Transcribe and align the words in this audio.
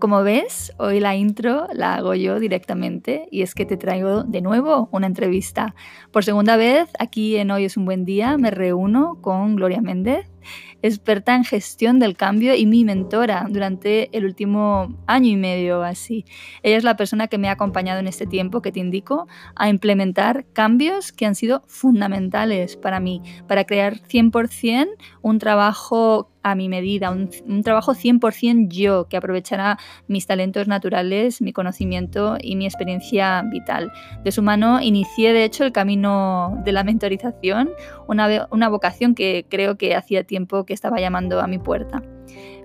Como 0.00 0.22
ves, 0.22 0.72
hoy 0.78 0.98
la 0.98 1.14
intro 1.14 1.66
la 1.74 1.96
hago 1.96 2.14
yo 2.14 2.40
directamente 2.40 3.28
y 3.30 3.42
es 3.42 3.54
que 3.54 3.66
te 3.66 3.76
traigo 3.76 4.22
de 4.22 4.40
nuevo 4.40 4.88
una 4.92 5.06
entrevista. 5.06 5.74
Por 6.10 6.24
segunda 6.24 6.56
vez, 6.56 6.88
aquí 6.98 7.36
en 7.36 7.50
Hoy 7.50 7.66
es 7.66 7.76
un 7.76 7.84
buen 7.84 8.06
día, 8.06 8.38
me 8.38 8.50
reúno 8.50 9.18
con 9.20 9.56
Gloria 9.56 9.82
Méndez, 9.82 10.26
experta 10.80 11.34
en 11.34 11.44
gestión 11.44 11.98
del 11.98 12.16
cambio 12.16 12.54
y 12.54 12.64
mi 12.64 12.82
mentora 12.82 13.46
durante 13.50 14.16
el 14.16 14.24
último 14.24 14.96
año 15.06 15.28
y 15.28 15.36
medio 15.36 15.82
así. 15.82 16.24
Ella 16.62 16.78
es 16.78 16.84
la 16.84 16.96
persona 16.96 17.28
que 17.28 17.36
me 17.36 17.50
ha 17.50 17.52
acompañado 17.52 18.00
en 18.00 18.06
este 18.06 18.26
tiempo 18.26 18.62
que 18.62 18.72
te 18.72 18.80
indico 18.80 19.28
a 19.54 19.68
implementar 19.68 20.46
cambios 20.54 21.12
que 21.12 21.26
han 21.26 21.34
sido 21.34 21.62
fundamentales 21.66 22.78
para 22.78 23.00
mí, 23.00 23.20
para 23.46 23.64
crear 23.64 23.98
100% 23.98 24.88
un 25.20 25.38
trabajo 25.38 26.30
a 26.42 26.54
mi 26.54 26.68
medida, 26.68 27.10
un, 27.10 27.30
un 27.46 27.62
trabajo 27.62 27.94
100% 27.94 28.68
yo, 28.68 29.08
que 29.08 29.16
aprovechará 29.16 29.78
mis 30.08 30.26
talentos 30.26 30.68
naturales, 30.68 31.40
mi 31.40 31.52
conocimiento 31.52 32.36
y 32.40 32.56
mi 32.56 32.66
experiencia 32.66 33.42
vital. 33.50 33.92
De 34.24 34.32
su 34.32 34.42
mano 34.42 34.80
inicié, 34.80 35.32
de 35.32 35.44
hecho, 35.44 35.64
el 35.64 35.72
camino 35.72 36.60
de 36.64 36.72
la 36.72 36.84
mentorización, 36.84 37.70
una, 38.08 38.48
una 38.50 38.68
vocación 38.68 39.14
que 39.14 39.46
creo 39.48 39.76
que 39.76 39.94
hacía 39.94 40.24
tiempo 40.24 40.64
que 40.64 40.74
estaba 40.74 41.00
llamando 41.00 41.40
a 41.40 41.46
mi 41.46 41.58
puerta. 41.58 42.02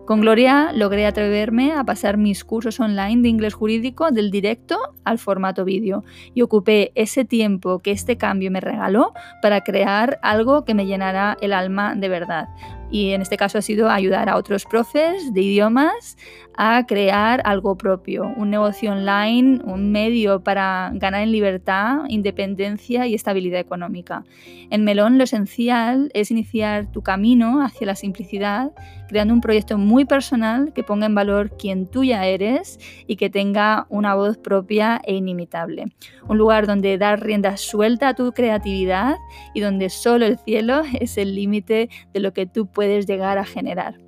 Con 0.06 0.22
Gloria 0.22 0.72
logré 0.72 1.08
atreverme 1.08 1.74
a 1.74 1.84
pasar 1.84 2.18
mis 2.18 2.44
cursos 2.44 2.80
online 2.80 3.24
de 3.24 3.30
inglés 3.30 3.56
jurídico 3.56 4.12
del 4.12 4.30
directo 4.30 4.78
al 5.04 5.18
formato 5.18 5.66
vídeo 5.66 6.04
y 6.36 6.44
ocupé 6.44 6.92
ese 6.94 7.26
tiempo 7.26 7.80
que 7.80 7.90
este 7.90 8.16
cambio 8.16 8.52
me 8.52 8.62
regaló 8.62 9.14
para 9.42 9.62
crear 9.62 10.20
algo 10.22 10.64
que 10.64 10.76
me 10.76 10.86
llenara 10.86 11.38
el 11.42 11.54
alma 11.54 11.96
de 11.96 12.10
verdad. 12.10 12.50
Y 12.92 13.12
en 13.12 13.22
este 13.22 13.38
caso 13.38 13.58
ha 13.58 13.62
sido 13.62 13.90
ayudar 13.90 14.30
a 14.30 14.38
otros 14.38 14.66
profes 14.66 15.34
de 15.34 15.42
idiomas 15.42 16.18
a 16.58 16.86
crear 16.86 17.42
algo 17.46 17.78
propio, 17.78 18.32
un 18.36 18.50
negocio 18.50 18.92
online, 18.92 19.60
un 19.66 19.92
medio 19.92 20.42
para 20.42 20.92
ganar 20.94 21.24
en 21.24 21.32
libertad, 21.32 22.04
independencia 22.08 23.08
y 23.08 23.14
estabilidad 23.14 23.60
económica. 23.60 24.24
En 24.70 24.84
Melón 24.84 25.18
lo 25.18 25.24
esencial 25.26 26.10
es 26.14 26.32
iniciar 26.32 26.92
tu 26.92 27.02
camino 27.02 27.62
hacia 27.62 27.88
la 27.88 27.96
simplicidad, 27.96 28.72
creando 29.08 29.34
un 29.34 29.42
proyecto 29.42 29.78
muy 29.78 30.06
personal 30.06 30.74
que 30.74 30.84
ponga 30.84 31.06
en 31.06 31.16
valor 31.16 31.56
quien 31.58 31.88
tú 31.88 32.04
ya 32.04 32.26
eres 32.26 32.80
y 33.08 33.18
que 33.18 33.30
tenga 33.30 33.86
una 33.90 34.16
voz 34.16 34.38
propia 34.38 35.02
e 35.04 35.16
inimitable. 35.16 35.86
Un 36.28 36.38
lugar 36.38 36.68
donde 36.68 36.98
dar 36.98 37.22
rienda 37.22 37.58
suelta 37.58 38.10
a 38.10 38.16
tu 38.16 38.32
creatividad 38.32 39.16
y 39.54 39.60
donde 39.60 39.90
solo 39.90 40.26
el 40.26 40.38
cielo 40.40 40.84
es 41.00 41.18
el 41.18 41.36
límite 41.36 41.90
de 42.14 42.20
lo 42.20 42.34
que 42.34 42.46
tú 42.46 42.68
puedes 42.68 43.06
llegar 43.06 43.38
a 43.38 43.46
generar. 43.46 44.05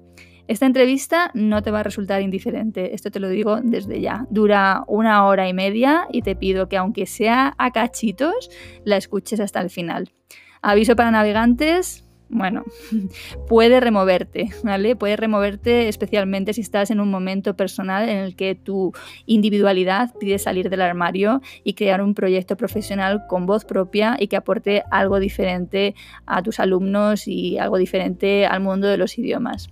Esta 0.48 0.66
entrevista 0.66 1.30
no 1.34 1.62
te 1.62 1.72
va 1.72 1.82
a 1.82 1.84
resultar 1.84 2.22
indiferente, 2.22 2.96
esto 2.96 3.12
te 3.12 3.20
lo 3.20 3.28
digo 3.28 3.60
desde 3.62 4.00
ya. 4.00 4.26
Dura 4.30 4.86
una 4.88 5.26
hora 5.26 5.50
y 5.50 5.54
media 5.54 6.08
y 6.10 6.22
te 6.22 6.38
pido 6.38 6.70
que 6.70 6.78
aunque 6.78 7.06
sea 7.06 7.54
a 7.58 7.72
cachitos, 7.72 8.50
la 8.86 8.96
escuches 8.96 9.42
hasta 9.42 9.60
el 9.60 9.70
final. 9.70 10.14
Aviso 10.62 10.96
para 10.96 11.12
navegantes, 11.12 12.08
bueno, 12.30 12.64
puede 13.48 13.82
removerte, 13.82 14.50
¿vale? 14.64 14.96
Puede 14.96 15.18
removerte 15.18 15.90
especialmente 15.90 16.54
si 16.54 16.62
estás 16.62 16.92
en 16.92 17.02
un 17.02 17.12
momento 17.12 17.56
personal 17.56 18.08
en 18.08 18.18
el 18.18 18.38
que 18.38 18.56
tu 18.56 18.94
individualidad 19.26 20.14
pide 20.18 20.40
salir 20.40 20.70
del 20.70 20.82
armario 20.82 21.42
y 21.66 21.74
crear 21.74 22.02
un 22.02 22.14
proyecto 22.14 22.56
profesional 22.56 23.28
con 23.28 23.46
voz 23.46 23.66
propia 23.66 24.16
y 24.18 24.28
que 24.28 24.38
aporte 24.38 24.84
algo 24.92 25.20
diferente 25.20 25.94
a 26.26 26.42
tus 26.42 26.62
alumnos 26.62 27.28
y 27.28 27.58
algo 27.58 27.78
diferente 27.78 28.46
al 28.46 28.62
mundo 28.62 28.88
de 28.88 28.98
los 28.98 29.18
idiomas. 29.18 29.70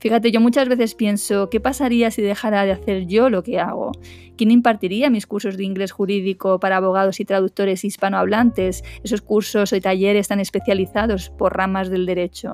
Fíjate, 0.00 0.30
yo 0.30 0.40
muchas 0.40 0.68
veces 0.68 0.94
pienso, 0.94 1.50
¿qué 1.50 1.58
pasaría 1.58 2.10
si 2.12 2.22
dejara 2.22 2.64
de 2.64 2.72
hacer 2.72 3.06
yo 3.06 3.30
lo 3.30 3.42
que 3.42 3.58
hago? 3.58 3.90
¿Quién 4.36 4.52
impartiría 4.52 5.10
mis 5.10 5.26
cursos 5.26 5.56
de 5.56 5.64
inglés 5.64 5.90
jurídico 5.90 6.60
para 6.60 6.76
abogados 6.76 7.18
y 7.18 7.24
traductores 7.24 7.84
hispanohablantes, 7.84 8.84
esos 9.02 9.22
cursos 9.22 9.72
y 9.72 9.80
talleres 9.80 10.28
tan 10.28 10.38
especializados 10.38 11.30
por 11.30 11.56
ramas 11.56 11.90
del 11.90 12.06
derecho? 12.06 12.52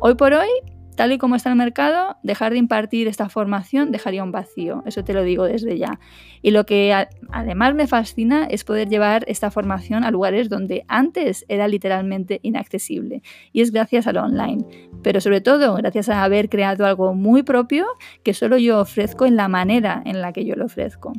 Hoy 0.00 0.16
por 0.16 0.32
hoy 0.32 0.48
Tal 0.96 1.12
y 1.12 1.18
como 1.18 1.36
está 1.36 1.50
el 1.50 1.56
mercado, 1.56 2.16
dejar 2.22 2.52
de 2.52 2.58
impartir 2.58 3.08
esta 3.08 3.28
formación 3.28 3.90
dejaría 3.90 4.22
un 4.22 4.32
vacío, 4.32 4.82
eso 4.86 5.02
te 5.02 5.14
lo 5.14 5.22
digo 5.22 5.44
desde 5.44 5.78
ya. 5.78 5.98
Y 6.42 6.50
lo 6.50 6.66
que 6.66 6.94
además 7.30 7.74
me 7.74 7.86
fascina 7.86 8.46
es 8.46 8.64
poder 8.64 8.88
llevar 8.88 9.24
esta 9.28 9.50
formación 9.50 10.04
a 10.04 10.10
lugares 10.10 10.48
donde 10.48 10.84
antes 10.88 11.44
era 11.48 11.68
literalmente 11.68 12.40
inaccesible. 12.42 13.22
Y 13.52 13.62
es 13.62 13.72
gracias 13.72 14.06
al 14.06 14.18
online, 14.18 14.64
pero 15.02 15.20
sobre 15.20 15.40
todo 15.40 15.74
gracias 15.74 16.08
a 16.08 16.22
haber 16.22 16.48
creado 16.48 16.84
algo 16.86 17.14
muy 17.14 17.42
propio 17.42 17.86
que 18.22 18.34
solo 18.34 18.58
yo 18.58 18.80
ofrezco 18.80 19.26
en 19.26 19.36
la 19.36 19.48
manera 19.48 20.02
en 20.04 20.20
la 20.20 20.32
que 20.32 20.44
yo 20.44 20.54
lo 20.54 20.66
ofrezco. 20.66 21.12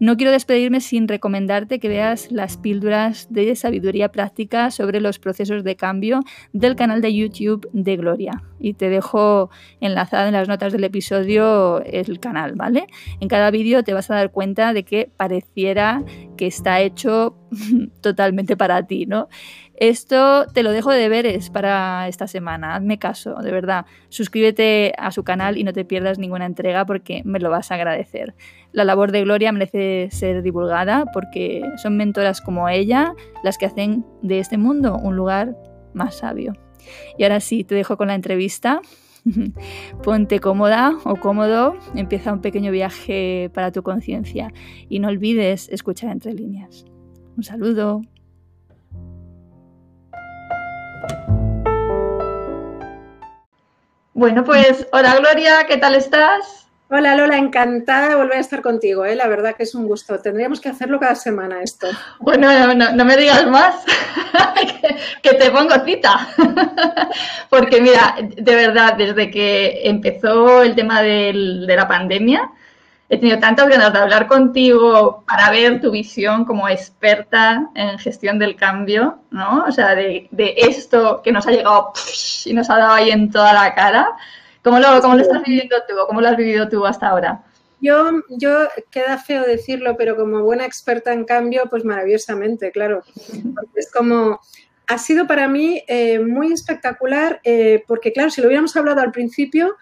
No 0.00 0.16
quiero 0.16 0.32
despedirme 0.32 0.80
sin 0.80 1.06
recomendarte 1.06 1.78
que 1.78 1.88
veas 1.88 2.30
las 2.32 2.56
píldoras 2.56 3.28
de 3.30 3.54
sabiduría 3.54 4.10
práctica 4.10 4.70
sobre 4.70 5.00
los 5.00 5.18
procesos 5.18 5.62
de 5.62 5.76
cambio 5.76 6.20
del 6.52 6.74
canal 6.74 7.00
de 7.00 7.14
YouTube 7.14 7.68
de 7.72 7.96
Gloria. 7.96 8.42
Y 8.58 8.74
te 8.74 8.88
dejo 8.88 9.50
enlazado 9.80 10.26
en 10.26 10.32
las 10.32 10.48
notas 10.48 10.72
del 10.72 10.84
episodio 10.84 11.80
el 11.84 12.18
canal, 12.18 12.54
¿vale? 12.54 12.86
En 13.20 13.28
cada 13.28 13.50
vídeo 13.50 13.84
te 13.84 13.94
vas 13.94 14.10
a 14.10 14.16
dar 14.16 14.32
cuenta 14.32 14.72
de 14.72 14.84
que 14.84 15.10
pareciera 15.16 16.02
que 16.36 16.46
está 16.46 16.80
hecho 16.80 17.36
totalmente 18.00 18.56
para 18.56 18.86
ti, 18.86 19.06
¿no? 19.06 19.28
Esto 19.76 20.46
te 20.46 20.62
lo 20.62 20.70
dejo 20.70 20.92
de 20.92 20.98
deberes 20.98 21.50
para 21.50 22.06
esta 22.08 22.28
semana. 22.28 22.76
Hazme 22.76 22.98
caso, 22.98 23.34
de 23.36 23.50
verdad. 23.50 23.86
Suscríbete 24.08 24.92
a 24.98 25.10
su 25.10 25.24
canal 25.24 25.58
y 25.58 25.64
no 25.64 25.72
te 25.72 25.84
pierdas 25.84 26.18
ninguna 26.18 26.46
entrega 26.46 26.86
porque 26.86 27.22
me 27.24 27.40
lo 27.40 27.50
vas 27.50 27.70
a 27.70 27.74
agradecer. 27.74 28.34
La 28.72 28.84
labor 28.84 29.10
de 29.10 29.22
Gloria 29.22 29.50
merece 29.52 30.08
ser 30.10 30.42
divulgada 30.42 31.06
porque 31.12 31.62
son 31.76 31.96
mentoras 31.96 32.40
como 32.40 32.68
ella 32.68 33.14
las 33.42 33.58
que 33.58 33.66
hacen 33.66 34.04
de 34.22 34.38
este 34.38 34.58
mundo 34.58 34.96
un 34.96 35.16
lugar 35.16 35.56
más 35.92 36.16
sabio. 36.16 36.52
Y 37.18 37.24
ahora 37.24 37.40
sí, 37.40 37.64
te 37.64 37.74
dejo 37.74 37.96
con 37.96 38.08
la 38.08 38.14
entrevista. 38.14 38.80
Ponte 40.02 40.38
cómoda 40.38 40.98
o 41.04 41.16
cómodo, 41.16 41.76
empieza 41.94 42.32
un 42.32 42.40
pequeño 42.40 42.70
viaje 42.70 43.50
para 43.54 43.72
tu 43.72 43.82
conciencia 43.82 44.52
y 44.88 44.98
no 44.98 45.08
olvides 45.08 45.68
escuchar 45.70 46.10
entre 46.10 46.34
líneas. 46.34 46.84
Un 47.36 47.42
saludo. 47.42 48.02
Bueno, 54.14 54.44
pues 54.44 54.86
hola 54.92 55.16
Gloria, 55.16 55.66
¿qué 55.66 55.76
tal 55.76 55.96
estás? 55.96 56.68
Hola 56.88 57.16
Lola, 57.16 57.36
encantada 57.36 58.10
de 58.10 58.14
volver 58.14 58.36
a 58.36 58.40
estar 58.40 58.62
contigo, 58.62 59.04
¿eh? 59.04 59.16
la 59.16 59.26
verdad 59.26 59.56
que 59.56 59.64
es 59.64 59.74
un 59.74 59.88
gusto. 59.88 60.20
Tendríamos 60.20 60.60
que 60.60 60.68
hacerlo 60.68 61.00
cada 61.00 61.16
semana 61.16 61.60
esto. 61.64 61.88
Bueno, 62.20 62.72
no, 62.74 63.04
me 63.04 63.16
digas 63.16 63.44
más, 63.48 63.74
que, 65.22 65.34
te 65.34 65.50
pongo 65.50 65.84
cita. 65.84 66.28
Porque 67.50 67.80
mira, 67.80 68.14
de 68.20 68.54
verdad, 68.54 68.94
desde 68.96 69.32
que 69.32 69.80
empezó 69.82 70.62
el 70.62 70.76
tema 70.76 71.02
de 71.02 71.64
la 71.66 71.88
pandemia, 71.88 72.52
he 73.08 73.18
tenido 73.18 73.38
tantas 73.38 73.68
ganas 73.68 73.92
de 73.92 73.98
hablar 73.98 74.26
contigo 74.26 75.22
para 75.26 75.50
ver 75.50 75.80
tu 75.80 75.90
visión 75.90 76.44
como 76.44 76.68
experta 76.68 77.68
en 77.74 77.98
gestión 77.98 78.38
del 78.38 78.56
cambio, 78.56 79.18
¿no? 79.30 79.64
O 79.68 79.72
sea, 79.72 79.94
de, 79.94 80.28
esto 80.56 81.20
que 81.22 81.32
nos 81.32 81.46
ha 81.46 81.50
llegado 81.50 81.92
y 82.44 82.52
nos 82.54 82.70
ha 82.70 82.78
dado 82.78 82.92
ahí 82.94 83.10
en 83.10 83.30
toda 83.30 83.52
la 83.52 83.74
cara. 83.74 84.08
¿Cómo 84.62 84.78
lo, 84.78 85.00
cómo 85.02 85.14
lo 85.14 85.22
estás 85.22 85.42
viviendo 85.42 85.76
tú? 85.86 85.94
¿Cómo 86.06 86.22
lo 86.22 86.28
has 86.28 86.36
vivido 86.36 86.68
tú 86.68 86.86
hasta 86.86 87.08
ahora? 87.08 87.42
Yo, 87.80 88.22
yo, 88.30 88.68
queda 88.90 89.18
feo 89.18 89.42
decirlo, 89.42 89.94
pero 89.98 90.16
como 90.16 90.42
buena 90.42 90.64
experta 90.64 91.12
en 91.12 91.24
cambio, 91.24 91.64
pues 91.68 91.84
maravillosamente, 91.84 92.72
claro. 92.72 93.02
es 93.74 93.92
como, 93.92 94.40
ha 94.86 94.96
sido 94.96 95.26
para 95.26 95.48
mí 95.48 95.82
eh, 95.86 96.18
muy 96.18 96.52
espectacular, 96.52 97.40
eh, 97.44 97.84
porque 97.86 98.14
claro, 98.14 98.30
si 98.30 98.40
lo 98.40 98.46
hubiéramos 98.46 98.74
hablado 98.74 99.02
al 99.02 99.12
principio, 99.12 99.76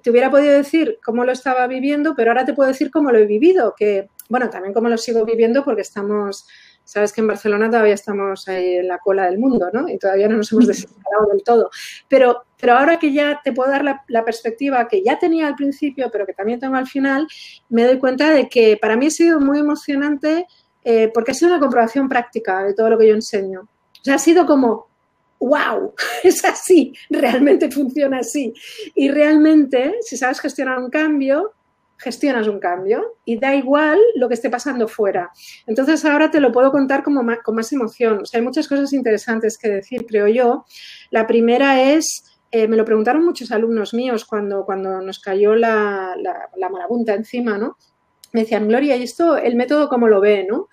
te 0.00 0.10
hubiera 0.10 0.30
podido 0.30 0.54
decir 0.54 0.98
cómo 1.04 1.24
lo 1.24 1.32
estaba 1.32 1.66
viviendo, 1.66 2.14
pero 2.14 2.30
ahora 2.30 2.44
te 2.44 2.54
puedo 2.54 2.68
decir 2.68 2.90
cómo 2.90 3.10
lo 3.10 3.18
he 3.18 3.26
vivido, 3.26 3.74
que, 3.76 4.08
bueno, 4.28 4.48
también 4.48 4.72
cómo 4.72 4.88
lo 4.88 4.96
sigo 4.96 5.24
viviendo 5.24 5.64
porque 5.64 5.82
estamos, 5.82 6.46
sabes 6.84 7.12
que 7.12 7.20
en 7.20 7.26
Barcelona 7.26 7.68
todavía 7.68 7.94
estamos 7.94 8.48
ahí 8.48 8.76
en 8.76 8.88
la 8.88 8.98
cola 8.98 9.26
del 9.26 9.38
mundo, 9.38 9.68
¿no? 9.72 9.88
Y 9.88 9.98
todavía 9.98 10.28
no 10.28 10.36
nos 10.38 10.50
hemos 10.52 10.66
desesperado 10.66 11.26
del 11.30 11.42
todo. 11.42 11.70
Pero, 12.08 12.44
pero 12.58 12.74
ahora 12.74 12.98
que 12.98 13.12
ya 13.12 13.40
te 13.44 13.52
puedo 13.52 13.70
dar 13.70 13.84
la, 13.84 14.24
perspectiva 14.24 14.88
que 14.88 15.02
ya 15.02 15.18
tenía 15.18 15.46
al 15.46 15.56
principio, 15.56 16.08
pero 16.10 16.24
que 16.24 16.32
también 16.32 16.58
tengo 16.58 16.76
al 16.76 16.86
final, 16.86 17.26
me 17.68 17.84
doy 17.84 17.98
cuenta 17.98 18.30
de 18.30 18.48
que 18.48 18.78
para 18.80 18.96
mí 18.96 19.06
ha 19.06 19.10
sido 19.10 19.40
muy 19.40 19.58
emocionante 19.58 20.46
eh, 20.84 21.10
porque 21.12 21.32
ha 21.32 21.34
sido 21.34 21.50
una 21.50 21.60
comprobación 21.60 22.08
práctica 22.08 22.64
de 22.64 22.74
todo 22.74 22.90
lo 22.90 22.98
que 22.98 23.08
yo 23.08 23.14
enseño. 23.14 23.68
O 24.00 24.04
sea, 24.04 24.14
ha 24.14 24.18
sido 24.18 24.46
como, 24.46 24.88
wow, 25.48 25.94
es 26.22 26.44
así, 26.44 26.92
realmente 27.10 27.70
funciona 27.70 28.18
así. 28.18 28.52
Y 28.94 29.10
realmente, 29.10 29.94
si 30.00 30.16
sabes 30.16 30.40
gestionar 30.40 30.78
un 30.78 30.90
cambio, 30.90 31.52
gestionas 31.98 32.48
un 32.48 32.58
cambio 32.58 33.16
y 33.24 33.38
da 33.38 33.54
igual 33.54 33.98
lo 34.16 34.28
que 34.28 34.34
esté 34.34 34.50
pasando 34.50 34.88
fuera. 34.88 35.30
Entonces 35.66 36.04
ahora 36.04 36.30
te 36.30 36.40
lo 36.40 36.50
puedo 36.50 36.72
contar 36.72 37.04
como 37.04 37.24
con 37.44 37.54
más 37.54 37.72
emoción. 37.72 38.22
O 38.22 38.26
sea, 38.26 38.40
hay 38.40 38.44
muchas 38.44 38.66
cosas 38.66 38.92
interesantes 38.92 39.56
que 39.56 39.68
decir, 39.68 40.04
creo 40.06 40.26
yo. 40.26 40.64
La 41.10 41.28
primera 41.28 41.80
es 41.92 42.24
eh, 42.54 42.68
me 42.68 42.76
lo 42.76 42.84
preguntaron 42.84 43.24
muchos 43.24 43.50
alumnos 43.50 43.94
míos 43.94 44.26
cuando, 44.26 44.66
cuando 44.66 45.00
nos 45.00 45.20
cayó 45.20 45.56
la, 45.56 46.14
la, 46.54 46.68
marabunta 46.68 47.14
encima, 47.14 47.56
¿no? 47.56 47.78
Me 48.34 48.42
decían, 48.42 48.68
Gloria, 48.68 48.94
¿y 48.96 49.04
esto, 49.04 49.38
el 49.38 49.56
método 49.56 49.88
cómo 49.88 50.06
lo 50.06 50.20
ve, 50.20 50.46
no? 50.46 50.68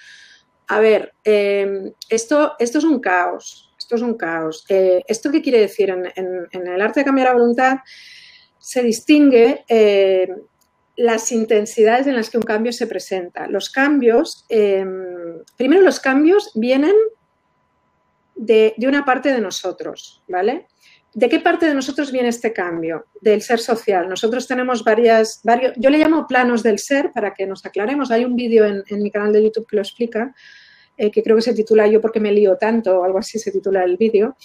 A 0.68 0.82
ver, 0.82 1.14
em, 1.24 1.94
esto, 2.10 2.54
esto 2.60 2.80
es 2.80 2.84
un 2.84 3.00
caos, 3.00 3.69
esto 3.90 3.96
es 3.96 4.02
un 4.04 4.18
caos. 4.18 4.66
Eh, 4.70 5.04
¿Esto 5.08 5.32
qué 5.32 5.42
quiere 5.42 5.62
decir? 5.62 5.90
En, 5.90 6.48
el 6.52 6.80
arte 6.82 7.00
de 7.00 7.06
cambiar 7.06 7.30
la 7.30 7.34
voluntad 7.34 7.78
se 8.60 8.84
distingue 8.84 9.66
eh, 9.68 10.30
las 10.96 11.32
intensidades 11.32 12.06
en 12.06 12.16
las 12.16 12.30
que 12.30 12.38
un 12.38 12.44
cambio 12.44 12.72
se 12.72 12.86
presenta. 12.86 13.48
Los 13.48 13.72
cambios, 13.72 14.46
em, 14.48 15.44
primero 15.58 15.82
los 15.82 16.00
cambios 16.00 16.52
vienen 16.54 16.94
de, 18.36 18.76
una 18.88 19.04
parte 19.06 19.34
de 19.34 19.42
nosotros, 19.42 20.22
¿vale? 20.28 20.68
¿De 21.16 21.28
qué 21.28 21.40
parte 21.40 21.66
de 21.66 21.74
nosotros 21.74 22.12
viene 22.12 22.30
este 22.30 22.54
cambio? 22.54 23.08
Del 23.22 23.42
ser 23.42 23.58
social. 23.58 24.08
Nosotros 24.08 24.46
tenemos 24.46 24.84
varias, 24.84 25.42
yo 25.78 25.90
le 25.90 25.98
llamo 25.98 26.28
planos 26.28 26.62
del 26.62 26.78
ser 26.78 27.12
para 27.12 27.34
que 27.34 27.48
nos 27.48 27.66
aclaremos. 27.66 28.12
Hay 28.12 28.24
un 28.24 28.36
vídeo 28.36 28.66
en, 28.68 29.02
mi 29.02 29.10
canal 29.10 29.34
de 29.34 29.42
YouTube 29.42 29.66
que 29.68 29.78
lo 29.78 29.82
explica, 29.82 30.36
eh, 31.00 31.10
que 31.10 31.24
creo 31.24 31.38
que 31.38 31.42
se 31.42 31.54
titula 31.54 31.88
Yo 31.88 32.02
porque 32.02 32.20
me 32.20 32.32
lío 32.32 32.58
tanto, 32.58 33.00
o 33.00 33.04
algo 33.04 33.18
así 33.18 33.40
se 33.40 33.52
titula 33.52 33.84
el 33.84 33.96
vídeo, 33.96 34.36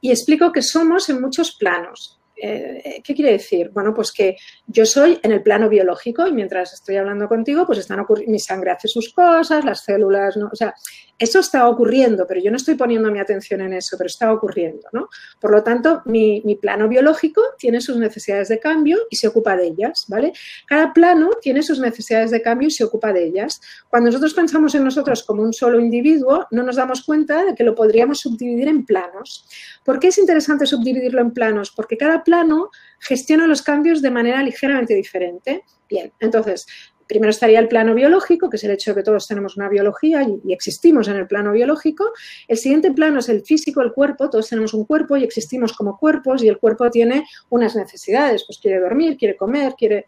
y 0.00 0.10
explico 0.10 0.52
que 0.52 0.62
somos 0.62 1.08
en 1.08 1.20
muchos 1.20 1.56
planos. 1.56 2.20
Eh, 2.36 3.00
¿Qué 3.04 3.14
quiere 3.14 3.32
decir? 3.32 3.70
Bueno, 3.72 3.94
pues 3.94 4.12
que 4.12 4.36
yo 4.66 4.84
soy 4.86 5.18
en 5.22 5.32
el 5.32 5.42
plano 5.42 5.68
biológico 5.68 6.26
y 6.26 6.32
mientras 6.32 6.72
estoy 6.72 6.96
hablando 6.96 7.28
contigo, 7.28 7.66
pues 7.66 7.78
están 7.78 8.00
ocurriendo, 8.00 8.32
mi 8.32 8.38
sangre 8.38 8.72
hace 8.72 8.88
sus 8.88 9.12
cosas, 9.12 9.64
las 9.64 9.84
células. 9.84 10.36
O 10.36 10.56
sea, 10.56 10.74
eso 11.18 11.38
está 11.38 11.68
ocurriendo, 11.68 12.26
pero 12.26 12.40
yo 12.40 12.50
no 12.50 12.56
estoy 12.56 12.74
poniendo 12.74 13.10
mi 13.10 13.20
atención 13.20 13.60
en 13.60 13.72
eso, 13.72 13.96
pero 13.96 14.08
está 14.08 14.32
ocurriendo, 14.32 14.88
¿no? 14.92 15.08
Por 15.40 15.52
lo 15.52 15.62
tanto, 15.62 16.02
mi, 16.06 16.42
mi 16.44 16.56
plano 16.56 16.88
biológico 16.88 17.40
tiene 17.56 17.80
sus 17.80 17.96
necesidades 17.98 18.48
de 18.48 18.58
cambio 18.58 18.98
y 19.10 19.16
se 19.16 19.28
ocupa 19.28 19.56
de 19.56 19.68
ellas, 19.68 20.06
¿vale? 20.08 20.32
Cada 20.66 20.92
plano 20.92 21.30
tiene 21.40 21.62
sus 21.62 21.78
necesidades 21.78 22.32
de 22.32 22.42
cambio 22.42 22.68
y 22.68 22.72
se 22.72 22.82
ocupa 22.82 23.12
de 23.12 23.26
ellas. 23.26 23.60
Cuando 23.88 24.08
nosotros 24.08 24.34
pensamos 24.34 24.74
en 24.74 24.82
nosotros 24.82 25.22
como 25.22 25.42
un 25.42 25.52
solo 25.52 25.78
individuo, 25.78 26.46
no 26.50 26.64
nos 26.64 26.76
damos 26.76 27.04
cuenta 27.04 27.44
de 27.44 27.54
que 27.54 27.62
lo 27.62 27.76
podríamos 27.76 28.18
subdividir 28.18 28.66
en 28.66 28.84
planos. 28.84 29.46
¿Por 29.84 30.00
qué 30.00 30.08
es 30.08 30.18
interesante 30.18 30.66
subdividirlo 30.66 31.20
en 31.20 31.32
planos? 31.32 31.70
Porque 31.70 31.96
cada 31.96 32.23
plano 32.24 32.70
gestiona 32.98 33.46
los 33.46 33.62
cambios 33.62 34.02
de 34.02 34.10
manera 34.10 34.42
ligeramente 34.42 34.94
diferente. 34.94 35.64
Bien, 35.88 36.12
entonces, 36.18 36.66
primero 37.06 37.30
estaría 37.30 37.58
el 37.58 37.68
plano 37.68 37.94
biológico, 37.94 38.48
que 38.48 38.56
es 38.56 38.64
el 38.64 38.70
hecho 38.70 38.90
de 38.90 38.96
que 38.96 39.02
todos 39.02 39.26
tenemos 39.26 39.56
una 39.56 39.68
biología 39.68 40.22
y, 40.22 40.52
existimos 40.52 41.08
en 41.08 41.16
el 41.16 41.26
plano 41.26 41.52
biológico. 41.52 42.12
El 42.48 42.56
siguiente 42.56 42.90
plano 42.92 43.20
es 43.20 43.28
el 43.28 43.42
físico, 43.42 43.82
el 43.82 43.92
cuerpo. 43.92 44.30
Todos 44.30 44.48
tenemos 44.48 44.74
un 44.74 44.84
cuerpo 44.84 45.16
y 45.16 45.24
existimos 45.24 45.72
como 45.72 45.98
cuerpos 45.98 46.42
y 46.42 46.48
el 46.48 46.58
cuerpo 46.58 46.90
tiene 46.90 47.26
unas 47.50 47.76
necesidades. 47.76 48.44
Pues 48.46 48.58
quiere 48.58 48.80
dormir, 48.80 49.16
quiere 49.16 49.36
comer, 49.36 49.74
quiere 49.76 50.06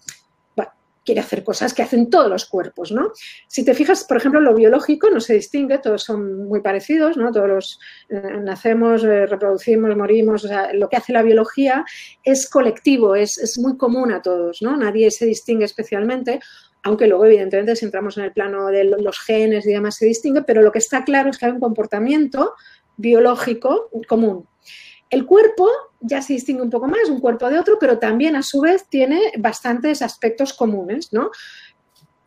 quiere 1.06 1.20
hacer 1.20 1.44
cosas 1.44 1.72
que 1.72 1.82
hacen 1.82 2.10
todos 2.10 2.28
los 2.28 2.44
cuerpos, 2.44 2.92
¿no? 2.92 3.12
Si 3.46 3.64
te 3.64 3.72
fijas, 3.72 4.04
por 4.04 4.18
ejemplo, 4.18 4.40
lo 4.40 4.54
biológico 4.54 5.08
no 5.08 5.20
se 5.20 5.34
distingue, 5.34 5.78
todos 5.78 6.02
son 6.02 6.48
muy 6.48 6.60
parecidos, 6.60 7.16
¿no? 7.16 7.30
Todos 7.32 7.48
los, 7.48 7.80
eh, 8.10 8.20
nacemos, 8.42 9.04
eh, 9.04 9.26
reproducimos, 9.26 9.96
morimos, 9.96 10.44
o 10.44 10.48
sea, 10.48 10.72
lo 10.74 10.88
que 10.88 10.96
hace 10.96 11.12
la 11.12 11.22
biología 11.22 11.84
es 12.24 12.50
colectivo, 12.50 13.14
es, 13.14 13.38
es, 13.38 13.58
muy 13.58 13.76
común 13.78 14.12
a 14.12 14.20
todos, 14.20 14.60
¿no? 14.60 14.76
Nadie 14.76 15.10
se 15.10 15.24
distingue 15.24 15.64
especialmente, 15.64 16.40
aunque 16.82 17.06
luego, 17.06 17.24
evidentemente, 17.26 17.76
si 17.76 17.84
entramos 17.84 18.18
en 18.18 18.24
el 18.24 18.32
plano 18.32 18.66
de 18.66 18.84
los 18.84 19.18
genes 19.20 19.66
y 19.66 19.72
demás, 19.72 19.96
se 19.96 20.06
distingue, 20.06 20.42
pero 20.42 20.60
lo 20.60 20.72
que 20.72 20.78
está 20.78 21.04
claro 21.04 21.30
es 21.30 21.38
que 21.38 21.46
hay 21.46 21.52
un 21.52 21.60
comportamiento 21.60 22.54
biológico 22.96 23.90
común. 24.08 24.46
El 25.10 25.26
cuerpo 25.26 25.68
ya 26.00 26.22
se 26.22 26.32
distingue 26.32 26.62
un 26.62 26.70
poco 26.70 26.88
más 26.88 27.08
un 27.08 27.20
cuerpo 27.20 27.48
de 27.48 27.58
otro, 27.58 27.78
pero 27.78 27.98
también 27.98 28.36
a 28.36 28.42
su 28.42 28.60
vez 28.60 28.86
tiene 28.88 29.32
bastantes 29.38 30.02
aspectos 30.02 30.52
comunes, 30.52 31.12
¿no? 31.12 31.30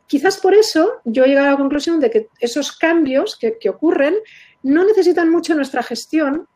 Quizás 0.08 0.38
por 0.38 0.56
eso 0.56 1.02
yo 1.06 1.24
he 1.24 1.28
llegado 1.28 1.48
a 1.48 1.52
la 1.52 1.58
conclusión 1.58 2.00
de 2.00 2.10
que 2.10 2.30
esos 2.40 2.72
cambios 2.76 3.38
que, 3.38 3.70
ocurren 3.70 4.16
no 4.64 4.84
necesitan 4.84 5.30
mucho 5.30 5.54
nuestra 5.54 5.84
gestión 5.84 6.48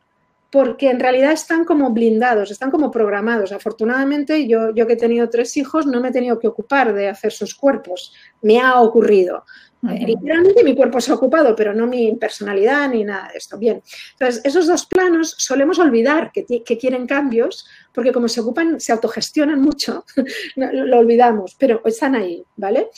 porque 0.54 0.88
en 0.88 1.00
realidad 1.00 1.32
están 1.32 1.64
como 1.64 1.90
blindados, 1.90 2.52
están 2.52 2.70
como 2.70 2.88
programados. 2.92 3.50
Afortunadamente, 3.50 4.46
yo, 4.46 4.72
yo 4.72 4.86
que 4.86 4.92
he 4.92 4.96
tenido 4.96 5.28
tres 5.28 5.56
hijos 5.56 5.84
no 5.84 6.00
me 6.00 6.10
he 6.10 6.12
tenido 6.12 6.38
que 6.38 6.46
ocupar 6.46 6.94
de 6.94 7.08
hacer 7.08 7.32
sus 7.32 7.56
cuerpos. 7.56 8.12
Me 8.40 8.60
ha 8.60 8.80
ocurrido. 8.80 9.44
Literalmente 9.82 10.62
mi 10.62 10.76
cuerpo 10.76 11.00
se 11.00 11.10
ha 11.10 11.16
ocupado, 11.16 11.56
pero 11.56 11.74
no 11.74 11.88
mi 11.88 12.14
personalidad 12.14 12.88
ni 12.88 13.02
nada 13.02 13.30
de 13.32 13.38
esto. 13.38 13.58
Bien, 13.58 13.82
entonces 14.12 14.44
esos 14.44 14.68
dos 14.68 14.86
planos 14.86 15.34
solemos 15.38 15.80
olvidar 15.80 16.30
que, 16.30 16.62
quieren 16.78 17.08
cambios 17.08 17.66
porque 17.92 18.12
como 18.12 18.28
se 18.28 18.40
ocupan, 18.40 18.78
se 18.78 18.92
autogestionan 18.92 19.60
mucho, 19.60 20.04
lo, 20.54 21.00
olvidamos, 21.00 21.56
pero 21.58 21.82
están 21.84 22.14
ahí, 22.14 22.44
¿vale? 22.54 22.90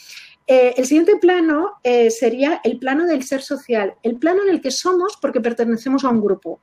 Eh, 0.47 0.75
el 0.76 0.85
siguiente 0.85 1.17
plano 1.17 1.79
eh, 1.82 2.11
sería 2.11 2.61
el 2.62 2.79
plano 2.79 3.06
del 3.06 3.23
ser 3.23 3.41
social, 3.41 3.94
el 4.03 4.19
plano 4.19 4.43
en 4.43 4.50
el 4.50 4.61
que 4.61 4.70
somos 4.70 5.17
porque 5.23 5.41
pertenecemos 5.41 6.05
a 6.05 6.11
un 6.11 6.20
grupo. 6.20 6.61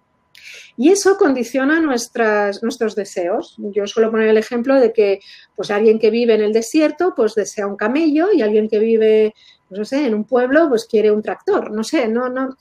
Y 0.76 0.90
eso 0.90 1.18
condiciona 1.18 1.80
nuestras, 1.80 2.64
nuestros 2.64 2.96
deseos. 2.96 3.56
Yo 3.58 3.86
suelo 3.86 4.10
poner 4.10 4.30
el 4.30 4.38
ejemplo 4.38 4.80
de 4.80 4.92
que 4.92 5.20
pues, 5.56 5.70
alguien 5.70 6.00
que 6.00 6.10
vive 6.10 6.34
en 6.34 6.42
el 6.42 6.54
desierto 6.54 7.14
pues, 7.16 7.36
desea 7.36 7.68
un 7.68 7.76
camello 7.76 8.28
y 8.34 8.42
alguien 8.42 8.68
que 8.68 8.80
vive 8.80 9.34
pues 9.74 9.80
no 9.80 9.86
sé, 9.86 10.06
en 10.06 10.14
un 10.14 10.26
pueblo 10.26 10.70
pues 10.70 10.86
quiere 10.86 11.10
un 11.10 11.24
tractor, 11.24 11.72
no 11.72 11.84
sé, 11.84 12.08
no, 12.08 12.30
no, 12.30 12.56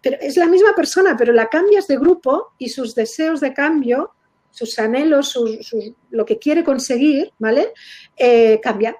pero 0.00 0.16
es 0.20 0.36
la 0.36 0.46
misma 0.46 0.74
persona, 0.74 1.14
pero 1.16 1.32
la 1.32 1.48
cambias 1.48 1.86
de 1.86 1.98
grupo 1.98 2.52
y 2.56 2.70
sus 2.70 2.94
deseos 2.94 3.40
de 3.40 3.52
cambio, 3.52 4.12
sus 4.50 4.78
anhelos, 4.78 5.38
lo 6.10 6.24
que 6.24 6.38
quiere 6.38 6.64
conseguir, 6.64 7.30
¿vale? 7.38 7.74
Eh, 8.16 8.58
cambia. 8.62 8.96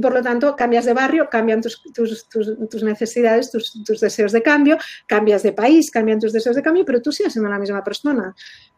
Por 0.00 0.14
lo 0.14 0.22
tanto, 0.22 0.56
cambias 0.56 0.84
de 0.84 0.94
barrio, 0.94 1.28
cambian 1.30 1.60
tus, 1.60 2.82
necesidades, 2.82 3.50
tus, 3.50 4.00
deseos 4.00 4.32
de 4.32 4.42
cambio, 4.42 4.78
cambias 5.06 5.42
de 5.42 5.52
país, 5.52 5.90
cambian 5.90 6.18
tus 6.18 6.32
deseos 6.32 6.56
de 6.56 6.62
cambio, 6.62 6.84
pero 6.84 7.02
tú 7.02 7.12
sigues 7.12 7.32
siendo 7.32 7.50
la 7.50 7.58
misma 7.58 7.82
persona. 7.82 8.34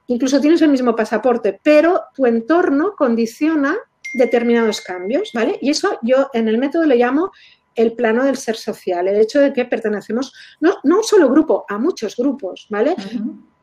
Incluso 0.06 0.40
tienes 0.40 0.62
el 0.62 0.70
mismo 0.70 0.96
pasaporte, 0.96 1.60
pero 1.62 2.04
tu 2.14 2.26
entorno 2.26 2.94
condiciona 2.96 3.76
determinados 4.14 4.80
cambios, 4.80 5.30
¿vale? 5.32 5.58
Y 5.60 5.70
eso 5.70 5.98
yo 6.02 6.28
en 6.32 6.48
el 6.48 6.58
método 6.58 6.84
le 6.84 6.96
llamo 6.96 7.32
el 7.74 7.94
plano 7.94 8.24
del 8.24 8.36
ser 8.36 8.56
social, 8.56 9.08
el 9.08 9.16
hecho 9.16 9.40
de 9.40 9.52
que 9.52 9.64
pertenecemos 9.64 10.32
no, 10.60 10.76
no 10.84 10.96
a 10.96 10.98
un 10.98 11.04
solo 11.04 11.28
grupo, 11.30 11.64
a 11.68 11.78
muchos 11.78 12.16
grupos, 12.16 12.66
¿vale? 12.68 12.94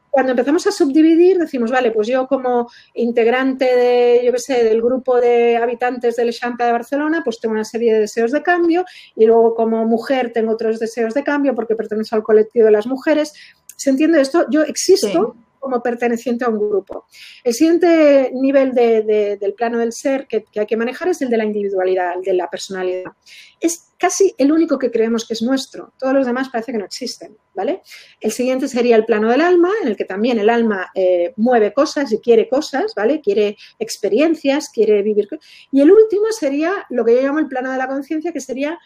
Cuando 0.09 0.31
empezamos 0.31 0.65
a 0.65 0.71
subdividir, 0.71 1.38
decimos, 1.38 1.71
vale, 1.71 1.91
pues 1.91 2.07
yo 2.07 2.27
como 2.27 2.69
integrante 2.94 3.65
de, 3.65 4.21
yo 4.25 4.31
qué 4.31 4.39
sé, 4.39 4.63
del 4.63 4.81
grupo 4.81 5.19
de 5.19 5.57
habitantes 5.57 6.16
del 6.16 6.28
Eixample 6.28 6.66
de 6.66 6.71
Barcelona, 6.71 7.21
pues 7.23 7.39
tengo 7.39 7.54
una 7.54 7.63
serie 7.63 7.94
de 7.94 7.99
deseos 8.01 8.31
de 8.31 8.42
cambio 8.42 8.85
y 9.16 9.25
luego 9.25 9.54
como 9.54 9.85
mujer 9.85 10.31
tengo 10.33 10.54
otros 10.54 10.80
deseos 10.80 11.13
de 11.13 11.23
cambio 11.23 11.54
porque 11.54 11.75
pertenezco 11.75 12.16
al 12.16 12.23
colectivo 12.23 12.66
de 12.66 12.71
las 12.71 12.87
mujeres. 12.87 13.33
¿Se 13.75 13.92
entiende 13.92 14.19
esto? 14.19 14.45
Yo 14.49 14.63
existo 14.63 15.35
como 15.59 15.81
perteneciente 15.83 16.45
a 16.45 16.49
un 16.49 16.57
grupo. 16.57 17.06
El 17.44 17.54
siguiente 17.54 18.31
nivel 18.33 18.73
del 18.73 19.54
plano 19.54 19.80
del 19.80 19.94
ser 19.94 20.28
que, 20.28 20.45
hay 20.56 20.66
que 20.66 20.78
manejar 20.78 21.09
es 21.09 21.21
el 21.21 21.30
de 21.30 21.37
la 21.37 21.45
individualidad, 21.45 22.16
el 22.16 22.21
de 22.21 22.33
la 22.33 22.49
personalidad. 22.49 23.11
Es 23.59 23.89
casi 23.97 24.33
el 24.37 24.51
único 24.51 24.80
que 24.80 24.89
creemos 24.89 25.28
que 25.28 25.33
es 25.33 25.42
nuestro. 25.42 25.94
Todos 25.99 26.13
los 26.13 26.25
demás 26.25 26.49
parece 26.49 26.71
que 26.71 26.78
no 26.78 26.85
existen, 26.85 27.37
¿vale? 27.54 27.81
El 28.21 28.31
siguiente 28.31 28.69
sería 28.69 28.95
el 28.95 29.06
plano 29.06 29.30
del 29.30 29.42
alma, 29.42 29.69
en 29.81 29.89
el 29.89 29.97
que 29.97 30.06
también 30.06 30.39
el 30.39 30.49
alma 30.49 30.89
eh, 30.95 31.33
mueve 31.35 31.73
cosas 31.73 32.11
y 32.13 32.19
quiere 32.19 32.47
cosas, 32.47 32.94
¿vale? 32.95 33.19
Quiere 33.19 33.57
experiencias, 33.78 34.69
quiere 34.69 35.01
vivir. 35.01 35.28
Y 35.71 35.81
el 35.81 35.92
último 35.92 36.25
sería 36.31 36.85
lo 36.89 37.04
que 37.04 37.16
yo 37.16 37.21
llamo 37.21 37.39
el 37.39 37.47
plano 37.47 37.71
de 37.71 37.78
la 37.78 37.87
conciencia, 37.87 38.31
que 38.31 38.39
sería 38.39 38.80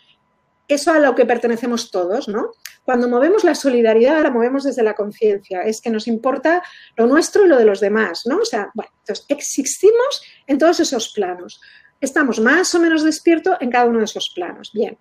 eso 0.68 0.92
a 0.92 1.00
lo 1.00 1.16
que 1.16 1.26
pertenecemos 1.26 1.92
todos, 1.92 2.28
¿no? 2.28 2.52
Cuando 2.84 3.08
movemos 3.08 3.44
la 3.44 3.56
solidaridad, 3.56 4.22
la 4.24 4.32
movemos 4.32 4.64
desde 4.64 4.84
la 4.84 4.94
conciencia, 4.94 5.62
es 5.62 5.82
que 5.82 5.90
nos 5.90 6.08
importa 6.08 6.64
lo 6.96 7.08
nuestro 7.08 7.46
y 7.46 7.48
lo 7.48 7.58
de 7.58 7.66
los 7.66 7.80
demás, 7.80 8.24
¿no? 8.26 8.38
O 8.38 8.46
sea, 8.46 8.70
bueno, 8.74 8.92
entonces 9.00 9.26
existimos 9.30 10.22
en 10.48 10.58
todos 10.58 10.80
esos 10.80 11.10
planos. 11.14 11.62
Estamos 12.00 12.40
más 12.40 12.74
o 12.76 12.80
menos 12.80 13.04
despiertos 13.04 13.58
en 13.62 13.72
cada 13.72 13.86
uno 13.86 14.00
de 14.00 14.06
esos 14.06 14.32
planos. 14.36 14.72
Bien, 14.74 14.98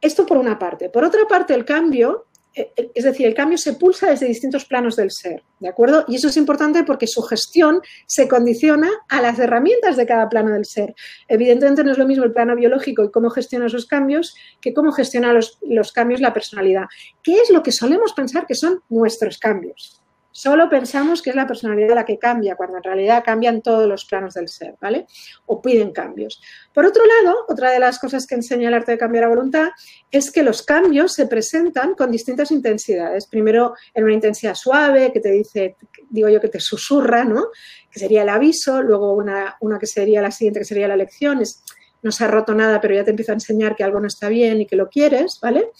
esto 0.00 0.26
por 0.26 0.38
una 0.38 0.58
parte. 0.58 0.88
Por 0.88 1.04
otra 1.04 1.26
parte, 1.28 1.54
el 1.54 1.64
cambio 1.64 2.26
es 2.52 3.04
decir, 3.04 3.26
el 3.26 3.34
cambio 3.34 3.58
se 3.58 3.74
pulsa 3.74 4.10
desde 4.10 4.26
distintos 4.26 4.64
planos 4.64 4.96
del 4.96 5.10
ser, 5.12 5.42
¿de 5.60 5.68
acuerdo? 5.68 6.04
Y 6.08 6.16
eso 6.16 6.28
es 6.28 6.36
importante 6.36 6.82
porque 6.82 7.06
su 7.06 7.22
gestión 7.22 7.80
se 8.06 8.26
condiciona 8.26 8.90
a 9.08 9.22
las 9.22 9.38
herramientas 9.38 9.96
de 9.96 10.06
cada 10.06 10.28
plano 10.28 10.52
del 10.52 10.64
ser. 10.64 10.94
Evidentemente 11.28 11.84
no 11.84 11.92
es 11.92 11.98
lo 11.98 12.06
mismo 12.06 12.24
el 12.24 12.32
plano 12.32 12.56
biológico 12.56 13.04
y 13.04 13.10
cómo 13.10 13.30
gestiona 13.30 13.66
esos 13.66 13.86
cambios 13.86 14.34
que 14.60 14.74
cómo 14.74 14.90
gestiona 14.90 15.32
los, 15.32 15.92
cambios 15.92 16.20
la 16.20 16.32
personalidad. 16.32 16.86
¿Qué 17.22 17.40
es 17.40 17.50
lo 17.50 17.62
que 17.62 17.72
solemos 17.72 18.12
pensar 18.14 18.46
que 18.46 18.56
son 18.56 18.82
nuestros 18.88 19.38
cambios? 19.38 19.99
Solo 20.32 20.68
pensamos 20.68 21.22
que 21.22 21.30
es 21.30 21.36
la 21.36 21.46
personalidad 21.46 21.94
la 21.94 22.04
que 22.04 22.18
cambia, 22.18 22.54
cuando 22.54 22.76
en 22.76 22.84
realidad 22.84 23.24
cambian 23.24 23.62
todos 23.62 23.88
los 23.88 24.04
planos 24.04 24.34
del 24.34 24.48
ser, 24.48 24.76
¿vale? 24.80 25.06
O 25.46 25.60
piden 25.60 25.92
cambios. 25.92 26.40
Por 26.72 26.86
otro 26.86 27.02
lado, 27.04 27.46
otra 27.48 27.70
de 27.70 27.80
las 27.80 27.98
cosas 27.98 28.26
que 28.28 28.36
enseña 28.36 28.68
el 28.68 28.74
arte 28.74 28.92
de 28.92 28.98
cambiar 28.98 29.24
a 29.24 29.28
voluntad 29.28 29.70
es 30.10 30.30
que 30.30 30.44
los 30.44 30.62
cambios 30.62 31.14
se 31.14 31.26
presentan 31.26 31.94
con 31.94 32.12
distintas 32.12 32.52
intensidades. 32.52 33.26
Primero 33.26 33.74
en 33.92 34.04
una 34.04 34.14
intensidad 34.14 34.54
suave, 34.54 35.12
que 35.12 35.18
te 35.18 35.30
dice, 35.30 35.76
digo 36.08 36.28
yo, 36.28 36.40
que 36.40 36.48
te 36.48 36.60
susurra, 36.60 37.24
¿no? 37.24 37.48
Que 37.90 37.98
sería 37.98 38.22
el 38.22 38.28
aviso, 38.28 38.82
luego 38.82 39.14
una, 39.14 39.56
una 39.60 39.80
que 39.80 39.86
sería 39.86 40.22
la 40.22 40.30
siguiente, 40.30 40.60
que 40.60 40.64
sería 40.64 40.86
la 40.86 40.96
lección, 40.96 41.40
es, 41.40 41.64
no 42.02 42.12
se 42.12 42.24
ha 42.24 42.28
roto 42.28 42.54
nada, 42.54 42.80
pero 42.80 42.94
ya 42.94 43.04
te 43.04 43.10
empieza 43.10 43.32
a 43.32 43.34
enseñar 43.34 43.74
que 43.74 43.82
algo 43.82 43.98
no 43.98 44.06
está 44.06 44.28
bien 44.28 44.60
y 44.60 44.66
que 44.66 44.76
lo 44.76 44.88
quieres, 44.88 45.38
¿vale? 45.42 45.70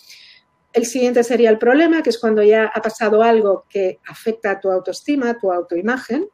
El 0.73 0.87
siguiente 0.87 1.25
sería 1.25 1.51
el 1.51 1.59
problema, 1.59 2.03
que 2.03 2.11
es 2.11 2.19
cuando 2.19 2.43
ya 2.43 2.67
ha 2.67 2.81
pasado 2.81 3.23
algo 3.23 3.65
que 3.69 3.99
afecta 4.07 4.53
a 4.53 4.61
tu 4.61 4.71
autoestima, 4.71 5.39
tu 5.39 5.53
autoimagen. 5.53 6.29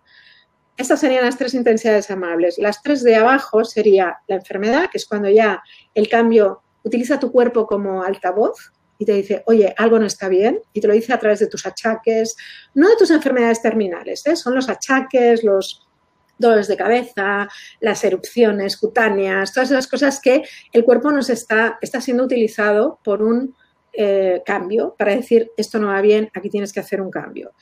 Estas 0.77 1.01
serían 1.01 1.25
las 1.25 1.39
tres 1.39 1.55
intensidades 1.55 2.11
amables. 2.11 2.59
Las 2.59 2.83
tres 2.83 3.03
de 3.03 3.17
abajo 3.17 3.65
sería 3.65 4.19
la 4.27 4.37
enfermedad, 4.37 4.91
que 4.91 4.99
es 4.99 5.07
cuando 5.07 5.31
ya 5.31 5.63
el 5.95 6.09
cambio 6.09 6.63
utiliza 6.83 7.19
tu 7.19 7.33
cuerpo 7.33 7.67
como 7.67 8.03
altavoz 8.03 8.73
y 8.99 9.05
te 9.05 9.13
dice, 9.13 9.43
oye, 9.47 9.75
algo 9.77 9.99
no 9.99 10.07
está 10.07 10.29
bien, 10.29 10.61
y 10.73 10.81
te 10.81 10.89
lo 10.89 10.95
dice 10.95 11.13
a 11.13 11.19
través 11.19 11.39
de 11.39 11.49
tus 11.49 11.67
achaques, 11.67 12.37
no 12.75 12.89
de 12.89 12.97
tus 12.97 13.11
enfermedades 13.11 13.61
terminales, 13.61 14.27
¿eh? 14.27 14.37
son 14.37 14.55
los 14.55 14.69
achaques, 14.69 15.45
los 15.45 15.87
dolores 16.39 16.69
de 16.69 16.77
cabeza, 16.77 17.49
las 17.81 18.05
erupciones 18.05 18.77
cutáneas, 18.77 19.53
todas 19.53 19.71
esas 19.71 19.89
cosas 19.89 20.21
que 20.21 20.45
el 20.73 20.85
cuerpo 20.85 21.11
nos 21.11 21.31
está, 21.31 21.79
está 21.81 22.01
siendo 22.01 22.25
utilizado 22.25 22.99
por 23.03 23.23
un 23.23 23.55
eh, 23.97 24.43
cambio 24.45 24.95
para 24.99 25.15
decir 25.15 25.51
esto 25.57 25.79
no 25.79 25.89
va 25.89 26.01
bien, 26.01 26.31
aquí 26.35 26.51
tienes 26.51 26.73
que 26.73 26.81
hacer 26.81 27.01
un 27.01 27.11
cambio. 27.11 27.53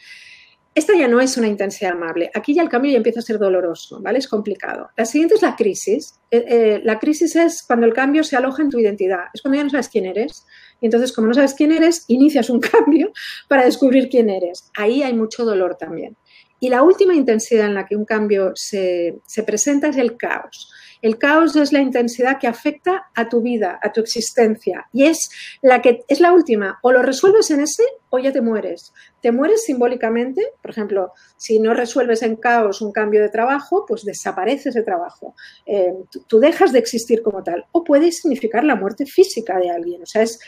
Esta 0.74 0.92
ya 0.96 1.06
no 1.06 1.20
es 1.20 1.36
una 1.36 1.46
intensidad 1.46 1.92
amable. 1.92 2.32
Aquí 2.34 2.52
ya 2.52 2.60
el 2.60 2.68
cambio 2.68 2.90
ya 2.90 2.96
empieza 2.96 3.20
a 3.20 3.22
ser 3.22 3.38
doloroso, 3.38 4.00
¿vale? 4.02 4.18
Es 4.18 4.26
complicado. 4.26 4.90
La 4.96 5.04
siguiente 5.04 5.36
es 5.36 5.42
la 5.42 5.54
crisis. 5.54 6.18
Eh, 6.32 6.44
eh, 6.48 6.80
la 6.82 6.98
crisis 6.98 7.36
es 7.36 7.62
cuando 7.62 7.86
el 7.86 7.92
cambio 7.92 8.24
se 8.24 8.36
aloja 8.36 8.62
en 8.62 8.70
tu 8.70 8.80
identidad. 8.80 9.26
Es 9.32 9.40
cuando 9.40 9.56
ya 9.56 9.62
no 9.62 9.70
sabes 9.70 9.88
quién 9.88 10.04
eres. 10.04 10.44
Y 10.80 10.86
entonces, 10.86 11.12
como 11.12 11.28
no 11.28 11.34
sabes 11.34 11.54
quién 11.54 11.70
eres, 11.70 12.04
inicias 12.08 12.50
un 12.50 12.58
cambio 12.72 13.12
para 13.46 13.64
descubrir 13.64 14.08
quién 14.08 14.28
eres. 14.28 14.68
Ahí 14.76 15.04
hay 15.04 15.14
mucho 15.14 15.44
dolor 15.44 15.76
también. 15.76 16.16
Y 16.58 16.70
la 16.70 16.82
última 16.82 17.14
intensidad 17.14 17.66
en 17.66 17.74
la 17.74 17.86
que 17.86 17.94
un 17.94 18.04
cambio 18.04 18.50
se, 18.56 19.20
se 19.26 19.44
presenta 19.44 19.88
es 19.88 19.96
el 19.96 20.16
caos. 20.16 20.72
El 21.04 21.18
caos 21.18 21.54
es 21.54 21.70
la 21.70 21.80
intensidad 21.80 22.38
que 22.40 22.46
afecta 22.46 23.10
a 23.14 23.28
tu 23.28 23.42
vida, 23.42 23.78
a 23.82 23.92
tu 23.92 24.00
existencia. 24.00 24.86
Y 24.90 25.04
es 25.04 25.18
la 25.60 25.82
que 25.82 26.02
es 26.08 26.18
la 26.18 26.32
última. 26.32 26.78
O 26.80 26.92
lo 26.92 27.02
resuelves 27.02 27.50
en 27.50 27.60
ese 27.60 27.82
o 28.08 28.18
ya 28.18 28.32
te 28.32 28.40
mueres. 28.40 28.94
Te 29.20 29.30
mueres 29.30 29.64
simbólicamente. 29.64 30.40
Por 30.62 30.70
ejemplo, 30.70 31.12
si 31.36 31.58
no 31.58 31.74
resuelves 31.74 32.22
en 32.22 32.36
caos 32.36 32.80
un 32.80 32.90
cambio 32.90 33.20
de 33.20 33.28
trabajo, 33.28 33.84
pues 33.86 34.02
desaparece 34.06 34.70
ese 34.70 34.82
trabajo. 34.82 35.34
Eh, 35.66 35.92
tú, 36.26 36.40
dejas 36.40 36.72
de 36.72 36.78
existir 36.78 37.22
como 37.22 37.42
tal. 37.42 37.66
O 37.72 37.84
puede 37.84 38.10
significar 38.10 38.64
la 38.64 38.74
muerte 38.74 39.04
física 39.04 39.58
de 39.58 39.68
alguien. 39.68 40.04
O 40.04 40.06
sea, 40.06 40.22
es, 40.22 40.38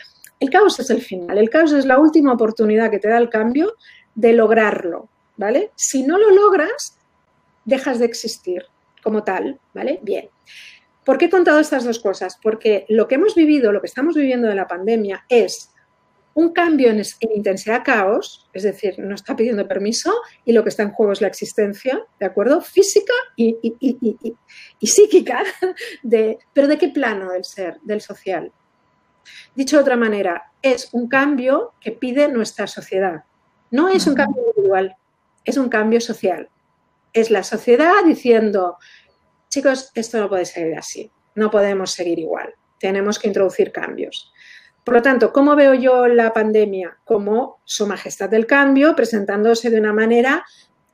el 0.41 0.49
caos 0.49 0.81
es 0.81 0.89
el 0.89 1.03
final. 1.03 1.37
El 1.37 1.51
caos 1.51 1.73
es 1.73 1.85
la 1.85 1.99
última 1.99 2.33
oportunidad 2.33 2.91
que 2.91 2.99
te 2.99 3.11
da 3.11 3.19
el 3.19 3.29
cambio 3.29 3.75
de 4.15 4.33
lograrlo. 4.33 5.11
¿Vale? 5.37 5.73
Si 5.77 6.03
no 6.03 6.17
lo 6.17 6.31
logras, 6.31 6.97
dejas 7.67 7.99
de 7.99 8.07
existir 8.07 8.65
como 9.07 9.23
tal, 9.23 9.61
¿vale? 9.73 10.01
Bien. 10.03 10.29
¿Por 11.05 11.17
qué 11.17 11.27
he 11.27 11.31
contado 11.31 11.61
estas 11.61 11.85
dos 11.85 12.01
cosas? 12.01 12.41
Porque 12.43 12.87
lo 12.89 13.07
que 13.07 13.15
hemos 13.15 13.37
vivido, 13.37 13.71
lo 13.71 13.81
que 13.81 13.87
estamos 13.87 14.17
viviendo 14.17 14.49
de 14.49 14.57
la 14.57 14.67
pandemia 14.67 15.25
es 15.29 15.71
un 16.35 16.53
cambio 16.53 16.91
en, 16.91 17.01
intensidad 17.33 17.85
caos, 17.85 18.51
es 18.53 18.65
decir, 18.65 18.99
no 18.99 19.15
está 19.15 19.37
pidiendo 19.37 19.69
permiso 19.69 20.13
y 20.45 20.53
lo 20.53 20.65
que 20.65 20.71
está 20.71 20.83
en 20.83 20.91
juego 20.91 21.13
es 21.13 21.21
la 21.21 21.29
existencia, 21.29 22.05
¿de 22.19 22.27
acuerdo? 22.27 22.61
Física 22.61 23.13
y, 23.37 23.57
psíquica, 24.81 25.45
de, 26.03 26.41
pero 26.53 26.67
¿de 26.67 26.77
qué 26.77 26.89
plano 26.89 27.31
del 27.31 27.45
ser, 27.45 27.79
del 27.85 28.01
social? 28.01 28.51
Dicho 29.55 29.77
de 29.77 29.83
otra 29.83 29.97
manera, 29.97 30.51
es 30.63 30.89
un 30.91 31.07
cambio 31.07 31.75
que 31.81 31.93
pide 31.93 32.27
nuestra 32.27 32.67
sociedad. 32.67 33.23
No 33.71 33.89
es 33.89 34.09
un 34.09 34.17
cambio 34.17 34.43
individual, 34.49 34.97
es 35.45 35.57
un 35.59 35.69
cambio 35.69 36.01
social 36.01 36.51
es 37.17 37.31
la 37.31 37.43
sociedad 37.43 38.05
diciendo, 38.05 38.77
chicos, 39.49 39.91
esto 39.95 40.21
no 40.21 40.29
puede 40.29 40.45
seguir 40.45 40.77
así, 40.77 41.11
no 41.35 41.51
podemos 41.51 41.91
seguir 41.91 42.19
igual, 42.19 42.55
tenemos 42.79 43.19
que 43.19 43.29
introducir 43.29 43.73
cambios. 43.73 44.33
Por 44.85 44.95
lo 44.95 45.03
tanto, 45.03 45.33
¿cómo 45.33 45.57
veo 45.57 45.75
yo 45.75 46.07
la 46.07 46.33
pandemia? 46.33 46.99
Como 47.05 47.61
Su 47.65 47.87
Majestad 47.87 48.29
del 48.29 48.47
Cambio, 48.47 48.95
presentándose 48.95 49.71
de 49.71 49.81
una 49.81 49.93
manera 49.93 50.45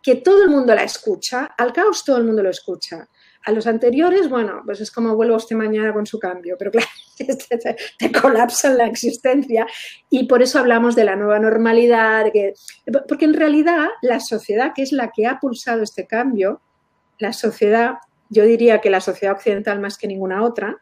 que 0.01 0.15
todo 0.15 0.45
el 0.45 0.51
mundo 0.51 0.75
la 0.75 0.85
escucha, 0.85 1.55
al 1.59 1.73
caos 1.73 2.05
todo 2.05 2.17
el 2.17 2.25
mundo 2.25 2.43
lo 2.43 2.51
escucha. 2.51 3.09
A 3.45 3.53
los 3.53 3.67
anteriores, 3.67 4.29
bueno, 4.29 4.63
pues 4.65 4.81
es 4.81 4.91
como 4.91 5.17
vuelvo 5.17 5.37
usted 5.37 5.57
mañana 5.57 5.93
con 5.93 6.07
su 6.07 6.19
cambio, 6.19 6.57
pero 6.59 6.71
claro, 6.71 6.89
te, 7.19 7.77
te 7.99 8.13
colapsa 8.13 8.71
la 8.71 8.87
existencia. 8.87 9.67
Y 10.11 10.25
por 10.25 10.43
eso 10.43 10.59
hablamos 10.59 10.95
de 10.95 11.05
la 11.05 11.17
nueva 11.17 11.39
normalidad, 11.39 12.27
que, 12.33 12.55
porque 13.09 13.25
en 13.25 13.35
realidad 13.35 13.89
la 14.01 14.21
sociedad, 14.21 14.73
que 14.75 14.83
es 14.83 14.93
la 14.93 15.11
que 15.11 15.27
ha 15.27 15.41
pulsado 15.41 15.83
este 15.83 16.07
cambio, 16.07 16.61
la 17.19 17.33
sociedad, 17.33 17.95
yo 18.29 18.45
diría 18.45 18.81
que 18.81 18.91
la 18.91 19.01
sociedad 19.01 19.35
occidental 19.35 19.81
más 19.81 19.99
que 19.99 20.07
ninguna 20.07 20.43
otra, 20.43 20.81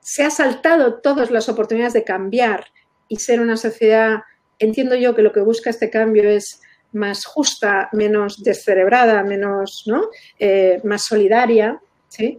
se 0.00 0.24
ha 0.24 0.30
saltado 0.30 1.00
todas 1.00 1.30
las 1.30 1.48
oportunidades 1.48 1.92
de 1.92 2.04
cambiar 2.04 2.66
y 3.08 3.16
ser 3.16 3.40
una 3.40 3.56
sociedad, 3.56 4.22
entiendo 4.58 4.94
yo 4.94 5.14
que 5.14 5.22
lo 5.22 5.32
que 5.32 5.40
busca 5.40 5.70
este 5.70 5.90
cambio 5.90 6.28
es 6.28 6.62
más 6.92 7.24
justa, 7.24 7.88
menos 7.92 8.42
descerebrada, 8.42 9.22
menos, 9.22 9.84
¿no? 9.86 10.08
Eh, 10.38 10.80
más 10.84 11.02
solidaria, 11.02 11.80
¿sí? 12.08 12.38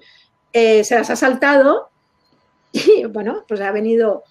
Eh, 0.52 0.84
se 0.84 0.96
las 0.96 1.10
ha 1.10 1.16
saltado 1.16 1.90
y, 2.72 3.06
bueno, 3.06 3.46
pues 3.48 3.62
ha 3.62 3.72
venido 3.72 4.24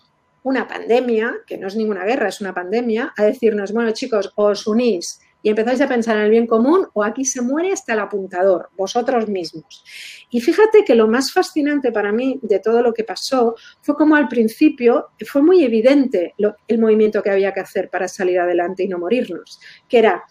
una 0.42 0.66
pandemia, 0.66 1.36
que 1.46 1.58
no 1.58 1.68
es 1.68 1.76
ninguna 1.76 2.04
guerra, 2.04 2.28
es 2.28 2.40
una 2.40 2.54
pandemia, 2.54 3.12
a 3.16 3.24
decirnos, 3.24 3.72
bueno, 3.72 3.90
chicos, 3.92 4.32
os 4.36 4.66
unís 4.66 5.20
y 5.42 5.50
empezáis 5.50 5.80
a 5.80 5.88
pensar 5.88 6.16
en 6.16 6.24
el 6.24 6.30
bien 6.30 6.46
común 6.46 6.86
o 6.92 7.04
aquí 7.04 7.24
se 7.24 7.42
muere 7.42 7.72
hasta 7.72 7.92
el 7.92 8.00
apuntador, 8.00 8.70
vosotros 8.76 9.28
mismos. 9.28 9.84
Y 10.30 10.40
fíjate 10.40 10.84
que 10.84 10.94
lo 10.94 11.08
más 11.08 11.32
fascinante 11.32 11.92
para 11.92 12.12
mí 12.12 12.38
de 12.42 12.58
todo 12.58 12.82
lo 12.82 12.92
que 12.92 13.04
pasó 13.04 13.54
fue 13.82 13.94
como 13.94 14.16
al 14.16 14.28
principio 14.28 15.08
fue 15.26 15.42
muy 15.42 15.64
evidente 15.64 16.34
el 16.66 16.78
movimiento 16.78 17.22
que 17.22 17.30
había 17.30 17.52
que 17.52 17.60
hacer 17.60 17.88
para 17.90 18.08
salir 18.08 18.38
adelante 18.40 18.82
y 18.82 18.88
no 18.88 18.98
morirnos, 18.98 19.60
que 19.88 19.98
era 19.98 20.24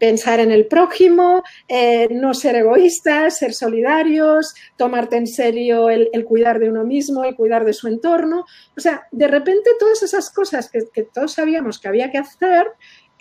pensar 0.00 0.40
en 0.40 0.50
el 0.50 0.66
prójimo, 0.66 1.44
eh, 1.68 2.08
no 2.10 2.32
ser 2.32 2.56
egoístas, 2.56 3.38
ser 3.38 3.52
solidarios, 3.52 4.54
tomarte 4.76 5.16
en 5.16 5.26
serio 5.26 5.90
el, 5.90 6.08
cuidar 6.24 6.58
de 6.58 6.70
uno 6.70 6.84
mismo, 6.84 7.22
el 7.22 7.36
cuidar 7.36 7.66
de 7.66 7.74
su 7.74 7.86
entorno. 7.86 8.46
O 8.76 8.80
sea, 8.80 9.02
de 9.12 9.28
repente 9.28 9.70
todas 9.78 10.02
esas 10.02 10.30
cosas 10.30 10.70
que, 10.70 10.80
que 10.92 11.02
todos 11.02 11.34
sabíamos 11.34 11.78
que 11.78 11.88
había 11.88 12.10
que 12.10 12.16
hacer, 12.16 12.66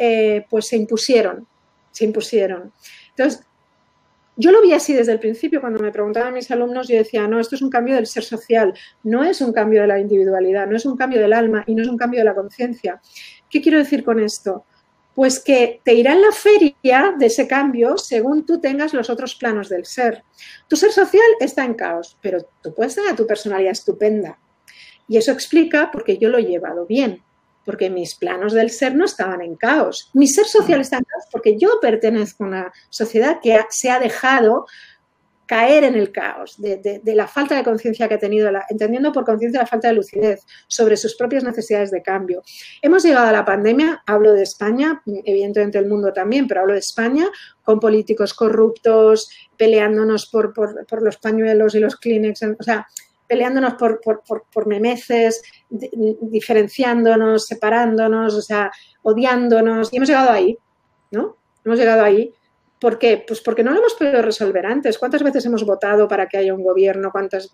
eh, 0.02 0.46
pues 0.50 0.68
se 0.68 0.78
impusieron, 0.78 1.46
se 1.92 2.06
impusieron. 2.06 2.72
Entonces, 3.10 3.46
yo 4.38 4.54
lo 4.54 4.62
vi 4.62 4.72
así 4.72 4.94
desde 4.94 5.12
el 5.12 5.20
principio, 5.20 5.60
cuando 5.60 5.84
me 5.84 5.92
preguntaban 5.92 6.34
mis 6.34 6.50
alumnos, 6.50 6.88
yo 6.88 6.96
decía, 6.96 7.28
no, 7.28 7.42
esto 7.42 7.56
es 7.56 7.62
un 7.62 7.70
cambio 7.70 7.96
del 7.96 8.08
ser 8.08 8.24
social, 8.24 8.74
no 9.04 9.26
es 9.26 9.42
un 9.42 9.52
cambio 9.52 9.82
de 9.82 9.88
la 9.88 10.00
individualidad, 10.00 10.68
no 10.68 10.78
es 10.78 10.86
un 10.86 10.96
cambio 10.96 11.20
del 11.20 11.34
alma 11.34 11.66
y 11.68 11.76
no 11.76 11.84
es 11.84 11.90
un 11.90 11.98
cambio 11.98 12.22
de 12.22 12.24
la 12.24 12.34
conciencia. 12.34 13.02
¿Qué 13.50 13.62
quiero 13.62 13.78
decir 13.78 14.06
con 14.06 14.22
esto? 14.22 14.64
Pues 15.14 15.44
que 15.44 15.82
te 15.84 15.94
irá 15.94 16.14
en 16.14 16.22
la 16.22 16.32
feria 16.32 17.14
de 17.20 17.26
ese 17.26 17.46
cambio 17.46 17.98
según 17.98 18.46
tú 18.46 18.62
tengas 18.62 18.94
los 18.94 19.10
otros 19.10 19.36
planos 19.36 19.68
del 19.68 19.86
ser. 19.86 20.24
Tu 20.70 20.78
ser 20.78 20.94
social 20.94 21.28
está 21.42 21.66
en 21.66 21.74
caos, 21.74 22.18
pero 22.22 22.48
tú 22.64 22.74
puedes 22.74 22.96
tener 22.96 23.18
tu 23.18 23.28
personalidad 23.28 23.74
estupenda. 23.74 24.40
Y 25.10 25.18
eso 25.18 25.34
explica 25.34 25.92
porque 25.92 26.18
yo 26.18 26.30
lo 26.30 26.38
he 26.38 26.46
llevado 26.46 26.86
bien 26.86 27.22
porque 27.66 27.90
mis 27.90 28.16
planos 28.16 28.54
del 28.54 28.70
ser 28.70 28.96
no 28.96 29.06
estaban 29.06 29.42
en 29.42 29.56
caos. 29.56 30.10
Mi 30.14 30.28
ser 30.28 30.46
social 30.46 30.82
está 30.82 30.98
en 30.98 31.04
caos 31.04 31.26
porque 31.32 31.58
yo 31.58 31.80
pertenezco 31.82 32.44
a 32.44 32.48
una 32.48 32.74
sociedad 32.90 33.40
que 33.42 33.60
se 33.70 33.90
ha 33.90 34.00
dejado 34.00 34.66
caer 35.50 35.84
en 35.84 35.96
el 35.96 36.12
caos, 36.12 36.62
de, 36.62 37.02
la 37.04 37.28
falta 37.28 37.56
de 37.56 37.64
conciencia 37.64 38.08
que 38.08 38.14
ha 38.14 38.20
tenido, 38.20 38.52
entendiendo 38.70 39.12
por 39.12 39.26
conciencia 39.26 39.62
la 39.62 39.66
falta 39.66 39.88
de 39.88 39.96
lucidez 39.96 40.46
sobre 40.68 40.96
sus 40.96 41.16
propias 41.16 41.44
necesidades 41.44 41.90
de 41.90 42.04
cambio. 42.04 42.44
Hemos 42.84 43.02
llegado 43.02 43.26
a 43.26 43.32
la 43.32 43.46
pandemia, 43.46 44.04
hablo 44.06 44.34
de 44.34 44.44
España, 44.44 45.02
evidentemente 45.26 45.80
el 45.80 45.88
mundo 45.88 46.14
también, 46.14 46.48
pero 46.48 46.62
hablo 46.62 46.74
de 46.74 46.80
España, 46.80 47.26
con 47.64 47.80
políticos 47.80 48.36
corruptos, 48.36 49.32
peleándonos 49.58 50.28
por, 50.28 50.54
por 50.54 51.02
los 51.02 51.18
pañuelos 51.18 51.74
y 51.74 51.80
los 51.80 51.96
Kleenex, 51.96 52.44
o 52.44 52.64
sea, 52.64 52.86
peleándonos 53.30 53.76
por, 53.76 54.02
por, 54.02 54.24
por, 54.52 54.68
memeces, 54.68 55.44
diferenciándonos, 55.70 57.46
separándonos, 57.46 58.34
o 58.34 58.42
sea, 58.42 58.72
odiándonos. 59.04 59.94
Y 59.94 59.98
hemos 59.98 60.10
llegado 60.10 60.32
ahí, 60.32 60.58
¿no? 61.12 61.38
Hemos 61.64 61.78
llegado 61.78 62.04
ahí. 62.04 62.34
¿Por 62.82 62.98
qué? 62.98 63.24
Pues 63.28 63.42
porque 63.42 63.64
no 63.64 63.72
lo 63.72 63.78
hemos 63.78 63.94
podido 63.94 64.24
resolver 64.24 64.66
antes. 64.66 64.98
¿Cuántas 64.98 65.22
veces 65.22 65.46
hemos 65.46 65.64
votado 65.64 66.08
para 66.08 66.28
que 66.28 66.38
haya 66.38 66.56
un 66.56 66.64
gobierno? 66.64 67.12
¿Cuántas, 67.12 67.52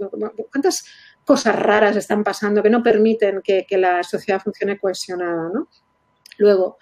cuántas 0.51 0.85
cosas 1.25 1.55
raras 1.57 1.97
están 1.97 2.23
pasando 2.23 2.63
que 2.63 2.69
no 2.69 2.81
permiten 2.81 3.41
que, 3.43 3.65
que 3.67 3.77
la 3.77 4.01
sociedad 4.03 4.41
funcione 4.41 4.79
cohesionada? 4.79 5.49
¿no? 5.53 5.67
Luego, 6.37 6.77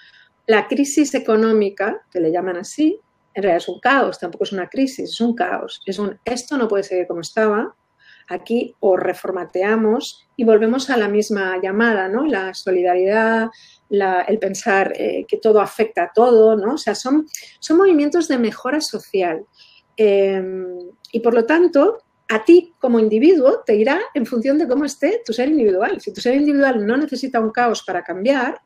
la 0.46 0.68
crisis 0.68 1.16
económica, 1.16 2.04
que 2.12 2.20
le 2.20 2.32
llaman 2.32 2.58
así, 2.58 3.00
en 3.34 3.42
realidad 3.42 3.64
es 3.64 3.70
un 3.70 3.80
caos, 3.80 4.20
tampoco 4.20 4.44
es 4.44 4.52
una 4.52 4.70
crisis, 4.70 5.10
es 5.10 5.22
un 5.22 5.34
caos. 5.34 5.82
Es 5.86 5.98
un 5.98 6.20
esto 6.24 6.58
no 6.58 6.68
puede 6.68 6.84
seguir 6.84 7.08
como 7.08 7.22
estaba, 7.22 7.76
aquí 8.30 8.76
o 8.80 8.98
reformateamos 8.98 10.28
y 10.36 10.44
volvemos 10.44 10.90
a 10.90 10.98
la 10.98 11.08
misma 11.08 11.60
llamada, 11.62 12.08
¿no? 12.08 12.26
La 12.26 12.54
solidaridad, 12.54 13.50
el 13.90 14.40
pensar 14.40 14.94
eh, 14.96 15.26
que 15.28 15.38
todo 15.38 15.62
afecta 15.62 16.04
a 16.04 16.12
todo, 16.14 16.56
¿no? 16.56 16.74
O 16.74 16.78
sea, 16.78 16.96
son, 16.96 17.28
son 17.60 17.78
movimientos 17.78 18.28
de 18.28 18.38
mejora 18.38 18.82
social. 18.82 19.46
Em, 19.96 20.80
y 21.12 21.20
por 21.20 21.34
lo 21.34 21.46
tanto, 21.46 22.00
a 22.30 22.44
ti 22.44 22.74
como 22.80 23.00
individuo 23.00 23.64
te 23.66 23.76
irá 23.76 24.00
en 24.14 24.26
función 24.26 24.58
de 24.58 24.68
cómo 24.68 24.86
esté 24.86 25.22
tu 25.26 25.34
ser 25.34 25.50
individual. 25.50 26.02
Si 26.02 26.14
tu 26.14 26.22
ser 26.22 26.36
individual 26.36 26.86
no 26.86 26.98
necesita 26.98 27.40
un 27.40 27.52
caos 27.52 27.84
para 27.86 28.04
cambiar, 28.04 28.60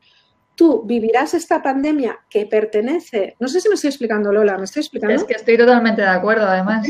tú 0.54 0.82
vivirás 0.84 1.34
esta 1.34 1.62
pandemia 1.62 2.18
que 2.28 2.46
pertenece, 2.46 3.36
no 3.38 3.46
sé 3.46 3.60
si 3.60 3.68
me 3.68 3.76
estoy 3.76 3.88
explicando 3.88 4.32
Lola, 4.32 4.58
me 4.58 4.64
estoy 4.64 4.80
explicando. 4.80 5.14
Es 5.14 5.24
que 5.24 5.34
estoy 5.34 5.56
totalmente 5.56 6.02
de 6.02 6.08
acuerdo, 6.08 6.46
además. 6.46 6.86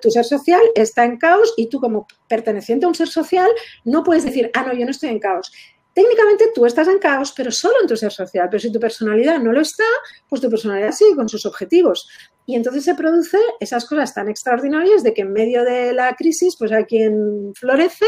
Tu 0.00 0.10
ser 0.10 0.24
social 0.24 0.60
está 0.74 1.04
en 1.04 1.18
caos 1.18 1.54
y 1.56 1.68
tú 1.68 1.80
como 1.80 2.06
perteneciente 2.28 2.86
a 2.86 2.88
un 2.88 2.94
ser 2.94 3.08
social 3.08 3.50
no 3.84 4.02
puedes 4.02 4.24
decir, 4.24 4.50
ah, 4.54 4.64
no, 4.64 4.74
yo 4.74 4.84
no 4.84 4.90
estoy 4.90 5.10
en 5.10 5.18
caos. 5.18 5.52
Técnicamente 5.96 6.50
tú 6.54 6.66
estás 6.66 6.88
en 6.88 6.98
caos, 6.98 7.32
pero 7.34 7.50
solo 7.50 7.76
en 7.80 7.86
tu 7.86 7.96
ser 7.96 8.12
social. 8.12 8.48
Pero 8.50 8.60
si 8.60 8.70
tu 8.70 8.78
personalidad 8.78 9.38
no 9.40 9.50
lo 9.50 9.62
está, 9.62 9.84
pues 10.28 10.42
tu 10.42 10.50
personalidad 10.50 10.92
sigue 10.92 11.16
con 11.16 11.26
sus 11.26 11.46
objetivos. 11.46 12.06
Y 12.44 12.54
entonces 12.54 12.84
se 12.84 12.94
produce 12.94 13.38
esas 13.60 13.86
cosas 13.86 14.12
tan 14.12 14.28
extraordinarias 14.28 15.02
de 15.02 15.14
que 15.14 15.22
en 15.22 15.32
medio 15.32 15.64
de 15.64 15.94
la 15.94 16.14
crisis, 16.14 16.54
pues 16.58 16.70
hay 16.70 16.84
quien 16.84 17.52
florece 17.54 18.04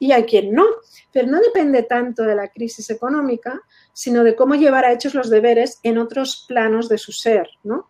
y 0.00 0.10
hay 0.10 0.24
quien 0.24 0.52
no. 0.52 0.66
Pero 1.12 1.28
no 1.28 1.40
depende 1.40 1.84
tanto 1.84 2.24
de 2.24 2.34
la 2.34 2.48
crisis 2.48 2.90
económica, 2.90 3.60
sino 3.92 4.24
de 4.24 4.34
cómo 4.34 4.56
llevar 4.56 4.84
a 4.84 4.92
hechos 4.92 5.14
los 5.14 5.30
deberes 5.30 5.78
en 5.84 5.98
otros 5.98 6.44
planos 6.48 6.88
de 6.88 6.98
su 6.98 7.12
ser, 7.12 7.48
¿no? 7.62 7.86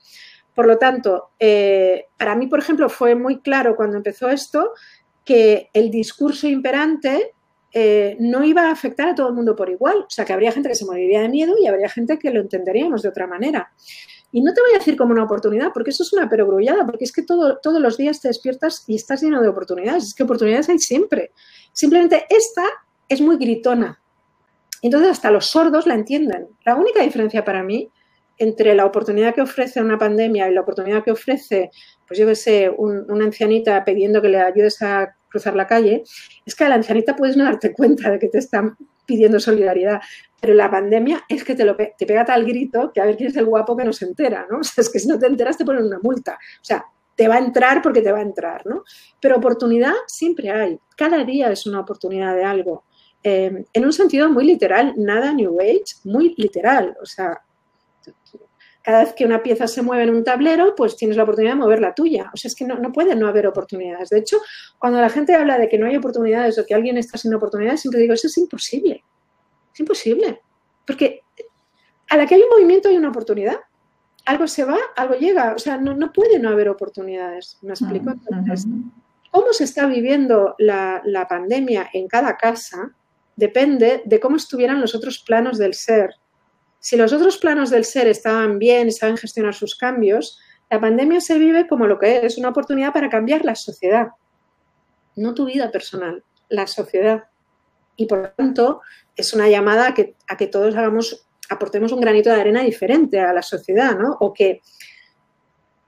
Por 0.59 0.67
lo 0.67 0.77
tanto, 0.77 1.31
eh, 1.39 2.07
para 2.17 2.35
mí, 2.35 2.49
por 2.49 2.59
ejemplo, 2.59 2.89
fue 2.89 3.15
muy 3.15 3.39
claro 3.43 3.77
cuando 3.77 3.97
empezó 3.97 4.29
esto 4.29 4.73
que 5.25 5.71
el 5.73 5.89
discurso 5.89 6.49
imperante 6.49 7.31
eh, 7.73 8.17
no 8.19 8.43
iba 8.43 8.63
a 8.63 8.73
afectar 8.73 9.09
a 9.09 9.15
todo 9.15 9.29
el 9.29 9.35
mundo 9.35 9.55
por 9.55 9.71
igual. 9.71 9.99
O 9.99 10.11
sea, 10.11 10.25
que 10.25 10.33
habría 10.33 10.51
gente 10.51 10.69
que 10.69 10.75
se 10.75 10.85
moriría 10.85 11.21
de 11.21 11.29
miedo 11.29 11.55
y 11.63 11.69
habría 11.69 11.89
gente 11.89 12.19
que 12.19 12.33
lo 12.33 12.41
entenderíamos 12.41 13.03
de 13.03 13.09
otra 13.09 13.29
manera. 13.29 13.71
Y 14.33 14.41
no 14.41 14.53
te 14.53 14.61
voy 14.61 14.71
a 14.75 14.79
decir 14.79 14.97
como 14.97 15.13
una 15.13 15.23
oportunidad, 15.23 15.69
porque 15.73 15.91
eso 15.91 16.03
es 16.03 16.13
una 16.13 16.29
perogrullada, 16.29 16.85
porque 16.85 17.05
es 17.05 17.13
que 17.13 17.23
todo, 17.23 17.61
todos 17.63 17.81
los 17.81 17.97
días 17.97 18.21
te 18.21 18.27
despiertas 18.27 18.83
y 18.89 18.97
estás 18.97 19.23
lleno 19.23 19.41
de 19.41 19.51
oportunidades. 19.51 20.07
Es 20.07 20.15
que 20.17 20.25
oportunidades 20.25 20.69
hay 20.71 20.81
siempre. 20.81 21.31
Simplemente 21.73 22.27
esta 22.31 22.65
es 23.09 23.21
muy 23.21 23.37
gritona. 23.37 24.03
Entonces 24.83 25.11
hasta 25.13 25.31
los 25.31 25.47
sordos 25.47 25.87
la 25.87 25.95
entienden. 25.95 26.49
La 26.65 26.75
única 26.75 27.01
diferencia 27.01 27.45
para 27.45 27.63
mí 27.63 27.93
entre 28.39 28.75
la 28.75 28.87
oportunidad 28.87 29.35
que 29.35 29.43
ofrece 29.43 29.81
una 29.81 29.99
pandemia 29.99 30.49
y 30.49 30.55
la 30.55 30.61
oportunidad 30.61 31.03
que 31.03 31.11
ofrece, 31.11 31.71
pues 32.07 32.19
yo 32.19 32.27
que 32.27 32.35
sé, 32.35 32.71
una 32.77 33.25
ancianita 33.25 33.85
pidiendo 33.85 34.23
que 34.23 34.29
le 34.29 34.41
ayudes 34.41 34.81
a 34.83 35.15
cruzar 35.29 35.55
la 35.55 35.67
calle, 35.67 36.05
es 36.47 36.55
que 36.55 36.65
a 36.65 36.69
la 36.69 36.77
ancianita 36.77 37.17
puedes 37.17 37.37
no 37.37 37.45
darte 37.45 37.73
cuenta 37.73 38.11
de 38.11 38.19
que 38.19 38.29
te 38.29 38.39
están 38.39 38.77
pidiendo 39.05 39.41
solidaridad, 39.41 40.01
pero 40.41 40.55
la 40.55 40.71
pandemia 40.71 41.25
es 41.29 41.43
que 41.43 41.55
te, 41.55 41.65
lo, 41.65 41.77
te 41.77 42.07
pega 42.07 42.25
tal 42.25 42.45
grito 42.45 42.93
que 42.93 43.01
a 43.01 43.07
ver 43.07 43.17
quién 43.17 43.31
es 43.31 43.37
el 43.37 43.47
guapo 43.47 43.77
que 43.77 43.85
no 43.85 43.93
se 43.93 44.05
entera, 44.05 44.47
¿no? 44.51 44.59
O 44.61 44.65
sea, 44.65 44.83
es 44.83 44.91
que 44.91 44.99
si 44.99 45.09
no 45.09 45.19
te 45.19 45.27
enteras 45.27 45.57
te 45.57 45.65
ponen 45.65 45.85
una 45.87 45.99
multa. 46.03 46.35
O 46.35 46.65
sea, 46.65 46.85
te 47.17 47.27
va 47.27 47.37
a 47.37 47.39
entrar 47.39 47.83
porque 47.83 48.03
te 48.03 48.13
va 48.13 48.19
a 48.19 48.23
entrar, 48.23 48.65
¿no? 48.67 48.85
Pero 49.21 49.37
oportunidad 49.37 49.95
siempre 50.07 50.51
hay. 50.51 50.79
Cada 50.97 51.25
día 51.25 51.51
es 51.51 51.67
una 51.67 51.81
oportunidad 51.81 52.37
de 52.37 52.45
algo. 52.45 52.85
Eh, 53.25 53.65
en 53.73 53.85
un 53.85 53.93
sentido 53.93 54.31
muy 54.31 54.45
literal, 54.45 54.95
nada 54.97 55.33
New 55.33 55.59
Age, 55.61 55.97
muy 56.05 56.35
literal. 56.37 56.97
O 57.03 57.07
sea, 57.07 57.41
cada 58.89 59.05
vez 59.05 59.13
que 59.13 59.27
una 59.27 59.43
pieza 59.43 59.69
se 59.69 59.83
mueve 59.83 60.05
en 60.05 60.09
un 60.15 60.25
tablero, 60.25 60.75
pues 60.75 60.97
tienes 60.97 61.19
la 61.19 61.25
oportunidad 61.25 61.53
de 61.53 61.59
mover 61.59 61.79
la 61.79 61.93
tuya. 61.93 62.31
O 62.33 62.39
sea, 62.39 62.49
es 62.49 62.55
que 62.55 62.65
no, 62.65 62.91
puede 62.91 63.15
no 63.15 63.29
haber 63.29 63.47
oportunidades. 63.47 64.09
De 64.09 64.19
hecho, 64.19 64.39
cuando 64.79 64.99
la 64.99 65.11
gente 65.11 65.35
habla 65.35 65.59
de 65.59 65.69
que 65.69 65.77
no 65.77 65.85
hay 65.85 65.95
oportunidades 65.99 66.59
o 66.59 66.65
que 66.65 66.73
alguien 66.73 66.97
está 66.97 67.19
sin 67.19 67.35
oportunidades, 67.35 67.83
siempre 67.83 68.01
digo, 68.01 68.15
eso 68.15 68.29
es 68.29 68.39
imposible. 68.39 69.05
Es 69.75 69.81
imposible. 69.81 70.41
Porque 70.87 71.21
a 72.09 72.17
la 72.17 72.25
que 72.25 72.37
hay 72.37 72.41
un 72.41 72.49
movimiento 72.49 72.89
hay 72.89 72.97
una 72.97 73.11
oportunidad. 73.11 73.59
Algo 74.25 74.47
se 74.47 74.65
va, 74.65 74.79
algo 74.97 75.17
llega. 75.17 75.53
O 75.53 75.59
sea, 75.59 75.77
no, 75.77 76.11
puede 76.11 76.39
no 76.39 76.49
haber 76.49 76.71
oportunidades. 76.71 77.59
¿Me 77.61 77.73
explico? 77.73 78.13
Entonces, 78.13 78.67
cómo 79.31 79.53
se 79.53 79.65
está 79.65 79.85
viviendo 79.85 80.55
la, 80.57 81.03
la 81.05 81.29
pandemia 81.29 81.91
en 81.93 82.09
cada 82.09 82.39
casa 82.39 82.91
depende 83.37 84.01
de 84.07 84.19
cómo 84.19 84.37
estuvieran 84.37 84.81
los 84.81 84.95
otros 84.95 85.19
planos 85.19 85.59
del 85.59 85.75
ser 85.75 86.15
si 86.81 86.97
los 86.97 87.13
otros 87.13 87.39
planos 87.39 87.71
del 87.71 87.85
ser 87.85 88.07
estaban 88.07 88.59
bien 88.59 88.89
y 88.89 88.93
saben 88.93 89.17
gestionar 89.17 89.55
sus 89.55 89.77
cambios, 89.77 90.39
la 90.71 90.81
pandemia 90.81 91.21
se 91.21 91.39
vive 91.39 91.67
como 91.67 91.87
lo 91.87 91.99
que 91.99 92.27
es, 92.27 92.39
una 92.39 92.51
oportunidad 92.51 92.93
para 92.93 93.09
cambiar 93.09 93.45
la 93.45 93.55
sociedad, 93.55 94.09
no 95.17 95.35
tu 95.35 95.47
vida 95.47 95.71
personal, 95.71 96.23
la 96.49 96.67
sociedad. 96.67 97.25
Y 97.97 98.07
por 98.07 98.29
tanto, 98.37 98.83
es 99.17 99.33
una 99.33 99.49
llamada 99.49 99.89
a 99.89 99.95
que, 100.37 100.47
todos 100.47 100.77
hagamos, 100.77 101.27
aportemos 101.49 101.91
un 101.91 102.01
granito 102.01 102.31
de 102.31 102.41
arena 102.41 102.63
diferente 102.63 103.19
a 103.19 103.33
la 103.33 103.43
sociedad, 103.43 103.99
¿no? 103.99 104.17
O 104.21 104.33
que 104.33 104.61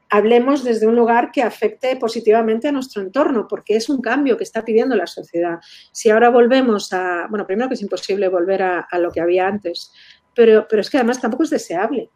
hablemos 0.09 0.65
desde 0.65 0.89
un 0.89 0.97
lugar 0.97 1.31
que 1.31 1.43
afecte 1.43 1.95
positivamente 1.95 2.67
a 2.67 2.73
nuestro 2.73 3.01
entorno, 3.01 3.47
porque 3.47 3.77
es 3.77 3.89
un 3.89 4.01
cambio 4.01 4.37
que 4.37 4.43
está 4.43 4.65
pidiendo 4.65 4.97
la 4.97 5.07
sociedad. 5.07 5.61
Si 5.93 6.11
ahora 6.11 6.31
volvemos 6.31 6.93
a, 6.93 7.29
bueno, 7.31 7.47
primero 7.47 7.69
que 7.69 7.75
es 7.75 7.83
imposible 7.83 8.29
volver 8.29 8.63
a 8.63 8.99
lo 8.99 9.13
que 9.13 9.21
había 9.21 9.47
antes, 9.47 9.93
pero, 10.35 10.67
pero 10.69 10.83
es 10.83 10.91
que 10.91 10.99
además 10.99 11.21
tampoco 11.21 11.45
es 11.45 11.51
deseable, 11.51 12.11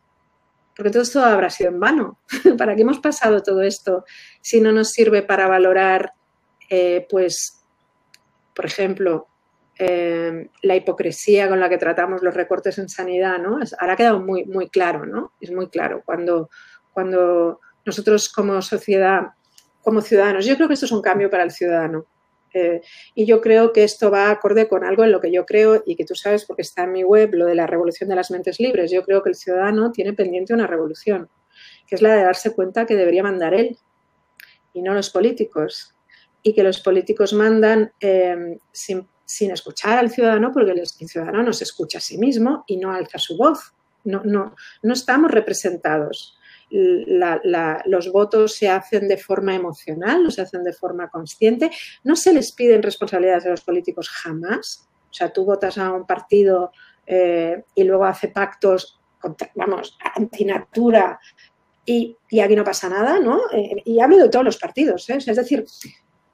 porque 0.76 0.90
todo 0.90 1.02
esto 1.02 1.24
habrá 1.24 1.50
sido 1.50 1.70
en 1.70 1.80
vano. 1.80 2.18
¿Para 2.58 2.74
qué 2.74 2.82
hemos 2.82 2.98
pasado 2.98 3.42
todo 3.42 3.62
esto 3.62 4.04
si 4.40 4.60
no 4.60 4.72
nos 4.72 4.90
sirve 4.90 5.22
para 5.22 5.46
valorar, 5.46 6.12
eh, 6.68 7.06
pues, 7.10 7.64
por 8.54 8.66
ejemplo, 8.66 9.28
eh, 9.78 10.50
la 10.62 10.76
hipocresía 10.76 11.48
con 11.48 11.58
la 11.58 11.68
que 11.68 11.78
tratamos 11.78 12.22
los 12.22 12.34
recortes 12.34 12.78
en 12.78 12.88
sanidad, 12.88 13.38
¿no? 13.38 13.58
Ahora 13.78 13.94
ha 13.94 13.96
quedado 13.96 14.20
muy, 14.20 14.44
muy 14.44 14.68
claro, 14.68 15.04
¿no? 15.04 15.32
Es 15.40 15.50
muy 15.50 15.68
claro 15.68 16.02
cuando, 16.04 16.48
cuando 16.92 17.60
nosotros 17.84 18.28
como 18.28 18.62
sociedad, 18.62 19.32
como 19.82 20.00
ciudadanos, 20.00 20.46
yo 20.46 20.54
creo 20.56 20.68
que 20.68 20.74
esto 20.74 20.86
es 20.86 20.92
un 20.92 21.02
cambio 21.02 21.28
para 21.28 21.42
el 21.42 21.50
ciudadano. 21.50 22.06
Y 23.14 23.26
yo 23.26 23.40
creo 23.40 23.72
que 23.72 23.84
esto 23.84 24.10
va 24.10 24.30
acorde 24.30 24.68
con 24.68 24.84
algo 24.84 25.04
en 25.04 25.12
lo 25.12 25.20
que 25.20 25.32
yo 25.32 25.46
creo 25.46 25.82
y 25.84 25.96
que 25.96 26.04
tú 26.04 26.14
sabes 26.14 26.44
porque 26.44 26.62
está 26.62 26.84
en 26.84 26.92
mi 26.92 27.04
web, 27.04 27.34
lo 27.34 27.46
de 27.46 27.54
la 27.54 27.66
revolución 27.66 28.08
de 28.08 28.16
las 28.16 28.30
mentes 28.30 28.60
libres. 28.60 28.90
Yo 28.90 29.02
creo 29.02 29.22
que 29.22 29.30
el 29.30 29.34
ciudadano 29.34 29.92
tiene 29.92 30.12
pendiente 30.12 30.54
una 30.54 30.66
revolución, 30.66 31.28
que 31.86 31.94
es 31.96 32.02
la 32.02 32.14
de 32.14 32.22
darse 32.22 32.54
cuenta 32.54 32.86
que 32.86 32.96
debería 32.96 33.22
mandar 33.22 33.54
él 33.54 33.78
y 34.72 34.82
no 34.82 34.94
los 34.94 35.10
políticos. 35.10 35.94
Y 36.42 36.52
que 36.52 36.62
los 36.62 36.80
políticos 36.80 37.32
mandan 37.32 37.92
eh, 38.00 38.58
sin, 38.70 39.08
sin, 39.24 39.50
escuchar 39.50 39.98
al 39.98 40.10
ciudadano 40.10 40.52
porque 40.52 40.72
el 40.72 40.86
ciudadano 40.86 41.42
no 41.42 41.54
se 41.54 41.64
escucha 41.64 41.98
a 41.98 42.02
sí 42.02 42.18
mismo 42.18 42.64
y 42.66 42.76
no 42.76 42.92
alza 42.92 43.18
su 43.18 43.38
voz. 43.38 43.72
No, 44.04 44.20
no, 44.24 44.54
no 44.82 44.92
estamos 44.92 45.30
representados 45.30 46.36
los 46.70 48.10
votos 48.10 48.54
se 48.54 48.68
hacen 48.68 49.08
de 49.08 49.16
forma 49.16 49.54
emocional, 49.54 50.22
no 50.22 50.30
se 50.30 50.42
hacen 50.42 50.64
de 50.64 50.72
forma 50.72 51.08
consciente. 51.08 51.70
No 52.02 52.16
se 52.16 52.32
les 52.32 52.52
piden 52.52 52.82
responsabilidades 52.82 53.46
a 53.46 53.50
los 53.50 53.60
políticos 53.60 54.08
jamás. 54.08 54.88
O 55.10 55.14
sea, 55.14 55.32
tú 55.32 55.44
votas 55.44 55.78
a 55.78 55.92
un 55.92 56.06
partido 56.06 56.72
eh, 57.06 57.62
y 57.74 57.84
luego 57.84 58.04
hace 58.04 58.28
pactos, 58.28 59.00
contra, 59.20 59.50
vamos, 59.54 59.96
antinatura 60.14 61.20
y, 61.86 62.16
aquí 62.42 62.56
no 62.56 62.64
pasa 62.64 62.88
nada, 62.88 63.20
¿no? 63.20 63.42
Eh, 63.52 63.82
y 63.84 64.00
hablo 64.00 64.16
de 64.16 64.28
todos 64.28 64.44
los 64.44 64.56
partidos, 64.56 65.08
¿eh? 65.10 65.18
es 65.18 65.36
decir, 65.36 65.64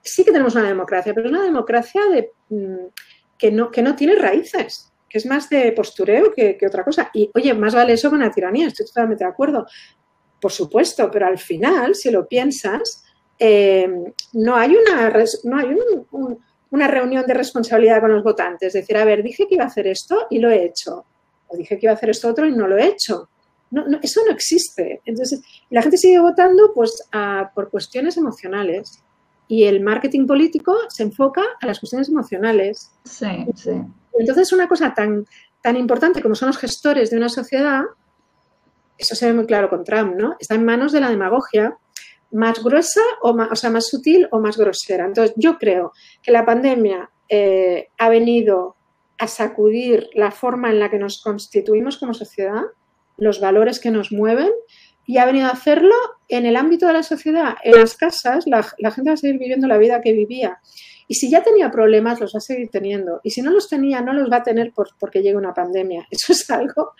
sí 0.03 0.25
que 0.25 0.33
tenemos 0.33 0.55
una 0.55 0.69
democracia, 0.69 1.12
pero 1.12 1.27
es 1.27 1.33
una 1.33 1.43
democracia 1.43 2.01
de, 2.11 2.33
mm, 2.49 2.87
que, 3.37 3.51
no, 3.51 3.71
que 3.71 3.83
no 3.83 3.97
tiene 3.97 4.14
raíces, 4.14 4.93
que 5.09 5.19
es 5.19 5.27
más 5.27 5.51
de 5.51 5.73
postureo 5.73 6.33
que, 6.33 6.57
que, 6.57 6.66
otra 6.66 6.85
cosa. 6.85 7.11
Y, 7.12 7.31
oye, 7.35 7.53
más 7.55 7.75
vale 7.75 7.95
eso 7.95 8.11
que 8.11 8.16
una 8.16 8.31
tiranía, 8.31 8.69
estoy 8.69 8.87
totalmente 8.87 9.25
de 9.25 9.31
acuerdo 9.31 9.66
por 10.40 10.53
supuesto, 10.53 11.11
pero 11.11 11.26
al 11.26 11.38
final, 11.38 11.94
si 11.94 12.11
lo 12.11 12.26
piensas, 12.26 13.05
eh, 13.38 13.88
no 14.35 14.57
hay, 14.57 14.76
una, 14.76 15.12
no 15.44 15.59
hay 15.59 15.76
una 16.70 16.88
reunión 16.88 17.26
de 17.26 17.35
responsabilidad 17.35 18.00
con 18.00 18.12
los 18.12 18.22
votantes. 18.22 18.68
Es 18.68 18.83
decir, 18.83 18.96
a 18.96 19.05
ver, 19.05 19.22
dije 19.22 19.46
que 19.48 19.55
iba 19.55 19.64
a 19.64 19.68
hacer 19.68 19.87
esto 19.87 20.26
y 20.31 20.38
lo 20.38 20.50
he 20.50 20.64
hecho. 20.64 21.05
O 21.48 21.57
dije 21.57 21.79
que 21.79 21.87
iba 21.87 21.92
a 21.92 21.96
hacer 21.96 22.11
esto 22.11 22.29
otro 22.29 22.46
y 22.46 22.53
no 22.53 22.66
lo 22.66 22.76
he 22.76 22.87
hecho. 22.87 23.29
No, 23.70 23.85
eso 24.03 24.22
no 24.26 24.33
existe. 24.33 25.00
Entonces, 25.05 25.42
la 25.70 25.83
gente 25.83 25.96
sigue 25.96 26.20
votando 26.20 26.72
pues, 26.74 27.03
por 27.55 27.70
cuestiones 27.70 28.16
emocionales. 28.16 29.03
Y 29.48 29.64
el 29.64 29.81
marketing 29.81 30.26
político 30.26 30.76
se 30.88 31.03
enfoca 31.03 31.42
a 31.61 31.66
las 31.66 31.81
cuestiones 31.81 32.09
emocionales. 32.09 32.92
Sí, 33.05 33.26
sí. 33.57 33.72
Entonces, 34.16 34.53
una 34.53 34.68
cosa 34.68 34.94
tan, 34.94 35.26
tan 35.61 35.76
importante 35.76 36.22
como 36.22 36.35
son 36.35 36.48
los 36.48 36.59
gestores 36.59 37.11
de 37.11 37.16
una 37.16 37.29
sociedad, 37.29 37.83
eso 39.01 39.15
se 39.15 39.27
ve 39.27 39.33
muy 39.33 39.47
claro 39.47 39.69
con 39.69 39.85
Trump, 39.85 40.15
¿no? 40.17 40.37
Está 40.39 40.55
en 40.55 40.65
manos 40.65 40.93
de 40.93 41.01
la 41.01 41.11
demagogia 41.11 41.77
más 42.33 42.63
gruesa 42.63 43.01
o, 43.23 43.35
más, 43.35 43.51
o 43.51 43.57
sea, 43.57 43.71
más 43.71 43.89
sutil 43.89 44.29
o 44.31 44.39
más 44.39 44.57
grosera. 44.57 45.07
Entonces, 45.07 45.35
yo 45.37 45.59
creo 45.59 45.93
que 46.23 46.31
la 46.31 46.45
pandemia 46.45 47.11
eh, 47.29 47.89
ha 47.99 48.09
venido 48.09 48.77
a 49.19 49.27
sacudir 49.27 50.09
la 50.15 50.31
forma 50.31 50.71
en 50.71 50.81
la 50.81 50.91
que 50.91 50.99
nos 50.99 51.23
constituimos 51.23 51.99
como 51.99 52.15
sociedad, 52.15 52.63
los 53.17 53.41
valores 53.41 53.81
que 53.81 53.91
nos 53.91 54.13
mueven, 54.13 54.51
y 55.07 55.19
ha 55.19 55.27
venido 55.27 55.47
a 55.47 55.51
hacerlo 55.51 55.95
en 56.29 56.47
el 56.47 56.57
ámbito 56.57 56.87
de 56.87 56.93
la 56.93 57.03
sociedad. 57.03 57.57
En 57.65 57.81
las 57.81 57.97
casas 57.97 58.47
la, 58.47 58.63
gente 58.63 59.11
va 59.11 59.15
a 59.15 59.17
seguir 59.17 59.39
viviendo 59.39 59.67
la 59.67 59.79
vida 59.79 60.01
que 60.01 60.13
vivía. 60.13 60.61
Y 61.11 61.16
si 61.16 61.29
ya 61.29 61.42
tenía 61.42 61.73
problemas, 61.73 62.20
los 62.20 62.33
va 62.33 62.38
a 62.38 62.40
seguir 62.40 62.70
teniendo. 62.70 63.20
Y 63.25 63.31
si 63.31 63.42
no 63.42 63.51
los 63.51 63.68
tenía, 63.68 64.01
no 64.01 64.12
los 64.12 64.31
va 64.31 64.37
a 64.37 64.42
tener 64.44 64.73
porque 64.96 65.23
llegue 65.23 65.37
una 65.37 65.53
pandemia. 65.53 66.07
Eso 66.11 66.33
es 66.33 66.49
algo 66.53 66.92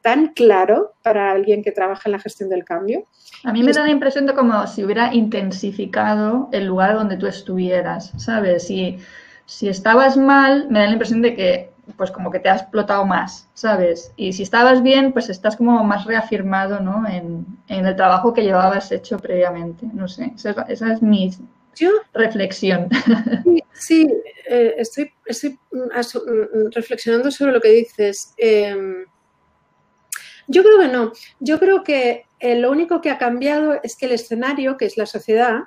tan 0.00 0.28
claro 0.28 0.92
para 1.02 1.32
alguien 1.32 1.64
que 1.64 1.72
trabaja 1.72 2.02
en 2.04 2.12
la 2.12 2.20
gestión 2.20 2.48
del 2.48 2.64
cambio. 2.64 3.06
A 3.42 3.52
mí 3.52 3.64
me 3.64 3.72
da 3.72 3.82
la 3.82 3.90
impresión 3.90 4.26
de 4.26 4.34
como 4.34 4.64
si 4.68 4.84
hubiera 4.84 5.12
intensificado 5.12 6.48
el 6.52 6.66
lugar 6.66 6.94
donde 6.94 7.16
tú 7.16 7.26
estuvieras, 7.26 8.12
¿sabes? 8.16 8.70
Y 8.70 9.00
si 9.44 9.68
estabas 9.68 10.16
mal, 10.16 10.68
me 10.70 10.78
da 10.78 10.86
la 10.86 10.92
impresión 10.92 11.20
de 11.20 11.34
que 11.34 11.70
pues 11.96 12.12
como 12.12 12.30
que 12.30 12.38
te 12.38 12.48
has 12.48 12.62
explotado 12.62 13.04
más, 13.04 13.48
¿sabes? 13.54 14.12
Y 14.16 14.34
si 14.34 14.44
estabas 14.44 14.84
bien, 14.84 15.12
pues 15.12 15.30
estás 15.30 15.56
como 15.56 15.82
más 15.82 16.04
reafirmado, 16.04 16.78
¿no? 16.78 17.04
En, 17.08 17.44
el 17.66 17.96
trabajo 17.96 18.32
que 18.32 18.42
llevabas 18.42 18.92
hecho 18.92 19.18
previamente. 19.18 19.86
No 19.92 20.06
sé, 20.06 20.32
esa 20.36 20.92
es, 20.92 21.02
mi 21.02 21.32
reflexión. 22.12 22.88
Sí, 23.78 24.08
eh, 24.48 24.74
estoy, 24.78 25.12
mm, 25.70 25.78
mm, 25.78 26.70
reflexionando 26.72 27.30
sobre 27.30 27.52
lo 27.52 27.60
que 27.60 27.68
dices. 27.68 28.32
Em, 28.38 29.04
yo 30.48 30.62
creo 30.62 30.78
que 30.80 30.88
no. 30.88 31.12
Yo 31.40 31.58
creo 31.58 31.82
que 31.82 32.24
eh, 32.40 32.56
lo 32.56 32.70
único 32.70 33.00
que 33.00 33.10
ha 33.10 33.18
cambiado 33.18 33.78
es 33.82 33.96
que 33.96 34.06
el 34.06 34.12
escenario, 34.12 34.76
que 34.76 34.86
es 34.86 34.96
la 34.96 35.06
sociedad, 35.06 35.60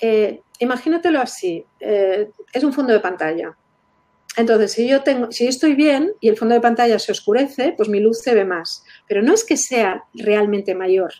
eh, 0.00 0.40
imagínatelo 0.60 1.20
así, 1.20 1.66
es 1.80 2.64
un 2.64 2.72
fondo 2.72 2.92
de 2.92 3.00
pantalla. 3.00 3.56
Entonces, 4.36 4.72
si 4.72 4.88
yo, 4.88 5.02
tengo, 5.02 5.30
si 5.30 5.46
estoy 5.46 5.74
bien 5.74 6.12
y 6.20 6.28
el 6.28 6.38
fondo 6.38 6.54
de 6.54 6.60
pantalla 6.60 6.98
se 6.98 7.12
oscurece, 7.12 7.74
pues 7.76 7.88
mi 7.88 8.00
luz 8.00 8.20
se 8.20 8.34
ve 8.34 8.44
más. 8.44 8.82
Pero 9.06 9.22
no 9.22 9.34
es 9.34 9.44
que 9.44 9.58
sea 9.58 10.04
realmente 10.14 10.74
mayor. 10.74 11.12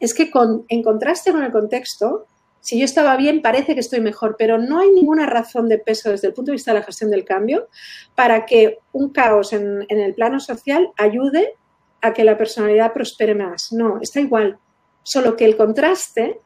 Es 0.00 0.14
que 0.14 0.30
con, 0.30 0.64
en 0.68 0.82
contraste 0.82 1.30
con 1.30 1.44
el 1.44 1.52
contexto, 1.52 2.26
si 2.60 2.78
yo 2.78 2.84
estaba 2.84 3.16
bien, 3.16 3.42
parece 3.42 3.74
que 3.74 3.80
estoy 3.80 4.00
mejor, 4.00 4.36
pero 4.38 4.58
no 4.58 4.80
hay 4.80 4.90
ninguna 4.90 5.26
razón 5.26 5.68
de 5.68 5.78
peso 5.78 6.10
desde 6.10 6.28
el 6.28 6.34
punto 6.34 6.50
de 6.50 6.56
vista 6.56 6.72
de 6.72 6.80
la 6.80 6.84
gestión 6.84 7.10
del 7.10 7.24
cambio 7.24 7.68
para 8.14 8.44
que 8.44 8.78
un 8.92 9.10
caos 9.10 9.52
en, 9.52 9.86
el 9.88 10.14
plano 10.14 10.40
social 10.40 10.90
ayude 10.96 11.54
a 12.02 12.12
que 12.12 12.24
la 12.24 12.36
personalidad 12.36 12.92
prospere 12.92 13.34
más. 13.34 13.72
No, 13.72 13.98
está 14.00 14.20
igual. 14.20 14.58
Solo 15.02 15.36
que 15.36 15.46
el 15.46 15.56
contraste 15.56 16.40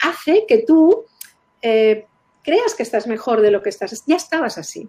hace 0.00 0.44
que 0.46 0.64
tú 0.66 1.04
eh, 1.60 2.06
creas 2.42 2.74
que 2.74 2.82
estás 2.82 3.06
mejor 3.06 3.42
de 3.42 3.50
lo 3.50 3.62
que 3.62 3.68
estás. 3.68 4.04
Ya 4.06 4.16
estabas 4.16 4.58
así. 4.58 4.88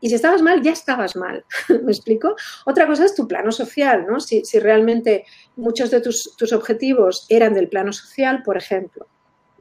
Y 0.00 0.10
si 0.10 0.16
estabas 0.16 0.42
mal, 0.42 0.60
ya 0.62 0.72
estabas 0.72 1.16
mal. 1.16 1.44
¿Me 1.82 1.92
explico? 1.92 2.36
Otra 2.66 2.86
cosa 2.86 3.06
es 3.06 3.14
tu 3.14 3.26
plano 3.26 3.50
social, 3.50 4.06
¿no? 4.06 4.20
Si, 4.20 4.42
realmente 4.58 5.24
muchos 5.56 5.90
de 5.90 6.00
tus, 6.00 6.36
tus, 6.36 6.52
objetivos 6.52 7.26
eran 7.30 7.54
del 7.54 7.68
plano 7.68 7.92
social, 7.92 8.42
por 8.42 8.56
ejemplo. 8.56 9.06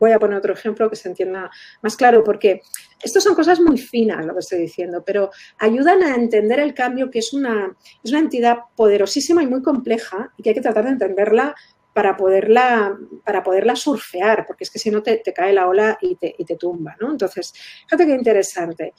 Voy 0.04 0.12
a 0.12 0.20
poner 0.20 0.38
otro 0.38 0.52
ejemplo 0.52 0.90
que 0.90 0.98
se 0.98 1.08
entienda 1.08 1.50
más 1.82 1.96
claro, 1.96 2.26
porque 2.26 2.60
estas 3.02 3.24
son 3.24 3.36
cosas 3.36 3.62
muy 3.62 3.78
finas, 3.78 4.26
lo 4.26 4.34
que 4.34 4.42
estoy 4.42 4.60
diciendo, 4.60 5.02
pero 5.06 5.32
ayudan 5.60 6.04
a 6.04 6.14
entender 6.14 6.60
el 6.60 6.74
cambio, 6.74 7.10
que 7.10 7.20
es 7.20 7.32
una, 7.32 7.74
es 8.04 8.12
una 8.12 8.20
entidad 8.20 8.58
poderosísima 8.76 9.42
y 9.42 9.48
muy 9.48 9.62
compleja 9.62 10.34
y 10.36 10.44
que 10.44 10.50
hay 10.50 10.56
que 10.56 10.62
tratar 10.62 10.84
de 10.84 10.90
entenderla 10.90 11.56
para 11.94 12.18
poderla, 12.18 12.98
para 13.24 13.44
poderla 13.44 13.78
surfear, 13.78 14.46
porque 14.46 14.66
es 14.66 14.72
que 14.72 14.80
si 14.80 14.92
no 14.92 15.02
te, 15.02 15.24
cae 15.34 15.54
la 15.54 15.70
ola 15.70 15.98
y 16.02 16.18
te, 16.18 16.36
y 16.38 16.44
te 16.44 16.58
tumba, 16.58 16.98
¿no? 17.00 17.12
Entonces, 17.12 17.54
fíjate 17.86 18.06
qué 18.06 18.14
interesante. 18.14 18.94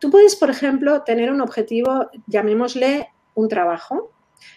Tú 0.00 0.10
puedes, 0.10 0.34
por 0.34 0.50
ejemplo, 0.50 1.04
tener 1.04 1.30
un 1.30 1.40
objetivo, 1.40 2.10
llamémosle 2.26 3.10
un 3.34 3.48
trabajo, 3.48 4.10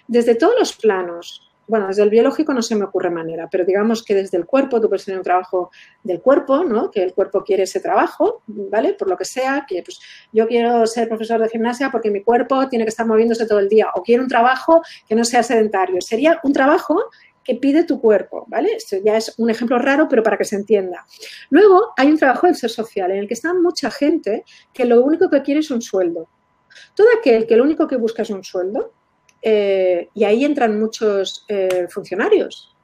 desde 0.07 0.33
todos 0.33 0.55
los 0.57 0.73
planos, 0.75 1.48
bueno, 1.69 1.87
desde 1.87 2.01
el 2.01 2.09
biológico 2.09 2.51
no 2.51 2.63
se 2.63 2.75
me 2.75 2.85
ocurre 2.85 3.11
manera, 3.11 3.47
pero 3.49 3.63
digamos 3.63 4.03
que 4.03 4.15
desde 4.15 4.37
el 4.37 4.45
cuerpo, 4.47 4.81
tú 4.81 4.89
puedes 4.89 5.05
tener 5.05 5.19
un 5.19 5.23
trabajo 5.23 5.69
del 6.03 6.19
cuerpo, 6.19 6.63
¿no? 6.63 6.89
Que 6.89 7.03
el 7.03 7.13
cuerpo 7.13 7.43
quiere 7.43 7.63
ese 7.63 7.79
trabajo, 7.79 8.41
¿vale? 8.47 8.95
Por 8.95 9.07
lo 9.07 9.15
que 9.15 9.25
sea, 9.25 9.65
que 9.69 9.83
pues 9.83 9.99
yo 10.33 10.47
quiero 10.47 10.87
ser 10.87 11.07
profesor 11.07 11.39
de 11.39 11.47
gimnasia 11.47 11.91
porque 11.91 12.09
mi 12.09 12.23
cuerpo 12.23 12.67
tiene 12.67 12.85
que 12.85 12.89
estar 12.89 13.05
moviéndose 13.05 13.45
todo 13.45 13.59
el 13.59 13.69
día, 13.69 13.87
o 13.93 14.01
quiero 14.01 14.23
un 14.23 14.29
trabajo 14.29 14.81
que 15.07 15.13
no 15.13 15.23
sea 15.23 15.43
sedentario. 15.43 16.01
Sería 16.01 16.39
un 16.43 16.53
trabajo 16.53 17.05
que 17.43 17.55
pide 17.55 17.83
tu 17.83 18.01
cuerpo, 18.01 18.45
¿vale? 18.47 18.73
Esto 18.75 18.97
ya 19.03 19.17
es 19.17 19.35
un 19.37 19.51
ejemplo 19.51 19.77
raro, 19.77 20.07
pero 20.09 20.23
para 20.23 20.37
que 20.37 20.45
se 20.45 20.55
entienda. 20.55 21.05
Luego 21.51 21.93
hay 21.97 22.09
un 22.09 22.17
trabajo 22.17 22.47
del 22.47 22.55
ser 22.55 22.71
social 22.71 23.11
en 23.11 23.17
el 23.19 23.27
que 23.27 23.35
está 23.35 23.53
mucha 23.53 23.91
gente 23.91 24.43
que 24.73 24.85
lo 24.85 25.03
único 25.03 25.29
que 25.29 25.43
quiere 25.43 25.59
es 25.59 25.69
un 25.69 25.83
sueldo. 25.83 26.27
Todo 26.95 27.07
aquel 27.19 27.45
que 27.45 27.55
lo 27.55 27.63
único 27.63 27.87
que 27.87 27.95
busca 27.95 28.23
es 28.23 28.29
un 28.31 28.43
sueldo, 28.43 28.93
eh, 29.41 30.09
y 30.13 30.23
ahí 30.23 30.43
entran 30.43 30.79
muchos 30.79 31.45
eh, 31.47 31.87
funcionarios, 31.89 32.75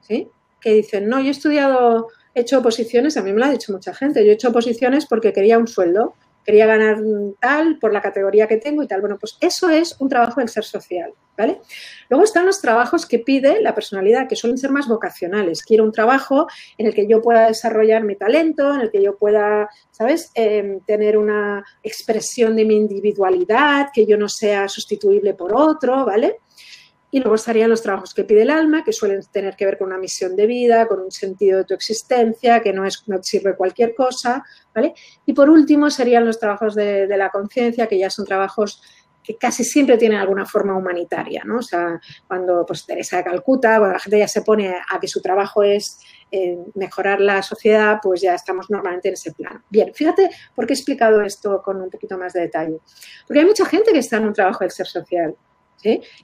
¿sí? 0.00 0.28
Que 0.60 0.74
dicen, 0.74 1.08
no, 1.08 1.20
yo 1.20 1.28
he 1.28 1.30
estudiado, 1.30 2.08
he 2.34 2.40
hecho 2.40 2.58
oposiciones, 2.58 3.16
a 3.16 3.22
mí 3.22 3.32
me 3.32 3.38
lo 3.38 3.46
ha 3.46 3.50
dicho 3.50 3.72
mucha 3.72 3.94
gente, 3.94 4.24
yo 4.24 4.30
he 4.30 4.34
hecho 4.34 4.48
oposiciones 4.48 5.06
porque 5.06 5.32
quería 5.32 5.58
un 5.58 5.68
sueldo, 5.68 6.14
quería 6.50 6.66
ganar 6.66 6.98
tal 7.38 7.78
por 7.78 7.92
la 7.92 8.00
categoría 8.00 8.48
que 8.48 8.56
tengo 8.56 8.82
y 8.82 8.88
tal. 8.88 9.00
Bueno, 9.00 9.16
pues 9.20 9.38
eso 9.40 9.70
es 9.70 9.94
un 10.00 10.08
trabajo 10.08 10.40
del 10.40 10.48
ser 10.48 10.64
social, 10.64 11.12
¿vale? 11.38 11.60
Luego 12.08 12.24
están 12.24 12.44
los 12.44 12.60
trabajos 12.60 13.06
que 13.06 13.20
pide 13.20 13.62
la 13.62 13.72
personalidad, 13.72 14.26
que 14.28 14.34
suelen 14.34 14.58
ser 14.58 14.70
más 14.70 14.88
vocacionales. 14.88 15.62
Quiero 15.62 15.84
un 15.84 15.92
trabajo 15.92 16.48
en 16.76 16.88
el 16.88 16.94
que 16.94 17.06
yo 17.06 17.22
pueda 17.22 17.46
desarrollar 17.46 18.02
mi 18.02 18.16
talento, 18.16 18.74
en 18.74 18.80
el 18.80 18.90
que 18.90 19.00
yo 19.00 19.16
pueda, 19.16 19.68
¿sabes?, 19.92 20.32
em, 20.34 20.80
tener 20.80 21.16
una 21.16 21.64
expresión 21.84 22.56
de 22.56 22.64
mi 22.64 22.74
individualidad, 22.74 23.90
que 23.94 24.04
yo 24.04 24.16
no 24.16 24.28
sea 24.28 24.68
sustituible 24.68 25.34
por 25.34 25.54
otro, 25.54 26.04
¿vale? 26.04 26.40
Y 27.10 27.18
luego 27.20 27.34
estarían 27.34 27.70
los 27.70 27.82
trabajos 27.82 28.14
que 28.14 28.24
pide 28.24 28.42
el 28.42 28.50
alma, 28.50 28.84
que 28.84 28.92
suelen 28.92 29.20
tener 29.32 29.56
que 29.56 29.64
ver 29.64 29.78
con 29.78 29.88
una 29.88 29.98
misión 29.98 30.36
de 30.36 30.46
vida, 30.46 30.86
con 30.86 31.00
un 31.00 31.10
sentido 31.10 31.58
de 31.58 31.64
tu 31.64 31.74
existencia, 31.74 32.60
que 32.60 32.72
no, 32.72 32.84
es, 32.84 33.02
no 33.06 33.22
sirve 33.22 33.56
cualquier 33.56 33.94
cosa, 33.94 34.44
¿vale? 34.74 34.94
Y 35.26 35.32
por 35.32 35.50
último 35.50 35.90
serían 35.90 36.24
los 36.24 36.38
trabajos 36.38 36.74
de, 36.74 37.06
la 37.08 37.30
conciencia, 37.30 37.86
que 37.86 37.98
ya 37.98 38.10
son 38.10 38.24
trabajos 38.24 38.80
que 39.22 39.36
casi 39.36 39.64
siempre 39.64 39.98
tienen 39.98 40.18
alguna 40.18 40.46
forma 40.46 40.76
humanitaria, 40.76 41.42
¿no? 41.44 41.58
O 41.58 41.62
sea, 41.62 42.00
cuando 42.26 42.64
pues 42.64 42.86
Teresa 42.86 43.18
de 43.18 43.24
Calcuta, 43.24 43.76
cuando 43.76 43.92
la 43.94 43.98
gente 43.98 44.18
ya 44.18 44.28
se 44.28 44.42
pone 44.42 44.74
a 44.74 44.98
que 44.98 45.08
su 45.08 45.20
trabajo 45.20 45.62
es 45.62 46.00
eh, 46.30 46.56
mejorar 46.74 47.20
la 47.20 47.42
sociedad, 47.42 47.98
pues 48.02 48.22
ya 48.22 48.34
estamos 48.34 48.70
normalmente 48.70 49.08
en 49.08 49.14
ese 49.14 49.32
plan. 49.32 49.62
Bien, 49.68 49.92
fíjate 49.92 50.30
por 50.54 50.66
qué 50.66 50.72
he 50.72 50.76
explicado 50.76 51.20
esto 51.22 51.60
con 51.62 51.80
un 51.82 51.90
poquito 51.90 52.16
más 52.16 52.32
de 52.32 52.42
detalle. 52.42 52.78
Porque 53.26 53.40
hay 53.40 53.46
mucha 53.46 53.66
gente 53.66 53.92
que 53.92 53.98
está 53.98 54.16
en 54.16 54.26
un 54.26 54.32
trabajo 54.32 54.64
del 54.64 54.70
ser 54.70 54.86
social, 54.86 55.36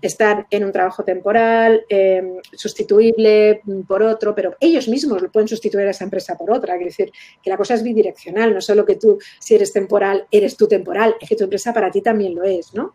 Estar 0.03 0.47
en 0.51 0.65
un 0.65 0.73
trabajo 0.73 1.05
temporal, 1.05 1.85
em, 1.89 2.37
sustituible 2.53 3.63
por 3.87 4.03
otro, 4.03 4.35
pero 4.35 4.57
ellos 4.61 4.89
mismos 4.89 5.23
lo 5.23 5.31
pueden 5.31 5.49
sustituir 5.49 5.87
a 5.87 5.91
esa 5.91 6.05
empresa 6.05 6.37
por 6.37 6.51
otra. 6.51 6.75
Quiere 6.75 6.91
decir 6.91 7.13
que 7.43 7.51
la 7.51 7.57
cosa 7.57 7.75
es 7.75 7.83
bidireccional, 7.83 8.55
no 8.55 8.61
solo 8.61 8.85
que 8.85 8.97
tú, 8.97 9.19
si 9.39 9.55
eres 9.55 9.73
temporal, 9.73 10.27
eres 10.31 10.57
tú 10.57 10.67
temporal, 10.67 11.17
es 11.21 11.29
que 11.29 11.37
tu 11.37 11.45
empresa 11.45 11.73
para 11.73 11.91
ti 11.91 12.03
también 12.03 12.35
lo 12.35 12.45
es, 12.45 12.75
¿no? 12.75 12.95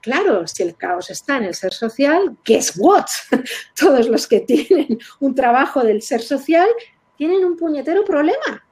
Claro, 0.00 0.46
si 0.46 0.62
el 0.62 0.76
caos 0.76 1.10
está 1.10 1.36
en 1.36 1.44
el 1.44 1.54
ser 1.54 1.74
social, 1.74 2.36
guess 2.44 2.72
what? 2.78 3.06
Todos 3.78 4.08
los 4.08 4.26
que 4.26 4.40
tienen 4.40 4.98
un 5.20 5.34
trabajo 5.34 5.82
del 5.84 6.00
ser 6.00 6.22
social 6.22 6.68
tienen 7.16 7.44
un 7.44 7.56
puñetero 7.56 8.04
problema. 8.04 8.64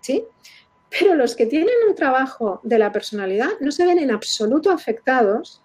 ¿Sí? 0.00 0.24
Pero 0.88 1.14
los 1.14 1.36
que 1.36 1.46
tienen 1.46 1.74
un 1.86 1.94
trabajo 1.94 2.60
de 2.62 2.78
la 2.78 2.90
personalidad 2.90 3.50
no 3.60 3.70
se 3.70 3.84
ven 3.84 3.98
en 3.98 4.10
absoluto 4.10 4.70
afectados 4.70 5.62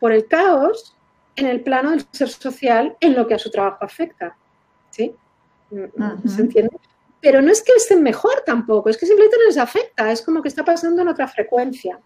por 0.00 0.12
el 0.12 0.26
caos 0.26 0.96
en 1.36 1.46
el 1.46 1.60
plano 1.60 1.90
del 1.90 2.04
ser 2.10 2.28
social 2.28 2.96
en 3.00 3.14
lo 3.14 3.26
que 3.26 3.34
a 3.34 3.38
su 3.38 3.50
trabajo 3.50 3.84
afecta. 3.84 4.36
¿Sí? 4.90 5.14
¿Se 6.26 6.40
entiende? 6.40 6.76
Pero 7.20 7.42
no 7.42 7.52
es 7.52 7.62
que 7.62 7.72
estén 7.76 8.02
mejor 8.02 8.42
tampoco, 8.46 8.88
es 8.88 8.96
que 8.96 9.06
simplemente 9.06 9.36
les 9.46 9.58
afecta, 9.58 10.10
es 10.10 10.22
como 10.22 10.42
que 10.42 10.48
está 10.48 10.64
pasando 10.64 11.02
en 11.02 11.08
otra 11.08 11.28
frecuencia. 11.28 12.00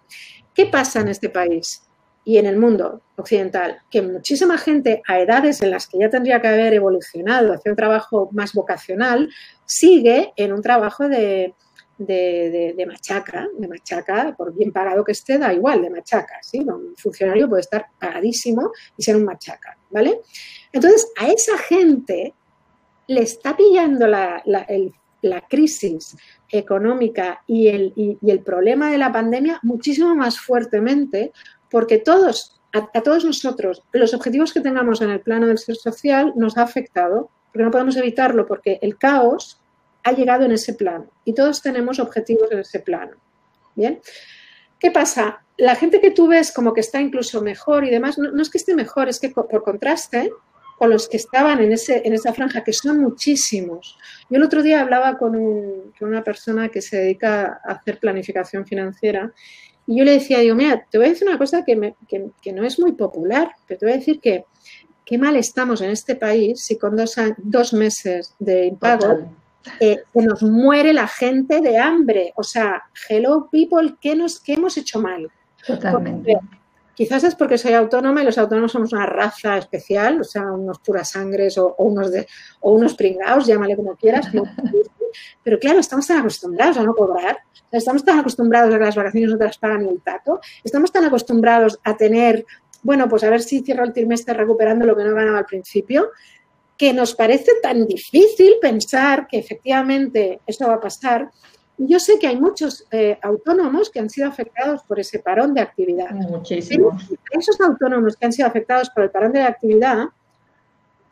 ¿Qué 0.53 0.67
pasa 0.67 1.01
en 1.01 1.09
este 1.09 1.29
país 1.29 1.83
y 2.25 2.39
en 2.39 2.47
el 2.47 2.59
mundo 2.59 3.01
occidental? 3.17 3.79
Que 3.91 4.03
muchísima 4.03 4.59
gente 4.59 5.03
a 5.07 5.21
edades 5.21 5.63
en 5.63 5.71
las 5.71 5.87
que 5.87 5.99
ya 5.99 6.11
tendría 6.11 6.43
que 6.43 6.49
haber 6.49 6.75
evolucionado 6.75 7.53
hacia 7.53 7.71
un 7.71 7.77
trabajo 7.77 8.29
más 8.33 8.53
vocacional, 8.55 9.31
sigue 9.65 10.33
en 10.37 10.53
un 10.53 10.63
trabajo 10.63 11.09
de, 11.09 11.55
de, 11.99 12.85
machaca, 12.87 13.49
de 13.57 13.69
machaca, 13.69 14.35
por 14.37 14.55
bien 14.55 14.73
pagado 14.73 15.05
que 15.05 15.13
esté, 15.13 15.39
da 15.39 15.53
igual, 15.53 15.83
de 15.83 15.91
machaca, 15.91 16.39
¿sí? 16.43 16.61
Un 16.61 16.95
funcionario 16.97 17.49
puede 17.49 17.61
estar 17.61 17.87
pagadísimo 17.99 18.73
y 18.97 19.03
ser 19.03 19.17
un 19.17 19.25
machaca, 19.25 19.77
¿vale? 19.91 20.21
Entonces, 20.73 21.11
a 21.19 21.29
esa 21.29 21.57
gente 21.59 22.35
le 23.07 23.21
está 23.21 23.57
pillando 23.57 24.07
la, 24.07 24.43
crisis 25.49 26.17
económica 26.51 27.43
y 27.47 27.69
el, 27.69 28.19
el, 28.27 28.41
problema 28.41 28.91
de 28.91 28.99
la 28.99 29.11
pandemia 29.11 29.59
muchísimo 29.63 30.15
más 30.15 30.39
fuertemente 30.39 31.33
porque 31.71 31.99
todos, 31.99 32.61
a, 32.73 33.01
todos 33.03 33.25
nosotros, 33.25 33.83
los 33.93 34.15
objetivos 34.15 34.53
que 34.53 34.61
tengamos 34.61 35.01
en 35.01 35.11
el 35.11 35.21
plano 35.21 35.47
del 35.47 35.59
ser 35.59 35.77
social 35.77 36.33
nos 36.37 36.57
ha 36.57 36.63
afectado, 36.63 37.31
porque 37.53 37.65
no 37.65 37.71
podemos 37.71 37.97
evitarlo, 37.97 38.47
porque 38.47 38.79
el 38.81 38.97
caos 38.97 39.61
ha 40.05 40.13
llegado 40.13 40.45
en 40.45 40.53
ese 40.53 40.75
plano 40.75 41.11
y 41.25 41.35
todos 41.35 41.61
tenemos 41.61 41.99
objetivos 41.99 42.51
en 42.53 42.61
ese 42.61 42.81
plano. 42.81 43.17
Bien. 43.75 44.01
¿qué 44.85 44.91
pasa? 44.91 45.41
La 45.57 45.77
gente 45.77 45.99
que 45.99 46.11
tú 46.11 46.27
ves 46.27 46.53
como 46.53 46.75
que 46.75 46.83
está 46.83 47.01
incluso 47.01 47.41
mejor 47.41 47.87
y 47.87 47.91
demás, 47.91 48.19
no, 48.19 48.43
es 48.43 48.51
que 48.51 48.59
esté 48.59 48.75
mejor, 48.75 49.09
es 49.09 49.19
que 49.19 49.31
por 49.31 49.63
contraste 49.63 50.31
con 50.77 50.91
los 50.91 51.09
que 51.09 51.17
estaban 51.17 51.63
en, 51.63 51.73
ese, 51.73 52.03
en 52.05 52.13
esa 52.13 52.35
franja, 52.35 52.63
que 52.63 52.75
son 52.75 53.01
muchísimos. 53.01 53.97
Yo 54.29 54.37
el 54.37 54.43
otro 54.43 54.63
día 54.63 54.83
hablaba 54.83 55.17
con, 55.17 55.37
una 56.01 56.23
persona 56.23 56.69
que 56.69 56.83
se 56.83 56.99
dedica 56.99 57.61
a 57.65 57.73
hacer 57.73 57.99
planificación 57.99 58.67
financiera 58.67 59.33
y 59.87 59.99
yo 59.99 60.05
le 60.05 60.13
decía, 60.13 60.41
digo, 60.41 60.55
mira, 60.55 60.85
te 60.91 60.99
voy 60.99 61.07
a 61.07 61.11
decir 61.11 61.27
una 61.27 61.39
cosa 61.39 61.65
que, 61.65 61.77
no 62.53 62.65
es 62.65 62.79
muy 62.79 62.93
popular, 62.93 63.53
pero 63.67 63.81
te 63.81 63.87
voy 63.87 63.95
a 63.95 63.99
decir 63.99 64.21
que 64.21 64.45
qué 65.07 65.17
mal 65.17 65.37
estamos 65.37 65.81
en 65.81 65.91
este 65.93 66.15
país 66.15 66.63
si 66.63 66.77
con 66.77 66.95
dos, 66.95 67.15
dos 67.39 67.73
meses 67.73 68.35
de 68.39 68.67
impago 68.67 69.31
eh, 69.81 70.03
nos 70.15 70.43
muere 70.43 70.93
la 70.93 71.07
gente 71.07 71.61
de 71.61 71.79
hambre. 71.79 72.33
O 72.37 72.43
sea, 72.43 72.83
hello 73.09 73.49
people, 73.51 73.95
¿qué, 74.01 74.15
nos, 74.15 74.41
qué 74.41 74.55
hemos 74.55 74.77
hecho 74.77 75.01
mal? 75.01 75.31
Totalmente. 75.67 76.39
quizás 76.95 77.25
es 77.25 77.35
porque 77.35 77.59
soy 77.59 77.73
autónoma 77.73 78.23
y 78.23 78.27
los 78.27 78.39
autónomos 78.39 78.73
somos 78.73 78.93
una 78.93 79.07
raza 79.07 79.57
especial, 79.57 80.21
o 80.21 80.25
sea, 80.25 80.43
unos 80.53 80.79
puras 80.79 81.11
sangres 81.11 81.57
o, 81.59 81.75
unos, 81.79 82.13
de, 82.13 82.27
o 82.61 82.73
unos 82.73 82.95
pringados, 82.95 83.47
llámale 83.47 83.77
como 83.77 83.97
quieras. 83.97 84.27
pero 85.43 85.59
claro, 85.59 85.79
estamos 85.79 86.07
tan 86.07 86.19
acostumbrados 86.19 86.77
a 86.77 86.83
no 86.83 86.95
cobrar, 86.95 87.39
estamos 87.73 88.05
tan 88.05 88.19
acostumbrados 88.19 88.75
a 88.75 88.79
que 88.79 88.85
las 88.85 88.97
vacaciones 88.97 89.31
no 89.31 89.39
te 89.39 89.45
las 89.45 89.59
pagan 89.59 89.83
ni 89.83 89.89
el 89.89 90.01
tato, 90.03 90.41
estamos 90.63 90.93
tan 90.93 91.05
acostumbrados 91.05 91.81
a 91.85 91.97
tener, 91.97 92.45
bueno, 92.83 93.09
pues 93.09 93.25
a 93.25 93.31
ver 93.31 93.43
si 93.43 93.63
cierro 93.63 93.85
el 93.85 93.93
trimestre 93.93 94.35
recuperando 94.35 94.87
lo 94.87 94.97
que 94.97 95.05
no 95.05 95.15
ganaba 95.15 95.39
al 95.39 95.47
principio, 95.47 96.11
que 96.77 96.93
nos 96.93 97.15
parece 97.15 97.53
tan 97.63 97.87
difícil 97.87 98.55
pensar 98.61 99.27
que 99.29 99.39
efectivamente 99.39 100.41
eso 100.47 100.67
va 100.67 100.75
a 100.75 100.81
pasar. 100.81 101.31
Yo 101.77 101.99
sé 101.99 102.19
que 102.19 102.27
hay 102.27 102.37
muchos 102.37 102.87
eh, 102.91 103.19
autónomos 103.23 103.91
que 103.91 104.01
han 104.01 104.11
sido 104.11 104.29
afectados 104.29 104.83
por 104.83 104.99
ese 105.01 105.19
parón 105.19 105.55
de 105.55 105.61
actividad. 105.61 106.11
Muchísimos. 106.11 107.05
Esos 107.31 107.61
autónomos 107.61 108.17
que 108.17 108.27
han 108.27 108.33
sido 108.33 108.49
afectados 108.49 108.91
por 108.91 109.05
el 109.05 109.11
parón 109.11 109.33
de 109.33 109.43
actividad, 109.43 110.09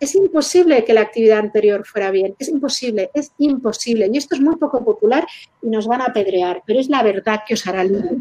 es 0.03 0.16
imposible 0.16 0.85
que 0.85 0.94
la 0.94 1.03
actividad 1.03 1.38
anterior 1.38 1.87
fuera 1.87 2.11
bien. 2.11 2.35
Es 2.38 2.48
imposible, 2.48 3.11
es 3.14 3.33
imposible. 3.38 4.11
Y 4.12 4.18
esto 4.18 4.35
es 4.35 4.40
muy 4.40 4.57
poco 4.57 4.85
popular 4.85 5.27
y 5.62 5.68
nos 5.68 5.87
van 5.87 6.01
a 6.01 6.07
apedrear, 6.07 6.62
pero 6.66 6.81
es 6.81 6.88
la 6.88 7.05
verdad 7.05 7.42
que 7.46 7.55
os 7.55 7.66
hará 7.68 7.85
libre. 7.85 8.18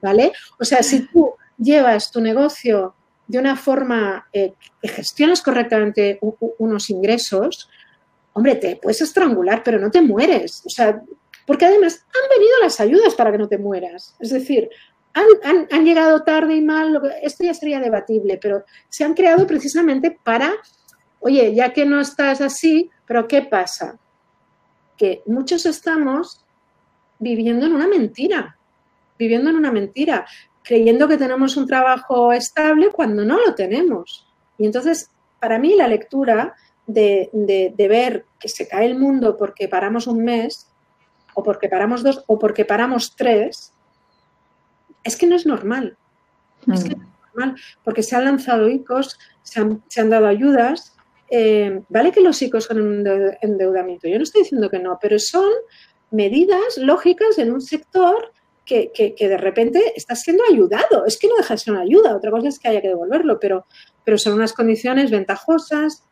¿Vale? 0.00 0.32
O 0.60 0.64
sea, 0.64 0.84
si 0.84 1.08
tú 1.08 1.34
llevas 1.58 2.12
tu 2.12 2.20
negocio 2.20 2.94
de 3.26 3.38
una 3.38 3.56
forma 3.56 4.26
eh, 4.32 4.54
que 4.80 4.88
gestionas 4.88 5.42
correctamente 5.42 6.18
unos 6.58 6.90
ingresos, 6.90 7.68
hombre, 8.32 8.56
te 8.56 8.76
puedes 8.76 9.00
estrangular, 9.00 9.62
pero 9.64 9.78
no 9.78 9.90
te 9.90 10.00
mueres. 10.00 10.62
O 10.64 10.70
sea, 10.70 11.02
porque 11.46 11.66
además 11.66 12.04
han 12.08 12.38
venido 12.38 12.52
las 12.62 12.80
ayudas 12.80 13.14
para 13.14 13.32
que 13.32 13.38
no 13.38 13.48
te 13.48 13.58
mueras. 13.58 14.14
Es 14.20 14.30
decir, 14.30 14.68
han, 15.70 15.84
llegado 15.84 16.22
tarde 16.24 16.56
y 16.56 16.60
mal, 16.60 17.00
esto 17.22 17.44
ya 17.44 17.54
sería 17.54 17.80
debatible, 17.80 18.38
pero 18.40 18.64
se 18.88 19.04
han 19.04 19.14
creado 19.14 19.46
precisamente 19.46 20.10
para, 20.10 20.52
oye, 21.20 21.54
ya 21.54 21.72
que 21.72 21.86
no 21.86 22.00
estás 22.00 22.40
así, 22.40 22.90
pero 23.06 23.26
¿qué 23.26 23.42
pasa? 23.42 23.98
Que 24.98 25.22
muchos 25.24 25.64
estamos 25.64 26.44
viviendo 27.18 27.64
en 27.64 27.74
una 27.74 27.88
mentira, 27.88 28.58
viviendo 29.18 29.48
en 29.48 29.56
una 29.56 29.72
mentira 29.72 30.26
creyendo 30.66 31.06
que 31.06 31.16
tenemos 31.16 31.56
un 31.56 31.64
trabajo 31.64 32.32
estable 32.32 32.88
cuando 32.90 33.24
no 33.24 33.38
lo 33.38 33.54
tenemos. 33.54 34.26
Y 34.58 34.66
entonces, 34.66 35.10
para 35.38 35.60
mí 35.60 35.76
la 35.76 35.86
lectura 35.86 36.56
de, 36.88 37.30
ver 37.78 38.24
que 38.40 38.48
se 38.48 38.66
cae 38.66 38.86
el 38.86 38.98
mundo 38.98 39.36
porque 39.36 39.68
paramos 39.68 40.08
un 40.08 40.24
mes, 40.24 40.66
o 41.34 41.42
porque 41.44 41.68
paramos 41.68 42.02
dos, 42.02 42.24
o 42.26 42.36
porque 42.38 42.64
paramos 42.64 43.14
tres, 43.14 43.72
es 45.04 45.16
que 45.16 45.28
no 45.28 45.36
es 45.36 45.46
normal. 45.46 45.96
Es 46.72 46.82
que 46.82 46.96
no 46.96 47.02
es 47.04 47.32
normal, 47.32 47.60
porque 47.84 48.02
se 48.02 48.16
han 48.16 48.24
lanzado 48.24 48.68
ICOs, 48.68 49.20
se 49.44 49.60
han, 49.60 50.10
dado 50.10 50.26
ayudas. 50.26 50.96
Eh, 51.30 51.80
vale 51.88 52.10
que 52.10 52.20
los 52.20 52.42
ICOs 52.42 52.64
son 52.64 52.80
un 52.80 53.06
endeudamiento, 53.40 54.08
yo 54.08 54.16
no 54.16 54.24
estoy 54.24 54.42
diciendo 54.42 54.68
que 54.68 54.80
no, 54.80 54.98
pero 55.00 55.20
son 55.20 55.48
medidas 56.10 56.76
lógicas 56.76 57.38
en 57.38 57.52
un 57.52 57.60
sector 57.60 58.32
que, 58.66 59.14
de 59.18 59.38
repente 59.38 59.92
estás 59.96 60.22
siendo 60.22 60.42
ayudado. 60.50 61.06
Es 61.06 61.18
que 61.18 61.28
no 61.28 61.36
deja 61.36 61.54
de 61.54 61.58
ser 61.58 61.72
una 61.72 61.82
ayuda, 61.82 62.16
otra 62.16 62.30
cosa 62.30 62.48
es 62.48 62.58
que 62.58 62.68
haya 62.68 62.82
que 62.82 62.88
devolverlo, 62.88 63.38
pero, 63.40 63.64
pero 64.04 64.18
son 64.18 64.34
unas 64.34 64.52
condiciones 64.52 65.10
ventajosas. 65.10 66.04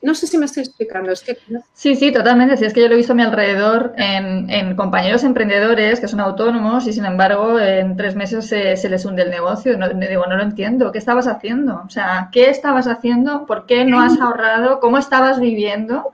No 0.00 0.14
sé 0.14 0.28
si 0.28 0.38
me 0.38 0.46
estoy 0.46 0.62
explicando. 0.62 1.10
Es 1.10 1.22
que... 1.22 1.36
Sí, 1.74 1.96
sí, 1.96 2.12
totalmente. 2.12 2.56
Si 2.56 2.64
es 2.64 2.72
que 2.72 2.80
yo 2.80 2.88
lo 2.88 2.94
he 2.94 2.98
visto 2.98 3.12
a 3.12 3.16
mi 3.16 3.22
alrededor 3.22 3.94
en, 3.96 4.76
compañeros 4.76 5.24
emprendedores 5.24 5.98
que 5.98 6.06
son 6.06 6.20
autónomos 6.20 6.86
y 6.86 6.92
sin 6.92 7.04
embargo 7.04 7.58
en 7.58 7.96
tres 7.96 8.14
meses 8.14 8.46
se, 8.46 8.88
les 8.88 9.04
hunde 9.04 9.22
el 9.22 9.30
negocio. 9.30 9.76
No, 9.76 9.88
digo, 9.88 10.26
no 10.26 10.36
lo 10.36 10.42
entiendo. 10.42 10.92
¿Qué 10.92 10.98
estabas 10.98 11.26
haciendo? 11.26 11.82
O 11.84 11.90
sea, 11.90 12.28
¿qué 12.32 12.48
estabas 12.48 12.86
haciendo? 12.86 13.44
¿Por 13.46 13.66
qué 13.66 13.84
no 13.84 14.00
has 14.00 14.20
ahorrado? 14.20 14.78
¿Cómo 14.78 14.98
estabas 14.98 15.40
viviendo? 15.40 16.12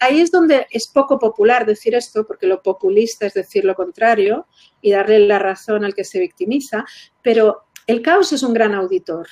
Ahí 0.00 0.20
es 0.20 0.30
donde 0.30 0.66
es 0.70 0.86
poco 0.86 1.18
popular 1.18 1.64
decir 1.64 1.94
esto, 1.94 2.26
porque 2.26 2.46
lo 2.46 2.62
populista 2.62 3.26
es 3.26 3.34
decir 3.34 3.64
lo 3.64 3.74
contrario 3.74 4.46
y 4.82 4.90
darle 4.92 5.20
la 5.20 5.38
razón 5.38 5.84
al 5.84 5.94
que 5.94 6.04
se 6.04 6.20
victimiza, 6.20 6.84
pero 7.22 7.64
el 7.86 8.02
caos 8.02 8.32
es 8.32 8.42
un 8.42 8.52
gran 8.52 8.74
auditor. 8.74 9.26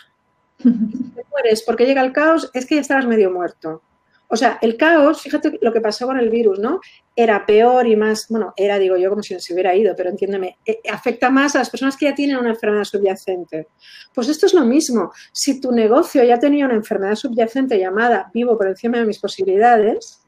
Si 0.59 0.71
te 0.71 1.25
mueres 1.31 1.63
porque 1.63 1.87
llega 1.87 2.03
el 2.03 2.13
caos, 2.13 2.51
es 2.55 2.67
que 2.67 2.77
ya 2.77 2.81
estabas 2.81 3.07
medio 3.07 3.31
muerto. 3.31 3.83
O 4.29 4.37
sea, 4.37 4.59
el 4.63 4.77
caos, 4.77 5.23
fíjate 5.23 5.59
lo 5.61 5.73
que 5.73 5.81
pasó 5.81 6.07
con 6.07 6.19
el 6.19 6.31
virus, 6.31 6.59
¿no? 6.59 6.81
Era 7.15 7.45
peor 7.45 7.87
y 7.87 7.95
más, 7.95 8.27
bueno, 8.29 8.53
era, 8.57 8.79
digo 8.79 8.97
yo, 8.97 9.11
como 9.11 9.23
si 9.23 9.35
no 9.35 9.41
se 9.41 9.53
hubiera 9.53 9.75
ido, 9.77 9.95
pero 9.97 10.11
entiéndeme, 10.11 10.59
eh, 10.65 10.81
afecta 10.91 11.31
más 11.31 11.55
a 11.55 11.59
las 11.59 11.71
personas 11.71 11.97
que 11.97 12.07
ya 12.07 12.15
tienen 12.15 12.39
una 12.39 12.51
enfermedad 12.51 12.85
subyacente. 12.85 13.69
Pues 14.15 14.29
esto 14.29 14.47
es 14.47 14.55
lo 14.55 14.65
mismo. 14.65 15.13
Si 15.33 15.61
tu 15.61 15.71
negocio 15.71 16.25
ya 16.25 16.39
tenía 16.39 16.65
una 16.65 16.75
enfermedad 16.75 17.15
subyacente 17.15 17.79
llamada 17.79 18.31
vivo 18.33 18.57
por 18.57 18.67
encima 18.67 18.99
de 18.99 19.05
mis 19.05 19.19
posibilidades, 19.19 20.25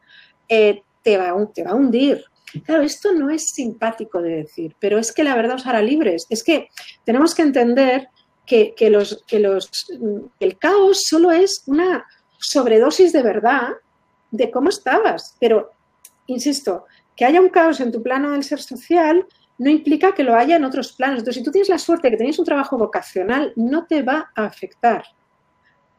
eh, 0.48 0.82
te, 1.02 1.16
va, 1.16 1.34
te 1.52 1.64
va 1.64 1.70
a 1.70 1.74
hundir. 1.74 2.24
Claro, 2.64 2.82
esto 2.82 3.12
no 3.12 3.30
es 3.30 3.50
simpático 3.50 4.22
de 4.22 4.36
decir, 4.36 4.76
pero 4.78 4.98
es 4.98 5.12
que 5.12 5.24
la 5.24 5.34
verdad 5.34 5.56
os 5.56 5.66
hará 5.66 5.82
libres. 5.82 6.26
Es 6.30 6.44
que 6.44 6.68
tenemos 7.04 7.34
que 7.34 7.42
entender 7.42 8.08
que, 8.46 8.74
los, 8.90 9.24
que 9.26 9.40
los, 9.40 9.68
el 10.40 10.58
caos 10.58 11.02
solo 11.06 11.30
es 11.30 11.64
una 11.66 12.06
sobredosis 12.38 13.12
de 13.12 13.22
verdad 13.22 13.70
de 14.30 14.50
cómo 14.50 14.68
estabas. 14.68 15.36
Pero, 15.40 15.72
insisto, 16.26 16.84
que 17.16 17.24
haya 17.24 17.40
un 17.40 17.48
caos 17.48 17.80
en 17.80 17.92
tu 17.92 18.02
plano 18.02 18.30
del 18.30 18.44
ser 18.44 18.60
social 18.60 19.26
no 19.58 19.70
implica 19.70 20.12
que 20.12 20.22
lo 20.22 20.34
haya 20.34 20.56
en 20.56 20.64
otros 20.64 20.92
planos. 20.92 21.20
Entonces, 21.20 21.40
si 21.40 21.44
tú 21.44 21.50
tienes 21.50 21.68
la 21.68 21.78
suerte 21.78 22.06
de 22.06 22.12
que 22.12 22.18
tenéis 22.18 22.38
un 22.38 22.44
trabajo 22.44 22.76
vocacional, 22.76 23.52
no 23.56 23.86
te 23.86 24.02
va 24.02 24.30
a 24.34 24.44
afectar. 24.44 25.04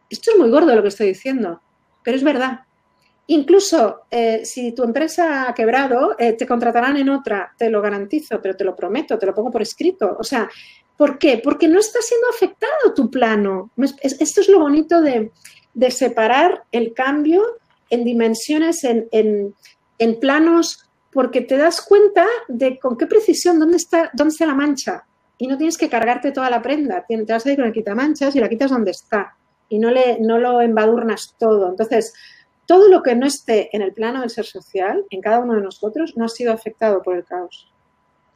Esto 0.10 0.32
es 0.32 0.38
muy 0.38 0.50
gordo 0.50 0.74
lo 0.76 0.82
que 0.82 0.88
estoy 0.90 1.08
diciendo, 1.08 1.62
pero 2.04 2.16
es 2.16 2.24
verdad. 2.24 2.62
Incluso 3.28 4.04
eh, 4.10 4.46
si 4.46 4.74
tu 4.74 4.84
empresa 4.84 5.50
ha 5.50 5.54
quebrado, 5.54 6.16
eh, 6.18 6.34
te 6.34 6.48
contratarán 6.48 6.96
en 6.96 7.10
otra, 7.10 7.54
te 7.58 7.70
lo 7.70 7.82
garantizo, 7.82 8.42
pero 8.42 8.56
te 8.56 8.64
lo 8.64 8.74
prometo, 8.74 9.18
te 9.18 9.26
lo 9.26 9.34
pongo 9.34 9.52
por 9.52 9.62
escrito. 9.62 10.16
O 10.18 10.24
sea, 10.24 10.50
¿por 10.98 11.20
qué? 11.20 11.40
Porque 11.42 11.68
no 11.68 11.80
está 11.80 12.00
siendo 12.02 12.28
afectado 12.30 12.94
tu 12.96 13.10
plano. 13.10 13.72
Esto 14.02 14.42
es 14.42 14.50
lo 14.50 14.60
bonito 14.60 15.02
de, 15.02 15.32
separar 15.92 16.64
el 16.72 16.94
cambio 16.94 17.44
en 17.90 18.04
dimensiones, 18.04 18.84
en, 18.84 19.54
planos, 20.20 20.90
porque 21.12 21.42
te 21.42 21.58
das 21.58 21.82
cuenta 21.82 22.26
de 22.48 22.80
con 22.80 22.98
qué 22.98 23.08
precisión, 23.08 23.60
dónde 23.60 23.78
está, 23.78 24.10
dónde 24.14 24.32
está 24.32 24.46
la 24.46 24.56
mancha. 24.56 25.06
Y 25.38 25.48
no 25.48 25.58
tienes 25.58 25.78
que 25.78 25.90
cargarte 25.90 26.32
toda 26.32 26.50
la 26.50 26.64
prenda, 26.64 27.06
te 27.08 27.24
vas 27.24 27.46
a 27.46 27.52
ir 27.52 27.58
con 27.58 27.66
el 27.66 27.74
quitamanchas 27.74 28.36
y 28.36 28.40
la 28.40 28.50
quitas 28.50 28.72
donde 28.72 28.92
está. 28.92 29.36
Y 29.70 29.78
no, 29.78 29.92
le, 29.92 30.20
no 30.20 30.40
lo 30.40 30.62
embadurnas 30.62 31.36
todo. 31.38 31.70
Entonces, 31.70 32.14
todo 32.66 32.90
lo 32.90 33.04
que 33.04 33.16
no 33.16 33.28
esté 33.28 33.70
en 33.76 33.84
el 33.84 33.94
plano 33.94 34.22
del 34.22 34.32
ser 34.32 34.46
social, 34.46 35.06
en 35.12 35.22
cada 35.22 35.40
uno 35.40 35.54
de 35.54 35.62
nosotros, 35.62 36.14
no 36.16 36.26
ha 36.26 36.30
sido 36.30 36.54
afectado 36.54 37.04
por 37.04 37.16
el 37.16 37.24
caos. 37.24 37.72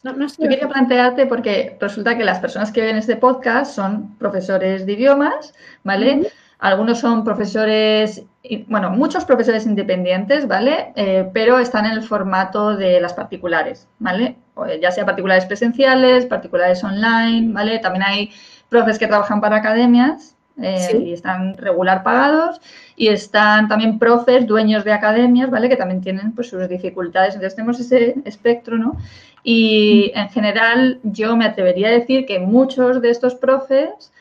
No, 0.03 0.17
Yo 0.17 0.49
quería 0.49 0.67
plantearte 0.67 1.27
porque 1.27 1.77
resulta 1.79 2.17
que 2.17 2.23
las 2.23 2.39
personas 2.39 2.71
que 2.71 2.81
ven 2.81 2.97
este 2.97 3.17
podcast 3.17 3.75
son 3.75 4.17
profesores 4.17 4.85
de 4.87 4.93
idiomas, 4.93 5.53
¿vale? 5.83 6.31
Algunos 6.57 6.99
son 6.99 7.23
profesores, 7.23 8.23
bueno, 8.67 8.89
muchos 8.89 9.25
profesores 9.25 9.65
independientes, 9.67 10.47
¿vale? 10.47 10.91
Eh, 10.95 11.29
pero 11.33 11.59
están 11.59 11.85
en 11.85 11.91
el 11.91 12.03
formato 12.03 12.75
de 12.75 12.99
las 12.99 13.13
particulares, 13.13 13.87
¿vale? 13.99 14.37
Ya 14.81 14.91
sea 14.91 15.05
particulares 15.05 15.45
presenciales, 15.45 16.25
particulares 16.25 16.83
online, 16.83 17.53
¿vale? 17.53 17.77
También 17.77 18.03
hay 18.03 18.31
profes 18.69 18.97
que 18.97 19.07
trabajan 19.07 19.39
para 19.39 19.57
academias, 19.57 20.35
eh, 20.63 21.03
y 21.05 21.13
están 21.13 21.55
regular 21.57 22.03
pagados 22.03 22.61
y 22.95 23.07
están 23.07 23.67
también 23.67 23.99
profes, 23.99 24.45
dueños 24.47 24.83
de 24.83 24.93
academias, 24.93 25.49
¿vale? 25.49 25.69
Que 25.69 25.75
también 25.75 26.01
tienen 26.01 26.33
pues 26.33 26.49
sus 26.49 26.67
dificultades. 26.67 27.35
Entonces 27.35 27.55
tenemos 27.55 27.79
ese 27.79 28.15
espectro, 28.25 28.77
¿no? 28.77 28.97
Y 29.43 30.11
en 30.15 30.29
general 30.29 30.99
yo 31.03 31.35
me 31.35 31.45
atrevería 31.45 31.87
a 31.87 31.91
decir 31.91 32.25
que 32.25 32.39
muchos 32.39 33.01
de 33.01 33.09
estos 33.09 33.35
profes 33.35 34.11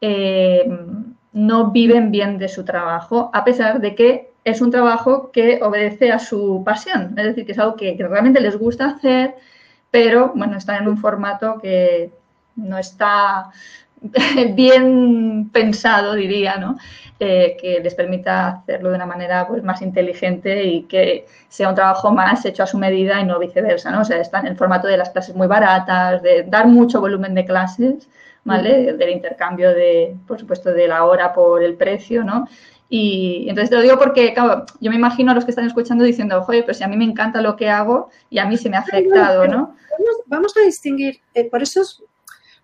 eh, 0.00 0.66
no 1.32 1.70
viven 1.70 2.10
bien 2.10 2.38
de 2.38 2.48
su 2.48 2.64
trabajo, 2.64 3.30
a 3.32 3.44
pesar 3.44 3.80
de 3.80 3.94
que 3.94 4.30
es 4.44 4.60
un 4.60 4.70
trabajo 4.70 5.30
que 5.30 5.60
obedece 5.62 6.10
a 6.12 6.18
su 6.18 6.62
pasión, 6.64 7.14
es 7.18 7.24
decir, 7.24 7.44
que 7.44 7.52
es 7.52 7.58
algo 7.58 7.76
que, 7.76 7.94
realmente 7.98 8.40
les 8.40 8.58
gusta 8.58 8.86
hacer, 8.86 9.34
pero 9.90 10.32
bueno, 10.34 10.56
están 10.56 10.82
en 10.82 10.88
un 10.88 10.96
formato 10.96 11.58
que, 11.60 12.10
no 12.56 12.78
está 12.78 13.50
bien 14.54 15.50
pensado, 15.52 16.14
diría, 16.14 16.56
¿no? 16.56 16.76
Eh, 17.22 17.58
que 17.60 17.80
les 17.80 17.94
permita 17.94 18.48
hacerlo 18.48 18.88
de 18.88 18.94
una 18.96 19.04
manera 19.04 19.46
pues, 19.46 19.62
más 19.62 19.82
inteligente 19.82 20.64
y 20.64 20.84
que 20.84 21.26
sea 21.48 21.68
un 21.68 21.74
trabajo 21.74 22.10
más 22.10 22.46
hecho 22.46 22.62
a 22.62 22.66
su 22.66 22.78
medida 22.78 23.20
y 23.20 23.24
no 23.24 23.38
viceversa, 23.38 23.90
¿no? 23.90 24.00
O 24.00 24.04
sea, 24.04 24.18
está 24.18 24.40
en 24.40 24.46
el 24.46 24.56
formato 24.56 24.88
de 24.88 24.96
las 24.96 25.10
clases 25.10 25.34
muy 25.34 25.46
baratas, 25.46 26.22
de 26.22 26.44
dar 26.44 26.66
mucho 26.66 26.98
volumen 26.98 27.34
de 27.34 27.44
clases, 27.44 28.08
¿vale? 28.44 28.94
Del 28.94 29.10
intercambio 29.10 29.70
de, 29.74 30.16
por 30.26 30.40
supuesto, 30.40 30.72
de 30.72 30.88
la 30.88 31.04
hora 31.04 31.34
por 31.34 31.62
el 31.62 31.74
precio, 31.74 32.24
¿no? 32.24 32.48
Y 32.88 33.46
entonces 33.48 33.70
te 33.70 33.76
lo 33.76 33.82
digo 33.82 33.98
porque, 33.98 34.34
claro, 34.34 34.64
yo 34.80 34.90
me 34.90 34.96
imagino 34.96 35.30
a 35.30 35.34
los 35.34 35.44
que 35.44 35.52
están 35.52 35.66
escuchando 35.66 36.02
diciendo, 36.04 36.44
oye, 36.48 36.64
pues 36.64 36.78
si 36.78 36.84
a 36.84 36.88
mí 36.88 36.96
me 36.96 37.04
encanta 37.04 37.40
lo 37.40 37.54
que 37.54 37.68
hago 37.68 38.08
y 38.30 38.38
a 38.38 38.46
mí 38.46 38.56
se 38.56 38.68
me 38.68 38.78
ha 38.78 38.80
afectado, 38.80 39.46
¿no? 39.46 39.76
Vamos, 40.26 40.56
a 40.56 40.60
distinguir, 40.60 41.20
eh, 41.34 41.44
por, 41.44 41.62
eso 41.62 41.82
es, 41.82 42.02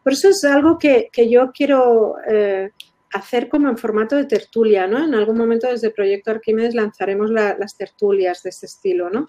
por 0.06 0.12
eso 0.12 0.28
es 0.28 0.44
algo 0.44 0.78
que, 0.78 1.10
yo 1.28 1.50
quiero 1.50 2.14
eh, 2.30 2.70
hacer 3.10 3.48
como 3.48 3.68
en 3.68 3.76
formato 3.76 4.14
de 4.14 4.26
tertulia, 4.26 4.86
¿no? 4.86 5.04
En 5.04 5.16
algún 5.16 5.36
momento 5.36 5.66
desde 5.66 5.90
Proyecto 5.90 6.30
Arquímedes 6.30 6.76
lanzaremos 6.76 7.28
las 7.32 7.76
tertulias 7.76 8.40
de 8.44 8.50
este 8.50 8.66
estilo, 8.66 9.10
¿no? 9.10 9.26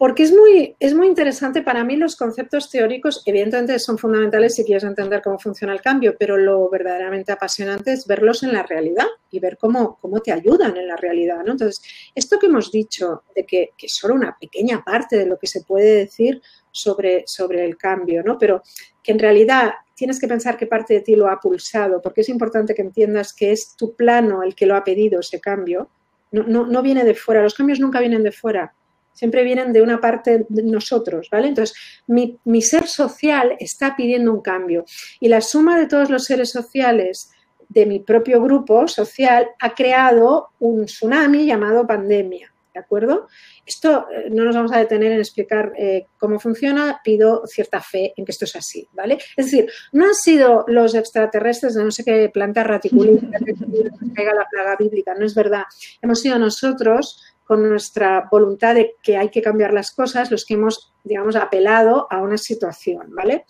Porque 0.00 0.22
es 0.22 0.32
muy, 0.32 0.74
es 0.80 0.94
muy 0.94 1.08
interesante 1.08 1.60
para 1.60 1.84
mí 1.84 1.94
los 1.94 2.16
conceptos 2.16 2.70
teóricos, 2.70 3.22
evidentemente 3.26 3.78
son 3.78 3.98
fundamentales 3.98 4.54
si 4.54 4.64
quieres 4.64 4.84
entender 4.84 5.20
cómo 5.20 5.38
funciona 5.38 5.74
el 5.74 5.82
cambio, 5.82 6.16
pero 6.18 6.38
lo 6.38 6.70
verdaderamente 6.70 7.32
apasionante 7.32 7.92
es 7.92 8.06
verlos 8.06 8.42
en 8.42 8.54
la 8.54 8.62
realidad 8.62 9.04
y 9.30 9.40
ver 9.40 9.58
cómo, 9.58 9.98
cómo 10.00 10.20
te 10.20 10.32
ayudan 10.32 10.74
en 10.78 10.88
la 10.88 10.96
realidad. 10.96 11.44
¿no? 11.44 11.52
Entonces, 11.52 11.82
esto 12.14 12.38
que 12.38 12.46
hemos 12.46 12.72
dicho 12.72 13.24
de 13.36 13.44
que, 13.44 13.72
que 13.76 13.90
solo 13.90 14.14
una 14.14 14.34
pequeña 14.40 14.82
parte 14.82 15.18
de 15.18 15.26
lo 15.26 15.38
que 15.38 15.46
se 15.46 15.64
puede 15.64 15.96
decir 15.96 16.40
sobre, 16.70 17.24
sobre 17.26 17.62
el 17.66 17.76
cambio, 17.76 18.22
¿no? 18.22 18.38
pero 18.38 18.62
que 19.02 19.12
en 19.12 19.18
realidad 19.18 19.72
tienes 19.94 20.18
que 20.18 20.28
pensar 20.28 20.56
qué 20.56 20.66
parte 20.66 20.94
de 20.94 21.00
ti 21.02 21.14
lo 21.14 21.28
ha 21.28 21.38
pulsado, 21.38 22.00
porque 22.00 22.22
es 22.22 22.30
importante 22.30 22.74
que 22.74 22.80
entiendas 22.80 23.34
que 23.34 23.52
es 23.52 23.76
tu 23.76 23.94
plano 23.94 24.42
el 24.42 24.54
que 24.54 24.64
lo 24.64 24.76
ha 24.76 24.82
pedido 24.82 25.20
ese 25.20 25.42
cambio. 25.42 25.90
No, 26.32 26.44
no, 26.44 26.64
no 26.64 26.80
viene 26.80 27.04
de 27.04 27.14
fuera, 27.14 27.42
los 27.42 27.52
cambios 27.52 27.80
nunca 27.80 28.00
vienen 28.00 28.22
de 28.22 28.32
fuera, 28.32 28.72
siempre 29.12 29.44
vienen 29.44 29.72
de 29.72 29.82
una 29.82 30.00
parte 30.00 30.46
de 30.48 30.62
nosotros, 30.62 31.28
¿vale? 31.30 31.48
Entonces, 31.48 31.76
mi, 32.06 32.62
ser 32.62 32.86
social 32.86 33.56
está 33.58 33.96
pidiendo 33.96 34.32
un 34.32 34.40
cambio 34.40 34.84
y 35.18 35.28
la 35.28 35.40
suma 35.40 35.78
de 35.78 35.86
todos 35.86 36.10
los 36.10 36.24
seres 36.24 36.50
sociales 36.50 37.30
de 37.68 37.86
mi 37.86 38.00
propio 38.00 38.42
grupo 38.42 38.88
social 38.88 39.48
ha 39.60 39.74
creado 39.74 40.48
un 40.58 40.86
tsunami 40.86 41.46
llamado 41.46 41.86
pandemia, 41.86 42.52
¿de 42.74 42.80
acuerdo? 42.80 43.28
Esto 43.64 44.06
eh, 44.10 44.28
no 44.30 44.44
nos 44.44 44.56
vamos 44.56 44.72
a 44.72 44.78
detener 44.78 45.12
en 45.12 45.20
explicar 45.20 45.72
eh, 45.76 46.06
cómo 46.18 46.40
funciona, 46.40 47.00
pido 47.04 47.46
cierta 47.46 47.80
fe 47.80 48.12
en 48.16 48.24
que 48.24 48.32
esto 48.32 48.44
es 48.44 48.56
así, 48.56 48.88
¿vale? 48.92 49.18
Es 49.36 49.46
decir, 49.46 49.70
no 49.92 50.06
han 50.06 50.14
sido 50.14 50.64
los 50.66 50.94
extraterrestres 50.94 51.74
de 51.74 51.84
no 51.84 51.90
sé 51.90 52.04
qué 52.04 52.28
planta 52.32 52.64
raticulista 52.64 53.38
que 53.38 53.54
caiga 54.14 54.34
la 54.34 54.46
plaga 54.50 54.76
bíblica, 54.76 55.14
no 55.14 55.24
es 55.24 55.34
verdad. 55.34 55.64
Hemos 56.02 56.20
sido 56.20 56.38
nosotros 56.38 57.22
con 57.50 57.68
nuestra 57.68 58.28
voluntad 58.30 58.76
de 58.76 58.94
que 59.02 59.16
hay 59.16 59.28
que 59.28 59.42
cambiar 59.42 59.72
las 59.72 59.90
cosas, 59.90 60.30
los 60.30 60.44
que 60.44 60.54
hemos, 60.54 60.92
digamos, 61.02 61.34
apelado 61.34 62.06
a 62.08 62.22
una 62.22 62.38
situación, 62.38 63.08
¿vale? 63.08 63.44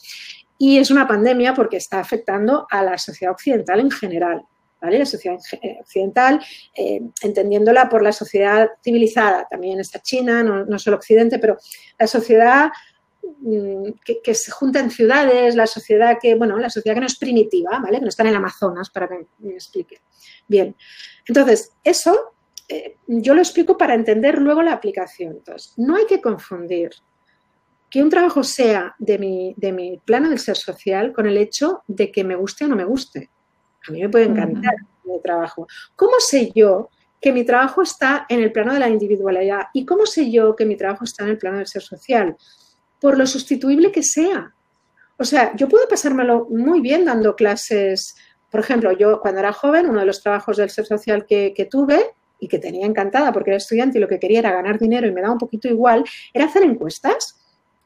Y 0.57 0.79
es 0.79 0.91
una 0.91 1.07
pandemia 1.07 1.53
porque 1.53 1.77
está 1.77 2.01
afectando 2.01 2.67
a 2.71 2.83
la 2.83 2.97
sociedad 2.97 3.35
occidental 3.35 3.79
en 3.79 3.91
general, 3.91 4.43
¿vale? 4.81 5.01
La 5.01 5.05
sociedad 5.05 5.37
occidental, 5.83 6.43
eh, 6.75 7.03
entendiéndola 7.21 7.91
por 7.91 8.03
la 8.03 8.13
sociedad 8.13 8.71
civilizada, 8.83 9.47
también 9.51 9.79
está 9.81 10.01
China, 10.01 10.43
no, 10.43 10.79
solo 10.79 10.97
Occidente, 10.97 11.39
pero 11.39 11.59
la 11.99 12.07
sociedad 12.07 12.71
mm, 13.43 13.91
que, 14.25 14.35
se 14.35 14.51
junta 14.51 14.81
en 14.81 14.91
ciudades, 14.91 15.57
la 15.57 15.67
sociedad 15.67 16.17
que, 16.19 16.37
bueno, 16.37 16.57
la 16.57 16.71
sociedad 16.71 16.95
que 16.95 17.01
no 17.01 17.07
es 17.07 17.19
primitiva, 17.19 17.79
¿vale? 17.81 17.99
Que 17.99 18.05
no 18.05 18.09
está 18.09 18.23
en 18.23 18.31
el 18.31 18.37
Amazonas, 18.37 18.89
para 18.89 19.09
que 19.09 19.27
me 19.41 19.53
explique. 19.53 20.01
Bien, 20.49 20.75
entonces, 21.27 21.73
eso 21.85 22.33
eh, 22.73 22.97
yo 23.09 23.35
lo 23.35 23.41
explico 23.41 23.77
para 23.77 23.95
entender 23.95 24.39
luego 24.39 24.63
la 24.63 24.73
aplicación. 24.73 25.33
Entonces, 25.33 25.75
no 25.77 25.97
hay 25.97 26.07
que 26.07 26.21
confundir 26.21 26.91
que 27.91 28.01
un 28.01 28.09
trabajo 28.09 28.45
sea 28.45 28.95
de 29.01 29.19
mi, 29.19 29.55
de 29.57 29.73
mi 29.73 29.99
plano 29.99 30.29
del 30.29 30.39
ser 30.39 30.57
social 30.57 31.13
con 31.13 31.27
el 31.27 31.37
hecho 31.37 31.83
de 31.89 32.13
que 32.13 32.23
me 32.23 32.37
guste 32.37 32.65
o 32.65 32.69
no 32.69 32.77
me 32.77 32.85
guste. 32.85 33.29
A 33.89 33.91
mí 33.91 34.01
me 34.01 34.09
puede 34.09 34.27
encantar 34.27 34.75
mi 35.03 35.21
trabajo. 35.21 35.67
¿Cómo 35.97 36.13
sé 36.21 36.53
yo 36.55 36.91
que 37.21 37.33
mi 37.33 37.45
trabajo 37.45 37.83
está 37.83 38.25
en 38.29 38.41
el 38.41 38.53
plano 38.53 38.73
de 38.73 38.79
la 38.79 38.89
individualidad? 38.89 39.63
¿Y 39.75 39.85
cómo 39.85 40.07
sé 40.07 40.31
yo 40.31 40.55
que 40.55 40.65
mi 40.65 40.77
trabajo 40.77 41.03
está 41.03 41.25
en 41.25 41.31
el 41.31 41.39
plano 41.39 41.57
del 41.59 41.67
ser 41.67 41.83
social? 41.83 42.37
Por 43.01 43.19
lo 43.19 43.27
sustituible 43.27 43.91
que 43.91 44.05
sea. 44.05 44.55
O 45.17 45.25
sea, 45.25 45.57
yo 45.57 45.69
puedo 45.69 45.89
pasármelo 45.89 46.47
muy 46.49 46.81
bien 46.81 47.05
dando 47.05 47.35
clases. 47.35 48.15
Por 48.49 48.61
ejemplo, 48.61 48.93
yo 48.93 49.21
cuando 49.21 49.41
era 49.41 49.53
joven, 49.53 49.91
uno 49.91 49.99
de 49.99 50.07
los 50.07 50.23
trabajos 50.23 50.59
del 50.59 50.71
ser 50.71 50.87
social 50.87 51.27
que, 51.27 51.53
que 51.57 51.65
tuve 51.65 52.15
y 52.40 52.48
que 52.48 52.59
tenía 52.59 52.87
encantada 52.87 53.33
porque 53.33 53.50
era 53.50 53.59
estudiante 53.59 53.98
y 53.98 54.00
lo 54.00 54.09
que 54.09 54.18
quería 54.18 54.40
era 54.40 54.53
ganar 54.53 54.79
dinero 54.79 55.07
y 55.07 55.12
me 55.12 55.20
daba 55.20 55.35
un 55.35 55.38
poquito 55.38 55.68
igual, 55.68 56.05
era 56.33 56.46
hacer 56.46 56.62
encuestas. 56.62 57.37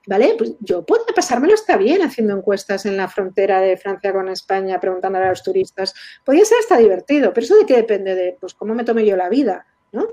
¿Vale? 0.07 0.35
Pues 0.37 0.53
yo 0.61 0.85
puedo 0.85 1.07
pasármelo 1.15 1.55
está 1.55 1.79
bien 1.79 2.03
haciendo 2.03 2.37
encuestas 2.37 2.85
en 2.85 2.99
la 2.99 3.09
frontera 3.09 3.61
de 3.61 3.79
Francia 3.79 4.13
con 4.13 4.29
España, 4.29 4.79
preguntando 4.79 5.19
a 5.19 5.31
los 5.31 5.43
turistas. 5.43 5.95
Podría 6.23 6.45
ser 6.45 6.59
hasta 6.59 6.77
divertido, 6.77 7.33
pero 7.33 7.43
eso 7.45 7.57
de 7.57 7.65
qué 7.65 7.77
depende 7.77 8.15
de 8.15 8.37
pues, 8.39 8.53
cómo 8.53 8.75
me 8.75 8.85
tome 8.85 9.07
yo 9.07 9.17
la 9.17 9.31
vida, 9.31 9.67
¿no? 9.93 10.07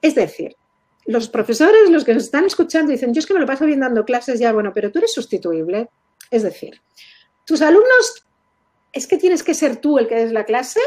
Es 0.00 0.14
decir, 0.14 0.56
los 1.04 1.28
profesores, 1.28 1.90
los 1.90 2.04
que 2.04 2.14
nos 2.14 2.24
están 2.24 2.46
escuchando, 2.46 2.90
dicen, 2.90 3.12
yo 3.12 3.18
es 3.18 3.26
que 3.26 3.34
me 3.34 3.40
lo 3.40 3.46
paso 3.46 3.66
bien 3.66 3.80
dando 3.80 4.06
clases 4.06 4.40
ya, 4.40 4.50
bueno, 4.52 4.72
pero 4.74 4.90
tú 4.90 4.98
eres 4.98 5.12
sustituible. 5.12 5.90
Es 6.30 6.42
decir, 6.42 6.80
tus 7.44 7.60
alumnos, 7.60 8.24
¿es 8.92 9.06
que 9.06 9.18
tienes 9.18 9.42
que 9.42 9.52
ser 9.52 9.76
tú 9.76 9.98
el 9.98 10.08
que 10.08 10.14
des 10.14 10.32
la 10.32 10.44
clase 10.44 10.80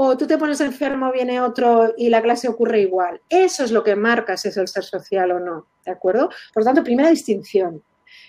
o 0.00 0.16
tú 0.16 0.28
te 0.28 0.38
pones 0.38 0.60
enfermo, 0.60 1.10
viene 1.10 1.40
otro 1.40 1.92
y 1.96 2.08
la 2.08 2.22
clase 2.22 2.46
ocurre 2.46 2.80
igual. 2.82 3.20
Eso 3.28 3.64
es 3.64 3.72
lo 3.72 3.82
que 3.82 3.96
marca 3.96 4.36
si 4.36 4.46
es 4.46 4.56
el 4.56 4.68
ser 4.68 4.84
social 4.84 5.32
o 5.32 5.40
no, 5.40 5.66
¿de 5.84 5.90
acuerdo? 5.90 6.28
Por 6.54 6.62
lo 6.62 6.66
tanto, 6.66 6.84
primera 6.84 7.10
distinción. 7.10 7.82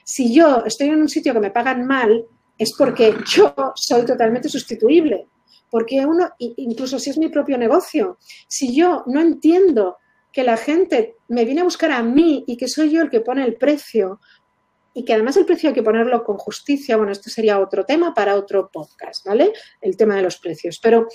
Si 0.04 0.34
yo 0.34 0.64
estoy 0.66 0.88
en 0.88 1.00
un 1.00 1.08
sitio 1.08 1.32
que 1.32 1.40
me 1.40 1.52
pagan 1.52 1.86
mal, 1.86 2.26
es 2.58 2.74
porque 2.76 3.14
yo 3.32 3.54
soy 3.76 4.04
totalmente 4.04 4.50
sustituible. 4.50 5.28
Porque 5.70 6.04
uno, 6.04 6.32
incluso 6.40 6.98
si 6.98 7.12
es 7.12 7.20
mi 7.20 7.30
propio 7.30 7.56
negocio, 7.56 8.18
si 8.48 8.76
yo 8.76 9.04
no 9.06 9.22
entiendo 9.22 9.98
que 10.34 10.44
la 10.44 10.58
gente 10.58 11.18
me 11.28 11.46
viene 11.46 11.62
a 11.62 11.66
buscar 11.66 11.92
a 11.92 12.02
mí 12.02 12.46
y 12.48 12.58
que 12.58 12.68
soy 12.68 12.90
yo 12.90 13.04
el 13.04 13.12
que 13.12 13.22
pone 13.22 13.46
el 13.46 13.58
precio, 13.58 14.20
y 14.92 15.06
que 15.06 15.14
además 15.14 15.38
el 15.38 15.46
precio 15.46 15.70
hay 15.70 15.76
que 15.76 15.84
ponerlo 15.84 16.24
con 16.24 16.38
justicia, 16.38 16.98
bueno, 16.98 17.12
esto 17.12 17.30
sería 17.30 17.60
otro 17.60 17.86
tema 17.86 18.14
para 18.14 18.36
otro 18.36 18.72
podcast, 18.74 19.24
¿vale? 19.26 19.54
El 19.80 19.96
tema 19.96 20.16
de 20.16 20.24
los 20.24 20.40
precios. 20.40 20.80
Pero 20.82 21.08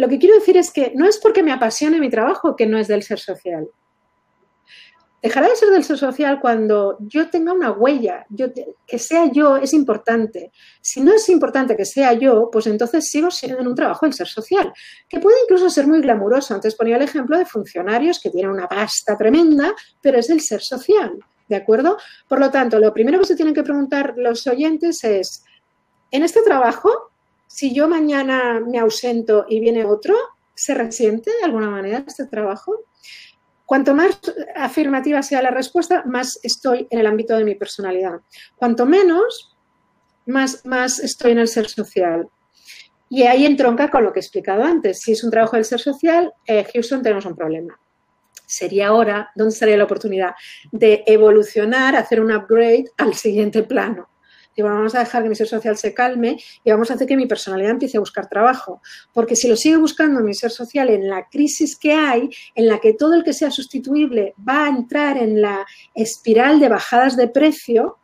lo 0.00 0.08
que 0.08 0.18
quiero 0.18 0.34
decir 0.34 0.56
es 0.56 0.70
que 0.70 0.94
no 0.96 1.06
es 1.06 1.18
porque 1.18 1.42
me 1.42 1.52
apasione 1.52 2.00
mi 2.00 2.08
trabajo 2.08 2.56
que 2.56 2.64
no 2.64 2.78
es 2.78 2.88
del 2.88 3.02
ser 3.02 3.18
social. 3.18 3.68
Dejará 5.22 5.46
de 5.46 5.56
ser 5.56 5.68
del 5.68 5.84
ser 5.84 5.98
social 5.98 6.40
cuando 6.40 6.96
yo 7.00 7.28
tenga 7.28 7.52
una 7.52 7.70
huella, 7.70 8.24
que 8.86 8.98
sea 8.98 9.30
yo 9.30 9.58
es 9.58 9.74
importante. 9.74 10.52
Si 10.80 11.02
no 11.02 11.12
es 11.12 11.28
importante 11.28 11.76
que 11.76 11.84
sea 11.84 12.14
yo, 12.14 12.48
pues 12.50 12.66
entonces 12.66 13.10
sigo 13.10 13.30
siendo 13.30 13.60
en 13.60 13.68
un 13.68 13.74
trabajo 13.74 14.06
del 14.06 14.14
ser 14.14 14.26
social, 14.26 14.72
que 15.06 15.20
puede 15.20 15.36
incluso 15.42 15.68
ser 15.68 15.86
muy 15.86 16.00
glamuroso. 16.00 16.54
Antes 16.54 16.74
ponía 16.74 16.96
el 16.96 17.02
ejemplo 17.02 17.36
de 17.36 17.44
funcionarios 17.44 18.20
que 18.20 18.30
tienen 18.30 18.52
una 18.52 18.68
pasta 18.68 19.18
tremenda, 19.18 19.74
pero 20.00 20.18
es 20.18 20.30
el 20.30 20.40
ser 20.40 20.62
social, 20.62 21.18
¿de 21.46 21.56
acuerdo? 21.56 21.98
Por 22.26 22.40
lo 22.40 22.50
tanto, 22.50 22.78
lo 22.78 22.94
primero 22.94 23.18
que 23.18 23.26
se 23.26 23.36
tienen 23.36 23.52
que 23.52 23.62
preguntar 23.62 24.14
los 24.16 24.46
oyentes 24.46 25.04
es, 25.04 25.44
¿en 26.10 26.22
este 26.22 26.40
trabajo 26.40 27.09
si 27.50 27.74
yo 27.74 27.88
mañana 27.88 28.60
me 28.60 28.78
ausento 28.78 29.44
y 29.48 29.58
viene 29.58 29.84
otro, 29.84 30.14
¿se 30.54 30.72
resiente 30.72 31.32
de 31.36 31.44
alguna 31.44 31.68
manera 31.68 32.04
este 32.06 32.26
trabajo? 32.26 32.84
Cuanto 33.66 33.92
más 33.92 34.20
afirmativa 34.54 35.20
sea 35.24 35.42
la 35.42 35.50
respuesta, 35.50 36.04
más 36.06 36.38
estoy 36.44 36.86
en 36.90 37.00
el 37.00 37.06
ámbito 37.08 37.36
de 37.36 37.44
mi 37.44 37.56
personalidad. 37.56 38.20
Cuanto 38.54 38.86
menos, 38.86 39.56
más, 40.26 40.64
más 40.64 41.00
estoy 41.00 41.32
en 41.32 41.40
el 41.40 41.48
ser 41.48 41.68
social. 41.68 42.28
Y 43.08 43.24
ahí 43.24 43.44
entronca 43.44 43.90
con 43.90 44.04
lo 44.04 44.12
que 44.12 44.20
he 44.20 44.22
explicado 44.22 44.62
antes. 44.62 45.00
Si 45.00 45.10
es 45.10 45.24
un 45.24 45.32
trabajo 45.32 45.56
del 45.56 45.64
ser 45.64 45.80
social, 45.80 46.32
eh, 46.46 46.64
Houston 46.72 47.02
tenemos 47.02 47.26
un 47.26 47.34
problema. 47.34 47.80
Sería 48.46 48.88
ahora, 48.88 49.32
¿dónde 49.34 49.52
estaría 49.52 49.76
la 49.76 49.84
oportunidad? 49.84 50.34
De 50.70 51.02
evolucionar, 51.04 51.96
hacer 51.96 52.20
un 52.20 52.32
upgrade 52.32 52.84
al 52.96 53.14
siguiente 53.14 53.64
plano 53.64 54.09
vamos 54.62 54.94
a 54.94 55.00
dejar 55.00 55.22
que 55.22 55.28
mi 55.28 55.34
ser 55.34 55.46
social 55.46 55.76
se 55.76 55.94
calme 55.94 56.38
y 56.64 56.70
vamos 56.70 56.90
a 56.90 56.94
hacer 56.94 57.06
que 57.06 57.16
mi 57.16 57.26
personalidad 57.26 57.72
empiece 57.72 57.96
a 57.96 58.00
buscar 58.00 58.28
trabajo. 58.28 58.80
Porque 59.12 59.36
si 59.36 59.48
lo 59.48 59.56
sigue 59.56 59.76
buscando 59.76 60.20
mi 60.20 60.34
ser 60.34 60.50
social 60.50 60.90
en 60.90 61.08
la 61.08 61.28
crisis 61.28 61.76
que 61.76 61.92
hay, 61.92 62.30
en 62.54 62.66
la 62.66 62.78
que 62.78 62.94
todo 62.94 63.14
el 63.14 63.24
que 63.24 63.32
sea 63.32 63.50
sustituible 63.50 64.34
va 64.46 64.66
a 64.66 64.68
entrar 64.68 65.16
en 65.16 65.40
la 65.40 65.66
espiral 65.94 66.60
de 66.60 66.68
bajadas 66.68 67.16
de 67.16 67.28
precio, 67.28 67.98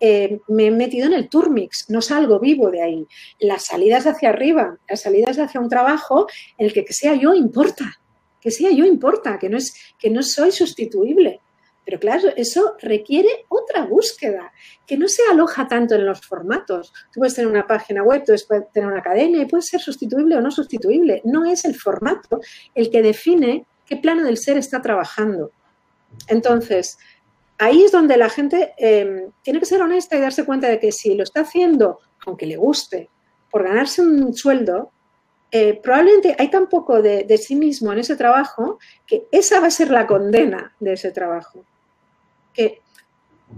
eh, 0.00 0.40
me 0.48 0.66
he 0.66 0.70
metido 0.70 1.06
en 1.06 1.14
el 1.14 1.28
turmix, 1.28 1.88
no 1.88 2.02
salgo 2.02 2.38
vivo 2.38 2.70
de 2.70 2.82
ahí. 2.82 3.06
Las 3.38 3.66
salidas 3.66 4.06
hacia 4.06 4.30
arriba, 4.30 4.76
las 4.88 5.02
salidas 5.02 5.38
hacia 5.38 5.60
un 5.60 5.68
trabajo 5.68 6.26
en 6.58 6.66
el 6.66 6.72
que, 6.72 6.84
que 6.84 6.92
sea 6.92 7.14
yo 7.14 7.32
importa, 7.34 7.98
que 8.40 8.50
sea 8.50 8.70
yo 8.70 8.84
importa, 8.84 9.38
que 9.38 9.48
no, 9.48 9.56
es, 9.56 9.74
que 9.98 10.10
no 10.10 10.22
soy 10.22 10.52
sustituible. 10.52 11.40
Pero 11.84 12.00
claro, 12.00 12.30
eso 12.36 12.76
requiere 12.80 13.44
otra 13.48 13.84
búsqueda, 13.84 14.52
que 14.86 14.96
no 14.96 15.06
se 15.06 15.22
aloja 15.30 15.68
tanto 15.68 15.94
en 15.94 16.06
los 16.06 16.20
formatos. 16.20 16.92
Tú 17.12 17.20
puedes 17.20 17.34
tener 17.34 17.50
una 17.50 17.66
página 17.66 18.02
web, 18.02 18.24
tú 18.24 18.32
puedes 18.48 18.70
tener 18.72 18.88
una 18.88 19.00
academia 19.00 19.42
y 19.42 19.46
puede 19.46 19.62
ser 19.62 19.80
sustituible 19.80 20.36
o 20.36 20.40
no 20.40 20.50
sustituible. 20.50 21.20
No 21.24 21.44
es 21.44 21.64
el 21.64 21.74
formato 21.74 22.40
el 22.74 22.90
que 22.90 23.02
define 23.02 23.66
qué 23.86 23.96
plano 23.96 24.24
del 24.24 24.38
ser 24.38 24.56
está 24.56 24.80
trabajando. 24.80 25.50
Entonces, 26.28 26.96
ahí 27.58 27.82
es 27.82 27.92
donde 27.92 28.16
la 28.16 28.30
gente 28.30 28.72
em, 28.78 29.30
tiene 29.42 29.60
que 29.60 29.66
ser 29.66 29.82
honesta 29.82 30.16
y 30.16 30.20
darse 30.20 30.44
cuenta 30.44 30.68
de 30.68 30.78
que 30.78 30.90
si 30.90 31.14
lo 31.14 31.22
está 31.22 31.40
haciendo, 31.40 31.98
aunque 32.26 32.46
le 32.46 32.56
guste, 32.56 33.10
por 33.50 33.64
ganarse 33.64 34.00
un 34.00 34.34
sueldo, 34.34 34.90
eh, 35.50 35.78
probablemente 35.80 36.34
hay 36.38 36.50
tan 36.50 36.68
poco 36.68 37.00
de, 37.00 37.24
de, 37.24 37.38
sí 37.38 37.54
mismo 37.54 37.92
en 37.92 38.00
ese 38.00 38.16
trabajo 38.16 38.78
que 39.06 39.28
esa 39.30 39.60
va 39.60 39.68
a 39.68 39.70
ser 39.70 39.90
la 39.90 40.06
condena 40.06 40.74
de 40.80 40.94
ese 40.94 41.12
trabajo. 41.12 41.64
Que 42.54 42.80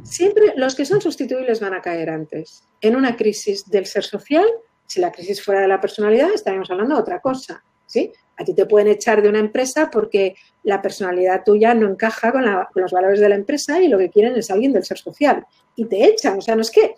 siempre 0.03 0.55
los 0.57 0.75
que 0.75 0.85
son 0.85 1.01
sustituibles 1.01 1.61
van 1.61 1.75
a 1.75 1.83
caer 1.83 2.11
antes. 2.11 2.65
En 2.81 2.97
una 2.97 3.17
crisis 3.17 3.69
del 3.69 3.87
ser 3.87 4.05
social, 4.05 4.47
si 4.87 5.01
la 5.01 5.13
crisis 5.13 5.43
fuera 5.43 5.61
de 5.61 5.69
la 5.69 5.81
personalidad, 5.81 6.31
estaríamos 6.35 6.71
hablando 6.71 6.95
de 6.95 7.01
otra 7.01 7.21
cosa. 7.21 7.63
¿sí? 7.87 8.13
A 8.39 8.45
ti 8.45 8.55
te 8.55 8.67
pueden 8.67 8.89
echar 8.89 9.23
de 9.23 9.29
una 9.29 9.39
empresa 9.39 9.91
porque 9.91 10.35
la 10.63 10.83
personalidad 10.83 11.43
tuya 11.45 11.75
no 11.75 11.89
encaja 11.89 12.33
con, 12.33 12.45
los 12.75 12.93
valores 12.93 13.21
de 13.21 13.29
la 13.29 13.35
empresa 13.35 13.81
y 13.81 13.89
lo 13.89 13.99
que 13.99 14.11
quieren 14.11 14.37
es 14.37 14.51
alguien 14.51 14.73
del 14.73 14.85
ser 14.85 14.99
social. 14.99 15.47
Y 15.75 15.87
te 15.87 16.05
echan. 16.05 16.39
O 16.39 16.41
sea, 16.41 16.55
no 16.55 16.63
es 16.63 16.71
que, 16.71 16.95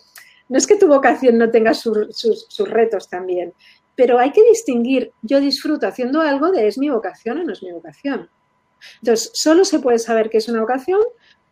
no 0.49 0.57
es 0.57 0.67
que 0.67 0.75
tu 0.75 0.87
vocación 0.87 1.37
no 1.37 1.49
tenga 1.49 1.73
sus, 1.73 2.57
retos 2.65 3.09
también, 3.09 3.53
pero 3.95 4.17
hay 4.17 4.31
que 4.31 4.43
distinguir, 4.43 5.11
yo 5.21 5.39
disfruto 5.39 5.87
haciendo 5.87 6.21
algo 6.21 6.51
de 6.51 6.67
es 6.67 6.77
mi 6.77 6.89
vocación 6.89 7.39
o 7.39 7.43
no 7.43 7.53
es 7.53 7.61
mi 7.63 7.71
vocación. 7.71 8.29
Entonces, 9.01 9.31
solo 9.33 9.65
se 9.65 9.79
puede 9.79 9.99
saber 9.99 10.29
que 10.29 10.37
es 10.37 10.47
una 10.47 10.61
vocación 10.61 11.01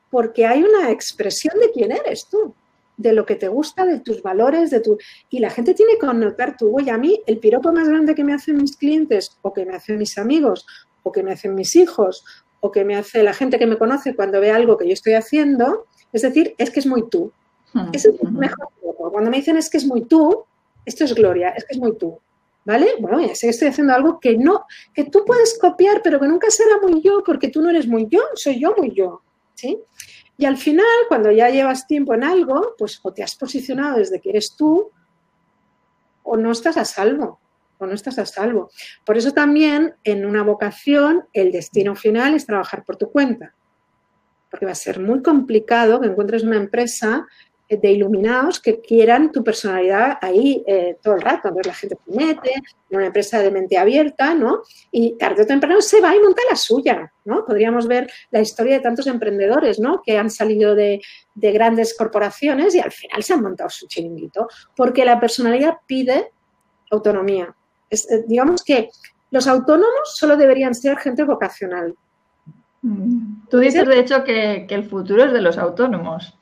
porque 0.09 0.45
hay 0.45 0.63
una 0.63 0.91
expresión 0.91 1.59
de 1.59 1.71
quién 1.71 1.91
eres 1.91 2.27
tú 2.29 2.53
de 2.97 3.13
lo 3.13 3.25
que 3.25 3.35
te 3.35 3.47
gusta, 3.47 3.85
de 3.85 3.99
tus 3.99 4.21
valores, 4.21 4.71
de 4.71 4.79
tu... 4.79 4.97
Y 5.29 5.39
la 5.39 5.51
gente 5.51 5.73
tiene 5.75 5.97
que 5.99 6.07
notar 6.07 6.57
tu 6.57 6.67
huella. 6.67 6.95
A 6.95 6.97
mí, 6.97 7.21
el 7.27 7.37
piropo 7.37 7.71
más 7.71 7.87
grande 7.87 8.15
que 8.15 8.23
me 8.23 8.33
hacen 8.33 8.57
mis 8.57 8.75
clientes, 8.75 9.37
o 9.43 9.53
que 9.53 9.65
me 9.65 9.75
hacen 9.75 9.99
mis 9.99 10.17
amigos, 10.17 10.65
o 11.03 11.11
que 11.11 11.21
me 11.21 11.31
hacen 11.31 11.53
mis 11.53 11.75
hijos, 11.75 12.25
o 12.59 12.71
que 12.71 12.83
me 12.83 12.95
hace 12.95 13.21
la 13.23 13.33
gente 13.33 13.59
que 13.59 13.67
me 13.67 13.77
conoce 13.77 14.15
cuando 14.15 14.41
ve 14.41 14.51
algo 14.51 14.77
que 14.77 14.87
yo 14.87 14.93
estoy 14.93 15.13
haciendo, 15.13 15.85
es 16.11 16.23
decir, 16.23 16.55
es 16.57 16.71
que 16.71 16.79
es 16.79 16.87
muy 16.87 17.07
tú. 17.07 17.31
es 17.93 18.05
el 18.05 18.17
mejor 18.31 18.69
piropo. 18.79 19.11
Cuando 19.11 19.29
me 19.29 19.37
dicen 19.37 19.57
es 19.57 19.69
que 19.69 19.77
es 19.77 19.85
muy 19.85 20.05
tú, 20.05 20.45
esto 20.83 21.03
es 21.03 21.13
gloria, 21.13 21.49
es 21.49 21.65
que 21.65 21.75
es 21.75 21.79
muy 21.79 21.95
tú. 21.97 22.19
¿Vale? 22.65 22.95
Bueno, 22.99 23.21
ya 23.21 23.33
sé 23.33 23.47
que 23.47 23.51
estoy 23.51 23.69
haciendo 23.69 23.93
algo 23.93 24.19
que 24.19 24.37
no, 24.37 24.65
que 24.93 25.05
tú 25.05 25.23
puedes 25.25 25.57
copiar, 25.57 26.01
pero 26.03 26.19
que 26.19 26.27
nunca 26.27 26.49
será 26.49 26.81
muy 26.81 27.01
yo, 27.01 27.23
porque 27.25 27.47
tú 27.47 27.61
no 27.61 27.69
eres 27.69 27.87
muy 27.87 28.07
yo, 28.09 28.21
soy 28.35 28.59
yo 28.59 28.75
muy 28.77 28.93
yo. 28.93 29.21
¿Sí? 29.57 29.81
Y 30.37 30.45
al 30.45 30.57
final, 30.57 30.85
cuando 31.07 31.31
ya 31.31 31.49
llevas 31.49 31.87
tiempo 31.87 32.13
en 32.13 32.23
algo, 32.23 32.75
pues 32.77 32.99
o 33.01 33.11
te 33.11 33.23
has 33.23 33.35
posicionado 33.35 33.97
desde 33.97 34.21
que 34.21 34.29
eres 34.29 34.55
tú 34.55 34.91
o 36.21 36.37
no 36.37 36.51
estás 36.51 36.77
a 36.77 36.85
salvo, 36.85 37.39
o 37.79 37.87
no 37.87 37.93
estás 37.93 38.19
a 38.19 38.25
salvo. 38.25 38.69
Por 39.03 39.17
eso 39.17 39.31
también 39.31 39.95
en 40.03 40.25
una 40.25 40.43
vocación 40.43 41.27
el 41.33 41.51
destino 41.51 41.95
final 41.95 42.35
es 42.35 42.45
trabajar 42.45 42.83
por 42.85 42.97
tu 42.97 43.11
cuenta, 43.11 43.55
porque 44.51 44.67
va 44.67 44.73
a 44.73 44.75
ser 44.75 44.99
muy 44.99 45.23
complicado 45.23 45.99
que 45.99 46.07
encuentres 46.07 46.43
una 46.43 46.57
empresa 46.57 47.25
de 47.69 47.91
iluminados 47.91 48.59
que 48.61 48.79
quieran 48.79 49.31
tu 49.31 49.43
personalidad 49.43 50.17
ahí 50.21 50.63
eh, 50.65 50.97
todo 51.01 51.15
el 51.15 51.21
rato. 51.21 51.49
Entonces 51.49 51.67
la 51.67 51.73
gente 51.73 51.97
se 52.05 52.15
mete 52.15 52.53
en 52.89 52.97
una 52.97 53.07
empresa 53.07 53.39
de 53.39 53.51
mente 53.51 53.77
abierta, 53.77 54.33
¿no? 54.33 54.61
Y 54.91 55.17
tarde 55.17 55.43
o 55.43 55.45
temprano 55.45 55.81
se 55.81 55.99
va 55.99 56.15
y 56.15 56.19
monta 56.19 56.41
la 56.49 56.55
suya, 56.55 57.11
¿no? 57.25 57.45
Podríamos 57.45 57.87
ver 57.87 58.09
la 58.31 58.39
historia 58.39 58.75
de 58.75 58.79
tantos 58.79 59.07
emprendedores, 59.07 59.79
¿no? 59.79 60.01
Que 60.05 60.17
han 60.17 60.29
salido 60.29 60.75
de, 60.75 61.01
grandes 61.35 61.95
corporaciones 61.95 62.73
y 62.73 62.79
al 62.79 62.91
final 62.91 63.23
se 63.23 63.33
han 63.33 63.41
montado 63.41 63.69
su 63.69 63.87
chiringuito, 63.87 64.47
porque 64.75 65.05
la 65.05 65.19
personalidad 65.19 65.77
pide 65.85 66.31
autonomía. 66.89 67.53
Eh, 67.89 67.97
digamos 68.27 68.63
que 68.63 68.89
los 69.29 69.47
autónomos 69.47 70.15
solo 70.15 70.37
deberían 70.37 70.73
ser 70.73 70.97
gente 70.97 71.23
vocacional. 71.23 71.95
Mm. 72.81 73.47
Tú 73.49 73.59
dices, 73.59 73.85
de 73.85 73.99
hecho, 73.99 74.23
que 74.23 74.65
el 74.69 74.85
futuro 74.85 75.25
es 75.25 75.33
de 75.33 75.41
los 75.41 75.57
autónomos. 75.57 76.33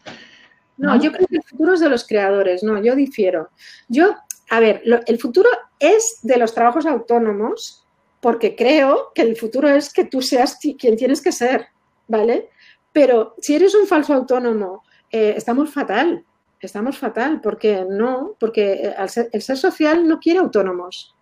No, 0.78 1.02
yo 1.02 1.12
creo 1.12 1.28
que 1.28 1.38
el 1.38 1.44
futuro 1.44 1.74
es 1.74 1.80
de 1.80 1.90
los 1.90 2.06
creadores, 2.06 2.64
no, 2.64 2.82
yo 2.82 2.96
difiero. 2.96 3.50
Yo, 3.88 4.16
a 4.50 4.60
ver, 4.60 4.84
el 5.06 5.20
futuro 5.20 5.50
es 5.80 6.20
de 6.22 6.38
los 6.38 6.54
trabajos 6.54 6.86
autónomos 6.86 7.86
porque 8.20 8.56
creo 8.56 9.12
que 9.14 9.22
el 9.22 9.38
futuro 9.38 9.70
es 9.70 9.94
que 9.94 10.06
tú 10.06 10.22
seas 10.22 10.58
quien 10.60 10.96
tienes 10.96 11.22
que 11.22 11.32
ser, 11.32 11.68
¿vale? 12.08 12.50
Pero 12.92 13.36
si 13.40 13.56
eres 13.56 13.76
un 13.76 13.88
falso 13.88 14.14
autónomo, 14.14 14.84
eh, 15.12 15.34
estamos 15.38 15.72
fatal, 15.72 16.26
estamos 16.60 16.98
fatal, 16.98 17.40
porque 17.42 17.86
no, 17.88 18.36
porque 18.40 18.94
el 19.32 19.42
ser 19.42 19.58
social 19.58 20.08
no 20.08 20.20
quiere 20.20 20.40
autónomos. 20.40 21.15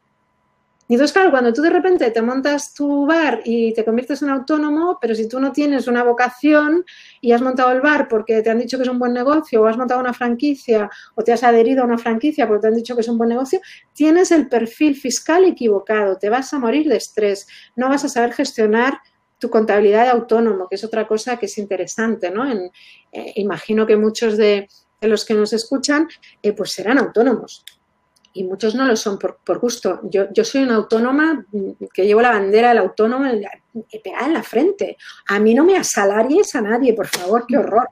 Y 0.93 0.95
entonces, 0.95 1.11
claro, 1.11 1.31
cuando 1.31 1.51
tú 1.51 1.63
de 1.63 1.71
repente 1.71 2.11
te 2.11 2.21
montas 2.21 2.71
tu 2.71 3.07
bar 3.07 3.41
y 3.45 3.73
te 3.73 3.83
conviertes 3.83 4.21
en 4.21 4.29
autónomo, 4.29 4.99
pero 5.01 5.15
si 5.15 5.27
tú 5.27 5.39
no 5.39 5.51
tienes 5.51 5.87
una 5.87 6.03
vocación 6.03 6.85
y 7.19 7.31
has 7.31 7.41
montado 7.41 7.71
el 7.71 7.81
bar 7.81 8.07
porque 8.07 8.43
te 8.43 8.51
han 8.51 8.59
dicho 8.59 8.77
que 8.77 8.83
es 8.83 8.89
un 8.89 8.99
buen 8.99 9.11
negocio, 9.11 9.63
o 9.63 9.65
has 9.65 9.75
montado 9.75 9.99
una 9.99 10.13
franquicia, 10.13 10.87
o 11.15 11.23
te 11.23 11.33
has 11.33 11.41
adherido 11.41 11.81
a 11.81 11.85
una 11.87 11.97
franquicia 11.97 12.47
porque 12.47 12.61
te 12.61 12.67
han 12.67 12.75
dicho 12.75 12.93
que 12.93 13.01
es 13.01 13.07
un 13.07 13.17
buen 13.17 13.29
negocio, 13.29 13.59
tienes 13.93 14.29
el 14.29 14.47
perfil 14.47 14.95
fiscal 14.95 15.45
equivocado, 15.45 16.19
te 16.19 16.29
vas 16.29 16.53
a 16.53 16.59
morir 16.59 16.87
de 16.87 16.97
estrés, 16.97 17.47
no 17.75 17.89
vas 17.89 18.05
a 18.05 18.07
saber 18.07 18.31
gestionar 18.33 18.99
tu 19.39 19.49
contabilidad 19.49 20.03
de 20.03 20.11
autónomo, 20.11 20.67
que 20.69 20.75
es 20.75 20.83
otra 20.83 21.07
cosa 21.07 21.37
que 21.37 21.47
es 21.47 21.57
interesante, 21.57 22.29
¿no? 22.29 22.47
Eh, 22.47 22.69
imagino 23.37 23.87
que 23.87 23.97
muchos 23.97 24.37
de, 24.37 24.67
los 25.01 25.25
que 25.25 25.33
nos 25.33 25.53
escuchan, 25.53 26.07
eh, 26.43 26.53
pues 26.53 26.71
serán 26.71 26.99
autónomos 26.99 27.65
y 28.34 28.43
muchos 28.43 28.73
no 28.75 28.86
lo 28.86 28.95
son 28.95 29.19
por, 29.19 29.59
gusto. 29.59 30.01
Yo, 30.03 30.25
yo, 30.34 30.43
soy 30.43 30.63
una 30.63 30.75
autónoma 30.75 31.45
que 31.93 32.05
llevo 32.05 32.21
la 32.21 32.31
bandera 32.31 32.69
del 32.69 32.79
autónomo 32.79 33.29
pegada 34.03 34.27
en 34.27 34.34
la 34.34 34.43
frente. 34.43 34.97
A 35.27 35.39
mí 35.39 35.53
no 35.53 35.63
me 35.63 35.77
asalaries 35.77 36.55
a 36.55 36.61
nadie, 36.61 36.93
por 36.93 37.07
favor, 37.07 37.45
qué 37.47 37.57
horror. 37.57 37.88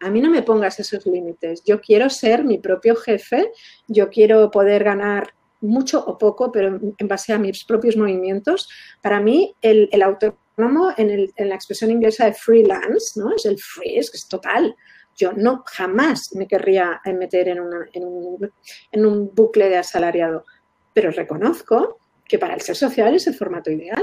A 0.00 0.10
mí 0.10 0.20
no 0.20 0.30
me 0.30 0.42
pongas 0.42 0.80
esos 0.80 1.06
límites. 1.06 1.62
Yo 1.64 1.80
quiero 1.80 2.08
ser 2.10 2.44
mi 2.44 2.58
propio 2.58 2.96
jefe, 2.96 3.52
yo 3.86 4.08
quiero 4.10 4.50
poder 4.50 4.84
ganar 4.84 5.34
mucho 5.60 6.02
o 6.04 6.18
poco, 6.18 6.50
pero 6.50 6.78
en 6.98 7.08
base 7.08 7.32
a 7.32 7.38
mis 7.38 7.64
propios 7.64 7.96
movimientos. 7.96 8.68
Para 9.02 9.20
mí, 9.20 9.54
el, 9.62 9.88
autónomo, 10.02 10.92
en, 10.96 11.30
en, 11.36 11.48
la 11.48 11.54
expresión 11.54 11.90
inglesa 11.90 12.26
de 12.26 12.34
freelance, 12.34 13.18
¿no? 13.18 13.34
Es 13.34 13.44
el 13.46 13.58
free, 13.58 13.96
es 13.96 14.28
total. 14.28 14.74
Yo 15.16 15.32
no 15.32 15.62
jamás 15.66 16.34
me 16.34 16.46
querría 16.46 17.00
meter 17.04 17.48
en, 17.48 17.60
un, 17.60 19.30
bucle 19.34 19.68
de 19.68 19.76
asalariado, 19.76 20.44
pero 20.92 21.10
reconozco 21.10 21.98
que 22.26 22.38
para 22.38 22.54
el 22.54 22.60
ser 22.60 22.76
social 22.76 23.14
es 23.14 23.26
el 23.26 23.34
formato 23.34 23.70
ideal. 23.70 24.02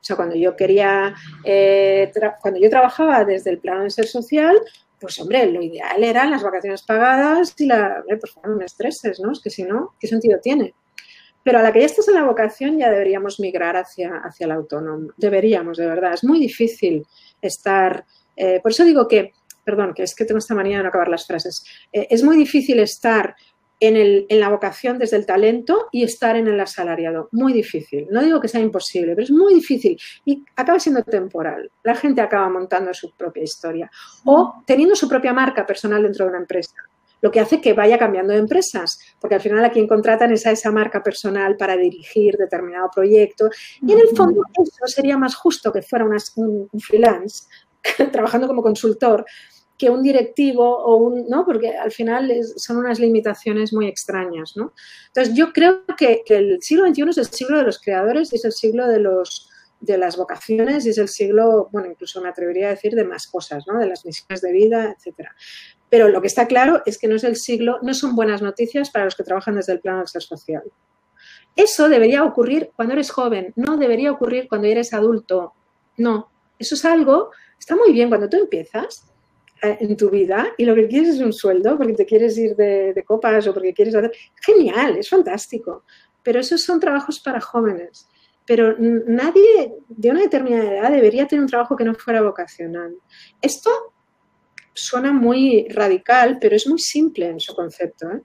O 0.00 0.04
sea, 0.04 0.16
cuando 0.16 0.36
yo 0.36 0.56
quería, 0.56 1.14
eh, 1.44 2.10
cuando 2.40 2.60
yo 2.60 2.70
trabajaba 2.70 3.24
desde 3.24 3.50
el 3.50 3.58
plano 3.58 3.82
de 3.82 3.90
ser 3.90 4.06
social, 4.06 4.58
pues 5.00 5.20
hombre, 5.20 5.46
lo 5.46 5.62
ideal 5.62 6.02
eran 6.02 6.30
las 6.30 6.42
vacaciones 6.42 6.82
pagadas 6.82 7.54
y 7.58 7.66
la, 7.66 8.02
por 8.20 8.28
favor, 8.28 8.50
no 8.50 8.56
me 8.56 8.64
estreses, 8.64 9.20
¿no? 9.20 9.32
Es 9.32 9.40
que 9.40 9.50
si 9.50 9.62
no, 9.62 9.94
¿qué 10.00 10.08
sentido 10.08 10.40
tiene? 10.40 10.74
Pero 11.42 11.60
a 11.60 11.62
la 11.62 11.72
que 11.72 11.80
ya 11.80 11.86
estás 11.86 12.08
en 12.08 12.14
la 12.14 12.24
vocación 12.24 12.78
ya 12.78 12.90
deberíamos 12.90 13.40
migrar 13.40 13.76
hacia, 13.76 14.16
hacia 14.18 14.46
el 14.46 14.52
autónomo. 14.52 15.12
Deberíamos, 15.16 15.78
de 15.78 15.86
verdad. 15.86 16.12
Es 16.14 16.24
muy 16.24 16.38
difícil 16.40 17.06
estar... 17.40 18.04
Eh, 18.36 18.60
por 18.60 18.72
eso 18.72 18.84
digo 18.84 19.08
que 19.08 19.32
perdón, 19.68 19.92
que 19.92 20.02
es 20.02 20.14
que 20.14 20.24
tengo 20.24 20.38
esta 20.38 20.54
manía 20.54 20.78
de 20.78 20.84
no 20.84 20.88
acabar 20.88 21.08
las 21.08 21.26
frases. 21.26 21.62
Eh, 21.92 22.06
es 22.08 22.22
muy 22.22 22.38
difícil 22.38 22.80
estar 22.80 23.36
en, 23.80 24.26
la 24.40 24.48
vocación 24.48 24.98
desde 24.98 25.18
el 25.18 25.26
talento 25.26 25.88
y 25.92 26.04
estar 26.04 26.36
en 26.36 26.48
el 26.48 26.58
asalariado. 26.58 27.28
Muy 27.32 27.52
difícil. 27.52 28.06
No 28.10 28.22
digo 28.22 28.40
que 28.40 28.48
sea 28.48 28.62
imposible, 28.62 29.14
pero 29.14 29.24
es 29.24 29.30
muy 29.30 29.52
difícil 29.52 30.00
y 30.24 30.42
acaba 30.56 30.80
siendo 30.80 31.02
temporal. 31.02 31.70
La 31.84 31.94
gente 31.94 32.22
acaba 32.22 32.48
montando 32.48 32.94
su 32.94 33.14
propia 33.14 33.42
historia 33.42 33.90
o 34.24 34.62
teniendo 34.66 34.96
su 34.96 35.06
propia 35.06 35.34
marca 35.34 35.66
personal 35.66 36.02
dentro 36.02 36.24
de 36.24 36.30
una 36.30 36.40
empresa 36.40 36.74
lo 37.20 37.32
que 37.32 37.40
hace 37.40 37.60
que 37.60 37.72
vaya 37.72 37.98
cambiando 37.98 38.32
de 38.32 38.38
empresas, 38.38 38.96
porque 39.20 39.34
al 39.34 39.40
final 39.40 39.64
a 39.64 39.72
quien 39.72 39.88
contratan 39.88 40.30
es 40.30 40.46
a 40.46 40.52
esa 40.52 40.70
marca 40.70 41.02
personal 41.02 41.56
para 41.56 41.76
dirigir 41.76 42.36
determinado 42.36 42.90
proyecto. 42.94 43.50
Y 43.82 43.92
en 43.92 43.98
el 43.98 44.16
fondo 44.16 44.40
eso 44.54 44.86
sería 44.86 45.18
más 45.18 45.34
justo 45.34 45.72
que 45.72 45.82
fuera 45.82 46.04
un 46.04 46.80
freelance 46.80 47.48
trabajando 48.12 48.46
como 48.46 48.62
consultor 48.62 49.24
que 49.78 49.90
un 49.90 50.02
directivo 50.02 50.64
o 50.64 50.96
un, 50.96 51.28
¿no? 51.28 51.44
Porque 51.46 51.76
al 51.76 51.92
final 51.92 52.30
son 52.56 52.78
unas 52.78 52.98
limitaciones 52.98 53.72
muy 53.72 53.86
extrañas, 53.86 54.56
¿no? 54.56 54.72
Entonces 55.06 55.34
yo 55.34 55.52
creo 55.52 55.84
que, 55.96 56.22
el 56.28 56.60
siglo 56.60 56.86
XXI 56.86 57.10
es 57.10 57.18
el 57.18 57.26
siglo 57.26 57.58
de 57.58 57.62
los 57.64 57.80
creadores 57.80 58.32
es 58.32 58.44
el 58.44 58.52
siglo 58.52 58.86
de 58.86 59.00
los 59.00 59.48
de 59.80 59.96
las 59.96 60.16
vocaciones 60.16 60.84
y 60.84 60.90
es 60.90 60.98
el 60.98 61.06
siglo, 61.06 61.68
bueno, 61.70 61.88
incluso 61.88 62.20
me 62.20 62.28
atrevería 62.28 62.66
a 62.66 62.70
decir 62.70 62.96
de 62.96 63.04
más 63.04 63.28
cosas, 63.28 63.64
¿no? 63.68 63.78
De 63.78 63.86
las 63.86 64.04
misiones 64.04 64.40
de 64.40 64.50
vida, 64.50 64.92
etcétera. 64.96 65.36
Pero 65.88 66.08
lo 66.08 66.20
que 66.20 66.26
está 66.26 66.48
claro 66.48 66.82
es 66.84 66.98
que 66.98 67.06
no 67.06 67.14
es 67.14 67.22
el 67.22 67.36
siglo, 67.36 67.78
no 67.82 67.94
son 67.94 68.16
buenas 68.16 68.42
noticias 68.42 68.90
para 68.90 69.04
los 69.04 69.14
que 69.14 69.22
trabajan 69.22 69.54
desde 69.54 69.74
el 69.74 69.80
plano 69.80 70.02
del. 70.12 70.62
Eso 71.54 71.88
debería 71.88 72.24
ocurrir 72.24 72.72
cuando 72.74 72.94
eres 72.94 73.10
joven, 73.10 73.52
no 73.54 73.76
debería 73.76 74.10
ocurrir 74.10 74.48
cuando 74.48 74.66
eres 74.66 74.92
adulto. 74.92 75.52
No, 75.96 76.28
eso 76.58 76.74
es 76.74 76.84
algo 76.84 77.30
Está 77.58 77.76
muy 77.76 77.92
bien 77.92 78.08
cuando 78.08 78.28
tú 78.28 78.36
empiezas 78.36 79.04
en 79.62 79.96
tu 79.96 80.10
vida 80.10 80.48
y 80.56 80.64
lo 80.64 80.74
que 80.74 80.88
quieres 80.88 81.16
es 81.16 81.20
un 81.20 81.32
sueldo 81.32 81.76
porque 81.76 81.92
te 81.92 82.06
quieres 82.06 82.36
ir 82.38 82.54
de, 82.56 82.92
de 82.92 83.04
copas 83.04 83.46
o 83.46 83.54
porque 83.54 83.74
quieres 83.74 83.94
hacer... 83.94 84.12
Genial, 84.40 84.96
es 84.96 85.08
fantástico. 85.08 85.84
Pero 86.22 86.40
esos 86.40 86.62
son 86.62 86.80
trabajos 86.80 87.20
para 87.20 87.40
jóvenes 87.40 88.08
pero 88.48 88.74
nadie 88.78 89.74
de 89.88 90.10
una 90.10 90.22
determinada 90.22 90.72
edad 90.72 90.90
debería 90.90 91.28
tener 91.28 91.42
un 91.42 91.50
trabajo 91.50 91.76
que 91.76 91.84
no 91.84 91.94
fuera 91.94 92.22
vocacional. 92.22 92.94
Esto 93.42 93.70
suena 94.72 95.12
muy 95.12 95.68
radical, 95.68 96.38
pero 96.40 96.56
es 96.56 96.66
muy 96.66 96.78
simple 96.78 97.28
en 97.28 97.40
su 97.40 97.54
concepto. 97.54 98.10
¿eh? 98.10 98.22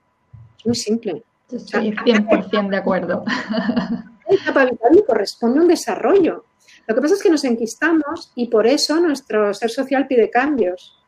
Es 0.58 0.64
muy 0.64 0.74
simple. 0.74 1.22
Estoy 1.50 1.90
100% 1.92 2.70
de 2.70 2.76
acuerdo. 2.76 3.22
La 4.28 4.34
etapa 4.34 4.64
vital 4.64 5.04
corresponde 5.06 5.58
a 5.58 5.62
un 5.62 5.68
desarrollo. 5.68 6.46
Lo 6.86 6.94
que 6.94 7.02
pasa 7.02 7.14
es 7.14 7.22
que 7.22 7.28
nos 7.28 7.44
enquistamos 7.44 8.32
y 8.34 8.48
por 8.48 8.66
eso 8.66 8.98
nuestro 9.00 9.52
ser 9.52 9.68
social 9.68 10.06
pide 10.06 10.30
cambios. 10.30 11.03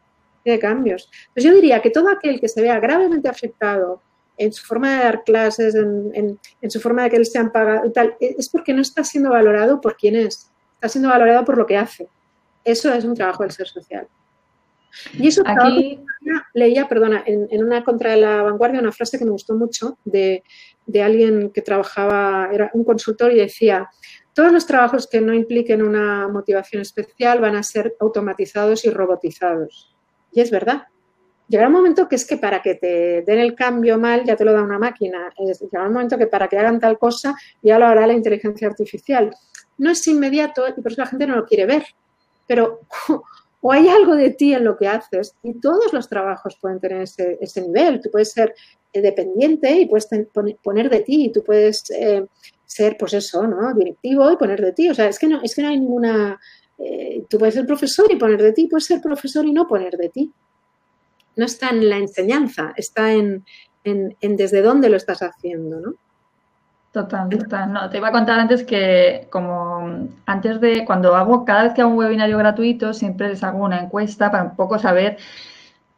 Pide 0.47 0.61
cambios. 0.61 1.11
Pues 1.35 1.45
yo 1.45 1.53
diría 1.53 1.83
que 1.83 1.91
todo 1.91 2.09
aquel 2.09 2.39
que 2.39 2.47
se 2.47 2.63
vea 2.63 2.79
gravemente 2.79 3.29
afectado 3.29 4.01
en 4.39 4.53
su 4.53 4.65
forma 4.65 4.97
de 4.97 5.03
dar 5.03 5.25
clases, 5.25 5.75
en, 5.75 6.39
su 6.71 6.81
forma 6.81 7.03
de 7.03 7.11
que 7.11 7.17
él 7.17 7.27
sean 7.27 7.51
pagado 7.51 7.85
y 7.85 7.93
tal, 7.93 8.15
e, 8.21 8.37
es 8.39 8.49
porque 8.49 8.73
no 8.73 8.81
está 8.81 9.03
siendo 9.03 9.31
valorado 9.31 9.81
por 9.81 9.97
quién 9.97 10.15
es, 10.15 10.53
está 10.75 10.89
siendo 10.89 11.09
valorado 11.09 11.45
por 11.45 11.59
lo 11.59 11.67
que 11.67 11.77
hace. 11.77 12.07
Eso 12.63 12.95
es 12.95 13.05
un 13.05 13.17
trabajo 13.17 13.43
del 13.43 13.51
ser 13.51 13.67
social. 13.67 14.07
Y 15.15 15.27
eso 15.27 15.43
aquí 15.45 15.99
leía, 16.55 16.87
perdona, 16.89 17.25
en, 17.27 17.65
una 17.65 17.83
contra 17.83 18.13
de 18.13 18.19
la 18.19 18.43
vanguardia 18.43 18.79
una 18.79 18.93
frase 18.93 19.19
que 19.19 19.25
me 19.25 19.33
gustó 19.33 19.55
mucho 19.55 19.99
de, 20.05 20.45
de 20.87 21.03
alguien 21.03 21.51
que 21.51 21.61
trabajaba, 21.61 22.51
era 22.53 22.71
un 22.73 22.85
consultor 22.85 23.33
y 23.33 23.37
decía, 23.37 23.91
todos 24.33 24.53
los 24.53 24.65
trabajos 24.65 25.09
que 25.09 25.21
no 25.21 25.35
impliquen 25.35 25.83
una 25.83 26.29
motivación 26.29 26.83
especial 26.83 27.41
van 27.41 27.57
a 27.57 27.65
ser 27.65 27.97
automatizados 27.99 28.85
y 28.85 28.91
robotizados. 28.91 29.96
Y 30.33 30.41
es 30.41 30.51
verdad, 30.51 30.85
llegará 31.49 31.69
un 31.69 31.75
momento 31.75 32.09
que 32.09 32.17
es 32.17 32.27
que 32.27 32.37
para 32.37 32.63
que 32.63 32.75
te 32.75 33.23
den 33.23 33.39
el 33.39 33.55
cambio 33.55 33.99
mal 33.99 34.25
ya 34.25 34.37
te 34.37 34.45
lo 34.45 34.53
da 34.53 34.63
una 34.63 34.79
máquina. 34.79 35.33
llegará 35.39 35.87
un 35.87 35.95
momento 35.95 36.19
que 36.19 36.27
para 36.27 36.49
que 36.49 36.59
hagan 36.59 36.81
tal 36.81 36.99
cosa 36.99 37.35
ya 37.63 37.79
lo 37.79 37.87
hará 37.87 38.07
la 38.07 38.13
inteligencia 38.13 38.69
artificial. 38.69 39.35
No 39.79 39.91
es 39.91 40.07
inmediato 40.07 40.67
y 40.69 40.73
por 40.81 40.93
eso 40.93 41.03
la 41.03 41.09
gente 41.09 41.27
no 41.27 41.37
lo 41.37 41.47
quiere 41.47 41.67
ver. 41.67 41.85
Pero 42.47 42.81
o 43.61 43.73
hay 43.73 43.89
algo 43.89 44.15
de 44.15 44.31
ti 44.31 44.55
en 44.55 44.65
lo 44.65 44.77
que 44.77 44.89
haces 44.89 45.35
y 45.43 45.55
todos 45.61 45.93
los 45.93 46.09
trabajos 46.09 46.57
pueden 46.61 46.81
tener 46.81 47.03
ese, 47.03 47.61
nivel. 47.61 48.01
Tú 48.01 48.11
puedes 48.11 48.33
ser 48.33 48.55
eh, 48.93 49.01
dependiente 49.01 49.71
y 49.71 49.87
puedes 49.87 50.09
poner 50.63 50.91
de 50.91 51.01
ti 51.01 51.27
y 51.27 51.33
tú 51.33 51.43
puedes 51.43 51.91
eh, 51.91 52.27
ser, 52.65 52.97
pues 52.99 53.15
eso, 53.15 53.47
¿no? 53.47 53.75
Directivo 53.75 54.31
y 54.31 54.37
poner 54.37 54.61
de 54.61 54.73
ti. 54.73 54.89
O 54.89 54.95
sea, 54.95 55.09
es 55.09 55.19
que 55.19 55.27
no, 55.27 55.41
es 55.43 55.55
que 55.55 55.63
no 55.63 55.69
hay 55.69 55.79
ninguna... 55.79 56.39
Eh, 56.79 57.25
tú 57.29 57.39
puedes 57.39 57.55
ser 57.55 57.67
profesor 57.67 58.07
y 58.11 58.17
poner 58.17 58.43
de 58.43 58.53
ti, 58.53 58.67
puedes 58.69 58.85
ser 58.85 59.01
profesor 59.01 59.47
y 59.47 59.53
no 59.53 59.67
poner 59.67 59.97
de 59.97 60.09
ti 60.11 60.33
no 61.37 61.45
está 61.45 61.69
en 61.69 61.89
la 61.89 61.99
enseñanza, 61.99 62.73
está 62.77 63.13
en, 63.13 63.45
desde 63.85 64.63
dónde 64.63 64.89
lo 64.89 64.97
estás 64.97 65.21
haciendo, 65.21 65.81
¿no? 65.81 65.95
Total, 66.93 67.29
total. 67.29 67.73
No, 67.75 67.91
te 67.91 67.99
iba 67.99 68.09
a 68.09 68.13
contar 68.13 68.41
antes 68.41 68.65
que 68.65 69.29
como 69.31 70.09
antes 70.25 70.61
de 70.63 70.87
cuando 70.87 71.15
hago, 71.15 71.45
cada 71.45 71.65
vez 71.65 71.75
que 71.75 71.83
hago 71.83 71.91
un 71.91 71.99
webinario 71.99 72.39
gratuito, 72.39 72.95
siempre 72.95 73.29
les 73.29 73.45
hago 73.45 73.63
una 73.63 73.83
encuesta 73.83 74.31
para 74.31 74.45
un 74.45 74.57
poco 74.57 74.79
saber 74.79 75.19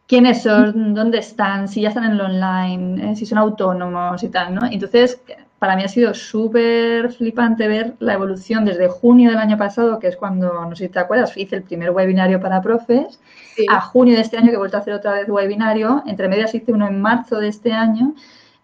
quiénes 0.09 0.43
son, 0.43 0.95
dónde 0.95 1.19
están, 1.19 1.69
si 1.69 1.83
ya 1.83 1.91
están 1.91 2.05
en 2.05 2.19
lo 2.19 2.25
online, 2.25 3.13
eh, 3.13 3.17
si 3.17 3.27
son 3.27 3.39
autónomos 3.39 4.21
y 4.25 4.29
tal, 4.29 4.57
¿no? 4.57 4.63
Entonces, 4.69 5.23
para 5.59 5.75
mí 5.75 5.83
ha 5.83 5.89
sido 5.89 6.15
súper 6.15 7.13
flipante 7.13 7.67
ver 7.67 7.95
la 7.99 8.15
evolución 8.15 8.65
desde 8.65 8.89
junio 8.89 9.31
del 9.31 9.39
año 9.39 9.59
pasado, 9.59 9.99
que 9.99 10.07
es 10.07 10.17
cuando, 10.17 10.53
no 10.65 10.77
sé 10.77 10.87
si 10.87 10.89
te 10.91 11.01
acuerdas, 11.01 11.37
hice 11.37 11.57
el 11.57 11.63
primer 11.63 11.91
webinario 11.91 12.41
para 12.41 12.63
profes, 12.63 13.19
a 13.69 13.81
junio 13.81 14.15
de 14.15 14.21
este 14.21 14.37
año 14.37 14.49
que 14.49 14.55
he 14.55 14.59
vuelto 14.59 14.77
a 14.77 14.81
hacer 14.81 14.95
otra 14.95 15.15
vez 15.15 15.29
webinario, 15.29 16.05
entre 16.07 16.29
medias 16.29 16.55
hice 16.55 16.73
uno 16.73 16.87
en 16.87 17.01
marzo 17.01 17.41
de 17.41 17.49
este 17.49 17.73
año, 17.73 18.15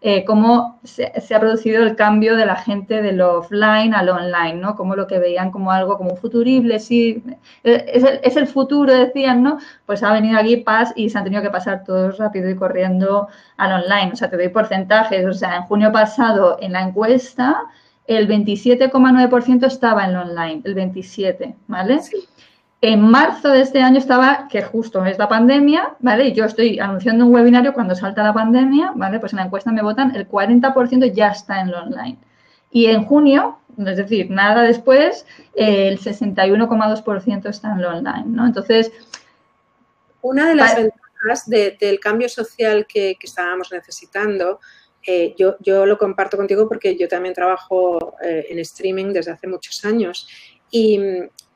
eh, 0.06 0.22
cómo 0.26 0.80
se, 0.84 1.10
ha 1.34 1.40
producido 1.40 1.82
el 1.82 1.96
cambio 1.96 2.36
de 2.36 2.44
la 2.44 2.56
gente 2.56 3.00
de 3.00 3.12
lo 3.12 3.38
offline 3.38 3.94
al 3.94 4.10
online, 4.10 4.56
¿no? 4.56 4.76
Como 4.76 4.96
lo 4.96 5.06
que 5.06 5.18
veían 5.18 5.50
como 5.50 5.72
algo 5.72 5.96
como 5.96 6.14
futurible, 6.16 6.78
sí, 6.78 7.24
es 7.62 8.36
el, 8.36 8.46
futuro, 8.46 8.92
decían, 8.92 9.42
¿no? 9.42 9.56
Pues 9.86 10.02
ha 10.02 10.12
venido 10.12 10.38
aquí 10.38 10.58
Paz 10.58 10.92
y 10.94 11.08
se 11.08 11.16
han 11.16 11.24
tenido 11.24 11.40
que 11.40 11.48
pasar 11.48 11.84
todos 11.84 12.18
rápido 12.18 12.50
y 12.50 12.54
corriendo 12.54 13.28
al 13.56 13.82
online. 13.82 14.10
O 14.12 14.16
sea, 14.16 14.28
te 14.28 14.36
doy 14.36 14.48
porcentajes. 14.50 15.24
O 15.24 15.32
sea, 15.32 15.56
en 15.56 15.62
junio 15.62 15.90
pasado 15.90 16.58
en 16.60 16.72
la 16.72 16.82
encuesta 16.82 17.62
el 18.06 18.28
27,9% 18.28 19.66
estaba 19.66 20.04
en 20.04 20.12
lo 20.12 20.20
online, 20.20 20.60
el 20.64 20.74
27, 20.74 21.54
¿vale? 21.66 22.00
Sí. 22.00 22.28
En 22.86 23.00
marzo 23.00 23.48
de 23.48 23.62
este 23.62 23.80
año 23.80 23.96
estaba, 23.96 24.46
que 24.46 24.60
justo 24.60 25.06
es 25.06 25.16
la 25.16 25.26
pandemia, 25.26 25.96
¿vale? 26.00 26.26
Y 26.28 26.34
yo 26.34 26.44
estoy 26.44 26.78
anunciando 26.78 27.24
un 27.24 27.32
webinario 27.32 27.72
cuando 27.72 27.94
salta 27.94 28.22
la 28.22 28.34
pandemia, 28.34 28.92
¿vale? 28.94 29.18
Pues 29.20 29.32
en 29.32 29.38
la 29.38 29.46
encuesta 29.46 29.72
me 29.72 29.80
votan, 29.80 30.14
el 30.14 30.28
40% 30.28 31.10
ya 31.14 31.28
está 31.28 31.62
en 31.62 31.70
lo 31.70 31.78
online. 31.82 32.18
Y 32.70 32.84
en 32.84 33.06
junio, 33.06 33.58
es 33.78 33.96
decir, 33.96 34.30
nada 34.30 34.64
después, 34.64 35.24
el 35.54 35.98
61,2% 35.98 37.48
está 37.48 37.72
en 37.72 37.80
lo 37.80 37.88
online, 37.88 38.24
¿no? 38.26 38.44
Entonces... 38.44 38.92
Una 40.20 40.46
de 40.50 40.54
las 40.54 40.76
ventajas 40.76 41.48
del 41.48 42.00
cambio 42.00 42.28
social 42.28 42.86
que, 42.86 43.16
estábamos 43.18 43.72
necesitando 43.72 44.60
eh, 45.06 45.34
yo, 45.38 45.56
yo, 45.60 45.86
lo 45.86 45.96
comparto 45.96 46.36
contigo 46.36 46.68
porque 46.68 46.96
yo 46.96 47.08
también 47.08 47.34
trabajo 47.34 48.14
eh, 48.22 48.46
en 48.50 48.58
streaming 48.58 49.12
desde 49.12 49.32
hace 49.32 49.46
muchos 49.46 49.84
años 49.86 50.26
y, 50.70 50.98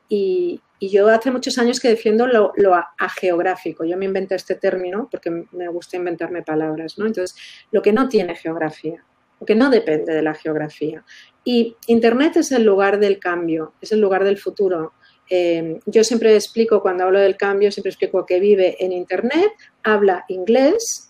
y, 0.09 0.61
yo 0.81 1.09
hace 1.09 1.29
muchos 1.29 1.57
años 1.57 1.77
que 1.81 1.89
defiendo 1.89 2.25
lo, 2.25 2.53
lo 2.55 2.73
ageográfico. 2.97 3.83
Yo 3.83 3.97
me 3.97 4.05
inventé 4.05 4.35
este 4.35 4.55
término 4.55 5.09
porque 5.11 5.29
me 5.29 5.67
gusta 5.67 5.97
inventarme 5.97 6.41
palabras, 6.41 6.97
¿no? 6.97 7.05
Entonces, 7.05 7.35
lo 7.71 7.81
que 7.81 7.91
no 7.91 8.07
tiene 8.07 8.33
geografía, 8.33 9.03
lo 9.41 9.45
que 9.45 9.55
no 9.55 9.69
depende 9.69 10.13
de 10.13 10.21
la 10.21 10.33
geografía. 10.33 11.03
Y 11.43 11.75
Internet 11.87 12.37
es 12.37 12.53
el 12.53 12.63
lugar 12.63 12.97
del 12.99 13.19
cambio, 13.19 13.73
es 13.81 13.91
el 13.91 13.99
lugar 13.99 14.23
del 14.23 14.37
futuro. 14.37 14.93
Eh, 15.29 15.79
yo 15.85 16.03
siempre 16.03 16.33
explico, 16.33 16.81
cuando 16.81 17.03
hablo 17.03 17.19
del 17.19 17.35
cambio, 17.35 17.71
siempre 17.71 17.89
explico 17.89 18.25
que 18.25 18.39
vive 18.39 18.77
en 18.83 18.93
Internet, 18.93 19.51
habla 19.83 20.25
inglés 20.29 21.09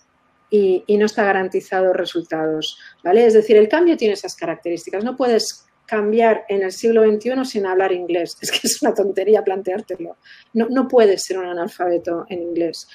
y, 0.50 0.84
no 0.88 1.06
está 1.06 1.24
garantizado 1.24 1.92
resultados, 1.92 2.78
¿vale? 3.04 3.24
Es 3.24 3.34
decir, 3.34 3.56
el 3.56 3.68
cambio 3.68 3.96
tiene 3.96 4.14
esas 4.14 4.36
características. 4.36 5.04
No 5.04 5.16
puedes 5.16 5.66
cambiar 5.90 6.44
en 6.48 6.62
el 6.62 6.70
siglo 6.70 7.02
XXI 7.02 7.44
sin 7.44 7.66
hablar 7.66 7.90
inglés. 7.92 8.36
Es 8.42 8.52
que 8.52 8.60
es 8.62 8.80
una 8.80 8.94
tontería 8.94 9.42
planteártelo. 9.42 10.16
No, 10.54 10.68
no 10.70 10.86
puedes 10.86 11.24
ser 11.24 11.38
un 11.38 11.46
analfabeto 11.46 12.26
en 12.28 12.42
inglés. 12.42 12.88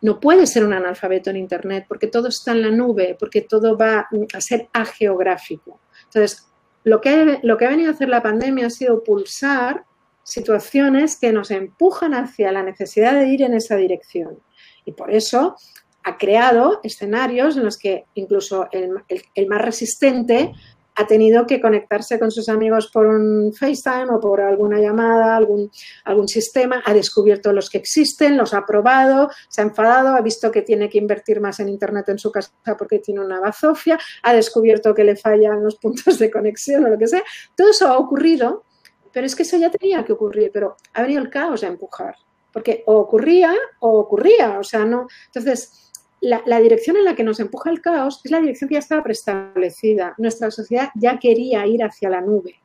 No 0.00 0.20
puedes 0.20 0.52
ser 0.52 0.64
un 0.64 0.74
analfabeto 0.74 1.30
en 1.30 1.36
Internet 1.36 1.86
porque 1.88 2.06
todo 2.06 2.28
está 2.28 2.52
en 2.52 2.62
la 2.62 2.70
nube, 2.70 3.16
porque 3.18 3.40
todo 3.40 3.76
va 3.76 4.06
a 4.32 4.40
ser 4.40 4.68
ageográfico. 4.72 5.80
Entonces, 6.04 6.46
lo 6.84 7.00
que, 7.00 7.40
lo 7.42 7.56
que 7.56 7.64
ha 7.64 7.70
venido 7.70 7.90
a 7.90 7.94
hacer 7.94 8.08
la 8.08 8.22
pandemia 8.22 8.66
ha 8.66 8.70
sido 8.70 9.02
pulsar 9.02 9.84
situaciones 10.22 11.18
que 11.18 11.32
nos 11.32 11.50
empujan 11.50 12.14
hacia 12.14 12.52
la 12.52 12.62
necesidad 12.62 13.14
de 13.14 13.28
ir 13.28 13.42
en 13.42 13.54
esa 13.54 13.76
dirección. 13.76 14.38
Y 14.84 14.92
por 14.92 15.10
eso 15.10 15.56
ha 16.04 16.18
creado 16.18 16.80
escenarios 16.82 17.56
en 17.56 17.64
los 17.64 17.78
que 17.78 18.04
incluso 18.14 18.68
el, 18.72 18.90
el 19.34 19.46
más 19.46 19.62
resistente 19.62 20.52
ha 20.96 21.06
tenido 21.06 21.46
que 21.46 21.60
conectarse 21.60 22.18
con 22.18 22.30
sus 22.30 22.48
amigos 22.48 22.90
por 22.92 23.06
un 23.06 23.52
FaceTime 23.52 24.10
o 24.10 24.20
por 24.20 24.40
alguna 24.40 24.78
llamada, 24.78 25.36
algún, 25.36 25.70
algún 26.04 26.28
sistema, 26.28 26.82
ha 26.84 26.94
descubierto 26.94 27.52
los 27.52 27.70
que 27.70 27.78
existen, 27.78 28.36
los 28.36 28.54
ha 28.54 28.64
probado, 28.64 29.30
se 29.48 29.60
ha 29.60 29.64
enfadado, 29.64 30.14
ha 30.16 30.20
visto 30.20 30.50
que 30.50 30.62
tiene 30.62 30.88
que 30.88 30.98
invertir 30.98 31.40
más 31.40 31.60
en 31.60 31.68
Internet 31.68 32.08
en 32.08 32.18
su 32.18 32.30
casa 32.30 32.50
porque 32.78 32.98
tiene 32.98 33.20
una 33.20 33.40
bazofia, 33.40 33.98
ha 34.22 34.34
descubierto 34.34 34.94
que 34.94 35.04
le 35.04 35.16
fallan 35.16 35.62
los 35.62 35.76
puntos 35.76 36.18
de 36.18 36.30
conexión 36.30 36.84
o 36.84 36.88
lo 36.88 36.98
que 36.98 37.08
sea. 37.08 37.22
Todo 37.56 37.70
eso 37.70 37.88
ha 37.88 37.98
ocurrido, 37.98 38.64
pero 39.12 39.26
es 39.26 39.34
que 39.34 39.42
eso 39.42 39.56
ya 39.56 39.70
tenía 39.70 40.04
que 40.04 40.12
ocurrir, 40.12 40.50
pero 40.52 40.76
ha 40.92 41.02
venido 41.02 41.22
el 41.22 41.30
caos 41.30 41.62
a 41.64 41.68
empujar, 41.68 42.16
porque 42.52 42.82
o 42.86 42.96
ocurría 42.96 43.52
o 43.80 43.98
ocurría, 43.98 44.58
o 44.58 44.64
sea, 44.64 44.84
no. 44.84 45.06
Entonces, 45.26 45.92
la, 46.24 46.60
dirección 46.60 46.96
en 46.96 47.04
la 47.04 47.14
que 47.14 47.22
nos 47.22 47.38
empuja 47.40 47.70
el 47.70 47.80
caos 47.80 48.20
es 48.24 48.30
la 48.30 48.40
dirección 48.40 48.68
que 48.68 48.74
ya 48.74 48.80
estaba 48.80 49.02
preestablecida. 49.02 50.14
Nuestra 50.18 50.50
sociedad 50.50 50.90
ya 50.94 51.18
quería 51.18 51.66
ir 51.66 51.84
hacia 51.84 52.08
la 52.08 52.20
nube. 52.20 52.60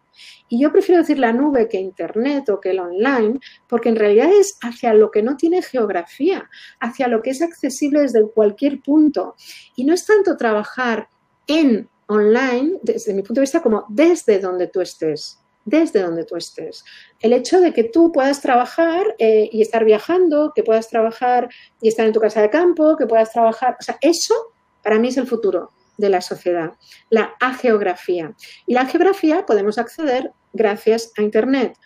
Y 0.47 0.62
yo 0.62 0.72
prefiero 0.72 1.01
decir 1.01 1.20
la 1.20 1.32
nube 1.32 1.68
que 1.68 1.80
Internet 1.80 2.49
o 2.49 2.60
que 2.60 2.72
el 2.72 2.80
online, 2.80 3.39
porque 3.68 3.89
en 3.89 3.95
realidad 3.95 4.30
es 4.32 4.57
hacia 4.62 4.93
lo 4.93 5.12
que 5.12 5.22
no 5.22 5.38
tiene 5.38 5.62
geografía, 5.62 6.49
hacia 6.80 7.07
lo 7.07 7.22
que 7.22 7.30
es 7.32 7.41
accesible 7.41 8.01
desde 8.01 8.30
cualquier 8.30 8.82
punto. 8.82 9.36
Y 9.76 9.86
no 9.86 9.93
es 9.93 10.05
tanto 10.05 10.36
trabajar 10.38 11.07
en 11.47 11.89
online, 12.07 12.80
desde 12.82 13.14
mi 13.14 13.22
punto 13.22 13.36
de 13.36 13.41
vista, 13.41 13.62
como 13.62 13.86
desde 13.89 14.39
donde 14.39 14.68
tú 14.68 14.82
estés 14.82 15.39
desde 15.70 16.01
donde 16.01 16.26
tú 16.26 16.36
estés. 16.36 16.84
El 17.20 17.34
hecho 17.34 17.59
de 17.61 17.74
que 17.74 17.84
tú 17.84 18.11
puedas 18.11 18.41
trabajar 18.41 19.15
eh, 19.20 19.49
y 19.51 19.61
estar 19.61 19.86
viajando, 19.86 20.51
que 20.55 20.63
puedas 20.63 20.89
trabajar 20.89 21.49
y 21.82 21.88
estar 21.88 22.05
en 22.05 22.13
tu 22.13 22.20
casa 22.20 22.41
de 22.41 22.49
campo, 22.49 22.95
que 22.97 23.07
puedas 23.07 23.32
trabajar, 23.32 23.78
o 23.80 23.84
sea, 23.84 23.97
eso 24.01 24.36
para 24.84 24.99
mí 24.99 25.09
es 25.09 25.17
el 25.17 25.28
futuro 25.28 25.72
de 25.97 26.09
la 26.09 26.22
sociedad, 26.22 26.74
la 27.09 27.36
ageografía. 27.39 28.34
Y 28.65 28.74
la 28.74 28.86
geografía 28.86 29.45
podemos 29.45 29.78
acceder 29.78 30.32
gracias 30.53 31.11
a 31.17 31.22
Internet 31.22 31.78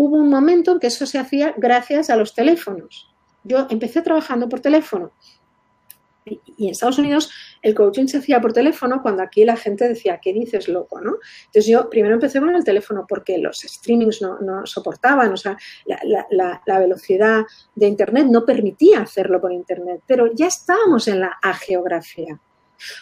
hubo 0.00 0.16
un 0.16 0.30
momento 0.30 0.70
en 0.70 0.78
que 0.78 0.86
eso 0.86 1.06
se 1.06 1.18
hacía 1.18 1.52
gracias 1.56 2.08
a 2.08 2.14
los 2.14 2.32
teléfonos. 2.32 3.12
Yo 3.42 3.66
empecé 3.68 4.00
trabajando 4.00 4.48
por 4.48 4.60
teléfono 4.60 5.10
y 6.56 6.66
en 6.66 6.70
Estados 6.70 6.98
Unidos 6.98 7.30
el 7.62 7.74
coaching 7.74 8.06
se 8.06 8.18
hacía 8.18 8.40
por 8.40 8.52
teléfono 8.52 9.02
cuando 9.02 9.22
aquí 9.22 9.44
la 9.44 9.56
gente 9.56 9.88
decía, 9.88 10.20
¿qué 10.22 10.32
dices, 10.32 10.68
loco? 10.68 11.00
¿no? 11.00 11.16
Entonces 11.46 11.66
yo 11.66 11.88
primero 11.90 12.14
empecé 12.14 12.40
con 12.40 12.54
el 12.54 12.64
teléfono 12.64 13.06
porque 13.08 13.38
los 13.38 13.58
streamings 13.58 14.22
no, 14.22 14.66
soportaban, 14.66 15.32
o 15.32 15.36
sea, 15.36 15.56
la, 15.86 16.78
velocidad 16.78 17.44
de 17.74 17.86
Internet 17.86 18.26
no 18.28 18.44
permitía 18.44 19.00
hacerlo 19.00 19.40
por 19.40 19.52
Internet, 19.52 20.02
pero 20.06 20.32
ya 20.32 20.46
estábamos 20.46 21.08
en 21.08 21.20
la 21.20 21.38
geografía. 21.60 22.38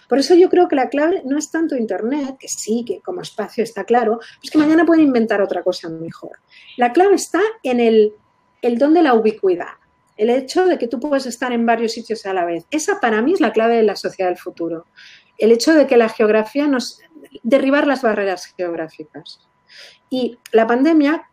Por 0.08 0.18
eso 0.18 0.34
yo 0.34 0.48
creo 0.48 0.68
que 0.68 0.76
la 0.76 0.88
clave 0.88 1.22
no 1.24 1.38
es 1.38 1.50
tanto 1.50 1.76
Internet, 1.76 2.36
que 2.38 2.48
sí, 2.48 2.84
que 2.86 3.00
como 3.00 3.20
espacio 3.20 3.62
está 3.62 3.84
claro, 3.84 4.20
es 4.42 4.50
que 4.50 4.58
mañana 4.58 4.86
pueden 4.86 5.04
inventar 5.04 5.42
otra 5.42 5.62
cosa 5.62 5.88
mejor. 5.88 6.38
La 6.76 6.92
clave 6.92 7.14
está 7.14 7.40
en 7.62 7.80
el 7.80 8.14
don 8.78 8.94
de 8.94 9.02
la 9.02 9.14
ubicuidad 9.14 9.74
el 10.16 10.30
hecho 10.30 10.66
de 10.66 10.78
que 10.78 10.88
tú 10.88 10.98
puedes 10.98 11.26
estar 11.26 11.52
en 11.52 11.66
varios 11.66 11.92
sitios 11.92 12.24
a 12.26 12.32
la 12.32 12.44
vez. 12.44 12.64
Esa 12.70 13.00
para 13.00 13.22
mí 13.22 13.34
es 13.34 13.40
la 13.40 13.52
clave 13.52 13.76
de 13.76 13.82
la 13.82 13.96
sociedad 13.96 14.30
del 14.30 14.38
futuro. 14.38 14.86
El 15.38 15.52
hecho 15.52 15.74
de 15.74 15.86
que 15.86 15.96
la 15.96 16.08
geografía 16.08 16.66
nos... 16.66 17.00
derribar 17.42 17.86
las 17.86 18.02
barreras 18.02 18.46
geográficas. 18.56 19.40
Y 20.08 20.38
la 20.52 20.66
pandemia, 20.66 21.28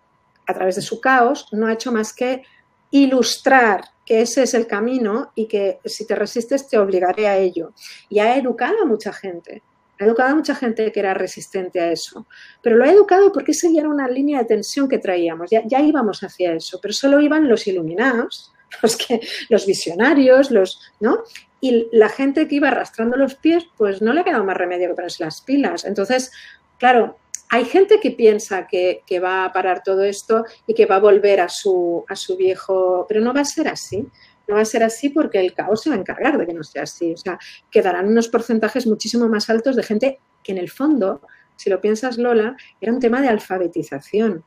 a 0.45 0.53
través 0.53 0.75
de 0.75 0.81
su 0.81 0.99
caos, 0.99 1.47
no 1.51 1.67
ha 1.67 1.73
hecho 1.73 1.91
más 1.91 2.13
que 2.13 2.43
ilustrar 2.91 3.81
que 4.05 4.21
ese 4.21 4.43
es 4.43 4.53
el 4.53 4.67
camino 4.67 5.31
y 5.35 5.47
que 5.47 5.79
si 5.85 6.05
te 6.05 6.15
resistes 6.15 6.67
te 6.67 6.77
obligaré 6.77 7.27
a 7.27 7.37
ello. 7.37 7.73
Y 8.09 8.19
ha 8.19 8.37
educado 8.37 8.81
a 8.83 8.85
mucha 8.85 9.13
gente. 9.13 9.63
Ha 9.99 10.05
educado 10.05 10.31
a 10.31 10.35
mucha 10.35 10.55
gente 10.55 10.91
que 10.91 10.99
era 10.99 11.13
resistente 11.13 11.79
a 11.79 11.91
eso. 11.91 12.27
Pero 12.61 12.75
lo 12.75 12.83
ha 12.83 12.91
educado 12.91 13.31
porque 13.31 13.51
esa 13.51 13.69
ya 13.71 13.81
era 13.81 13.89
una 13.89 14.09
línea 14.09 14.39
de 14.39 14.45
tensión 14.45 14.89
que 14.89 14.97
traíamos. 14.97 15.49
Ya, 15.49 15.61
ya 15.65 15.79
íbamos 15.79 16.21
hacia 16.23 16.53
eso. 16.53 16.79
Pero 16.81 16.93
solo 16.93 17.21
iban 17.21 17.47
los 17.47 17.65
iluminados 17.67 18.51
los, 18.81 18.97
que, 18.97 19.21
los 19.49 19.65
visionarios, 19.65 20.51
los, 20.51 20.79
¿no? 20.99 21.23
Y 21.61 21.87
la 21.91 22.09
gente 22.09 22.47
que 22.47 22.55
iba 22.55 22.67
arrastrando 22.67 23.15
los 23.17 23.35
pies, 23.35 23.65
pues 23.77 24.01
no 24.01 24.13
le 24.13 24.21
ha 24.21 24.23
quedado 24.23 24.43
más 24.43 24.57
remedio 24.57 24.89
que 24.89 24.95
ponerse 24.95 25.23
las 25.23 25.41
pilas. 25.41 25.85
Entonces, 25.85 26.31
claro, 26.77 27.17
hay 27.49 27.65
gente 27.65 27.99
que 27.99 28.11
piensa 28.11 28.67
que, 28.67 29.03
va 29.23 29.45
a 29.45 29.53
parar 29.53 29.83
todo 29.83 30.03
esto 30.03 30.43
y 30.67 30.73
que 30.73 30.85
va 30.85 30.95
a 30.95 30.99
volver 30.99 31.39
a 31.39 31.49
su, 31.49 32.03
a 32.09 32.15
su 32.15 32.35
viejo, 32.35 33.05
pero 33.07 33.21
no 33.21 33.33
va 33.33 33.41
a 33.41 33.45
ser 33.45 33.67
así. 33.67 34.07
No 34.47 34.55
va 34.55 34.61
a 34.61 34.65
ser 34.65 34.83
así 34.83 35.09
porque 35.09 35.39
el 35.39 35.53
caos 35.53 35.83
se 35.83 35.89
va 35.89 35.95
a 35.95 35.99
encargar 35.99 36.37
de 36.37 36.45
que 36.45 36.53
no 36.53 36.63
sea 36.63 36.83
así. 36.83 37.13
O 37.13 37.17
sea, 37.17 37.39
quedarán 37.71 38.07
unos 38.07 38.27
porcentajes 38.27 38.85
muchísimo 38.85 39.29
más 39.29 39.49
altos 39.49 39.77
de 39.77 39.83
gente 39.83 40.19
que 40.43 40.51
en 40.51 40.57
el 40.57 40.69
fondo, 40.69 41.21
si 41.55 41.69
lo 41.69 41.79
piensas 41.79 42.17
Lola, 42.17 42.57
era 42.81 42.91
un 42.91 42.99
tema 42.99 43.21
de 43.21 43.29
alfabetización 43.29 44.43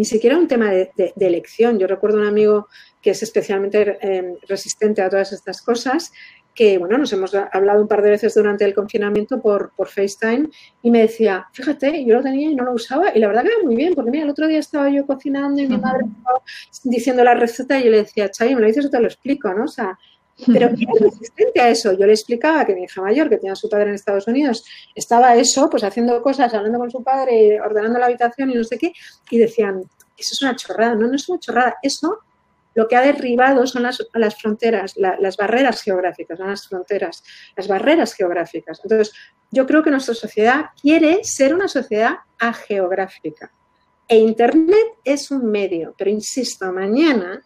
ni 0.00 0.06
siquiera 0.06 0.38
un 0.38 0.48
tema 0.48 0.70
de, 0.70 1.12
elección. 1.20 1.78
Yo 1.78 1.86
recuerdo 1.86 2.16
un 2.16 2.26
amigo 2.26 2.68
que 3.02 3.10
es 3.10 3.22
especialmente 3.22 3.98
eh, 4.00 4.34
resistente 4.48 5.02
a 5.02 5.10
todas 5.10 5.30
estas 5.34 5.60
cosas, 5.60 6.10
que 6.54 6.78
bueno, 6.78 6.96
nos 6.96 7.12
hemos 7.12 7.34
hablado 7.34 7.82
un 7.82 7.86
par 7.86 8.00
de 8.00 8.08
veces 8.08 8.34
durante 8.34 8.64
el 8.64 8.72
confinamiento 8.72 9.42
por, 9.42 9.72
por 9.76 9.88
FaceTime 9.88 10.48
y 10.82 10.90
me 10.90 11.02
decía, 11.02 11.48
fíjate, 11.52 12.02
yo 12.06 12.14
lo 12.14 12.22
tenía 12.22 12.50
y 12.50 12.54
no 12.54 12.64
lo 12.64 12.72
usaba 12.72 13.14
y 13.14 13.18
la 13.18 13.26
verdad 13.26 13.42
que 13.42 13.48
era 13.48 13.62
muy 13.62 13.76
bien, 13.76 13.94
porque 13.94 14.10
mira, 14.10 14.24
el 14.24 14.30
otro 14.30 14.48
día 14.48 14.60
estaba 14.60 14.88
yo 14.88 15.04
cocinando 15.04 15.60
y 15.60 15.68
mi 15.68 15.76
madre 15.76 16.06
estaba 16.16 16.40
diciendo 16.84 17.22
la 17.22 17.34
receta 17.34 17.78
y 17.78 17.84
yo 17.84 17.90
le 17.90 17.98
decía, 17.98 18.30
Chay, 18.30 18.54
me 18.54 18.62
lo 18.62 18.68
dices 18.68 18.86
o 18.86 18.90
te 18.90 19.00
lo 19.00 19.06
explico, 19.06 19.52
¿no? 19.52 19.64
O 19.64 19.68
sea, 19.68 19.98
pero 20.46 20.68
era 20.78 20.92
resistente 21.00 21.60
a 21.60 21.68
eso. 21.68 21.92
Yo 21.92 22.06
le 22.06 22.12
explicaba 22.12 22.64
que 22.64 22.74
mi 22.74 22.84
hija 22.84 23.00
mayor, 23.02 23.28
que 23.28 23.36
tenía 23.36 23.52
a 23.52 23.56
su 23.56 23.68
padre 23.68 23.88
en 23.88 23.94
Estados 23.94 24.26
Unidos, 24.26 24.64
estaba 24.94 25.36
eso, 25.36 25.68
pues 25.70 25.84
haciendo 25.84 26.20
cosas, 26.22 26.52
hablando 26.54 26.78
con 26.78 26.90
su 26.90 27.02
padre, 27.02 27.60
ordenando 27.60 27.98
la 27.98 28.06
habitación 28.06 28.50
y 28.50 28.54
no 28.54 28.64
sé 28.64 28.78
qué, 28.78 28.92
y 29.30 29.38
decían, 29.38 29.82
eso 30.16 30.34
es 30.34 30.42
una 30.42 30.56
chorrada. 30.56 30.94
No, 30.94 31.06
no 31.06 31.16
es 31.16 31.28
una 31.28 31.40
chorrada. 31.40 31.76
Eso 31.82 32.18
lo 32.74 32.86
que 32.86 32.96
ha 32.96 33.02
derribado 33.02 33.66
son 33.66 33.82
las, 33.82 34.06
las 34.14 34.40
fronteras, 34.40 34.94
las 34.96 35.36
barreras 35.36 35.82
geográficas, 35.82 36.38
no 36.38 36.46
las 36.46 36.66
fronteras, 36.68 37.22
las 37.56 37.66
barreras 37.66 38.14
geográficas. 38.14 38.80
Entonces, 38.84 39.12
yo 39.50 39.66
creo 39.66 39.82
que 39.82 39.90
nuestra 39.90 40.14
sociedad 40.14 40.66
quiere 40.80 41.20
ser 41.24 41.54
una 41.54 41.68
sociedad 41.68 42.18
ageográfica. 42.38 43.50
E 44.06 44.18
Internet 44.18 44.86
es 45.04 45.30
un 45.30 45.50
medio, 45.50 45.94
pero 45.96 46.10
insisto, 46.10 46.72
mañana 46.72 47.42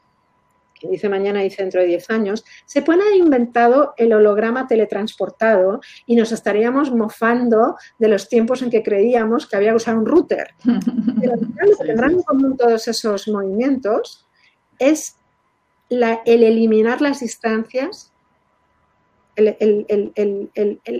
dice 0.90 1.08
mañana, 1.08 1.40
dice 1.40 1.62
dentro 1.62 1.80
de 1.80 1.86
10 1.86 2.10
años, 2.10 2.44
se 2.66 2.82
puede 2.82 3.02
haber 3.02 3.16
inventado 3.16 3.94
el 3.96 4.12
holograma 4.12 4.66
teletransportado 4.66 5.80
y 6.06 6.16
nos 6.16 6.32
estaríamos 6.32 6.90
mofando 6.92 7.76
de 7.98 8.08
los 8.08 8.28
tiempos 8.28 8.62
en 8.62 8.70
que 8.70 8.82
creíamos 8.82 9.46
que 9.46 9.56
había 9.56 9.70
que 9.70 9.76
usar 9.76 9.96
un 9.96 10.06
router. 10.06 10.54
Pero 11.20 11.36
lo 11.36 11.76
que 11.78 11.84
tendrán 11.84 12.12
en 12.12 12.22
común 12.22 12.56
todos 12.56 12.88
esos 12.88 13.28
movimientos 13.28 14.26
es 14.78 15.16
el 15.88 16.42
eliminar 16.42 17.00
las 17.00 17.20
distancias, 17.20 18.12
el, 19.36 19.56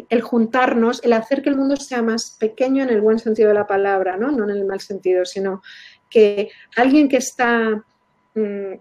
el, 0.08 0.20
juntarnos, 0.22 1.02
el 1.04 1.12
hacer 1.12 1.42
que 1.42 1.50
el 1.50 1.56
mundo 1.56 1.76
sea 1.76 2.02
más 2.02 2.36
pequeño 2.38 2.82
en 2.82 2.90
el 2.90 3.00
buen 3.00 3.18
sentido 3.18 3.48
de 3.48 3.54
la 3.54 3.66
palabra, 3.66 4.16
¿no? 4.16 4.30
no 4.30 4.44
en 4.44 4.50
el 4.50 4.64
mal 4.64 4.80
sentido, 4.80 5.24
sino 5.24 5.62
que 6.10 6.50
alguien 6.76 7.08
que 7.08 7.18
está 7.18 7.84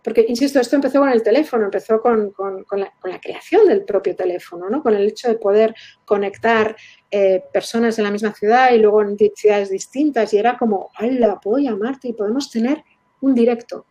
porque, 0.04 0.26
insisto, 0.28 0.60
esto 0.60 0.76
empezó 0.76 1.00
con 1.00 1.10
el 1.10 1.22
teléfono, 1.22 1.66
empezó 1.66 2.02
con, 2.02 2.34
la, 2.72 3.20
creación 3.22 3.68
del 3.68 3.84
propio 3.84 4.16
teléfono, 4.16 4.68
¿no? 4.68 4.82
con 4.82 4.96
el 4.96 5.08
hecho 5.08 5.28
de 5.28 5.36
poder 5.36 5.76
conectar 6.06 6.76
eh, 7.12 7.44
personas 7.54 7.98
en 8.00 8.06
la 8.06 8.12
misma 8.12 8.34
ciudad 8.34 8.72
y 8.74 8.80
luego 8.80 9.04
en 9.04 9.16
ciudades 9.36 9.70
distintas 9.70 10.34
y 10.34 10.40
era 10.40 10.58
como, 10.58 10.90
¡hala, 10.96 11.40
puedo 11.40 11.60
llamarte 11.60 12.08
y 12.08 12.14
podemos 12.14 12.50
tener 12.50 12.84
un 13.22 13.36
directo! 13.36 13.86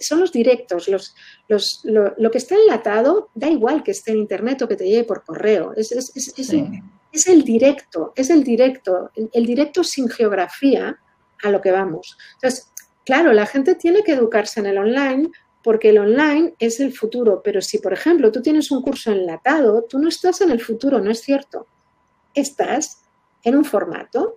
son 0.00 0.20
los 0.20 0.32
directos, 0.32 0.88
los, 0.88 1.14
lo, 1.84 2.30
que 2.30 2.38
está 2.38 2.54
enlatado 2.54 3.28
da 3.34 3.46
igual 3.46 3.82
que 3.82 3.90
esté 3.90 4.12
en 4.12 4.16
internet 4.16 4.62
o 4.62 4.68
que 4.68 4.74
te 4.74 4.86
llegue 4.86 5.04
por 5.04 5.22
correo, 5.22 5.74
es, 5.76 5.92
es 5.92 7.28
el 7.28 7.44
directo, 7.44 8.12
es 8.16 8.30
el 8.30 8.42
directo, 8.42 9.10
el 9.14 9.46
directo 9.46 9.84
sin 9.84 10.08
geografía 10.08 10.98
a 11.42 11.50
lo 11.50 11.60
que 11.60 11.70
vamos. 11.70 12.16
Entonces, 12.34 12.72
Claro, 13.04 13.32
la 13.32 13.46
gente 13.46 13.74
tiene 13.74 14.02
que 14.02 14.12
educarse 14.12 14.60
en 14.60 14.66
el 14.66 14.78
online 14.78 15.30
porque 15.62 15.90
el 15.90 15.98
online 15.98 16.54
es 16.58 16.78
el 16.80 16.92
futuro, 16.92 17.40
pero 17.42 17.62
si, 17.62 17.78
por 17.78 17.94
ejemplo, 17.94 18.30
tú 18.30 18.42
tienes 18.42 18.70
un 18.70 18.82
curso 18.82 19.12
enlatado, 19.12 19.84
tú 19.84 19.98
no 19.98 20.08
estás 20.08 20.42
en 20.42 20.50
el 20.50 20.60
futuro, 20.60 21.00
no 21.00 21.10
es 21.10 21.22
cierto. 21.22 21.66
Estás 22.34 23.02
en 23.42 23.56
un 23.56 23.64
formato. 23.64 24.36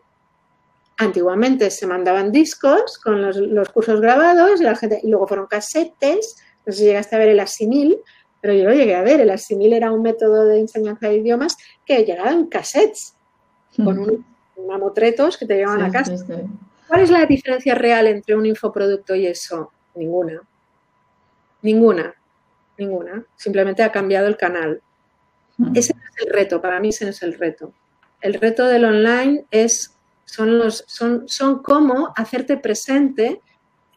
Antiguamente 0.98 1.70
se 1.70 1.86
mandaban 1.86 2.32
discos 2.32 2.98
con 2.98 3.22
los, 3.22 3.70
cursos 3.70 4.00
grabados 4.00 4.62
y, 4.62 4.64
la 4.64 4.76
gente, 4.76 5.02
y 5.04 5.10
luego 5.10 5.28
fueron 5.28 5.48
casetes, 5.48 6.38
no 6.66 6.72
sé 6.72 6.80
si 6.80 6.86
llegaste 6.86 7.18
a 7.18 7.20
ver 7.20 7.30
el 7.30 7.40
asimil, 7.42 7.98
pero 8.40 8.54
yo 8.54 8.64
lo 8.64 8.74
llegué 8.74 8.96
a 8.96 9.02
ver. 9.02 9.20
El 9.20 9.30
asimil 9.30 9.74
era 9.74 9.92
un 9.92 10.02
método 10.02 10.46
de 10.46 10.60
enseñanza 10.62 11.10
de 11.10 11.18
idiomas 11.18 11.58
que 11.86 12.06
llegaba 12.06 12.32
en 12.32 12.48
cassettes, 12.48 13.16
con 13.76 14.00
unos 14.00 14.20
mamotretos 14.66 15.38
que 15.38 15.46
te 15.46 15.56
llevaban 15.56 15.84
a 15.84 15.92
casa. 15.92 16.16
¿Cuál 16.88 17.02
es 17.02 17.10
la 17.10 17.26
diferencia 17.26 17.76
real 17.76 18.08
entre 18.08 18.36
un 18.36 18.46
infoproducto 18.46 19.16
y 19.16 19.28
eso? 19.28 19.72
Ninguna. 19.96 20.42
Ninguna. 21.62 22.16
Ninguna. 22.78 23.26
Simplemente 23.36 23.84
ha 23.84 23.92
cambiado 23.92 24.28
el 24.28 24.38
canal. 24.38 24.82
Ese 25.74 25.94
es 25.94 26.26
el 26.26 26.32
reto, 26.32 26.62
para 26.62 26.80
mí 26.80 26.90
ese 26.90 27.10
es 27.10 27.24
el 27.24 27.38
reto. 27.38 27.74
El 28.22 28.36
reto 28.36 28.68
del 28.68 28.86
online 28.86 29.46
es, 29.50 29.96
son, 30.26 30.60
los, 30.60 30.84
son, 30.88 31.28
son 31.28 31.64
cómo 31.64 32.14
hacerte 32.16 32.58
presente 32.58 33.42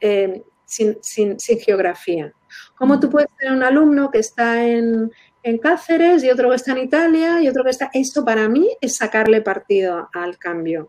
eh, 0.00 0.42
sin, 0.64 1.38
geografía. 1.38 2.32
Cómo 2.76 2.98
tú 2.98 3.10
puedes 3.10 3.28
tener 3.36 3.54
un 3.54 3.62
alumno 3.62 4.10
que 4.10 4.18
está 4.18 4.66
en, 4.66 5.12
en 5.42 5.58
Cáceres 5.58 6.24
y 6.24 6.30
otro 6.30 6.48
que 6.48 6.56
está 6.56 6.72
en 6.72 6.78
Italia 6.78 7.42
y 7.42 7.48
otro 7.48 7.62
que 7.62 7.70
está... 7.70 7.90
Esto 7.92 8.24
para 8.24 8.48
mí 8.48 8.68
es 8.80 8.96
sacarle 8.96 9.42
partido 9.42 10.08
al 10.14 10.38
cambio. 10.38 10.88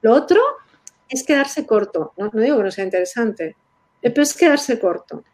Lo 0.00 0.14
otro 0.14 0.40
es 1.10 1.24
quedarse 1.24 1.66
corto. 1.66 2.12
No, 2.16 2.30
digo 2.32 2.58
que 2.58 2.64
no 2.64 2.70
sea 2.70 2.84
interesante, 2.84 3.56
pero 4.00 4.22
es 4.22 4.36
quedarse 4.36 4.78
corto. 4.78 5.24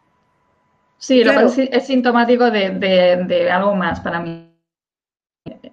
Sí, 0.97 1.23
lo 1.23 1.31
que 1.33 1.69
es, 1.71 1.85
sintomático 1.85 2.49
de, 2.49 3.49
algo 3.51 3.75
más 3.75 3.99
para 3.99 4.19
mí. 4.19 4.51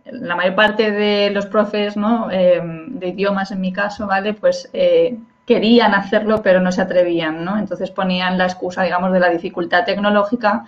La 0.05 0.37
mayor 0.37 0.55
parte 0.55 0.91
de 0.93 1.31
los 1.31 1.47
profes 1.47 1.97
¿no? 1.97 2.31
Em, 2.31 2.99
de 2.99 3.09
idiomas, 3.09 3.51
en 3.51 3.61
mi 3.61 3.73
caso, 3.73 4.07
¿vale? 4.07 4.35
Pues 4.35 4.69
eh, 4.73 5.19
querían 5.47 5.95
hacerlo, 5.95 6.43
pero 6.43 6.61
no 6.61 6.71
se 6.71 6.83
atrevían, 6.83 7.45
¿no? 7.45 7.59
Entonces 7.59 7.91
ponían 7.91 8.37
la 8.37 8.45
excusa, 8.45 8.83
digamos, 8.83 9.13
de 9.13 9.21
la 9.21 9.31
dificultad 9.31 9.85
tecnológica 9.85 10.67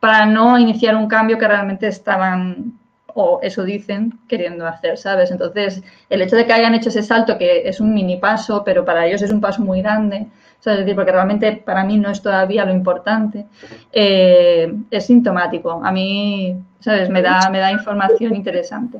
para 0.00 0.26
no 0.26 0.58
iniciar 0.58 0.94
un 0.94 1.08
cambio 1.08 1.38
que 1.38 1.48
realmente 1.48 1.88
estaban 1.88 2.77
o 3.20 3.40
eso 3.42 3.64
dicen 3.64 4.16
queriendo 4.28 4.64
hacer, 4.64 4.96
¿sabes? 4.96 5.32
Entonces, 5.32 5.82
el 6.08 6.22
hecho 6.22 6.36
de 6.36 6.46
que 6.46 6.52
hayan 6.52 6.74
hecho 6.76 6.88
ese 6.88 7.02
salto, 7.02 7.36
que 7.36 7.68
es 7.68 7.80
un 7.80 7.92
mini 7.92 8.16
paso, 8.16 8.62
pero 8.64 8.84
para 8.84 9.06
ellos 9.06 9.22
es 9.22 9.32
un 9.32 9.40
paso 9.40 9.60
muy 9.60 9.82
grande, 9.82 10.28
¿sabes? 10.60 10.78
Es 10.78 10.84
decir, 10.84 10.94
porque 10.94 11.10
realmente 11.10 11.52
para 11.56 11.82
mí 11.82 11.98
no 11.98 12.10
es 12.10 12.22
todavía 12.22 12.64
lo 12.64 12.72
importante, 12.72 13.46
eh, 13.92 14.72
es 14.88 15.06
sintomático. 15.06 15.80
A 15.84 15.90
mí, 15.90 16.56
¿sabes? 16.78 17.10
Me 17.10 17.20
da, 17.20 17.50
me 17.50 17.58
da 17.58 17.72
información 17.72 18.36
interesante. 18.36 18.98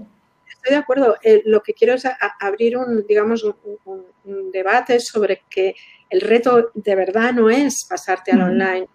estoy 0.49 0.73
de 0.73 0.77
acuerdo. 0.77 1.15
Eh, 1.23 1.43
lo 1.47 1.63
que 1.63 1.73
quiero 1.73 1.95
es 1.95 2.03
abrir 2.41 2.77
un, 2.77 3.07
digamos, 3.07 3.45
un, 3.45 4.05
debate 4.53 4.99
sobre 4.99 5.43
que 5.49 5.75
el 6.11 6.21
reto 6.21 6.71
de 6.75 6.95
verdad 6.97 7.33
no 7.33 7.49
es 7.49 7.87
pasarte 7.89 8.33
al 8.33 8.43
online, 8.43 8.89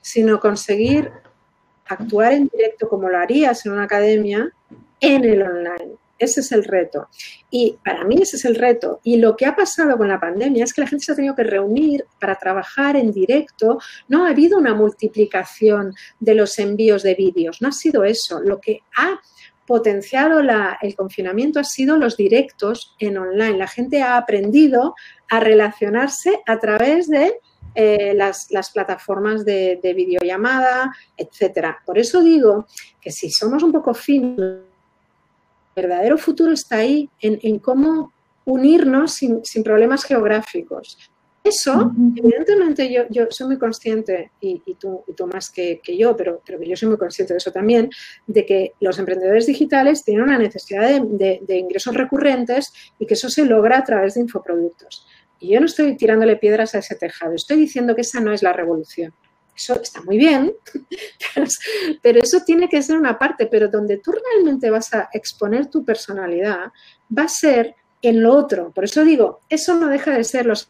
sino 0.00 0.38
conseguir 0.38 1.10
actuar 1.90 2.32
en 2.32 2.48
directo 2.48 2.88
como 2.88 3.08
lo 3.08 3.18
harías 3.18 3.64
en 3.66 3.72
una 3.72 3.84
academia 3.84 4.50
en 5.00 5.24
el 5.24 5.42
online. 5.42 5.96
Ese 6.18 6.40
es 6.40 6.52
el 6.52 6.64
reto. 6.64 7.08
Y 7.50 7.78
para 7.82 8.04
mí 8.04 8.18
ese 8.20 8.36
es 8.36 8.44
el 8.44 8.54
reto. 8.54 9.00
Y 9.02 9.16
lo 9.16 9.36
que 9.36 9.46
ha 9.46 9.56
pasado 9.56 9.96
con 9.96 10.08
la 10.08 10.20
pandemia 10.20 10.64
es 10.64 10.74
que 10.74 10.82
la 10.82 10.86
gente 10.86 11.04
se 11.04 11.12
ha 11.12 11.16
tenido 11.16 11.34
que 11.34 11.44
reunir 11.44 12.04
para 12.20 12.34
trabajar 12.36 12.96
en 12.96 13.10
directo. 13.10 13.78
No 14.06 14.26
ha 14.26 14.30
habido 14.30 14.58
una 14.58 14.74
multiplicación 14.74 15.94
de 16.18 16.34
los 16.34 16.58
envíos 16.58 17.02
de 17.02 17.14
vídeos. 17.14 17.62
No 17.62 17.68
ha 17.68 17.72
sido 17.72 18.04
eso. 18.04 18.38
Lo 18.40 18.60
que 18.60 18.80
ha 18.96 19.18
potenciado 19.66 20.40
el 20.82 20.94
confinamiento 20.94 21.58
ha 21.58 21.64
sido 21.64 21.96
los 21.96 22.18
directos 22.18 22.94
en 22.98 23.16
online. 23.16 23.56
La 23.56 23.68
gente 23.68 24.02
ha 24.02 24.18
aprendido 24.18 24.94
a 25.30 25.40
relacionarse 25.40 26.40
a 26.46 26.58
través 26.58 27.08
de 27.08 27.40
eh, 27.74 28.14
las, 28.14 28.70
plataformas 28.72 29.44
de, 29.44 29.80
de 29.82 29.94
videollamada, 29.94 30.92
etcétera. 31.16 31.78
Por 31.84 31.98
eso 31.98 32.22
digo 32.22 32.66
que 33.00 33.10
si 33.10 33.30
somos 33.30 33.62
un 33.62 33.72
poco 33.72 33.94
finos 33.94 34.70
verdadero 35.74 36.18
futuro 36.18 36.52
está 36.52 36.76
ahí, 36.76 37.08
en, 37.20 37.58
cómo 37.58 38.12
unirnos 38.44 39.14
sin, 39.14 39.42
problemas 39.64 40.04
geográficos. 40.04 40.98
Eso, 41.42 41.90
evidentemente, 42.16 42.92
yo, 42.92 43.04
yo 43.08 43.26
soy 43.30 43.46
muy 43.46 43.58
consciente, 43.58 44.30
y, 44.42 44.60
tú, 44.78 45.02
tú, 45.16 45.26
más 45.26 45.50
que, 45.50 45.80
yo, 45.96 46.14
pero, 46.14 46.42
pero 46.44 46.62
yo 46.62 46.76
soy 46.76 46.88
muy 46.88 46.98
consciente 46.98 47.32
de 47.32 47.38
eso 47.38 47.50
también, 47.50 47.88
de 48.26 48.44
que 48.44 48.72
los 48.80 48.98
emprendedores 48.98 49.46
digitales 49.46 50.04
tienen 50.04 50.24
una 50.24 50.38
necesidad 50.38 50.86
de, 51.00 51.40
de 51.42 51.56
ingresos 51.56 51.94
recurrentes 51.94 52.72
y 52.98 53.06
que 53.06 53.14
eso 53.14 53.30
se 53.30 53.46
logra 53.46 53.78
a 53.78 53.84
través 53.84 54.14
de 54.14 54.20
infoproductos. 54.20 55.06
Y 55.40 55.54
yo 55.54 55.60
no 55.60 55.66
estoy 55.66 55.96
tirándole 55.96 56.36
piedras 56.36 56.74
a 56.74 56.78
ese 56.78 56.94
tejado, 56.94 57.34
estoy 57.34 57.56
diciendo 57.56 57.94
que 57.94 58.02
esa 58.02 58.20
no 58.20 58.32
es 58.32 58.42
la 58.42 58.52
revolución. 58.52 59.12
Eso 59.56 59.80
está 59.80 60.00
muy 60.02 60.16
bien, 60.16 60.54
pero 62.02 62.20
eso 62.20 62.40
tiene 62.46 62.68
que 62.68 62.82
ser 62.82 62.96
una 62.96 63.18
parte, 63.18 63.46
pero 63.46 63.68
donde 63.68 63.98
tú 63.98 64.12
realmente 64.12 64.70
vas 64.70 64.94
a 64.94 65.08
exponer 65.12 65.66
tu 65.66 65.84
personalidad 65.84 66.72
va 67.16 67.24
a 67.24 67.28
ser 67.28 67.74
en 68.00 68.22
lo 68.22 68.34
otro. 68.34 68.70
Por 68.70 68.84
eso 68.84 69.04
digo, 69.04 69.40
eso 69.48 69.74
no 69.74 69.88
deja 69.88 70.12
de 70.12 70.24
ser 70.24 70.46
los 70.46 70.66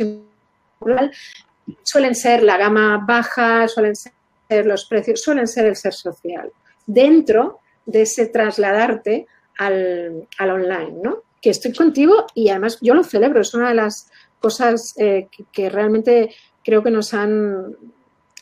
suelen 1.83 2.15
ser 2.15 2.43
la 2.43 2.57
gama 2.57 3.05
baja, 3.07 3.69
suelen 3.69 3.95
ser 3.97 4.67
los 4.67 4.87
precios, 4.87 5.23
suelen 5.23 5.47
ser 5.47 5.67
el 5.67 5.77
ser 5.77 5.93
social. 5.93 6.51
Dentro 6.87 7.61
de 7.87 8.03
ese 8.03 8.27
trasladarte 8.27 9.27
al, 9.59 10.27
online, 10.39 10.95
¿no? 11.03 11.23
Que 11.41 11.51
estoy 11.51 11.73
contigo 11.73 12.27
y 12.35 12.49
además 12.49 12.79
yo 12.81 12.95
lo 12.95 13.05
celebro, 13.05 13.41
es 13.41 13.55
una 13.55 13.69
de 13.69 13.75
las 13.75 14.11
cosas 14.41 14.95
eh, 14.97 15.29
que 15.53 15.69
realmente 15.69 16.35
creo 16.65 16.83
que 16.83 16.91
nos 16.91 17.15
han 17.15 17.77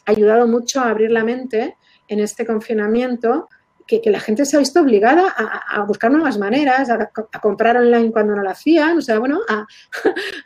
ayudado 0.06 0.46
mucho 0.46 0.80
a 0.80 0.88
abrir 0.88 1.10
la 1.10 1.24
mente 1.24 1.76
en 2.08 2.20
este 2.20 2.46
confinamiento, 2.46 3.48
que, 3.88 4.02
la 4.10 4.20
gente 4.20 4.44
se 4.44 4.56
ha 4.56 4.60
visto 4.60 4.80
obligada 4.80 5.28
a, 5.28 5.82
buscar 5.82 6.10
nuevas 6.10 6.38
maneras, 6.38 6.90
a, 6.90 7.10
comprar 7.40 7.76
online 7.78 8.12
cuando 8.12 8.36
no 8.36 8.42
lo 8.42 8.50
hacían, 8.50 8.98
o 8.98 9.00
sea, 9.00 9.18
bueno, 9.18 9.40
a, 9.48 9.66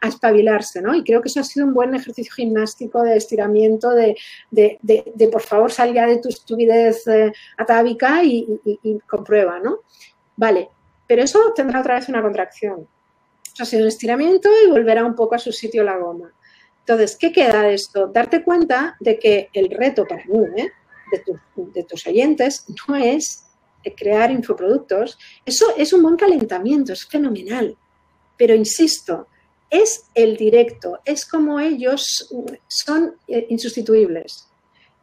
espabilarse, 0.09 0.80
¿no? 0.80 0.94
Y 0.94 1.03
creo 1.03 1.20
que 1.20 1.28
eso 1.28 1.40
ha 1.40 1.44
sido 1.44 1.66
un 1.66 1.74
buen 1.74 1.94
ejercicio 1.94 2.32
gimnástico 2.34 3.03
de 3.03 3.16
estiramiento, 3.16 3.90
de, 3.90 4.16
por 5.30 5.42
favor, 5.42 5.72
sal 5.72 5.92
ya 5.92 6.07
de 6.07 6.18
tu 6.18 6.28
estupidez 6.28 7.07
eh, 7.09 7.32
atávica 7.59 8.22
y, 8.22 8.46
y, 8.64 8.98
comprueba, 9.00 9.59
¿no? 9.59 9.80
Vale, 10.36 10.68
pero 11.07 11.22
eso 11.22 11.53
tendrá 11.55 11.80
otra 11.80 11.96
vez 11.96 12.09
una 12.09 12.22
contracción. 12.22 12.86
Ha 13.59 13.64
sido 13.64 13.82
un 13.82 13.88
estiramiento 13.88 14.48
y 14.64 14.70
volverá 14.70 15.05
un 15.05 15.14
poco 15.14 15.34
a 15.34 15.38
su 15.38 15.53
sitio 15.53 15.84
la 15.84 15.98
goma. 15.98 16.32
Entonces, 16.80 17.16
¿qué 17.16 17.32
queda 17.32 17.62
de 17.62 17.74
esto? 17.74 18.09
Darte 18.09 18.42
cuenta 18.42 18.96
de 19.00 19.18
que 19.18 19.50
el 19.53 19.70
reto 19.70 20.05
para 20.05 20.24
mí, 20.24 20.38
¿eh? 20.57 20.70
de, 21.57 21.84
tus 21.84 22.07
oyentes, 22.07 22.66
no 22.88 22.96
es 22.96 23.46
crear 23.96 24.30
infoproductos. 24.30 25.18
Eso 25.44 25.66
es 25.76 25.92
un 25.92 26.03
buen 26.03 26.16
calentamiento, 26.16 26.92
es 26.92 27.07
fenomenal. 27.07 27.76
Pero 28.36 28.55
insisto, 28.55 29.28
es 29.70 30.07
el 30.14 30.36
directo, 30.36 31.00
es 31.05 31.24
como 31.24 31.59
ellos 31.59 32.28
son 32.68 33.16
eh, 33.26 33.46
insustituibles. 33.48 34.48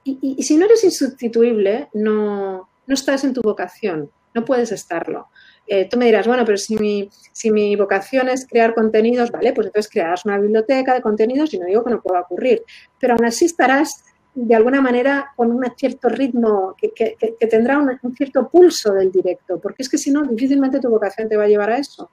Y, 0.03 0.41
si 0.41 0.57
no 0.57 0.65
eres 0.65 0.83
insustituible, 0.83 1.89
no, 1.93 2.69
no 2.87 2.93
estás 2.93 3.23
en 3.23 3.33
tu 3.33 3.41
vocación, 3.41 4.09
no 4.33 4.43
puedes 4.43 4.71
estarlo. 4.71 5.27
Eh, 5.71 5.87
tú 5.87 5.99
me 5.99 6.05
dirás, 6.05 6.25
bueno, 6.25 6.43
pero 6.45 6.57
si 6.57 6.75
mi, 6.77 7.75
vocación 7.75 8.27
es 8.27 8.47
crear 8.47 8.73
contenidos, 8.73 9.29
vale, 9.29 9.53
pues 9.53 9.67
entonces 9.67 9.91
crearás 9.91 10.25
una 10.25 10.39
biblioteca 10.39 10.95
de 10.95 11.01
contenidos 11.01 11.53
y 11.53 11.59
no 11.59 11.67
digo 11.67 11.83
que 11.83 11.91
no 11.91 12.01
pueda 12.01 12.21
ocurrir, 12.21 12.63
pero 12.99 13.13
aún 13.13 13.23
así 13.23 13.45
estarás 13.45 14.03
de 14.33 14.55
alguna 14.55 14.81
manera 14.81 15.31
con 15.35 15.51
un 15.51 15.63
cierto 15.77 16.09
ritmo 16.09 16.75
que, 16.75 17.15
tendrá 17.47 17.77
un, 17.77 18.15
cierto 18.15 18.49
pulso 18.49 18.93
del 18.93 19.11
directo, 19.11 19.59
porque 19.59 19.83
es 19.83 19.89
que 19.89 19.99
si 19.99 20.09
no, 20.09 20.23
difícilmente 20.23 20.79
tu 20.79 20.89
vocación 20.89 21.29
te 21.29 21.37
va 21.37 21.43
a 21.43 21.47
llevar 21.47 21.69
a 21.69 21.77
eso. 21.77 22.09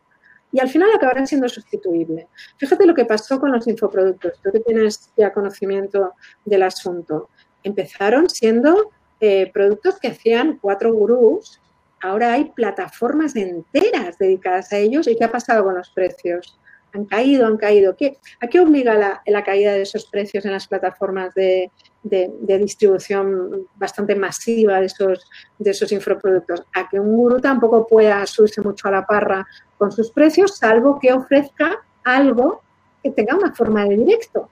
Y 0.53 0.61
al 0.61 0.69
final 0.69 0.91
acabará 0.95 1.25
siendo 1.25 1.49
sustituible. 1.49 2.29
Fíjate 2.59 2.85
lo 2.85 2.95
que 2.95 3.07
pasó 3.07 3.41
con 3.41 3.53
los 3.53 3.67
infoproductos, 3.67 4.35
tú 4.43 4.53
que 4.53 4.61
tienes 4.61 5.13
ya 5.17 5.33
conocimiento 5.33 6.13
del 6.45 6.63
asunto. 6.63 7.31
Empezaron 7.63 8.29
siendo 8.29 8.91
eh, 9.19 9.51
productos 9.51 9.99
que 9.99 10.09
hacían 10.09 10.59
cuatro 10.61 10.93
gurús 10.93 11.59
Ahora 12.03 12.35
hay 12.35 12.47
plataformas 12.53 13.35
enteras 13.37 14.19
dedicadas 14.19 14.73
a 14.73 14.79
ellos. 14.79 15.07
¿Y 15.09 15.17
qué 15.17 15.25
ha 15.25 15.31
pasado 15.31 15.65
con 15.65 15.77
los 15.77 15.91
precios? 15.91 16.59
Han 16.93 17.05
caído, 17.05 17.47
han 17.47 17.57
caído. 17.57 17.97
¿Qué, 17.97 18.19
¿A 18.41 18.47
qué 18.47 18.61
obliga 18.61 19.23
la, 19.27 19.45
caída 19.45 19.73
de 19.73 19.83
esos 19.83 20.07
precios 20.07 20.45
en 20.45 20.53
las 20.53 20.67
plataformas 20.67 21.35
de, 21.35 21.71
distribución 22.03 23.67
bastante 23.75 24.15
masiva 24.15 24.81
de 24.81 24.87
esos, 24.87 25.29
de 25.59 25.71
esos 25.71 25.91
infoproductos? 25.93 26.63
A 26.75 26.89
que 26.89 27.01
un 27.01 27.17
gurú 27.17 27.41
tampoco 27.41 27.87
pueda 27.87 28.25
subirse 28.27 28.61
mucho 28.61 28.89
a 28.89 28.93
la 28.93 29.07
parra 29.07 29.47
con 29.79 29.91
sus 29.93 30.11
precios, 30.11 30.57
salvo 30.57 30.99
que 30.99 31.13
ofrezca 31.13 31.85
algo 32.05 32.63
que 33.03 33.11
tenga 33.11 33.37
una 33.37 33.55
forma 33.55 33.85
de 33.85 33.97
directo. 33.97 34.51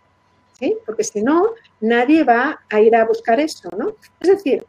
Porque 0.87 1.05
si 1.05 1.23
no, 1.23 1.51
nadie 1.81 2.25
va 2.25 2.61
a 2.71 2.81
ir 2.81 2.95
a 2.97 3.05
buscar 3.05 3.41
eso. 3.41 3.69
¿no? 3.77 3.97
Es 4.21 4.29
decir, 4.29 4.65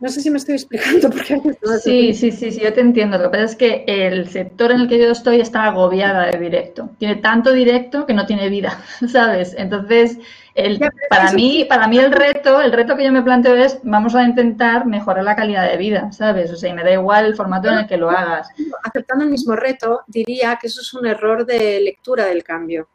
no 0.00 0.08
sé 0.08 0.20
si 0.20 0.30
me 0.30 0.38
estoy 0.38 0.54
explicando 0.54 1.10
porque 1.10 1.40
Sí, 1.82 2.14
sí, 2.14 2.30
sí, 2.30 2.52
sí, 2.52 2.60
yo 2.60 2.72
te 2.72 2.80
entiendo. 2.80 3.18
Lo 3.18 3.24
que 3.24 3.30
pasa 3.30 3.44
es 3.44 3.56
que 3.56 3.84
el 3.86 4.28
sector 4.28 4.70
en 4.70 4.82
el 4.82 4.88
que 4.88 4.98
yo 4.98 5.10
estoy 5.10 5.40
está 5.40 5.64
agobiada 5.64 6.26
de 6.26 6.38
directo. 6.38 6.90
Tiene 6.98 7.16
tanto 7.16 7.52
directo 7.52 8.06
que 8.06 8.14
no 8.14 8.26
tiene 8.26 8.48
vida, 8.48 8.80
¿sabes? 9.08 9.54
Entonces, 9.58 10.18
el, 10.54 10.80
para 11.10 11.32
mí, 11.32 11.66
para 11.68 11.88
mí 11.88 11.98
el 11.98 12.12
reto, 12.12 12.60
el 12.60 12.72
reto 12.72 12.96
que 12.96 13.04
yo 13.04 13.12
me 13.12 13.22
planteo 13.22 13.56
es 13.56 13.80
vamos 13.82 14.14
a 14.14 14.24
intentar 14.24 14.86
mejorar 14.86 15.24
la 15.24 15.36
calidad 15.36 15.68
de 15.68 15.76
vida, 15.76 16.12
¿sabes? 16.12 16.50
O 16.52 16.56
sea, 16.56 16.70
y 16.70 16.74
me 16.74 16.84
da 16.84 16.92
igual 16.92 17.26
el 17.26 17.36
formato 17.36 17.68
en 17.68 17.78
el 17.78 17.86
que 17.86 17.96
lo 17.96 18.10
hagas. 18.10 18.48
Aceptando 18.84 19.24
el 19.24 19.30
mismo 19.30 19.56
reto, 19.56 20.02
diría 20.06 20.58
que 20.60 20.68
eso 20.68 20.80
es 20.80 20.94
un 20.94 21.06
error 21.06 21.44
de 21.44 21.80
lectura 21.80 22.26
del 22.26 22.44
cambio. 22.44 22.88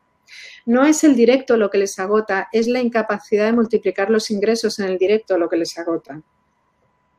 No 0.66 0.86
es 0.86 1.04
el 1.04 1.16
directo 1.16 1.58
lo 1.58 1.70
que 1.70 1.78
les 1.78 2.00
agota, 2.00 2.48
es 2.52 2.68
la 2.68 2.80
incapacidad 2.80 3.46
de 3.46 3.54
multiplicar 3.54 4.10
los 4.10 4.32
ingresos 4.32 4.80
en 4.80 4.86
el 4.86 4.98
directo 4.98 5.38
lo 5.38 5.50
que 5.50 5.58
les 5.58 5.78
agota. 5.78 6.22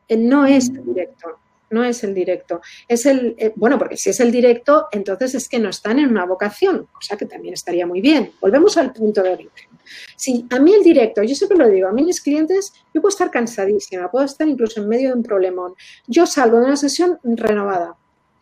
Eh, 0.09 0.16
no 0.16 0.46
es 0.46 0.68
el 0.68 0.84
directo, 0.84 1.38
no 1.70 1.84
es 1.84 2.05
el 2.05 2.14
directo. 2.14 2.61
Es 2.88 3.07
el, 3.07 3.34
eh, 3.38 3.52
bueno, 3.57 3.78
porque 3.78 3.96
si 3.96 4.11
es 4.11 4.20
el 4.20 4.30
directo, 4.30 4.88
entonces 4.92 5.34
es 5.34 5.48
que 5.48 5.59
no 5.59 5.68
están 5.70 5.98
en 5.98 6.09
una 6.09 6.24
vocación, 6.24 6.88
o 6.96 7.00
sea 7.00 7.16
que 7.16 7.26
también 7.26 7.55
estaría 7.55 7.86
muy 7.86 8.00
bien. 8.00 8.32
Volvemos 8.40 8.76
al 8.76 8.92
punto 8.92 9.22
de 9.22 9.30
origen. 9.30 9.68
Si 10.16 10.46
a 10.50 10.59
mí 10.59 10.74
el 10.74 10.82
directo, 10.82 11.22
yo 11.22 11.34
siempre 11.34 11.59
lo 11.59 11.68
digo, 11.68 11.88
a 11.88 11.92
mí 11.92 12.02
mis 12.02 12.20
clientes, 12.20 12.72
yo 12.92 13.00
puedo 13.00 13.11
estar 13.11 13.30
cansadísima, 13.30 14.11
puedo 14.11 14.24
estar 14.24 14.48
incluso 14.48 14.80
en 14.80 14.88
medio 14.88 15.09
de 15.09 15.14
un 15.14 15.22
problemón. 15.22 15.74
Yo 16.07 16.26
salgo 16.26 16.59
de 16.59 16.66
una 16.66 16.76
sesión 16.76 17.18
renovada. 17.22 17.96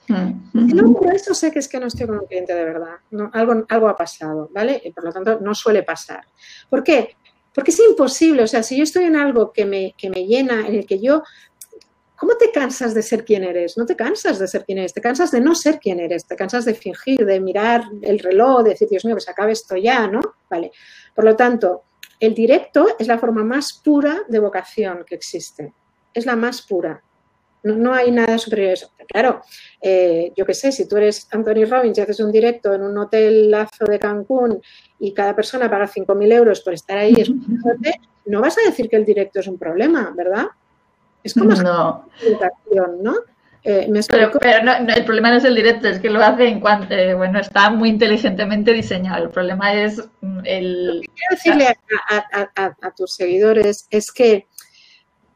Mm. 0.08 0.74
No, 0.74 0.92
por 0.92 1.14
eso 1.14 1.32
sé 1.34 1.50
que 1.50 1.60
es 1.60 1.68
que 1.68 1.78
no 1.78 1.86
estoy 1.86 2.06
con 2.06 2.18
un 2.18 2.26
cliente 2.26 2.54
de 2.54 2.64
verdad. 2.64 2.96
algo, 3.32 3.64
algo 3.68 3.88
ha 3.88 3.96
pasado, 3.96 4.50
¿vale? 4.52 4.80
Y 4.84 4.90
por 4.90 5.04
lo 5.04 5.12
tanto, 5.12 5.40
no 5.40 5.54
suele 5.54 5.82
pasar. 5.82 6.24
¿Por 6.68 6.82
qué? 6.82 7.16
Porque 7.54 7.70
es 7.70 7.80
imposible, 7.80 8.42
o 8.42 8.46
sea, 8.46 8.62
si 8.62 8.76
yo 8.76 8.82
estoy 8.82 9.04
en 9.04 9.16
algo 9.16 9.52
que 9.52 9.66
me, 9.66 9.94
que 9.96 10.08
me 10.08 10.26
llena, 10.26 10.66
en 10.66 10.74
el 10.74 10.86
que 10.86 10.98
yo 10.98 11.22
¿Cómo 12.22 12.36
te 12.36 12.52
cansas 12.52 12.94
de 12.94 13.02
ser 13.02 13.24
quien 13.24 13.42
eres? 13.42 13.76
No 13.76 13.84
te 13.84 13.96
cansas 13.96 14.38
de 14.38 14.46
ser 14.46 14.64
quien 14.64 14.78
eres, 14.78 14.94
te 14.94 15.00
cansas 15.00 15.32
de 15.32 15.40
no 15.40 15.56
ser 15.56 15.80
quien 15.80 15.98
eres, 15.98 16.24
te 16.24 16.36
cansas 16.36 16.64
de 16.64 16.72
fingir, 16.72 17.26
de 17.26 17.40
mirar 17.40 17.82
el 18.00 18.20
reloj, 18.20 18.62
de 18.62 18.70
decir, 18.70 18.86
Dios 18.88 19.04
mío, 19.04 19.16
pues 19.16 19.28
acabe 19.28 19.50
esto 19.50 19.76
ya, 19.76 20.06
¿no? 20.06 20.20
Vale. 20.48 20.70
Por 21.16 21.24
lo 21.24 21.34
tanto, 21.34 21.82
el 22.20 22.32
directo 22.32 22.86
es 22.96 23.08
la 23.08 23.18
forma 23.18 23.42
más 23.42 23.72
pura 23.72 24.22
de 24.28 24.38
vocación 24.38 25.04
que 25.04 25.16
existe. 25.16 25.74
Es 26.14 26.24
la 26.24 26.36
más 26.36 26.62
pura. 26.62 27.02
No, 27.64 27.92
hay 27.92 28.12
nada 28.12 28.38
superior 28.38 28.70
a 28.70 28.74
eso. 28.74 28.92
Claro, 29.08 29.40
eh, 29.80 30.32
yo 30.36 30.46
qué 30.46 30.54
sé, 30.54 30.70
si 30.70 30.86
tú 30.86 30.98
eres 30.98 31.26
Anthony 31.32 31.64
Robbins 31.68 31.98
y 31.98 32.02
haces 32.02 32.20
un 32.20 32.30
directo 32.30 32.72
en 32.72 32.82
un 32.82 32.96
hotel 32.98 33.50
lazo 33.50 33.84
de 33.84 33.98
Cancún 33.98 34.62
y 35.00 35.12
cada 35.12 35.34
persona 35.34 35.68
paga 35.68 35.88
5.000 35.88 36.32
euros 36.32 36.60
por 36.60 36.72
estar 36.72 36.98
ahí 36.98 37.14
escuchándote, 37.18 38.00
no 38.26 38.40
vas 38.40 38.56
a 38.58 38.62
decir 38.62 38.88
que 38.88 38.94
el 38.94 39.04
directo 39.04 39.40
es 39.40 39.48
un 39.48 39.58
problema, 39.58 40.14
¿verdad? 40.16 40.46
Es 41.24 41.34
como 41.34 41.54
no. 41.54 42.08
educación, 42.20 43.02
¿no? 43.02 43.14
Eh, 43.64 43.88
pero, 44.08 44.32
el 44.96 45.04
problema 45.04 45.30
no 45.30 45.36
es 45.36 45.44
el 45.44 45.54
directo, 45.54 45.86
es 45.86 46.00
que 46.00 46.10
lo 46.10 46.20
hace 46.20 46.48
en 46.48 46.58
cuanto, 46.58 46.94
eh, 46.94 47.14
bueno, 47.14 47.38
está 47.38 47.70
muy 47.70 47.90
inteligentemente 47.90 48.72
diseñado. 48.72 49.24
El 49.24 49.30
problema 49.30 49.72
es 49.74 50.02
mm, 50.20 50.40
el... 50.44 50.86
Lo 50.86 51.00
que 51.02 51.08
quiero 51.08 51.30
decirle 51.30 51.76
a, 52.08 52.90
tus 52.96 53.14
seguidores 53.14 53.86
es 53.90 54.10
que 54.10 54.48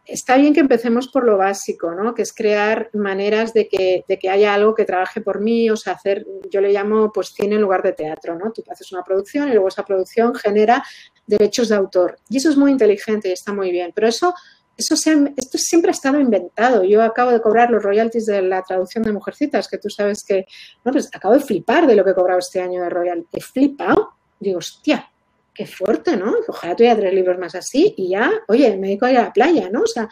está 0.04 0.36
bien 0.36 0.54
que 0.54 0.60
empecemos 0.60 1.06
por 1.06 1.24
lo 1.24 1.36
básico, 1.36 1.92
¿no? 1.92 2.14
Que 2.14 2.22
es 2.22 2.32
crear 2.32 2.90
maneras 2.94 3.54
de 3.54 3.68
que, 3.68 4.04
de 4.08 4.18
que, 4.18 4.28
haya 4.28 4.54
algo 4.54 4.74
que 4.74 4.84
trabaje 4.84 5.20
por 5.20 5.40
mí, 5.40 5.70
o 5.70 5.76
sea, 5.76 5.92
hacer, 5.92 6.26
yo 6.50 6.60
le 6.60 6.72
llamo 6.72 7.12
pues 7.12 7.28
cine 7.28 7.54
en 7.54 7.62
lugar 7.62 7.82
de 7.82 7.92
teatro, 7.92 8.36
¿no? 8.36 8.50
Tú 8.50 8.64
haces 8.68 8.90
una 8.90 9.04
producción 9.04 9.48
y 9.48 9.52
luego 9.52 9.68
esa 9.68 9.84
producción 9.84 10.34
genera 10.34 10.82
derechos 11.26 11.68
de 11.68 11.76
autor. 11.76 12.18
Y 12.28 12.38
eso 12.38 12.50
es 12.50 12.56
muy 12.56 12.72
inteligente 12.72 13.28
y 13.28 13.32
está 13.32 13.52
muy 13.52 13.70
bien, 13.70 13.92
pero 13.94 14.08
eso 14.08 14.34
eso 14.76 14.94
esto 14.94 15.58
siempre 15.58 15.90
ha 15.90 15.92
estado 15.92 16.20
inventado. 16.20 16.84
Yo 16.84 17.02
acabo 17.02 17.30
de 17.30 17.40
cobrar 17.40 17.70
los 17.70 17.82
royalties 17.82 18.26
de 18.26 18.42
la 18.42 18.62
traducción 18.62 19.04
de 19.04 19.12
Mujercitas, 19.12 19.68
que 19.68 19.78
tú 19.78 19.88
sabes 19.88 20.24
que, 20.24 20.44
no, 20.84 20.92
pues 20.92 21.08
acabo 21.12 21.34
de 21.34 21.40
flipar 21.40 21.86
de 21.86 21.96
lo 21.96 22.04
que 22.04 22.10
he 22.10 22.14
cobrado 22.14 22.38
este 22.38 22.60
año 22.60 22.82
de 22.82 22.90
royalties. 22.90 23.28
He 23.32 23.40
flipado. 23.40 24.10
Digo, 24.38 24.58
hostia, 24.58 25.10
qué 25.54 25.66
fuerte, 25.66 26.16
¿no? 26.16 26.34
Ojalá 26.46 26.76
tuviera 26.76 26.96
tres 26.96 27.14
libros 27.14 27.38
más 27.38 27.54
así 27.54 27.94
y 27.96 28.10
ya, 28.10 28.30
oye, 28.48 28.76
me 28.76 28.88
dedico 28.88 29.06
a 29.06 29.12
ir 29.12 29.18
a 29.18 29.22
la 29.22 29.32
playa, 29.32 29.70
¿no? 29.70 29.80
O 29.80 29.86
sea, 29.86 30.08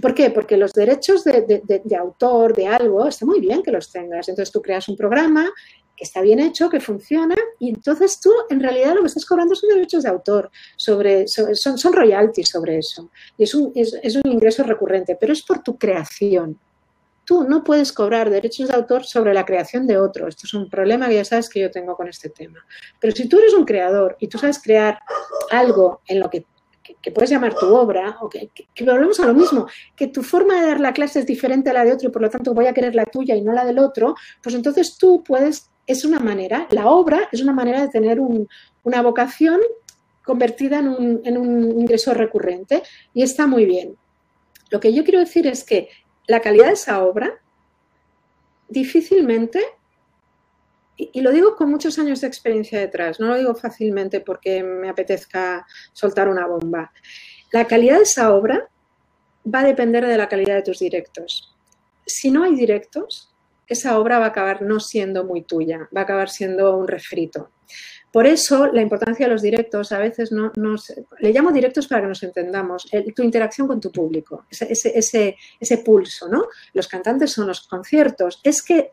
¿por 0.00 0.14
qué? 0.14 0.30
Porque 0.30 0.56
los 0.56 0.72
derechos 0.72 1.22
de, 1.22 1.62
de 1.64 1.96
autor, 1.96 2.56
de 2.56 2.66
algo, 2.66 3.06
está 3.06 3.24
muy 3.24 3.40
bien 3.40 3.62
que 3.62 3.70
los 3.70 3.92
tengas. 3.92 4.28
Entonces 4.28 4.50
tú 4.50 4.60
creas 4.60 4.88
un 4.88 4.96
programa 4.96 5.48
que 5.96 6.04
está 6.04 6.20
bien 6.20 6.40
hecho, 6.40 6.68
que 6.68 6.80
funciona, 6.80 7.34
y 7.58 7.70
entonces 7.70 8.20
tú 8.20 8.30
en 8.50 8.60
realidad 8.60 8.94
lo 8.94 9.02
que 9.02 9.08
estás 9.08 9.26
cobrando 9.26 9.54
son 9.54 9.70
derechos 9.70 10.02
de 10.02 10.08
autor, 10.08 10.50
sobre, 10.76 11.26
son, 11.28 11.54
son 11.54 11.92
royalties 11.92 12.48
sobre 12.48 12.78
eso, 12.78 13.10
y 13.36 13.44
es 13.44 13.54
un, 13.54 13.72
es, 13.74 14.16
un 14.16 14.30
ingreso 14.30 14.62
recurrente, 14.62 15.16
pero 15.20 15.32
es 15.32 15.42
por 15.42 15.62
tu 15.62 15.76
creación. 15.76 16.58
Tú 17.24 17.44
no 17.44 17.62
puedes 17.62 17.92
cobrar 17.92 18.30
derechos 18.30 18.68
de 18.68 18.74
autor 18.74 19.04
sobre 19.04 19.32
la 19.32 19.44
creación 19.44 19.86
de 19.86 19.96
otro. 19.96 20.26
Esto 20.26 20.42
es 20.44 20.54
un 20.54 20.68
problema 20.68 21.06
que 21.06 21.14
ya 21.14 21.24
sabes 21.24 21.48
que 21.48 21.60
yo 21.60 21.70
tengo 21.70 21.96
con 21.96 22.08
este 22.08 22.30
tema. 22.30 22.58
Pero 22.98 23.14
si 23.14 23.28
tú 23.28 23.38
eres 23.38 23.54
un 23.54 23.64
creador 23.64 24.16
y 24.18 24.26
tú 24.26 24.38
sabes 24.38 24.60
crear 24.60 24.98
algo 25.48 26.00
en 26.08 26.18
lo 26.18 26.28
que 26.28 26.44
que, 27.00 27.10
puedes 27.10 27.30
llamar 27.30 27.54
tu 27.54 27.66
obra, 27.74 28.18
o 28.20 28.28
que, 28.28 28.50
que, 28.74 28.84
volvemos 28.84 29.18
a 29.20 29.26
lo 29.26 29.34
mismo, 29.34 29.66
que 29.96 30.08
tu 30.08 30.22
forma 30.22 30.60
de 30.60 30.66
dar 30.66 30.80
la 30.80 30.92
clase 30.92 31.20
es 31.20 31.26
diferente 31.26 31.70
a 31.70 31.72
la 31.72 31.84
de 31.84 31.92
otro 31.92 32.08
y 32.08 32.12
por 32.12 32.22
lo 32.22 32.30
tanto 32.30 32.54
voy 32.54 32.66
a 32.66 32.74
querer 32.74 32.94
la 32.94 33.04
tuya 33.04 33.34
y 33.36 33.42
no 33.42 33.52
la 33.52 33.64
del 33.64 33.78
otro, 33.78 34.14
pues 34.42 34.54
entonces 34.54 34.96
tú 34.98 35.22
puedes 35.22 35.70
es 35.86 36.04
una 36.04 36.20
manera, 36.20 36.66
la 36.70 36.86
obra 36.86 37.28
es 37.32 37.42
una 37.42 37.52
manera 37.52 37.80
de 37.80 37.88
tener 37.88 38.20
una 38.20 39.02
vocación 39.02 39.60
convertida 40.24 40.78
en 40.78 40.88
un, 41.36 41.80
ingreso 41.80 42.14
recurrente 42.14 42.82
y 43.12 43.22
está 43.22 43.46
muy 43.46 43.66
bien. 43.66 43.96
Lo 44.70 44.80
que 44.80 44.92
yo 44.94 45.02
quiero 45.04 45.18
decir 45.18 45.46
es 45.46 45.64
que 45.64 45.88
la 46.26 46.40
calidad 46.40 46.66
de 46.66 46.72
esa 46.74 47.02
obra 47.02 47.40
difícilmente, 48.68 49.60
y, 50.96 51.20
lo 51.20 51.32
digo 51.32 51.56
con 51.56 51.70
muchos 51.70 51.98
años 51.98 52.20
de 52.20 52.28
experiencia 52.28 52.78
detrás, 52.78 53.18
no 53.18 53.26
lo 53.26 53.36
digo 53.36 53.54
fácilmente 53.54 54.20
porque 54.20 54.62
me 54.62 54.88
apetezca 54.88 55.66
soltar 55.92 56.28
una 56.28 56.46
bomba, 56.46 56.92
la 57.50 57.66
calidad 57.66 57.96
de 57.96 58.04
esa 58.04 58.32
obra 58.32 58.70
va 59.52 59.60
a 59.60 59.64
depender 59.64 60.06
de 60.06 60.16
la 60.16 60.28
calidad 60.28 60.54
de 60.54 60.62
tus 60.62 60.78
directos. 60.78 61.54
Si 62.06 62.30
no 62.30 62.44
hay 62.44 62.54
directos, 62.54 63.31
esa 63.66 63.98
obra 63.98 64.18
va 64.18 64.26
a 64.26 64.28
acabar 64.28 64.62
no 64.62 64.80
siendo 64.80 65.24
muy 65.24 65.42
tuya, 65.42 65.88
va 65.94 66.00
a 66.00 66.04
acabar 66.04 66.28
siendo 66.28 66.76
un 66.76 66.88
refrito. 66.88 67.50
Por 68.12 68.26
eso 68.26 68.66
la 68.66 68.82
importancia 68.82 69.26
de 69.26 69.32
los 69.32 69.40
directos, 69.40 69.90
a 69.90 69.98
veces 69.98 70.32
no, 70.32 70.52
le 71.18 71.32
llamo 71.32 71.50
directos 71.50 71.88
para 71.88 72.02
que 72.02 72.08
nos 72.08 72.22
entendamos, 72.22 72.86
tu 73.16 73.22
interacción 73.22 73.66
con 73.66 73.80
tu 73.80 73.90
público, 73.90 74.44
ese, 74.50 75.36
ese, 75.58 75.78
pulso, 75.78 76.28
¿no? 76.28 76.48
Los 76.74 76.88
cantantes 76.88 77.32
son 77.32 77.46
los 77.46 77.66
conciertos. 77.66 78.38
Es 78.44 78.62
que 78.62 78.90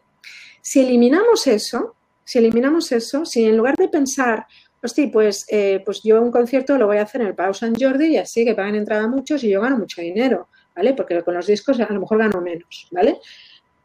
si 0.61 0.79
eliminamos 0.79 1.47
eso, 1.47 1.95
si 2.23 2.39
eliminamos 2.39 2.93
eso, 2.93 3.25
si 3.25 3.43
en 3.43 3.57
lugar 3.57 3.75
de 3.75 3.89
pensar, 3.89 4.47
hostia, 4.81 5.09
pues, 5.11 5.45
eh, 5.49 5.81
pues 5.83 6.01
yo 6.01 6.21
un 6.21 6.31
concierto 6.31 6.77
lo 6.77 6.87
voy 6.87 6.97
a 6.97 7.03
hacer 7.03 7.19
en 7.19 7.27
el 7.27 7.35
Pau 7.35 7.53
San 7.53 7.75
Jordi 7.77 8.13
y 8.13 8.17
así 8.17 8.45
que 8.45 8.55
pagan 8.55 8.75
entrada 8.75 9.05
muchos 9.07 9.43
y 9.43 9.49
yo 9.49 9.59
gano 9.59 9.77
mucho 9.77 10.01
dinero, 10.01 10.47
¿vale? 10.73 10.93
Porque 10.93 11.21
con 11.23 11.33
los 11.33 11.45
discos 11.45 11.77
a 11.81 11.91
lo 11.91 11.99
mejor 11.99 12.19
gano 12.19 12.39
menos, 12.39 12.87
¿vale? 12.91 13.17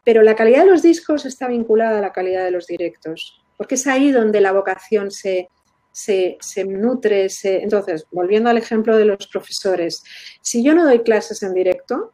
Pero 0.05 0.23
la 0.23 0.37
calidad 0.37 0.65
de 0.65 0.71
los 0.71 0.83
discos 0.83 1.25
está 1.25 1.49
vinculada 1.49 1.99
a 1.99 2.03
la 2.03 2.13
calidad 2.13 2.45
de 2.45 2.51
los 2.51 2.67
directos, 2.67 3.43
porque 3.57 3.77
es 3.77 3.87
ahí 3.87 4.11
donde 4.11 4.41
la 4.41 4.53
vocación 4.53 5.11
se, 5.11 5.49
se, 5.93 6.39
nutre. 6.67 7.29
Entonces, 7.43 8.07
volviendo 8.11 8.51
al 8.51 8.59
ejemplo 8.59 8.97
de 8.97 9.07
los 9.07 9.27
profesores, 9.29 10.03
si 10.41 10.63
yo 10.63 10.75
no 10.75 10.85
doy 10.85 11.01
clases 11.01 11.43
en 11.43 11.55
directo, 11.55 12.13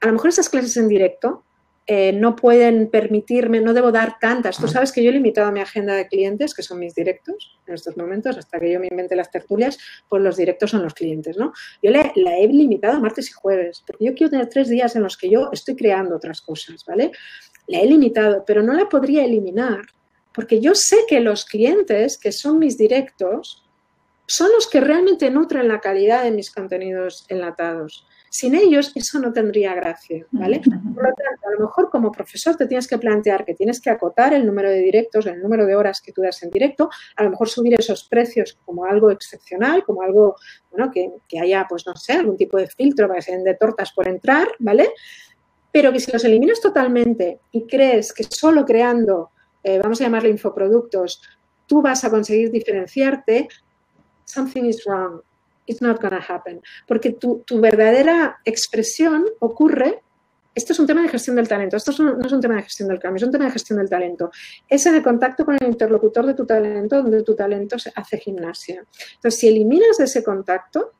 a 0.00 0.06
lo 0.06 0.12
mejor 0.12 0.28
esas 0.28 0.48
clases 0.48 0.76
en 0.76 0.88
directo 0.88 1.44
eh, 1.88 2.12
no 2.12 2.34
pueden 2.34 2.90
permitirme, 2.90 3.60
no 3.60 3.72
debo 3.72 3.92
dar 3.92 4.18
tantas. 4.18 4.58
Tú 4.58 4.66
sabes 4.66 4.90
que 4.90 5.04
yo 5.04 5.10
he 5.10 5.12
limitado 5.12 5.52
mi 5.52 5.60
agenda 5.60 5.94
de 5.94 6.08
clientes, 6.08 6.52
que 6.52 6.62
son 6.62 6.80
mis 6.80 6.96
directos 6.96 7.60
en 7.66 7.74
estos 7.74 7.96
momentos, 7.96 8.36
hasta 8.36 8.58
que 8.58 8.72
yo 8.72 8.80
me 8.80 8.88
invente 8.90 9.14
las 9.14 9.30
tertulias, 9.30 9.78
pues 10.08 10.20
los 10.20 10.36
directos 10.36 10.70
son 10.72 10.82
los 10.82 10.94
clientes, 10.94 11.36
¿no? 11.36 11.52
Yo 11.82 11.92
la 11.92 12.38
he 12.38 12.48
limitado 12.48 12.96
a 12.96 13.00
martes 13.00 13.30
y 13.30 13.32
jueves, 13.32 13.84
porque 13.86 14.04
yo 14.04 14.14
quiero 14.14 14.30
tener 14.30 14.48
tres 14.48 14.68
días 14.68 14.96
en 14.96 15.04
los 15.04 15.16
que 15.16 15.30
yo 15.30 15.50
estoy 15.52 15.76
creando 15.76 16.16
otras 16.16 16.40
cosas, 16.40 16.84
¿vale? 16.84 17.12
La 17.68 17.80
he 17.80 17.86
limitado, 17.86 18.44
pero 18.44 18.62
no 18.62 18.72
la 18.72 18.88
podría 18.88 19.24
eliminar, 19.24 19.82
porque 20.34 20.60
yo 20.60 20.74
sé 20.74 20.98
que 21.08 21.20
los 21.20 21.44
clientes, 21.44 22.18
que 22.18 22.32
son 22.32 22.58
mis 22.58 22.76
directos, 22.76 23.64
son 24.26 24.50
los 24.52 24.68
que 24.68 24.80
realmente 24.80 25.30
nutren 25.30 25.68
la 25.68 25.80
calidad 25.80 26.24
de 26.24 26.32
mis 26.32 26.50
contenidos 26.50 27.26
enlatados. 27.28 28.06
Sin 28.30 28.54
ellos 28.54 28.92
eso 28.94 29.18
no 29.18 29.32
tendría 29.32 29.74
gracia, 29.74 30.26
¿vale? 30.32 30.60
Por 30.60 31.04
lo 31.04 31.14
tanto, 31.14 31.48
a 31.48 31.50
lo 31.52 31.60
mejor 31.60 31.90
como 31.90 32.10
profesor 32.12 32.56
te 32.56 32.66
tienes 32.66 32.88
que 32.88 32.98
plantear 32.98 33.44
que 33.44 33.54
tienes 33.54 33.80
que 33.80 33.90
acotar 33.90 34.34
el 34.34 34.44
número 34.44 34.68
de 34.68 34.80
directos, 34.80 35.26
el 35.26 35.40
número 35.40 35.64
de 35.64 35.76
horas 35.76 36.00
que 36.00 36.12
tú 36.12 36.22
das 36.22 36.42
en 36.42 36.50
directo, 36.50 36.90
a 37.16 37.22
lo 37.22 37.30
mejor 37.30 37.48
subir 37.48 37.74
esos 37.74 38.04
precios 38.04 38.58
como 38.64 38.84
algo 38.84 39.10
excepcional, 39.10 39.84
como 39.84 40.02
algo, 40.02 40.36
bueno, 40.70 40.90
que, 40.90 41.38
haya, 41.40 41.66
pues 41.68 41.86
no 41.86 41.94
sé, 41.94 42.14
algún 42.14 42.36
tipo 42.36 42.58
de 42.58 42.66
filtro 42.66 43.06
para 43.06 43.20
que 43.20 43.26
sean 43.26 43.44
de 43.44 43.54
tortas 43.54 43.92
por 43.92 44.08
entrar, 44.08 44.48
¿vale? 44.58 44.90
Pero 45.70 45.92
que 45.92 46.00
si 46.00 46.10
los 46.10 46.24
eliminas 46.24 46.60
totalmente 46.60 47.40
y 47.52 47.66
crees 47.66 48.12
que 48.12 48.24
solo 48.24 48.64
creando, 48.64 49.30
eh, 49.62 49.78
vamos 49.78 50.00
a 50.00 50.04
llamarle 50.04 50.30
infoproductos, 50.30 51.22
tú 51.66 51.82
vas 51.82 52.04
a 52.04 52.10
conseguir 52.10 52.50
diferenciarte, 52.50 53.48
something 54.24 54.64
is 54.64 54.84
wrong 54.84 55.22
it's 55.66 55.82
not 55.82 56.00
gonna 56.00 56.24
happen. 56.26 56.60
Porque 56.86 57.12
tu, 57.12 57.44
verdadera 57.60 58.38
expresión 58.44 59.24
ocurre 59.40 60.02
esto 60.54 60.72
es 60.72 60.78
un 60.78 60.86
tema 60.86 61.02
de 61.02 61.08
gestión 61.08 61.36
del 61.36 61.46
talento, 61.46 61.76
esto 61.76 61.92
no 62.02 62.24
es 62.24 62.32
un 62.32 62.40
tema 62.40 62.56
de 62.56 62.62
gestión 62.62 62.88
del 62.88 62.98
cambio, 62.98 63.18
es 63.18 63.24
un 63.24 63.30
tema 63.30 63.44
de 63.44 63.50
gestión 63.50 63.78
del 63.78 63.90
talento. 63.90 64.30
Es 64.66 64.86
en 64.86 64.94
el 64.94 65.02
contacto 65.02 65.44
con 65.44 65.54
el 65.60 65.68
interlocutor 65.68 66.24
de 66.24 66.32
tu 66.32 66.46
talento, 66.46 67.02
donde 67.02 67.22
tu 67.22 67.36
talento 67.36 67.78
se 67.78 67.92
hace 67.94 68.16
gimnasia. 68.16 68.82
Entonces, 69.16 69.38
si 69.38 69.48
eliminas 69.48 70.00
ese 70.00 70.24
contacto, 70.24 70.94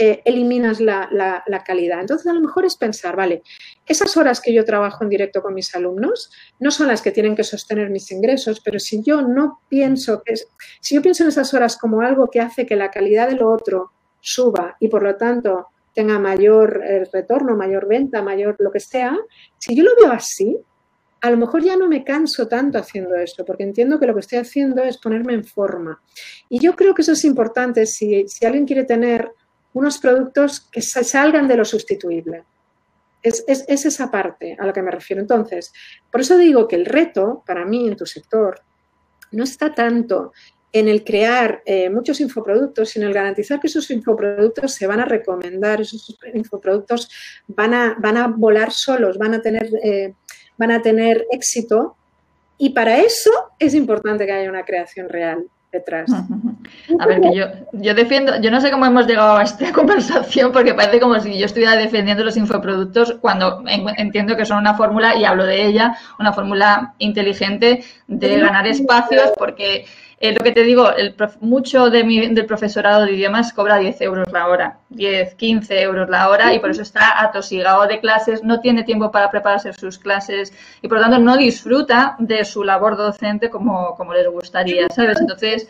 eh, 0.00 0.22
eliminas 0.24 0.80
la, 0.80 1.08
la, 1.10 1.64
calidad. 1.64 2.00
Entonces, 2.00 2.24
a 2.28 2.32
lo 2.32 2.40
mejor 2.40 2.64
es 2.64 2.76
pensar, 2.76 3.16
vale, 3.16 3.42
esas 3.84 4.16
horas 4.16 4.40
que 4.40 4.54
yo 4.54 4.64
trabajo 4.64 5.02
en 5.02 5.10
directo 5.10 5.42
con 5.42 5.54
mis 5.54 5.74
alumnos 5.74 6.30
no 6.60 6.70
son 6.70 6.86
las 6.86 7.02
que 7.02 7.10
tienen 7.10 7.34
que 7.34 7.42
sostener 7.42 7.90
mis 7.90 8.12
ingresos, 8.12 8.60
pero 8.60 8.78
si 8.78 9.02
yo 9.02 9.22
no 9.22 9.60
pienso 9.68 10.22
que 10.22 10.34
si 10.80 10.94
yo 10.94 11.02
pienso 11.02 11.24
en 11.24 11.30
esas 11.30 11.52
horas 11.52 11.76
como 11.76 12.00
algo 12.00 12.30
que 12.30 12.40
hace 12.40 12.64
que 12.64 12.76
la 12.76 12.92
calidad 12.92 13.28
de 13.28 13.34
lo 13.34 13.50
otro 13.50 13.90
suba 14.20 14.76
y 14.80 14.88
por 14.88 15.02
lo 15.02 15.16
tanto 15.16 15.68
tenga 15.94 16.18
mayor 16.18 16.82
eh, 16.84 17.04
retorno, 17.12 17.56
mayor 17.56 17.88
venta, 17.88 18.22
mayor 18.22 18.56
lo 18.58 18.70
que 18.70 18.80
sea, 18.80 19.16
si 19.58 19.74
yo 19.74 19.82
lo 19.82 19.96
veo 20.00 20.12
así, 20.12 20.56
a 21.20 21.30
lo 21.30 21.36
mejor 21.36 21.62
ya 21.62 21.76
no 21.76 21.88
me 21.88 22.04
canso 22.04 22.46
tanto 22.46 22.78
haciendo 22.78 23.16
esto, 23.16 23.44
porque 23.44 23.64
entiendo 23.64 23.98
que 23.98 24.06
lo 24.06 24.14
que 24.14 24.20
estoy 24.20 24.38
haciendo 24.38 24.82
es 24.82 24.98
ponerme 24.98 25.34
en 25.34 25.44
forma. 25.44 26.00
Y 26.48 26.60
yo 26.60 26.76
creo 26.76 26.94
que 26.94 27.02
eso 27.02 27.12
es 27.12 27.24
importante 27.24 27.86
si, 27.86 28.28
si 28.28 28.46
alguien 28.46 28.66
quiere 28.66 28.84
tener 28.84 29.32
unos 29.72 29.98
productos 29.98 30.60
que 30.60 30.82
salgan 30.82 31.48
de 31.48 31.56
lo 31.56 31.64
sustituible. 31.64 32.44
Es, 33.20 33.44
es, 33.48 33.64
es, 33.66 33.84
esa 33.84 34.10
parte 34.10 34.56
a 34.58 34.64
la 34.64 34.72
que 34.72 34.82
me 34.82 34.92
refiero. 34.92 35.20
Entonces, 35.20 35.72
por 36.10 36.20
eso 36.20 36.38
digo 36.38 36.68
que 36.68 36.76
el 36.76 36.86
reto 36.86 37.42
para 37.44 37.64
mí 37.64 37.88
en 37.88 37.96
tu 37.96 38.06
sector 38.06 38.60
no 39.32 39.42
está 39.42 39.74
tanto 39.74 40.32
en 40.72 40.88
el 40.88 41.04
crear 41.04 41.62
eh, 41.64 41.88
muchos 41.88 42.20
infoproductos, 42.20 42.90
sino 42.90 43.06
el 43.06 43.14
garantizar 43.14 43.58
que 43.58 43.68
esos 43.68 43.90
infoproductos 43.90 44.74
se 44.74 44.86
van 44.86 45.00
a 45.00 45.04
recomendar, 45.04 45.80
esos 45.80 46.18
infoproductos 46.34 47.10
van 47.46 47.74
a, 47.74 47.96
van 47.98 48.16
a 48.16 48.26
volar 48.28 48.70
solos, 48.70 49.16
van 49.18 49.34
a, 49.34 49.40
tener, 49.40 49.70
eh, 49.82 50.14
van 50.56 50.70
a 50.70 50.82
tener 50.82 51.26
éxito. 51.30 51.96
Y 52.58 52.70
para 52.70 52.98
eso 52.98 53.30
es 53.58 53.74
importante 53.74 54.26
que 54.26 54.32
haya 54.32 54.50
una 54.50 54.64
creación 54.64 55.08
real 55.08 55.46
detrás. 55.72 56.10
A 56.98 57.06
ver, 57.06 57.20
que 57.20 57.34
yo, 57.34 57.46
yo 57.72 57.94
defiendo, 57.94 58.40
yo 58.40 58.50
no 58.50 58.60
sé 58.60 58.70
cómo 58.70 58.86
hemos 58.86 59.06
llegado 59.06 59.36
a 59.36 59.42
esta 59.42 59.72
conversación 59.72 60.52
porque 60.52 60.74
parece 60.74 61.00
como 61.00 61.18
si 61.20 61.38
yo 61.38 61.46
estuviera 61.46 61.76
defendiendo 61.76 62.24
los 62.24 62.36
infoproductos 62.36 63.16
cuando 63.20 63.62
entiendo 63.96 64.36
que 64.36 64.44
son 64.44 64.58
una 64.58 64.74
fórmula, 64.74 65.16
y 65.16 65.24
hablo 65.24 65.44
de 65.44 65.66
ella, 65.66 65.96
una 66.18 66.32
fórmula 66.32 66.94
inteligente 66.98 67.84
de 68.06 68.40
ganar 68.40 68.66
espacios 68.66 69.32
porque 69.38 69.86
eh, 70.20 70.32
lo 70.32 70.42
que 70.42 70.50
te 70.50 70.64
digo, 70.64 70.90
el 70.96 71.14
mucho 71.40 71.90
de 71.90 72.02
mi, 72.02 72.34
del 72.34 72.46
profesorado 72.46 73.04
de 73.04 73.12
idiomas 73.12 73.52
cobra 73.52 73.78
10 73.78 74.00
euros 74.00 74.32
la 74.32 74.48
hora, 74.48 74.78
10, 74.88 75.36
15 75.36 75.80
euros 75.80 76.08
la 76.08 76.28
hora 76.28 76.52
y 76.54 76.58
por 76.58 76.70
eso 76.70 76.82
está 76.82 77.22
atosigado 77.22 77.86
de 77.86 78.00
clases, 78.00 78.42
no 78.42 78.60
tiene 78.60 78.82
tiempo 78.82 79.12
para 79.12 79.30
prepararse 79.30 79.72
sus 79.74 79.96
clases 79.96 80.52
y 80.82 80.88
por 80.88 80.98
lo 80.98 81.04
tanto 81.04 81.20
no 81.20 81.36
disfruta 81.36 82.16
de 82.18 82.44
su 82.44 82.64
labor 82.64 82.96
docente 82.96 83.48
como, 83.48 83.94
como 83.94 84.12
les 84.12 84.26
gustaría, 84.28 84.88
¿sabes? 84.88 85.20
Entonces, 85.20 85.68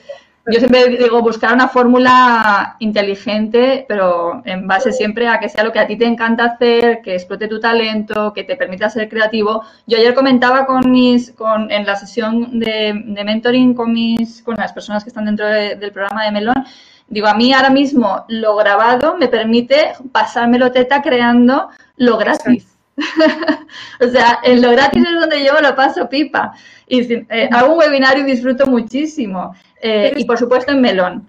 yo 0.50 0.58
siempre 0.58 0.88
digo 0.88 1.20
buscar 1.20 1.52
una 1.52 1.68
fórmula 1.68 2.76
inteligente, 2.78 3.84
pero 3.86 4.40
en 4.44 4.66
base 4.66 4.92
siempre 4.92 5.28
a 5.28 5.38
que 5.38 5.48
sea 5.48 5.64
lo 5.64 5.72
que 5.72 5.78
a 5.78 5.86
ti 5.86 5.96
te 5.96 6.06
encanta 6.06 6.44
hacer, 6.44 7.02
que 7.02 7.14
explote 7.14 7.48
tu 7.48 7.60
talento, 7.60 8.32
que 8.32 8.44
te 8.44 8.56
permita 8.56 8.88
ser 8.88 9.08
creativo. 9.08 9.62
Yo 9.86 9.98
ayer 9.98 10.14
comentaba 10.14 10.64
con 10.64 10.90
mis, 10.90 11.32
con, 11.32 11.70
en 11.70 11.84
la 11.84 11.96
sesión 11.96 12.58
de, 12.60 12.94
mentoring 13.24 13.74
con 13.74 13.92
mis, 13.92 14.42
con 14.42 14.56
las 14.56 14.72
personas 14.72 15.04
que 15.04 15.10
están 15.10 15.26
dentro 15.26 15.46
del 15.46 15.92
programa 15.92 16.24
de 16.24 16.32
Melón, 16.32 16.64
digo, 17.08 17.26
a 17.26 17.34
mí 17.34 17.52
ahora 17.52 17.70
mismo 17.70 18.24
lo 18.28 18.56
grabado 18.56 19.16
me 19.16 19.28
permite 19.28 19.92
pasármelo 20.12 20.72
teta 20.72 21.02
creando 21.02 21.68
lo 21.96 22.16
gratis. 22.16 22.77
o 24.00 24.08
sea, 24.08 24.40
en 24.42 24.62
lo 24.62 24.70
gratis 24.72 25.04
es 25.04 25.20
donde 25.20 25.44
yo 25.44 25.54
me 25.54 25.62
lo 25.62 25.74
paso 25.74 26.08
pipa. 26.08 26.52
Y 26.86 27.12
eh, 27.12 27.48
hago 27.52 27.72
un 27.72 27.78
webinar 27.78 28.18
y 28.18 28.22
disfruto 28.22 28.66
muchísimo. 28.66 29.54
Eh, 29.80 30.12
y 30.16 30.24
por 30.24 30.38
supuesto 30.38 30.72
en 30.72 30.80
melón 30.80 31.28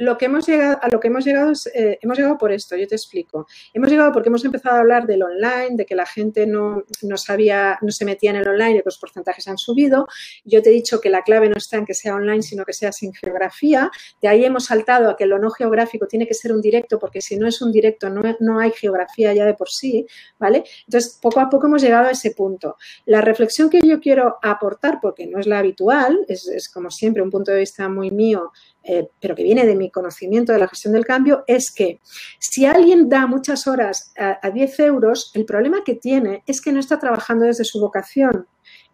lo 0.00 0.16
que 0.16 0.24
hemos 0.24 0.46
llegado, 0.46 0.78
a 0.80 0.88
lo 0.88 0.98
que 0.98 1.08
hemos 1.08 1.26
llegado 1.26 1.52
es, 1.52 1.66
eh, 1.74 1.98
hemos 2.00 2.16
llegado 2.16 2.38
por 2.38 2.52
esto, 2.52 2.74
yo 2.74 2.88
te 2.88 2.94
explico. 2.94 3.46
Hemos 3.74 3.90
llegado 3.90 4.12
porque 4.12 4.30
hemos 4.30 4.42
empezado 4.46 4.76
a 4.76 4.80
hablar 4.80 5.06
del 5.06 5.22
online, 5.22 5.76
de 5.76 5.84
que 5.84 5.94
la 5.94 6.06
gente 6.06 6.46
no, 6.46 6.84
no 7.02 7.18
sabía, 7.18 7.78
no 7.82 7.90
se 7.90 8.06
metía 8.06 8.30
en 8.30 8.36
el 8.36 8.48
online 8.48 8.70
y 8.70 8.78
que 8.78 8.82
los 8.86 8.96
porcentajes 8.96 9.46
han 9.46 9.58
subido. 9.58 10.08
Yo 10.42 10.62
te 10.62 10.70
he 10.70 10.72
dicho 10.72 11.02
que 11.02 11.10
la 11.10 11.20
clave 11.22 11.50
no 11.50 11.58
está 11.58 11.76
en 11.76 11.84
que 11.84 11.92
sea 11.92 12.14
online, 12.14 12.40
sino 12.40 12.64
que 12.64 12.72
sea 12.72 12.92
sin 12.92 13.12
geografía. 13.12 13.90
De 14.22 14.28
ahí 14.28 14.42
hemos 14.42 14.64
saltado 14.64 15.10
a 15.10 15.18
que 15.18 15.26
lo 15.26 15.38
no 15.38 15.50
geográfico 15.50 16.06
tiene 16.06 16.26
que 16.26 16.32
ser 16.32 16.54
un 16.54 16.62
directo, 16.62 16.98
porque 16.98 17.20
si 17.20 17.36
no 17.36 17.46
es 17.46 17.60
un 17.60 17.70
directo 17.70 18.08
no, 18.08 18.22
no 18.40 18.58
hay 18.58 18.70
geografía 18.70 19.34
ya 19.34 19.44
de 19.44 19.52
por 19.52 19.68
sí, 19.68 20.06
¿vale? 20.38 20.64
Entonces, 20.86 21.18
poco 21.20 21.40
a 21.40 21.50
poco 21.50 21.66
hemos 21.66 21.82
llegado 21.82 22.08
a 22.08 22.12
ese 22.12 22.30
punto. 22.30 22.78
La 23.04 23.20
reflexión 23.20 23.68
que 23.68 23.82
yo 23.86 24.00
quiero 24.00 24.38
aportar, 24.40 24.98
porque 25.02 25.26
no 25.26 25.38
es 25.38 25.46
la 25.46 25.58
habitual, 25.58 26.24
es, 26.26 26.48
es 26.48 26.70
como 26.70 26.90
siempre 26.90 27.22
un 27.22 27.30
punto 27.30 27.52
de 27.52 27.58
vista 27.58 27.86
muy 27.90 28.10
mío, 28.10 28.50
eh, 28.82 29.08
pero 29.20 29.34
que 29.34 29.42
viene 29.42 29.66
de 29.66 29.76
mi 29.76 29.90
conocimiento 29.90 30.52
de 30.52 30.58
la 30.58 30.68
gestión 30.68 30.94
del 30.94 31.04
cambio, 31.04 31.44
es 31.46 31.70
que 31.70 32.00
si 32.38 32.64
alguien 32.64 33.08
da 33.08 33.26
muchas 33.26 33.66
horas 33.66 34.12
a, 34.16 34.50
10 34.50 34.80
euros, 34.80 35.30
el 35.34 35.44
problema 35.44 35.84
que 35.84 35.94
tiene 35.94 36.42
es 36.46 36.60
que 36.60 36.72
no 36.72 36.80
está 36.80 36.98
trabajando 36.98 37.44
desde 37.44 37.64
su 37.64 37.80
vocación. 37.80 38.46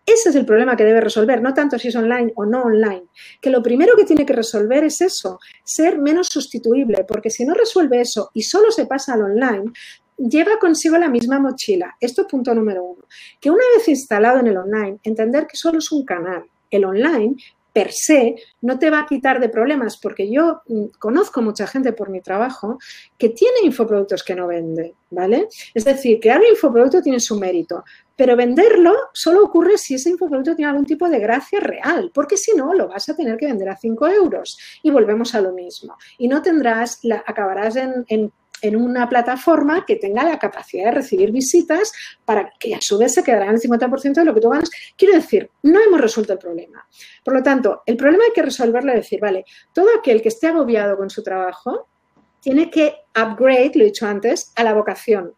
Ese 0.05 0.29
es 0.29 0.37
el 0.37 0.47
problema 0.47 0.77
que 0.77 0.85
debe 0.85 1.01
resolver, 1.01 1.43
no 1.43 1.53
tanto 1.53 1.79
si 1.79 1.89
es 1.89 1.97
online 1.97 2.33
o 2.37 2.47
no 2.47 2.63
online. 2.63 3.07
Que 3.41 3.51
lo 3.51 3.63
primero 3.63 3.97
que 3.97 4.05
tiene 4.05 4.25
que 4.25 4.33
resolver 4.33 4.85
es 4.85 5.01
eso, 5.01 5.41
ser 5.65 5.99
menos 5.99 6.29
sustituible, 6.29 7.05
porque 7.07 7.31
si 7.31 7.45
no 7.45 7.55
resuelve 7.55 8.01
eso 8.01 8.31
y 8.33 8.43
solo 8.43 8.71
se 8.71 8.87
pasa 8.87 9.15
al 9.15 9.23
online, 9.23 9.73
lleva 10.17 10.59
consigo 10.59 10.97
la 10.97 11.09
misma 11.09 11.41
mochila. 11.41 11.97
Esto 12.01 12.23
es 12.23 12.29
punto 12.29 12.55
número 12.55 12.85
uno. 12.85 13.05
Que 13.41 13.51
una 13.51 13.65
vez 13.77 13.89
instalado 13.89 14.39
en 14.41 14.47
el 14.47 14.57
online, 14.57 14.99
entender 15.03 15.47
que 15.47 15.57
solo 15.57 15.79
es 15.79 15.91
un 15.91 16.05
canal. 16.05 16.45
El 16.71 16.85
online 16.85 17.37
per 17.77 17.93
se 17.93 18.37
no 18.63 18.79
te 18.79 18.89
va 18.89 19.01
a 19.01 19.07
quitar 19.07 19.39
de 19.39 19.51
problemas, 19.51 19.99
porque 19.99 20.31
yo 20.31 20.63
mm, 20.67 20.97
conozco 20.99 21.43
mucha 21.43 21.67
gente 21.67 21.93
por 21.93 22.09
mi 22.09 22.23
trabajo 22.23 22.79
que 23.19 23.29
tiene 23.29 23.59
infoproductos 23.65 24.25
que 24.25 24.35
no 24.35 24.47
vende, 24.47 24.95
¿vale? 25.11 25.47
Es 25.75 25.85
decir, 25.85 26.19
crear 26.19 26.41
un 26.41 26.47
infoproducto 26.47 27.03
tiene 27.03 27.21
su 27.21 27.39
mérito, 27.39 27.85
pero 28.17 28.35
venderlo 28.35 28.95
solo 29.13 29.45
ocurre 29.45 29.77
si 29.77 29.97
ese 29.97 30.09
infoproducto 30.09 30.57
tiene 30.57 30.71
algún 30.71 30.87
tipo 30.87 31.07
de 31.07 31.19
gracia 31.19 31.61
real, 31.61 32.11
porque 32.15 32.39
si 32.39 32.57
no, 32.57 32.73
lo 32.73 32.89
vas 32.89 33.11
a 33.11 33.15
tener 33.15 33.37
que 33.37 33.45
vender 33.45 33.69
a 33.69 33.77
5 33.77 34.09
euros. 34.09 34.57
Y 34.83 34.91
volvemos 34.91 35.35
a 35.35 35.43
lo 35.43 35.53
mismo. 35.53 35.99
Y 36.17 36.29
no 36.29 36.41
tendrás, 36.41 37.01
acabarás 37.27 37.77
en 37.77 38.33
en 38.67 38.77
una 38.77 39.09
plataforma 39.09 39.85
que 39.87 39.97
tenga 39.97 40.25
la 40.25 40.39
capacidad 40.39 40.87
de 40.87 40.91
recibir 40.93 41.31
visitas 41.33 41.93
para 42.25 42.51
que 42.59 42.75
a 42.75 42.79
su 42.81 42.99
vez 42.99 43.15
se 43.15 43.23
quedarán 43.23 43.55
el 43.55 43.61
50% 43.61 44.15
de 44.15 44.25
lo 44.25 44.35
que 44.35 44.41
tú 44.41 44.51
ganas. 44.51 44.71
Quiero 44.97 45.15
decir, 45.15 45.51
no 45.63 45.81
hemos 45.81 46.01
resuelto 46.01 46.33
el 46.33 46.39
problema. 46.39 46.87
Por 47.25 47.35
lo 47.35 47.43
tanto, 47.43 47.83
el 47.87 47.97
problema 47.97 48.25
hay 48.25 48.33
que 48.33 48.43
resolverlo 48.43 48.93
y 48.93 48.97
decir, 48.97 49.21
vale, 49.21 49.45
todo 49.73 49.89
aquel 49.99 50.23
que 50.23 50.29
esté 50.29 50.49
agobiado 50.49 50.97
con 50.97 51.11
su 51.11 51.23
trabajo 51.23 51.89
tiene 52.41 52.71
que 52.71 52.95
upgrade, 53.15 53.73
lo 53.75 53.83
he 53.83 53.87
dicho 53.87 54.07
antes, 54.07 54.53
a 54.55 54.63
la 54.63 54.75
vocación. 54.75 55.35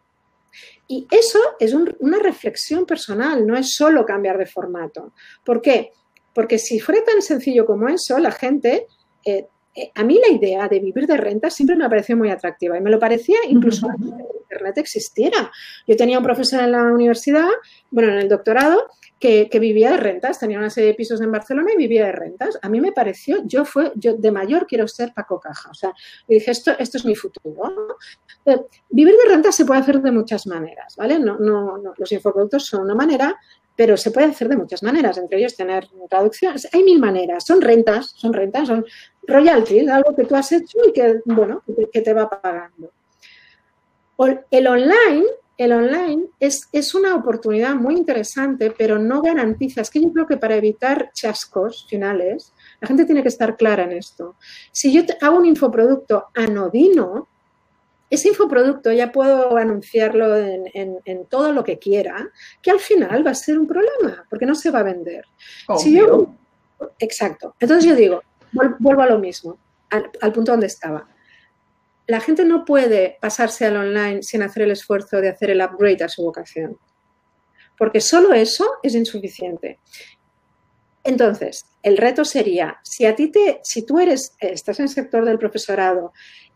Y 0.87 1.07
eso 1.11 1.39
es 1.59 1.73
una 1.73 2.19
reflexión 2.19 2.85
personal, 2.85 3.45
no 3.45 3.55
es 3.55 3.75
solo 3.75 4.05
cambiar 4.05 4.37
de 4.37 4.45
formato. 4.47 5.13
¿Por 5.43 5.61
qué? 5.61 5.91
Porque 6.33 6.57
si 6.57 6.79
fuera 6.79 7.03
tan 7.03 7.21
sencillo 7.21 7.65
como 7.65 7.87
eso, 7.89 8.17
la 8.17 8.31
gente 8.31 8.87
eh, 9.25 9.47
eh, 9.75 9.91
a 9.95 10.03
mí 10.03 10.19
la 10.19 10.33
idea 10.33 10.67
de 10.67 10.79
vivir 10.79 11.05
de 11.07 11.17
renta 11.17 11.49
siempre 11.49 11.75
me 11.75 11.85
ha 11.85 11.89
parecido 11.89 12.17
muy 12.17 12.29
atractiva 12.29 12.77
y 12.77 12.81
me 12.81 12.89
lo 12.89 12.99
parecía 12.99 13.37
incluso 13.47 13.87
antes 13.89 14.11
de 14.11 14.17
que 14.17 14.39
Internet 14.41 14.77
existiera. 14.79 15.51
Yo 15.87 15.95
tenía 15.95 16.17
un 16.17 16.23
profesor 16.23 16.61
en 16.61 16.71
la 16.71 16.83
universidad, 16.83 17.47
bueno, 17.91 18.11
en 18.11 18.19
el 18.19 18.29
doctorado, 18.29 18.87
que, 19.19 19.49
vivía 19.59 19.91
de 19.91 19.97
rentas, 19.97 20.39
tenía 20.39 20.57
una 20.57 20.69
serie 20.69 20.89
de 20.91 20.95
pisos 20.95 21.19
en 21.21 21.31
Barcelona 21.31 21.71
y 21.73 21.77
vivía 21.77 22.05
de 22.05 22.13
rentas. 22.13 22.57
A 22.61 22.69
mí 22.69 22.79
me 22.79 22.91
pareció, 22.91 23.43
yo 23.45 23.65
fue, 23.65 23.91
yo 23.95 24.15
de 24.15 24.31
mayor 24.31 24.65
quiero 24.65 24.87
ser 24.87 25.13
Paco 25.13 25.39
Caja, 25.39 25.69
o 25.69 25.73
sea, 25.73 25.93
dije, 26.27 26.51
esto, 26.51 26.71
esto 26.79 26.97
es 26.97 27.05
mi 27.05 27.15
futuro. 27.15 27.97
Eh, 28.45 28.57
vivir 28.89 29.15
de 29.15 29.29
rentas 29.29 29.55
se 29.55 29.65
puede 29.65 29.81
hacer 29.81 30.01
de 30.01 30.11
muchas 30.11 30.47
maneras, 30.47 30.95
¿vale? 30.95 31.19
No, 31.19 31.37
no, 31.37 31.77
no, 31.77 31.93
los 31.97 32.11
infoproductos 32.11 32.65
son 32.65 32.83
una 32.83 32.95
manera, 32.95 33.35
pero 33.79 33.95
se 33.95 34.11
puede 34.11 34.27
hacer 34.27 34.49
de 34.49 34.57
muchas 34.57 34.83
maneras, 34.83 35.17
entre 35.17 35.39
ellos 35.39 35.55
tener 35.55 35.87
traducciones. 36.09 36.67
Hay 36.73 36.83
mil 36.83 36.99
maneras, 36.99 37.45
son 37.47 37.61
rentas, 37.61 38.11
son 38.13 38.33
rentas, 38.33 38.67
son 38.67 38.85
royalties, 39.25 39.87
algo 39.87 40.13
que 40.13 40.25
tú 40.25 40.35
has 40.35 40.51
hecho 40.51 40.79
y 40.85 40.91
que, 40.91 41.21
bueno, 41.23 41.63
que 41.89 42.01
te 42.01 42.13
va 42.13 42.29
pagando. 42.29 42.91
El 44.51 44.67
online, 44.67 45.23
el 45.57 45.71
online 45.71 46.25
es, 46.41 46.67
es, 46.73 46.93
una 46.93 47.15
oportunidad 47.15 47.73
muy 47.75 47.95
interesante, 47.95 48.73
pero 48.77 48.99
no 48.99 49.21
garantiza. 49.21 49.79
Es 49.79 49.89
que 49.89 50.01
yo 50.01 50.11
creo 50.11 50.27
que 50.27 50.35
para 50.35 50.57
evitar 50.57 51.11
chascos 51.13 51.87
finales, 51.89 52.51
la 52.81 52.87
gente 52.89 53.05
tiene 53.05 53.21
que 53.21 53.29
estar 53.29 53.55
clara 53.55 53.85
en 53.85 53.93
esto. 53.93 54.35
Si 54.73 54.91
yo 54.91 55.03
hago 55.21 55.37
un 55.37 55.45
infoproducto 55.45 56.25
anodino, 56.35 57.29
ese 58.09 58.29
infoproducto 58.29 58.91
ya 58.91 59.11
puedo 59.11 59.55
anunciarlo 59.57 60.35
en, 60.35 61.25
todo 61.29 61.51
lo 61.51 61.63
que 61.63 61.77
quiera, 61.77 62.29
que 62.61 62.71
al 62.71 62.79
final 62.79 63.25
va 63.25 63.31
a 63.31 63.35
ser 63.35 63.59
un 63.59 63.67
problema, 63.67 64.25
porque 64.29 64.45
no 64.45 64.55
se 64.55 64.71
va 64.71 64.79
a 64.79 64.83
vender. 64.83 65.25
Si 65.77 65.95
yo, 65.95 66.33
exacto. 66.97 67.55
Entonces 67.59 67.85
yo 67.87 67.95
digo, 67.95 68.23
vuelvo 68.51 69.01
a 69.01 69.07
lo 69.07 69.19
mismo, 69.19 69.59
al, 69.89 70.33
punto 70.33 70.51
donde 70.51 70.67
estaba. 70.67 71.07
La 72.07 72.19
gente 72.19 72.45
no 72.45 72.65
puede 72.65 73.17
pasarse 73.21 73.65
al 73.65 73.77
online 73.77 74.23
sin 74.23 74.41
hacer 74.41 74.63
el 74.63 74.71
esfuerzo 74.71 75.21
de 75.21 75.29
hacer 75.29 75.51
el 75.51 75.61
upgrade 75.61 76.03
a 76.03 76.09
su 76.09 76.23
vocación, 76.23 76.77
porque 77.77 78.01
solo 78.01 78.33
eso 78.33 78.65
es 78.81 78.95
insuficiente. 78.95 79.79
Entonces, 81.03 81.65
el 81.81 81.97
reto 81.97 82.25
sería, 82.25 82.79
si 82.83 83.05
a 83.05 83.15
ti 83.15 83.31
te, 83.31 83.59
si 83.63 83.85
tú 83.85 83.99
eres, 83.99 84.35
estás 84.39 84.79
en 84.79 84.85
el 84.85 84.89
sector 84.89 85.25
del 85.25 85.39
profesorado 85.39 86.11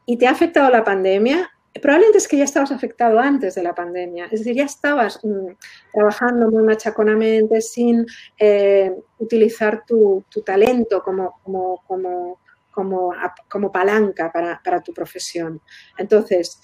y 0.06 0.18
te 0.18 0.28
ha 0.28 0.32
afectado 0.32 0.70
la 0.70 0.84
pandemia, 0.84 1.50
probablemente 1.82 2.20
es 2.20 2.28
que 2.28 2.38
ya 2.38 2.44
estabas 2.44 2.72
afectado 2.72 3.20
antes 3.20 3.56
de 3.56 3.64
la 3.64 3.74
pandemia, 3.74 4.26
es 4.26 4.40
decir, 4.40 4.56
ya 4.56 4.66
estabas 4.66 5.20
mm, 5.24 5.54
trabajando 5.94 6.50
muy 6.50 6.64
machaconamente 6.64 7.62
sin 7.62 8.06
eh, 8.38 8.92
utilizar 9.18 9.84
tu, 9.86 10.24
talento 10.46 11.02
como, 11.02 11.40
como, 11.44 12.40
como, 12.72 13.72
palanca 13.72 14.32
para, 14.32 14.82
tu 14.82 14.94
profesión. 14.94 15.62
Entonces, 15.98 16.62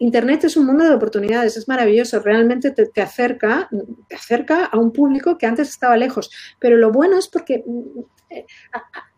Internet 0.00 0.44
es 0.44 0.56
un 0.56 0.66
mundo 0.66 0.84
de 0.84 0.94
oportunidades, 0.94 1.56
es 1.56 1.66
maravilloso, 1.66 2.20
realmente 2.20 2.70
te, 2.70 3.02
acerca, 3.02 3.68
te 4.08 4.14
acerca 4.14 4.66
a 4.66 4.78
un 4.78 4.92
público 4.92 5.36
que 5.36 5.46
antes 5.46 5.68
estaba 5.68 5.96
lejos, 5.96 6.30
pero 6.60 6.76
lo 6.76 6.92
bueno 6.92 7.18
es 7.18 7.28
porque 7.28 7.64
mm, 7.66 8.00
eh, 8.30 8.46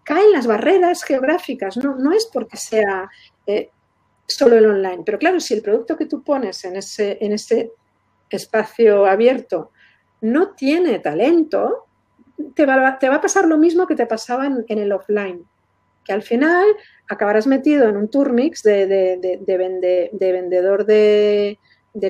caen 0.05 0.33
las 0.33 0.47
barreras 0.47 1.03
geográficas, 1.03 1.77
no, 1.77 1.97
no 1.97 2.13
es 2.13 2.29
porque 2.33 2.57
sea 2.57 3.09
eh, 3.57 3.71
solo 4.27 4.57
el 4.57 4.67
online. 4.67 5.03
Pero 5.05 5.19
claro, 5.19 5.41
si 5.41 5.55
el 5.55 5.63
producto 5.63 5.97
que 5.97 6.07
tú 6.07 6.23
pones 6.23 6.65
en 6.65 6.77
ese, 6.77 7.19
en 7.21 7.33
ese 7.33 7.73
espacio 8.29 9.07
abierto 9.07 9.73
no 10.21 10.51
tiene 10.51 10.99
talento, 10.99 11.87
te 12.55 12.67
va, 12.67 12.99
te 12.99 13.09
va, 13.09 13.17
a 13.17 13.21
pasar 13.21 13.47
lo 13.47 13.59
mismo 13.59 13.87
que 13.87 13.97
te 13.97 14.07
pasaba 14.07 14.47
en, 14.47 14.79
el 14.79 14.93
offline. 14.93 15.45
Que 16.05 16.13
al 16.13 16.23
final 16.23 16.65
acabarás 17.09 17.47
metido 17.47 17.89
en 17.89 17.97
un 17.97 18.09
turmix 18.09 18.63
de, 18.63 18.87
de, 18.87 19.19
de 20.13 20.33
vendedor 20.33 20.87
de, 20.87 21.59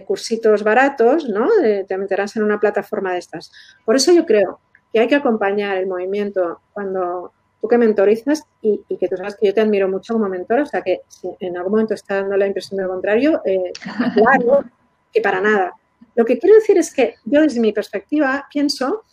cursitos 0.07 0.63
baratos, 0.63 1.29
¿no? 1.29 1.49
te 1.89 1.99
meterás 1.99 2.37
en 2.37 2.43
una 2.43 2.61
plataforma 2.61 3.13
de 3.13 3.19
estas. 3.19 3.51
Por 3.85 3.97
eso 3.97 4.13
yo 4.13 4.27
creo 4.27 4.61
que 4.93 5.01
hay 5.01 5.09
que 5.09 5.17
acompañar 5.17 5.77
el 5.77 5.87
movimiento 5.87 6.61
cuando 6.73 7.33
tú 7.61 7.69
que 7.69 7.79
mentorizas 7.79 8.45
y, 8.63 8.83
que 8.97 9.09
tú 9.09 9.17
sabes 9.17 9.37
que 9.37 9.47
yo 9.47 9.55
te 9.55 9.61
admiro 9.61 9.89
mucho 9.89 10.15
como 10.15 10.29
mentor, 10.29 10.61
o 10.61 10.67
sea 10.67 10.83
que 10.83 11.03
si 11.09 11.29
en 11.41 11.57
algún 11.57 11.73
momento 11.73 11.95
está 11.95 12.17
dando 12.17 12.37
la 12.37 12.47
impresión 12.47 12.79
de 12.79 12.85
lo 12.85 12.91
contrario, 12.91 13.43
eh, 13.45 13.73
claro, 14.15 14.65
que 15.13 15.21
para 15.21 15.41
nada. 15.41 15.75
Lo 16.15 16.25
que 16.25 16.39
quiero 16.39 16.57
decir 16.57 16.79
es 16.79 16.93
que 16.93 17.17
yo 17.25 17.43
desde 17.43 17.61
mi 17.61 17.73
perspectiva 17.73 18.47
pienso 18.51 19.05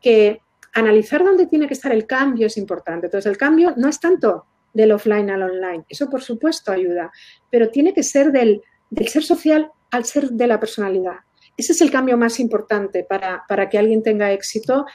que 0.00 0.40
analizar 0.72 1.24
dónde 1.24 1.46
tiene 1.46 1.66
que 1.66 1.74
estar 1.74 1.92
el 1.92 2.06
cambio 2.06 2.46
es 2.46 2.56
importante. 2.56 3.06
Entonces, 3.06 3.30
el 3.30 3.36
cambio 3.36 3.74
no 3.76 3.88
es 3.88 4.00
tanto 4.00 4.46
del 4.72 4.92
offline 4.92 5.30
al 5.30 5.42
online, 5.42 5.84
eso 5.88 6.08
por 6.08 6.22
supuesto 6.22 6.72
ayuda, 6.72 7.12
pero 7.50 7.68
tiene 7.68 7.92
que 7.92 8.02
ser 8.02 8.32
del, 8.32 8.62
ser 9.06 9.22
social 9.22 9.70
al 9.90 10.04
ser 10.04 10.30
de 10.30 10.46
la 10.46 10.58
personalidad. 10.58 11.16
Ese 11.56 11.72
es 11.72 11.82
el 11.82 11.90
cambio 11.90 12.16
más 12.16 12.40
importante 12.40 13.04
para, 13.04 13.44
para 13.46 13.68
que 13.68 13.76
alguien 13.76 14.02
tenga 14.02 14.32
éxito 14.32 14.86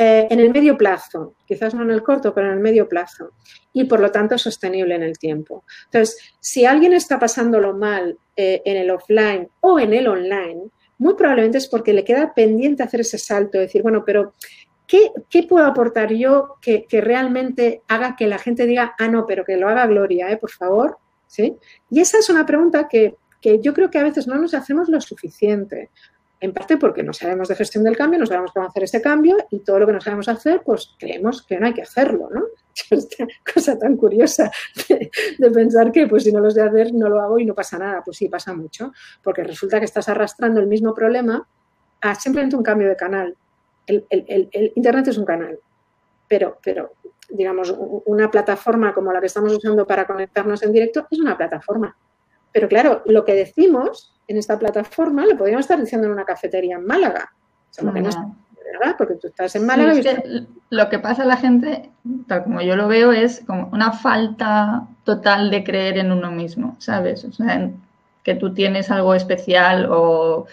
eh, 0.00 0.28
en 0.30 0.38
el 0.38 0.52
medio 0.52 0.78
plazo, 0.78 1.34
quizás 1.44 1.74
no 1.74 1.82
en 1.82 1.90
el 1.90 2.04
corto, 2.04 2.32
pero 2.32 2.46
en 2.46 2.52
el 2.52 2.60
medio 2.60 2.88
plazo, 2.88 3.32
y 3.72 3.82
por 3.82 3.98
lo 3.98 4.12
tanto 4.12 4.38
sostenible 4.38 4.94
en 4.94 5.02
el 5.02 5.18
tiempo. 5.18 5.64
Entonces, 5.86 6.36
si 6.38 6.64
alguien 6.64 6.92
está 6.92 7.18
pasándolo 7.18 7.74
mal 7.74 8.16
eh, 8.36 8.62
en 8.64 8.76
el 8.76 8.92
offline 8.92 9.48
o 9.58 9.80
en 9.80 9.92
el 9.92 10.06
online, 10.06 10.70
muy 10.98 11.14
probablemente 11.14 11.58
es 11.58 11.66
porque 11.66 11.92
le 11.92 12.04
queda 12.04 12.32
pendiente 12.32 12.84
hacer 12.84 13.00
ese 13.00 13.18
salto, 13.18 13.58
decir, 13.58 13.82
bueno, 13.82 14.04
pero 14.06 14.34
¿qué, 14.86 15.10
puedo 15.48 15.66
aportar 15.66 16.12
yo 16.12 16.58
que, 16.62 16.86
realmente 16.92 17.82
haga 17.88 18.14
que 18.14 18.28
la 18.28 18.38
gente 18.38 18.66
diga, 18.66 18.94
ah, 19.00 19.08
no, 19.08 19.26
pero 19.26 19.44
que 19.44 19.56
lo 19.56 19.68
haga 19.68 19.88
Gloria, 19.88 20.30
¿eh? 20.30 20.36
por 20.36 20.52
favor? 20.52 20.98
¿Sí? 21.26 21.56
Y 21.90 21.98
esa 21.98 22.18
es 22.18 22.28
una 22.30 22.46
pregunta 22.46 22.86
que, 22.86 23.16
que 23.40 23.58
yo 23.60 23.74
creo 23.74 23.90
que 23.90 23.98
a 23.98 24.04
veces 24.04 24.28
no 24.28 24.36
nos 24.36 24.54
hacemos 24.54 24.88
lo 24.88 25.00
suficiente 25.00 25.90
en 26.40 26.52
parte 26.52 26.76
porque 26.76 27.02
no 27.02 27.12
sabemos 27.12 27.48
de 27.48 27.56
gestión 27.56 27.84
del 27.84 27.96
cambio, 27.96 28.18
no 28.18 28.26
sabemos 28.26 28.52
cómo 28.52 28.66
hacer 28.66 28.84
ese 28.84 29.02
cambio 29.02 29.36
y 29.50 29.60
todo 29.60 29.78
lo 29.80 29.86
que 29.86 29.92
no 29.92 30.00
sabemos 30.00 30.28
hacer, 30.28 30.62
pues 30.64 30.94
creemos 30.98 31.42
que 31.42 31.58
no 31.58 31.66
hay 31.66 31.74
que 31.74 31.82
hacerlo, 31.82 32.28
¿no? 32.32 32.44
Esta 32.90 33.26
cosa 33.52 33.78
tan 33.78 33.96
curiosa 33.96 34.50
de, 34.88 35.10
pensar 35.50 35.90
que 35.90 36.06
pues 36.06 36.24
si 36.24 36.32
no 36.32 36.40
lo 36.40 36.50
sé 36.50 36.62
hacer 36.62 36.94
no 36.94 37.08
lo 37.08 37.20
hago 37.20 37.38
y 37.38 37.44
no 37.44 37.54
pasa 37.54 37.78
nada. 37.78 38.02
Pues 38.04 38.16
sí, 38.16 38.28
pasa 38.28 38.54
mucho, 38.54 38.92
porque 39.22 39.42
resulta 39.42 39.78
que 39.78 39.86
estás 39.86 40.08
arrastrando 40.08 40.60
el 40.60 40.66
mismo 40.66 40.94
problema 40.94 41.46
a 42.00 42.14
simplemente 42.14 42.56
un 42.56 42.62
cambio 42.62 42.88
de 42.88 42.96
canal. 42.96 43.36
El, 43.86 44.06
Internet 44.76 45.08
es 45.08 45.18
un 45.18 45.24
canal, 45.24 45.58
pero, 46.28 46.58
pero 46.62 46.92
digamos, 47.30 47.74
una 48.06 48.30
plataforma 48.30 48.94
como 48.94 49.12
la 49.12 49.20
que 49.20 49.26
estamos 49.26 49.52
usando 49.52 49.86
para 49.86 50.06
conectarnos 50.06 50.62
en 50.62 50.72
directo 50.72 51.06
es 51.10 51.18
una 51.18 51.36
plataforma. 51.36 51.96
Pero 52.52 52.68
claro, 52.68 53.02
lo 53.06 53.24
que 53.24 53.34
decimos 53.34 54.14
en 54.26 54.36
esta 54.36 54.58
plataforma 54.58 55.26
lo 55.26 55.36
podríamos 55.36 55.64
estar 55.64 55.80
diciendo 55.80 56.06
en 56.06 56.12
una 56.12 56.24
cafetería 56.24 56.76
en 56.76 56.86
Málaga. 56.86 57.32
¿verdad? 58.72 58.96
Porque 58.98 59.14
tú 59.14 59.28
estás 59.28 59.54
en 59.56 59.66
Málaga. 59.66 59.94
y 59.94 60.46
Lo 60.70 60.88
que 60.88 60.98
pasa 60.98 61.22
a 61.22 61.26
la 61.26 61.36
gente, 61.36 61.90
tal 62.26 62.44
como 62.44 62.60
yo 62.60 62.76
lo 62.76 62.88
veo, 62.88 63.12
es 63.12 63.42
como 63.46 63.68
una 63.72 63.92
falta 63.92 64.86
total 65.04 65.50
de 65.50 65.64
creer 65.64 65.98
en 65.98 66.12
uno 66.12 66.30
mismo, 66.30 66.76
¿sabes? 66.78 67.24
O 67.24 67.32
sea, 67.32 67.70
que 68.22 68.34
tú 68.34 68.52
tienes 68.52 68.90
algo 68.90 69.14
especial 69.14 69.88
o 69.90 70.46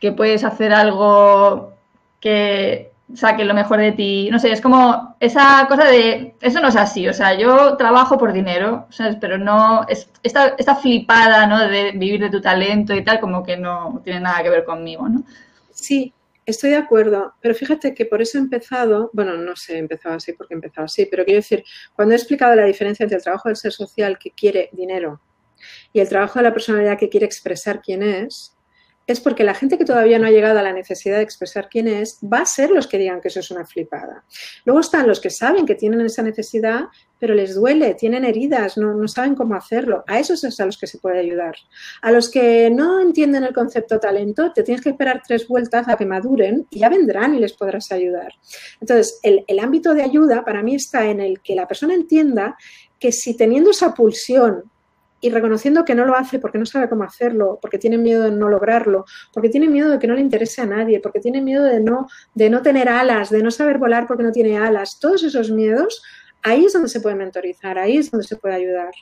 que 0.00 0.12
puedes 0.12 0.44
hacer 0.44 0.72
algo 0.72 1.74
que 2.20 2.90
saque 3.14 3.44
lo 3.44 3.54
mejor 3.54 3.80
de 3.80 3.92
ti. 3.92 4.28
No 4.30 4.38
sé, 4.38 4.52
es 4.52 4.60
como 4.60 5.16
esa 5.20 5.66
cosa 5.68 5.84
de, 5.84 6.34
eso 6.40 6.60
no 6.60 6.68
es 6.68 6.76
así, 6.76 7.08
o 7.08 7.14
sea, 7.14 7.34
yo 7.34 7.76
trabajo 7.76 8.18
por 8.18 8.32
dinero, 8.32 8.86
¿sabes? 8.90 9.16
Pero 9.20 9.38
no, 9.38 9.86
es, 9.88 10.08
esta, 10.22 10.54
esta 10.58 10.76
flipada, 10.76 11.46
¿no? 11.46 11.68
De 11.68 11.92
vivir 11.92 12.20
de 12.20 12.30
tu 12.30 12.40
talento 12.40 12.94
y 12.94 13.04
tal, 13.04 13.20
como 13.20 13.42
que 13.42 13.56
no 13.56 14.00
tiene 14.04 14.20
nada 14.20 14.42
que 14.42 14.50
ver 14.50 14.64
conmigo, 14.64 15.08
¿no? 15.08 15.24
Sí, 15.70 16.12
estoy 16.44 16.70
de 16.70 16.76
acuerdo, 16.76 17.34
pero 17.40 17.54
fíjate 17.54 17.94
que 17.94 18.06
por 18.06 18.22
eso 18.22 18.38
he 18.38 18.40
empezado, 18.40 19.10
bueno, 19.12 19.34
no 19.34 19.54
sé, 19.54 19.74
he 19.74 19.78
empezado 19.78 20.16
así 20.16 20.32
porque 20.32 20.54
he 20.54 20.56
empezado 20.56 20.86
así, 20.86 21.06
pero 21.06 21.24
quiero 21.24 21.38
decir, 21.38 21.64
cuando 21.94 22.14
he 22.14 22.16
explicado 22.16 22.54
la 22.54 22.64
diferencia 22.64 23.04
entre 23.04 23.18
el 23.18 23.22
trabajo 23.22 23.48
del 23.48 23.56
ser 23.56 23.72
social 23.72 24.18
que 24.18 24.30
quiere 24.30 24.70
dinero 24.72 25.20
y 25.92 26.00
el 26.00 26.08
trabajo 26.08 26.38
de 26.38 26.44
la 26.44 26.52
personalidad 26.52 26.98
que 26.98 27.08
quiere 27.08 27.26
expresar 27.26 27.82
quién 27.82 28.02
es, 28.02 28.56
es 29.08 29.20
porque 29.20 29.42
la 29.42 29.54
gente 29.54 29.78
que 29.78 29.86
todavía 29.86 30.18
no 30.18 30.26
ha 30.26 30.30
llegado 30.30 30.58
a 30.58 30.62
la 30.62 30.74
necesidad 30.74 31.16
de 31.16 31.22
expresar 31.22 31.70
quién 31.70 31.88
es, 31.88 32.18
va 32.22 32.40
a 32.40 32.46
ser 32.46 32.70
los 32.70 32.86
que 32.86 32.98
digan 32.98 33.22
que 33.22 33.28
eso 33.28 33.40
es 33.40 33.50
una 33.50 33.64
flipada. 33.64 34.22
Luego 34.66 34.80
están 34.80 35.08
los 35.08 35.18
que 35.18 35.30
saben 35.30 35.64
que 35.64 35.74
tienen 35.74 36.02
esa 36.02 36.22
necesidad, 36.22 36.88
pero 37.18 37.34
les 37.34 37.54
duele, 37.54 37.94
tienen 37.94 38.26
heridas, 38.26 38.76
no, 38.76 39.08
saben 39.08 39.34
cómo 39.34 39.54
hacerlo. 39.54 40.04
A 40.06 40.18
esos 40.18 40.44
es 40.44 40.60
a 40.60 40.66
los 40.66 40.76
que 40.76 40.86
se 40.86 40.98
puede 40.98 41.20
ayudar. 41.20 41.54
A 42.02 42.12
los 42.12 42.30
que 42.30 42.68
no 42.70 43.00
entienden 43.00 43.44
el 43.44 43.54
concepto 43.54 43.98
talento, 43.98 44.52
te 44.52 44.62
tienes 44.62 44.84
que 44.84 44.90
esperar 44.90 45.22
tres 45.26 45.48
vueltas 45.48 45.88
a 45.88 45.96
que 45.96 46.04
maduren 46.04 46.66
y 46.68 46.80
ya 46.80 46.90
vendrán 46.90 47.34
y 47.34 47.40
les 47.40 47.54
podrás 47.54 47.90
ayudar. 47.90 48.34
Entonces, 48.78 49.20
el, 49.22 49.42
el 49.46 49.58
ámbito 49.58 49.94
de 49.94 50.02
ayuda 50.02 50.44
para 50.44 50.62
mí 50.62 50.74
está 50.74 51.06
en 51.08 51.20
el 51.20 51.40
que 51.40 51.54
la 51.54 51.66
persona 51.66 51.94
entienda 51.94 52.58
que 53.00 53.10
si 53.10 53.34
teniendo 53.34 53.70
esa 53.70 53.94
pulsión 53.94 54.64
y 55.20 55.30
reconociendo 55.30 55.84
que 55.84 55.94
no 55.94 56.04
lo 56.04 56.14
hace 56.14 56.38
porque 56.38 56.58
no 56.58 56.66
sabe 56.66 56.88
cómo 56.88 57.04
hacerlo, 57.04 57.58
porque 57.60 57.78
tiene 57.78 57.98
miedo 57.98 58.24
de 58.24 58.30
no 58.30 58.48
lograrlo, 58.48 59.04
porque 59.32 59.48
tiene 59.48 59.68
miedo 59.68 59.90
de 59.90 59.98
que 59.98 60.06
no 60.06 60.14
le 60.14 60.20
interese 60.20 60.62
a 60.62 60.66
nadie, 60.66 61.00
porque 61.00 61.20
tiene 61.20 61.40
miedo 61.40 61.64
de 61.64 61.80
no, 61.80 62.06
de 62.34 62.50
no 62.50 62.62
tener 62.62 62.88
alas, 62.88 63.30
de 63.30 63.42
no 63.42 63.50
saber 63.50 63.78
volar 63.78 64.06
porque 64.06 64.22
no 64.22 64.32
tiene 64.32 64.58
alas, 64.58 64.98
todos 65.00 65.22
esos 65.24 65.50
miedos, 65.50 66.02
ahí 66.42 66.64
es 66.64 66.72
donde 66.72 66.88
se 66.88 67.00
puede 67.00 67.16
mentorizar, 67.16 67.78
ahí 67.78 67.96
es 67.96 68.10
donde 68.10 68.26
se 68.26 68.36
puede 68.36 68.54
ayudar. 68.54 68.92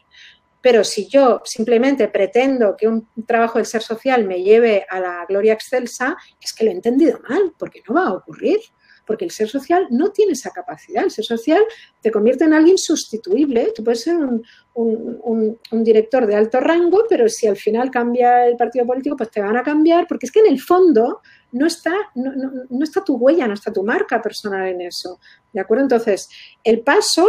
Pero 0.63 0.83
si 0.83 1.07
yo 1.09 1.43
simplemente 1.45 2.09
pretendo 2.09 2.77
que 2.77 2.89
un 2.89 3.09
trabajo 3.27 3.59
del 3.59 3.67
ser 3.67 3.83
social 3.83 4.25
me 4.25 4.43
lleve 4.43 4.85
a 4.89 4.99
la 4.99 5.25
gloria 5.29 5.53
excelsa, 5.53 6.17
es 6.41 6.53
que 6.53 6.65
lo 6.65 6.71
he 6.71 6.75
entendido 6.75 7.21
mal, 7.29 7.53
porque 7.59 7.83
no 7.89 7.95
va 7.95 8.09
a 8.09 8.15
ocurrir 8.15 8.59
porque 9.07 9.25
el 9.25 9.31
ser 9.31 9.49
social 9.49 9.87
no 9.91 10.11
tiene 10.11 10.33
esa 10.33 10.51
capacidad. 10.51 11.05
El 11.05 11.11
ser 11.11 11.25
social 11.25 11.63
te 12.01 12.11
convierte 12.11 12.45
en 12.45 12.53
alguien 12.53 12.77
sustituible. 12.77 13.73
Tú 13.75 13.85
puedes 13.85 14.03
ser 14.03 14.17
un, 14.17 15.59
director 15.85 16.27
de 16.27 16.35
alto 16.35 16.61
rango, 16.61 17.05
pero 17.09 17.29
si 17.29 17.47
al 17.47 17.57
final 17.57 17.91
cambia 17.91 18.47
el 18.47 18.57
partido 18.57 18.85
político, 18.85 19.17
pues 19.17 19.31
te 19.31 19.41
van 19.41 19.57
a 19.57 19.63
cambiar, 19.63 20.07
porque 20.07 20.27
es 20.27 20.33
que 20.33 20.41
en 20.41 20.47
el 20.47 20.61
fondo 20.61 21.21
no 21.53 21.67
está, 21.67 21.95
no 22.15 22.85
está 22.85 23.03
tu 23.03 23.17
huella, 23.17 23.47
no 23.47 23.55
está 23.55 23.73
tu 23.73 23.83
marca 23.83 24.21
personal 24.21 24.67
en 24.67 24.81
eso. 24.83 25.21
¿De 25.53 25.61
acuerdo? 25.61 25.85
Entonces, 25.85 26.29
el 26.65 26.81
paso 26.81 27.29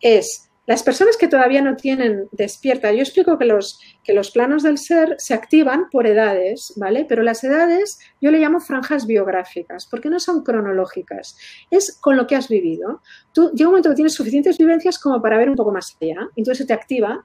es 0.00 0.50
las 0.66 0.82
personas 0.82 1.16
que 1.16 1.28
todavía 1.28 1.60
no 1.60 1.76
tienen 1.76 2.28
despierta, 2.30 2.92
yo 2.92 3.00
explico 3.00 3.36
que 3.36 3.46
los, 3.46 3.80
que 4.04 4.12
los 4.12 4.30
planos 4.30 4.62
del 4.62 4.78
ser 4.78 5.16
se 5.18 5.34
activan 5.34 5.88
por 5.90 6.06
edades, 6.06 6.72
¿vale? 6.76 7.04
Pero 7.08 7.22
las 7.22 7.42
edades 7.42 7.98
yo 8.20 8.30
le 8.30 8.38
llamo 8.38 8.60
franjas 8.60 9.06
biográficas, 9.06 9.86
porque 9.86 10.08
no 10.08 10.20
son 10.20 10.42
cronológicas, 10.42 11.36
es 11.70 11.98
con 12.00 12.16
lo 12.16 12.26
que 12.26 12.36
has 12.36 12.48
vivido. 12.48 13.02
Tú 13.32 13.50
llega 13.54 13.68
un 13.68 13.72
momento 13.72 13.90
que 13.90 13.96
tienes 13.96 14.14
suficientes 14.14 14.56
vivencias 14.56 14.98
como 14.98 15.20
para 15.20 15.36
ver 15.36 15.50
un 15.50 15.56
poco 15.56 15.72
más 15.72 15.96
allá, 16.00 16.28
entonces 16.36 16.58
se 16.58 16.66
te 16.66 16.74
activa 16.74 17.24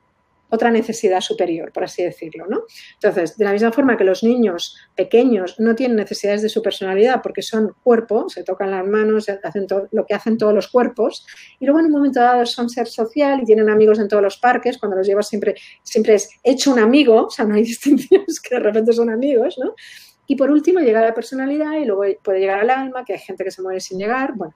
otra 0.49 0.71
necesidad 0.71 1.21
superior, 1.21 1.71
por 1.71 1.83
así 1.83 2.03
decirlo, 2.03 2.45
¿no? 2.47 2.63
Entonces, 2.93 3.37
de 3.37 3.45
la 3.45 3.51
misma 3.51 3.71
forma 3.71 3.97
que 3.97 4.03
los 4.03 4.23
niños 4.23 4.77
pequeños 4.95 5.59
no 5.59 5.75
tienen 5.75 5.97
necesidades 5.97 6.41
de 6.41 6.49
su 6.49 6.61
personalidad 6.61 7.21
porque 7.21 7.41
son 7.41 7.73
cuerpo, 7.83 8.29
se 8.29 8.43
tocan 8.43 8.71
las 8.71 8.85
manos, 8.85 9.27
hacen 9.43 9.67
lo 9.91 10.05
que 10.05 10.13
hacen 10.13 10.37
todos 10.37 10.53
los 10.53 10.67
cuerpos, 10.67 11.25
y 11.59 11.65
luego 11.65 11.79
en 11.79 11.87
un 11.87 11.91
momento 11.91 12.19
dado 12.19 12.45
son 12.45 12.69
ser 12.69 12.87
social 12.87 13.41
y 13.41 13.45
tienen 13.45 13.69
amigos 13.69 13.99
en 13.99 14.07
todos 14.07 14.23
los 14.23 14.37
parques, 14.37 14.77
cuando 14.77 14.97
los 14.97 15.07
llevas 15.07 15.27
siempre, 15.27 15.55
siempre 15.83 16.15
es 16.15 16.29
hecho 16.43 16.71
un 16.71 16.79
amigo, 16.79 17.25
o 17.25 17.29
sea, 17.29 17.45
no 17.45 17.55
hay 17.55 17.63
distinciones 17.63 18.39
que 18.39 18.55
de 18.55 18.61
repente 18.61 18.93
son 18.93 19.09
amigos, 19.09 19.57
¿no? 19.61 19.73
Y 20.27 20.35
por 20.35 20.51
último 20.51 20.79
llega 20.81 21.01
la 21.01 21.13
personalidad 21.13 21.73
y 21.73 21.85
luego 21.85 22.03
puede 22.21 22.39
llegar 22.39 22.59
al 22.59 22.69
alma, 22.69 23.05
que 23.05 23.13
hay 23.13 23.19
gente 23.19 23.45
que 23.45 23.51
se 23.51 23.61
muere 23.61 23.79
sin 23.79 23.97
llegar. 23.97 24.33
Bueno, 24.35 24.55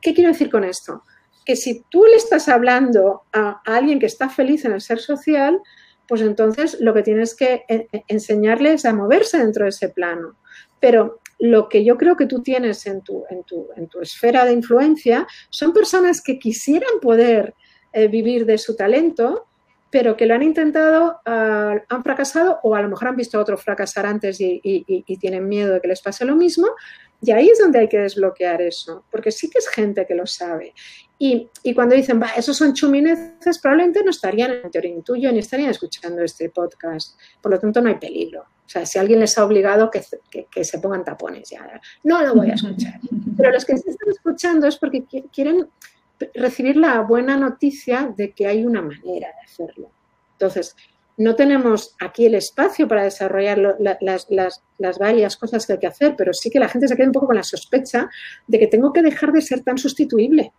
¿qué 0.00 0.12
quiero 0.12 0.30
decir 0.30 0.50
con 0.50 0.64
esto? 0.64 1.04
Que 1.50 1.56
si 1.56 1.82
tú 1.88 2.04
le 2.04 2.14
estás 2.14 2.48
hablando 2.48 3.22
a, 3.32 3.60
alguien 3.64 3.98
que 3.98 4.06
está 4.06 4.28
feliz 4.28 4.64
en 4.64 4.70
el 4.70 4.80
ser 4.80 5.00
social, 5.00 5.60
pues 6.06 6.20
entonces 6.20 6.76
lo 6.80 6.94
que 6.94 7.02
tienes 7.02 7.34
que 7.34 7.64
eh, 7.68 7.88
eh, 7.90 8.04
enseñarle 8.06 8.74
es 8.74 8.84
a 8.84 8.94
moverse 8.94 9.38
dentro 9.38 9.64
de 9.64 9.70
ese 9.70 9.88
plano. 9.88 10.36
Pero 10.78 11.18
lo 11.40 11.68
que 11.68 11.84
yo 11.84 11.98
creo 11.98 12.16
que 12.16 12.26
tú 12.26 12.40
tienes 12.40 12.86
en 12.86 13.02
tu, 13.02 13.24
en 13.30 13.42
tu, 13.42 13.66
en 13.74 13.88
tu 13.88 14.00
esfera 14.00 14.44
de 14.44 14.52
influencia 14.52 15.26
son 15.48 15.72
personas 15.72 16.22
que 16.22 16.38
quisieran 16.38 17.00
poder 17.02 17.52
eh, 17.92 18.06
vivir 18.06 18.46
de 18.46 18.56
su 18.56 18.76
talento, 18.76 19.48
pero 19.90 20.16
que 20.16 20.26
lo 20.26 20.34
han 20.34 20.44
intentado, 20.44 21.18
ah, 21.26 21.74
han 21.88 22.04
fracasado 22.04 22.60
o 22.62 22.76
a 22.76 22.82
lo 22.82 22.90
mejor 22.90 23.08
han 23.08 23.16
visto 23.16 23.38
a 23.38 23.40
otro 23.40 23.58
fracasar 23.58 24.06
antes 24.06 24.40
y, 24.40 25.16
tienen 25.18 25.48
miedo 25.48 25.74
de 25.74 25.80
que 25.80 25.88
les 25.88 26.00
pase 26.00 26.24
lo 26.24 26.36
mismo. 26.36 26.68
Y 27.22 27.32
ahí 27.32 27.48
es 27.50 27.58
donde 27.58 27.80
hay 27.80 27.88
que 27.88 27.98
desbloquear 27.98 28.62
eso, 28.62 29.04
porque 29.10 29.30
sí 29.30 29.50
que 29.50 29.58
es 29.58 29.68
gente 29.68 30.06
que 30.06 30.14
lo 30.14 30.26
sabe. 30.26 30.74
Y, 31.18 31.50
cuando 31.74 31.94
dicen, 31.94 32.18
esos 32.34 32.56
son 32.56 32.72
chumineces, 32.72 33.58
probablemente 33.58 34.02
no 34.02 34.10
estarían 34.10 34.52
en 34.52 34.70
teoría 34.70 34.94
tuyo 35.04 35.30
ni 35.30 35.40
estarían 35.40 35.68
escuchando 35.68 36.22
este 36.22 36.48
podcast. 36.48 37.18
Por 37.42 37.52
lo 37.52 37.60
tanto, 37.60 37.82
no 37.82 37.90
hay 37.90 37.96
peligro. 37.96 38.40
O 38.40 38.68
sea, 38.72 38.86
si 38.86 38.98
alguien 38.98 39.20
les 39.20 39.36
ha 39.36 39.44
obligado 39.44 39.90
que, 39.90 40.02
que, 40.50 40.64
se 40.64 40.78
pongan 40.78 41.04
tapones, 41.04 41.50
ya 41.50 41.80
no 42.04 42.22
lo 42.22 42.34
voy 42.34 42.50
a 42.50 42.54
escuchar. 42.54 42.98
Pero 43.36 43.50
los 43.50 43.66
que 43.66 43.76
se 43.76 43.90
están 43.90 44.08
escuchando 44.08 44.66
es 44.66 44.78
porque 44.78 45.04
quieren 45.30 45.68
recibir 46.34 46.76
la 46.76 47.00
buena 47.00 47.36
noticia 47.36 48.14
de 48.16 48.32
que 48.32 48.46
hay 48.46 48.64
una 48.64 48.80
manera 48.80 49.28
de 49.28 49.44
hacerlo. 49.44 49.90
Entonces, 50.32 50.74
no 51.20 51.36
tenemos 51.36 51.94
aquí 52.00 52.24
el 52.24 52.34
espacio 52.34 52.88
para 52.88 53.04
desarrollar 53.04 53.58
las, 53.58 54.98
varias 54.98 55.36
cosas 55.36 55.66
que 55.66 55.74
hay 55.74 55.78
que 55.78 55.86
hacer, 55.86 56.14
pero 56.16 56.32
sí 56.32 56.48
que 56.48 56.58
la 56.58 56.66
gente 56.66 56.88
se 56.88 56.96
queda 56.96 57.08
un 57.08 57.12
poco 57.12 57.26
con 57.26 57.36
la 57.36 57.42
sospecha 57.42 58.08
de 58.46 58.58
que 58.58 58.68
tengo 58.68 58.90
que 58.90 59.02
dejar 59.02 59.30
de 59.30 59.42
ser 59.42 59.62
tan 59.62 59.76
sustituible 59.76 60.52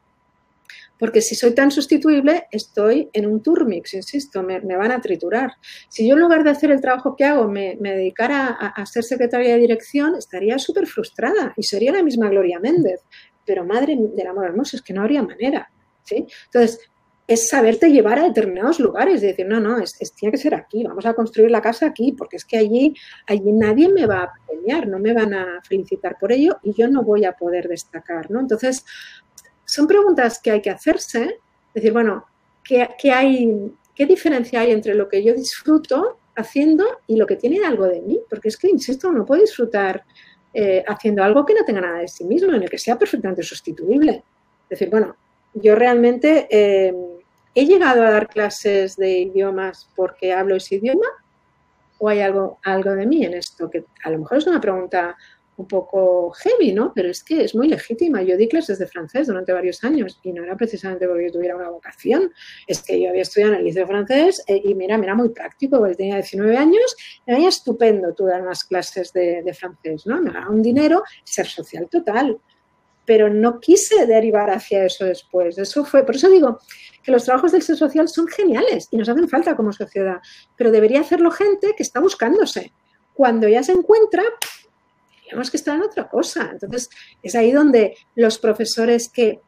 porque 0.99 1.21
si 1.21 1.33
soy 1.33 1.55
tan 1.55 1.71
sustituible, 1.71 2.45
estoy 2.51 3.09
en 3.11 3.25
un 3.25 3.41
turmix, 3.41 3.95
insisto, 3.95 4.43
me, 4.43 4.59
van 4.59 4.91
a 4.91 5.01
triturar. 5.01 5.53
Si 5.89 6.07
yo 6.07 6.13
en 6.13 6.21
lugar 6.21 6.43
de 6.43 6.51
hacer 6.51 6.69
el 6.69 6.79
trabajo 6.79 7.15
que 7.15 7.25
hago 7.25 7.47
me, 7.47 7.75
dedicara 7.75 8.49
a, 8.49 8.85
ser 8.85 9.03
secretaria 9.03 9.55
de 9.55 9.61
dirección, 9.61 10.13
estaría 10.15 10.59
súper 10.59 10.85
frustrada 10.85 11.55
y 11.57 11.63
sería 11.63 11.91
la 11.91 12.03
misma 12.03 12.29
Gloria 12.29 12.59
Méndez. 12.59 13.01
pero 13.47 13.65
madre 13.65 13.97
del 13.97 14.27
amor 14.27 14.45
hermoso, 14.45 14.77
es 14.77 14.83
que 14.83 14.93
no 14.93 15.01
habría 15.01 15.23
manera. 15.23 15.71
¿sí? 16.03 16.27
Entonces, 16.45 16.90
es 17.31 17.47
saberte 17.47 17.89
llevar 17.89 18.19
a 18.19 18.23
determinados 18.23 18.79
lugares 18.81 19.23
y 19.23 19.27
decir, 19.27 19.45
no, 19.47 19.61
no, 19.61 19.79
es, 19.79 19.93
tiene 20.15 20.33
que 20.33 20.37
ser 20.37 20.53
aquí, 20.53 20.83
vamos 20.83 21.05
a 21.05 21.13
construir 21.13 21.49
la 21.49 21.61
casa 21.61 21.85
aquí, 21.85 22.11
porque 22.11 22.35
es 22.35 22.43
que 22.43 22.57
allí, 22.57 22.93
allí 23.25 23.53
nadie 23.53 23.87
me 23.87 24.05
va 24.05 24.23
a 24.23 24.33
premiar, 24.45 24.85
no 24.87 24.99
me 24.99 25.13
van 25.13 25.33
a 25.33 25.61
felicitar 25.63 26.17
por 26.19 26.33
ello 26.33 26.57
y 26.61 26.73
yo 26.73 26.89
no 26.89 27.03
voy 27.03 27.23
a 27.23 27.31
poder 27.31 27.69
destacar, 27.69 28.29
¿no? 28.29 28.41
Entonces, 28.41 28.83
son 29.63 29.87
preguntas 29.87 30.41
que 30.43 30.51
hay 30.51 30.61
que 30.61 30.71
hacerse, 30.71 31.39
decir, 31.73 31.93
bueno, 31.93 32.25
¿qué, 32.65 32.89
hay, 33.13 33.71
¿qué 33.95 34.05
diferencia 34.05 34.59
hay 34.59 34.71
entre 34.71 34.93
lo 34.93 35.07
que 35.07 35.23
yo 35.23 35.33
disfruto 35.33 36.17
haciendo 36.35 36.85
y 37.07 37.15
lo 37.15 37.25
que 37.25 37.37
tiene 37.37 37.65
algo 37.65 37.85
de 37.85 38.01
mí? 38.01 38.19
Porque 38.29 38.49
es 38.49 38.57
que, 38.57 38.69
insisto, 38.69 39.09
no 39.09 39.25
puedo 39.25 39.41
disfrutar 39.41 40.03
eh, 40.53 40.83
haciendo 40.85 41.23
algo 41.23 41.45
que 41.45 41.53
no 41.53 41.63
tenga 41.63 41.79
nada 41.79 41.99
de 41.99 42.09
sí 42.09 42.25
mismo, 42.25 42.53
en 42.53 42.63
el 42.63 42.69
que 42.69 42.77
sea 42.77 42.99
perfectamente 42.99 43.43
sustituible. 43.43 44.25
Es 44.63 44.79
decir, 44.79 44.89
bueno, 44.89 45.15
yo 45.53 45.75
realmente 45.75 46.47
eh, 46.49 46.93
he 47.55 47.65
llegado 47.65 48.03
a 48.03 48.11
dar 48.11 48.27
clases 48.27 48.95
de 48.95 49.19
idiomas 49.19 49.89
porque 49.95 50.33
hablo 50.33 50.55
ese 50.55 50.75
idioma 50.75 51.07
o 51.99 52.09
hay 52.09 52.21
algo, 52.21 52.59
algo 52.63 52.91
de 52.91 53.05
mí 53.05 53.23
en 53.25 53.35
esto, 53.35 53.69
que 53.69 53.85
a 54.03 54.09
lo 54.09 54.19
mejor 54.19 54.39
es 54.39 54.47
una 54.47 54.59
pregunta 54.59 55.15
un 55.57 55.67
poco 55.67 56.31
heavy, 56.31 56.73
¿no? 56.73 56.91
Pero 56.95 57.09
es 57.09 57.23
que 57.23 57.43
es 57.43 57.53
muy 57.53 57.67
legítima. 57.67 58.23
Yo 58.23 58.35
di 58.35 58.47
clases 58.47 58.79
de 58.79 58.87
francés 58.87 59.27
durante 59.27 59.53
varios 59.53 59.83
años 59.83 60.19
y 60.23 60.31
no 60.33 60.43
era 60.43 60.55
precisamente 60.55 61.07
porque 61.07 61.27
yo 61.27 61.33
tuviera 61.33 61.55
una 61.55 61.69
vocación, 61.69 62.31
es 62.65 62.81
que 62.81 62.99
yo 62.99 63.09
había 63.09 63.21
estudiado 63.21 63.53
en 63.53 63.59
el 63.59 63.65
liceo 63.65 63.85
francés 63.85 64.43
eh, 64.47 64.61
y 64.63 64.73
mira, 64.73 64.95
era 64.95 65.13
muy 65.13 65.29
práctico, 65.29 65.77
porque 65.77 65.95
tenía 65.95 66.15
19 66.15 66.57
años 66.57 66.95
y 67.27 67.31
me 67.31 67.47
estupendo 67.47 68.13
tú 68.13 68.25
dar 68.25 68.41
unas 68.41 68.63
clases 68.63 69.13
de, 69.13 69.43
de 69.43 69.53
francés, 69.53 70.07
¿no? 70.07 70.21
Me 70.21 70.31
daba 70.31 70.49
un 70.49 70.63
dinero, 70.63 71.03
ser 71.23 71.45
social 71.45 71.87
total 71.89 72.39
pero 73.05 73.29
no 73.29 73.59
quise 73.59 74.05
derivar 74.05 74.49
hacia 74.49 74.85
eso 74.85 75.05
después. 75.05 75.57
Eso 75.57 75.85
fue, 75.85 76.05
por 76.05 76.15
eso 76.15 76.29
digo 76.29 76.59
que 77.03 77.11
los 77.11 77.25
trabajos 77.25 77.51
del 77.51 77.61
ser 77.61 77.77
social 77.77 78.07
son 78.07 78.27
geniales 78.27 78.87
y 78.91 78.97
nos 78.97 79.09
hacen 79.09 79.27
falta 79.27 79.55
como 79.55 79.71
sociedad, 79.73 80.17
pero 80.55 80.71
debería 80.71 81.01
hacerlo 81.01 81.31
gente 81.31 81.73
que 81.75 81.83
está 81.83 81.99
buscándose. 81.99 82.71
Cuando 83.13 83.47
ya 83.47 83.63
se 83.63 83.71
encuentra, 83.71 84.23
tenemos 85.25 85.49
que 85.49 85.57
estar 85.57 85.75
en 85.75 85.83
otra 85.83 86.07
cosa. 86.07 86.49
Entonces, 86.51 86.89
es 87.23 87.35
ahí 87.35 87.51
donde 87.51 87.95
los 88.15 88.37
profesores 88.37 89.09
que, 89.09 89.39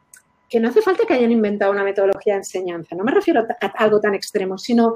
que 0.48 0.60
no 0.60 0.68
hace 0.68 0.82
falta 0.82 1.06
que 1.06 1.14
hayan 1.14 1.32
inventado 1.32 1.70
una 1.72 1.84
metodología 1.84 2.34
de 2.34 2.38
enseñanza, 2.38 2.96
no 2.96 3.04
me 3.04 3.12
refiero 3.12 3.46
a, 3.60 3.66
a 3.66 3.84
algo 3.84 4.00
tan 4.00 4.14
extremo, 4.14 4.58
sino 4.58 4.94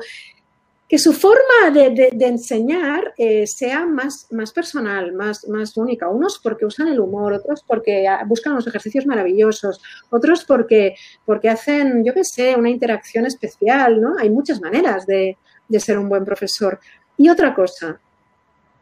que 0.88 0.98
su 0.98 1.12
forma 1.12 1.70
de, 1.70 2.08
enseñar 2.20 3.12
eh, 3.18 3.46
sea 3.46 3.84
más, 3.84 4.26
personal, 4.54 5.12
más, 5.12 5.76
única. 5.76 6.08
Unos 6.08 6.38
porque 6.38 6.64
usan 6.64 6.88
el 6.88 6.98
humor, 6.98 7.34
otros 7.34 7.62
porque 7.66 8.06
buscan 8.26 8.54
unos 8.54 8.66
ejercicios 8.66 9.04
maravillosos, 9.04 9.82
otros 10.08 10.44
porque, 10.46 10.94
porque 11.26 11.50
hacen, 11.50 12.04
yo 12.04 12.14
qué 12.14 12.24
sé, 12.24 12.56
una 12.56 12.70
interacción 12.70 13.26
especial, 13.26 14.00
¿no? 14.00 14.16
Hay 14.18 14.30
muchas 14.30 14.62
maneras 14.62 15.06
de, 15.06 15.36
de 15.68 15.80
ser 15.80 15.98
un 15.98 16.08
buen 16.08 16.24
profesor. 16.24 16.80
Y 17.18 17.28
otra 17.28 17.54
cosa, 17.54 18.00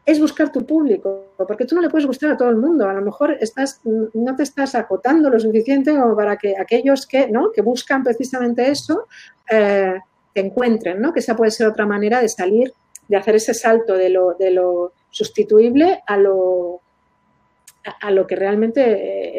es 0.07 0.21
buscar 0.21 0.53
tu 0.53 0.65
público, 0.65 1.25
porque 1.37 1.65
tú 1.65 1.75
no 1.75 1.81
le 1.81 1.89
puedes 1.89 2.07
gustar 2.07 2.31
a 2.31 2.37
todo 2.37 2.49
el 2.49 2.55
mundo. 2.55 2.87
A 2.87 2.93
lo 2.93 3.01
mejor 3.01 3.37
estás, 3.41 3.81
no 3.83 4.35
te 4.37 4.43
estás 4.43 4.73
acotando 4.73 5.29
lo 5.29 5.37
suficiente 5.37 5.93
para 6.15 6.37
que 6.37 6.55
aquellos 6.57 7.05
que, 7.05 7.27
¿no? 7.27 7.51
que 7.51 7.61
buscan 7.61 8.05
precisamente 8.05 8.71
eso 8.71 9.07
eh, 9.51 9.99
encuentren, 10.41 11.01
¿no? 11.01 11.13
Que 11.13 11.19
esa 11.19 11.35
puede 11.35 11.51
ser 11.51 11.67
otra 11.67 11.85
manera 11.85 12.21
de 12.21 12.29
salir, 12.29 12.73
de 13.07 13.17
hacer 13.17 13.35
ese 13.35 13.53
salto 13.53 13.93
de 13.93 14.09
lo, 14.09 14.33
de 14.33 14.51
lo 14.51 14.93
sustituible 15.09 16.01
a 16.05 16.17
lo, 16.17 16.81
a, 18.01 18.11
lo 18.11 18.27
que 18.27 18.35
realmente 18.35 18.81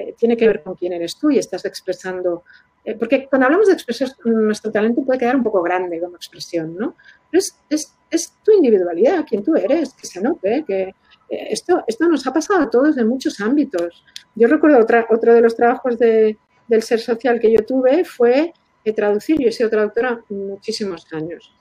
eh, 0.08 0.14
tiene 0.18 0.36
que 0.36 0.46
ver 0.46 0.62
con 0.62 0.74
quién 0.74 0.92
eres 0.92 1.16
tú 1.18 1.30
y 1.30 1.38
estás 1.38 1.64
expresando. 1.64 2.44
Eh, 2.84 2.94
porque 2.94 3.26
cuando 3.28 3.46
hablamos 3.46 3.66
de 3.66 3.74
expresar 3.74 4.08
nuestro 4.24 4.72
talento 4.72 5.02
puede 5.02 5.18
quedar 5.18 5.36
un 5.36 5.42
poco 5.42 5.62
grande 5.62 6.00
como 6.00 6.16
expresión, 6.16 6.76
¿no? 6.76 6.96
Pero 7.30 7.42
es, 7.68 7.94
es, 8.10 8.34
tu 8.42 8.52
individualidad, 8.52 9.24
quién 9.28 9.44
tú 9.44 9.54
eres, 9.56 9.92
que 9.92 10.06
se 10.06 10.20
note, 10.20 10.64
que 10.66 10.82
eh, 10.82 10.94
esto, 11.50 11.84
esto 11.86 12.08
nos 12.08 12.26
ha 12.26 12.32
pasado 12.32 12.62
a 12.62 12.70
todos 12.70 12.96
en 12.96 13.06
muchos 13.06 13.40
ámbitos. 13.40 14.04
Yo 14.34 14.48
recuerdo 14.48 14.78
otra, 14.78 15.06
otro 15.10 15.34
de 15.34 15.42
los 15.42 15.54
trabajos 15.54 15.98
de, 15.98 16.38
del 16.68 16.82
ser 16.82 17.00
social 17.00 17.38
que 17.40 17.52
yo 17.52 17.64
tuve 17.66 18.04
fue 18.04 18.52
traducir. 18.94 19.38
Yo 19.38 19.48
he 19.48 19.52
sido 19.52 19.70
traductora 19.70 20.20
muchísimos 20.28 21.06
años. 21.12 21.52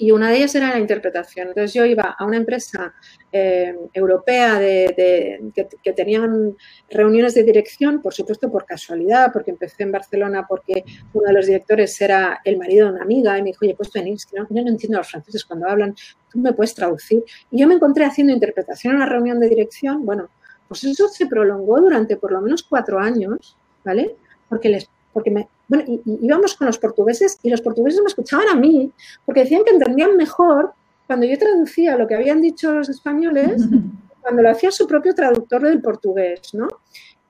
Y 0.00 0.12
una 0.12 0.30
de 0.30 0.38
ellas 0.38 0.54
era 0.54 0.70
la 0.70 0.78
interpretación. 0.78 1.48
Entonces 1.48 1.74
yo 1.74 1.84
iba 1.84 2.16
a 2.18 2.24
una 2.24 2.38
empresa 2.38 2.94
eh, 3.30 3.76
europea 3.92 4.58
de, 4.58 5.52
que, 5.54 5.92
tenían 5.92 6.56
reuniones 6.88 7.34
de 7.34 7.42
dirección, 7.42 8.00
por 8.00 8.14
supuesto 8.14 8.50
por 8.50 8.64
casualidad, 8.64 9.30
porque 9.30 9.50
empecé 9.50 9.82
en 9.82 9.92
Barcelona 9.92 10.46
porque 10.48 10.84
uno 11.12 11.26
de 11.26 11.34
los 11.34 11.44
directores 11.44 12.00
era 12.00 12.40
el 12.46 12.56
marido 12.56 12.86
de 12.86 12.94
una 12.94 13.02
amiga 13.02 13.36
y 13.36 13.42
me 13.42 13.50
dijo, 13.50 13.66
oye, 13.66 13.74
pues 13.74 13.92
venís, 13.92 14.24
que 14.24 14.38
no, 14.38 14.46
yo 14.48 14.62
no 14.62 14.70
entiendo 14.70 14.96
a 14.96 15.00
los 15.00 15.10
franceses 15.10 15.44
cuando 15.44 15.68
hablan, 15.68 15.94
tú 16.32 16.38
me 16.38 16.54
puedes 16.54 16.74
traducir. 16.74 17.22
Y 17.50 17.60
yo 17.60 17.66
me 17.68 17.74
encontré 17.74 18.06
haciendo 18.06 18.32
interpretación 18.32 18.94
en 18.94 19.02
una 19.02 19.06
reunión 19.06 19.38
de 19.38 19.50
dirección. 19.50 20.06
Bueno, 20.06 20.30
pues 20.66 20.82
eso 20.82 21.08
se 21.08 21.26
prolongó 21.26 21.78
durante 21.78 22.16
por 22.16 22.32
lo 22.32 22.40
menos 22.40 22.62
cuatro 22.62 22.98
años, 22.98 23.54
¿vale? 23.84 24.16
Porque 24.48 24.70
les 24.70 24.88
porque 25.12 25.30
me, 25.30 25.48
bueno, 25.68 25.84
y, 25.86 26.00
íbamos 26.22 26.54
con 26.54 26.66
los 26.66 26.78
portugueses 26.78 27.38
y 27.42 27.50
los 27.50 27.60
portugueses 27.60 28.00
me 28.00 28.08
escuchaban 28.08 28.48
a 28.48 28.54
mí, 28.54 28.92
porque 29.24 29.40
decían 29.42 29.64
que 29.64 29.72
entendían 29.72 30.16
mejor 30.16 30.72
cuando 31.06 31.26
yo 31.26 31.38
traducía 31.38 31.96
lo 31.96 32.06
que 32.06 32.14
habían 32.14 32.40
dicho 32.40 32.72
los 32.72 32.88
españoles, 32.88 33.62
cuando 34.20 34.42
lo 34.42 34.50
hacía 34.50 34.70
su 34.70 34.86
propio 34.86 35.14
traductor 35.14 35.62
del 35.62 35.80
portugués, 35.80 36.54
¿no? 36.54 36.68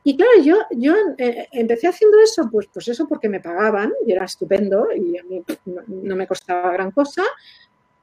Y 0.02 0.16
claro, 0.16 0.42
yo, 0.42 0.56
yo 0.70 0.94
eh, 1.18 1.46
empecé 1.52 1.86
haciendo 1.86 2.18
eso, 2.20 2.48
pues, 2.50 2.68
pues 2.72 2.88
eso 2.88 3.06
porque 3.06 3.28
me 3.28 3.40
pagaban 3.40 3.92
y 4.06 4.12
era 4.12 4.24
estupendo 4.24 4.88
y 4.94 5.18
a 5.18 5.22
mí 5.24 5.42
no 5.86 6.16
me 6.16 6.26
costaba 6.26 6.72
gran 6.72 6.90
cosa, 6.90 7.22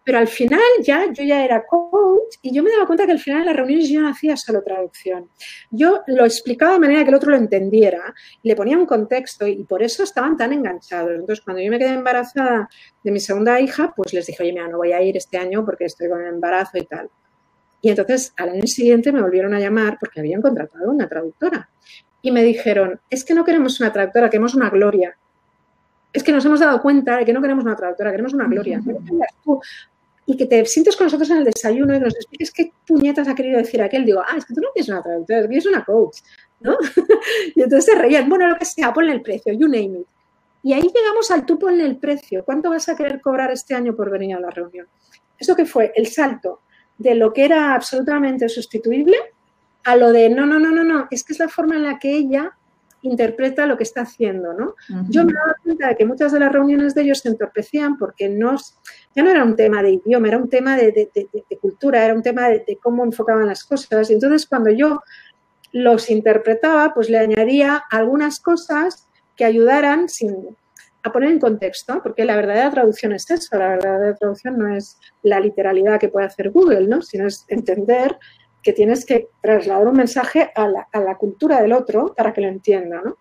pero 0.08 0.20
al 0.20 0.30
final 0.30 0.62
ya 0.82 1.12
yo 1.12 1.22
ya 1.22 1.44
era 1.44 1.66
coach 1.66 2.38
y 2.42 2.56
yo 2.56 2.64
me 2.64 2.72
daba 2.72 2.88
cuenta 2.88 3.06
que 3.06 3.12
al 3.12 3.20
final 3.20 3.42
en 3.42 3.48
las 3.48 3.56
reuniones 3.58 3.90
yo 3.90 4.00
no 4.00 4.08
hacía 4.08 4.38
solo 4.38 4.64
traducción. 4.64 5.30
Yo 5.70 6.02
lo 6.08 6.24
explicaba 6.24 6.72
de 6.72 6.80
manera 6.80 7.04
que 7.04 7.10
el 7.10 7.16
otro 7.16 7.32
lo 7.32 7.36
entendiera, 7.36 8.16
le 8.42 8.56
ponía 8.56 8.78
un 8.78 8.86
contexto 8.86 9.46
y 9.46 9.66
por 9.66 9.84
eso 9.84 10.04
estaban 10.04 10.38
tan 10.38 10.54
enganchados. 10.54 11.12
Entonces, 11.12 11.42
cuando 11.44 11.62
yo 11.62 11.70
me 11.70 11.78
quedé 11.78 11.90
embarazada 11.90 12.70
de 13.04 13.12
mi 13.12 13.20
segunda 13.20 13.60
hija, 13.60 13.94
pues 13.94 14.14
les 14.14 14.26
dije, 14.26 14.42
oye, 14.44 14.54
mira, 14.54 14.70
no 14.70 14.78
voy 14.78 14.94
a 14.94 15.02
ir 15.02 15.18
este 15.18 15.38
año 15.38 15.66
porque 15.66 15.84
estoy 15.84 16.08
con 16.08 16.22
el 16.22 16.28
embarazo 16.28 16.78
y 16.78 16.86
tal. 16.86 17.10
Y 17.82 17.90
entonces 17.90 18.32
al 18.38 18.52
año 18.52 18.66
siguiente 18.66 19.12
me 19.12 19.22
volvieron 19.22 19.54
a 19.56 19.60
llamar 19.60 19.98
porque 20.00 20.22
habían 20.22 20.42
contratado 20.42 20.90
una 20.90 21.10
traductora. 21.10 21.70
Y 22.22 22.32
me 22.32 22.44
dijeron, 22.44 23.02
es 23.10 23.26
que 23.26 23.34
no 23.34 23.44
queremos 23.44 23.82
una 23.82 23.92
traductora, 23.92 24.30
queremos 24.30 24.56
una 24.56 24.70
gloria 24.70 25.18
es 26.18 26.24
que 26.24 26.32
nos 26.32 26.44
hemos 26.46 26.60
dado 26.60 26.82
cuenta 26.82 27.18
de 27.18 27.26
que 27.26 27.34
no 27.34 27.42
queremos 27.42 27.64
una 27.64 27.76
traductora, 27.76 28.12
queremos 28.12 28.34
una 28.34 28.48
gloria 28.48 28.82
y 30.30 30.36
que 30.36 30.46
te 30.46 30.64
sientes 30.66 30.98
con 30.98 31.06
nosotros 31.06 31.30
en 31.30 31.38
el 31.38 31.46
desayuno 31.46 31.96
y 31.96 32.00
nos 32.02 32.14
expliques 32.14 32.52
qué 32.52 32.74
puñetas 32.86 33.30
ha 33.30 33.34
querido 33.34 33.58
decir 33.58 33.82
aquel, 33.82 34.04
digo, 34.04 34.22
ah, 34.22 34.36
es 34.38 34.46
que 34.46 34.54
tú 34.54 34.60
no 34.60 34.68
eres 34.76 34.90
una 34.90 35.02
traductora, 35.02 35.48
es 35.50 35.66
una 35.66 35.86
coach, 35.86 36.18
¿no? 36.60 36.78
y 37.56 37.62
entonces 37.64 37.86
se 37.86 37.98
reían, 37.98 38.28
bueno, 38.28 38.46
lo 38.46 38.58
que 38.58 38.66
sea, 38.66 38.94
ponle 38.94 39.14
el 39.14 39.22
precio, 39.22 39.54
you 39.54 39.68
name 39.68 40.02
it. 40.02 40.08
Y 40.64 40.74
ahí 40.74 40.82
llegamos 40.82 41.32
al 41.32 41.46
tú 41.46 41.58
ponle 41.58 41.86
el 41.86 41.98
precio, 41.98 42.44
¿cuánto 42.44 42.70
vas 42.70 42.90
a 42.90 42.96
querer 42.98 43.22
cobrar 43.22 43.52
este 43.52 43.74
año 43.74 43.96
por 43.96 44.12
venir 44.12 44.36
a 44.36 44.42
la 44.42 44.50
reunión? 44.50 44.86
Eso 45.40 45.56
que 45.56 45.66
fue 45.66 45.94
el 45.96 46.08
salto 46.08 46.60
de 46.98 47.16
lo 47.16 47.32
que 47.32 47.46
era 47.46 47.74
absolutamente 47.74 48.50
sustituible 48.50 49.16
a 49.86 49.96
lo 49.96 50.12
de, 50.12 50.30
no, 50.30 50.46
no, 50.46 50.60
no, 50.60 50.72
no, 50.72 50.84
no, 50.84 51.08
es 51.10 51.24
que 51.24 51.32
es 51.32 51.40
la 51.40 51.48
forma 51.48 51.78
en 51.78 51.84
la 51.84 52.00
que 52.00 52.14
ella 52.14 52.57
interpreta 53.02 53.66
lo 53.66 53.78
que 53.78 53.84
está 53.84 54.02
haciendo, 54.02 54.54
¿no? 54.54 54.76
Yo 55.10 55.24
me 55.24 55.34
daba 55.34 55.56
cuenta 55.64 55.90
de 55.90 55.96
que 55.96 56.06
muchas 56.06 56.32
de 56.32 56.40
las 56.40 56.52
reuniones 56.52 56.96
de 56.96 57.04
ellos 57.04 57.20
se 57.20 57.30
entorpecían 57.30 57.98
porque 57.98 58.30
no, 58.30 58.56
ya 59.16 59.24
no 59.24 59.30
era 59.30 59.44
un 59.44 59.56
tema 59.56 59.84
de 59.84 59.92
idioma, 59.92 60.28
era 60.28 60.38
un 60.38 60.50
tema 60.50 60.76
de, 60.76 61.10
cultura, 61.62 62.04
era 62.04 62.14
un 62.14 62.24
tema 62.24 62.50
de, 62.50 62.78
cómo 62.82 63.04
enfocaban 63.04 63.48
las 63.48 63.64
cosas. 63.64 64.10
Y 64.10 64.14
entonces 64.14 64.46
cuando 64.48 64.72
yo 64.72 65.02
los 65.72 66.10
interpretaba, 66.10 66.94
pues 66.94 67.10
le 67.10 67.20
añadía 67.20 67.84
algunas 67.90 68.40
cosas 68.40 69.08
que 69.36 69.46
ayudaran 69.46 70.10
sin, 70.10 70.36
a 71.04 71.12
poner 71.12 71.32
en 71.32 71.40
contexto, 71.40 72.02
porque 72.02 72.26
la 72.26 72.36
verdadera 72.36 72.72
traducción 72.72 73.14
es 73.14 73.30
eso, 73.30 73.58
la 73.58 73.70
verdadera 73.70 74.16
traducción 74.16 74.58
no 74.58 74.76
es 74.76 74.98
la 75.24 75.40
literalidad 75.40 76.00
que 76.00 76.10
puede 76.10 76.28
hacer 76.28 76.50
Google, 76.50 76.88
¿no? 76.88 77.02
sino 77.02 77.28
es 77.28 77.46
entender 77.48 78.18
que 78.68 78.74
tienes 78.74 79.06
que 79.06 79.30
trasladar 79.42 79.88
un 79.88 79.96
mensaje 79.96 80.52
a 80.54 80.68
la, 80.68 81.16
cultura 81.18 81.62
del 81.62 81.72
otro 81.72 82.14
para 82.14 82.34
que 82.34 82.42
lo 82.42 82.50
entienda, 82.50 83.02
¿no? 83.02 83.16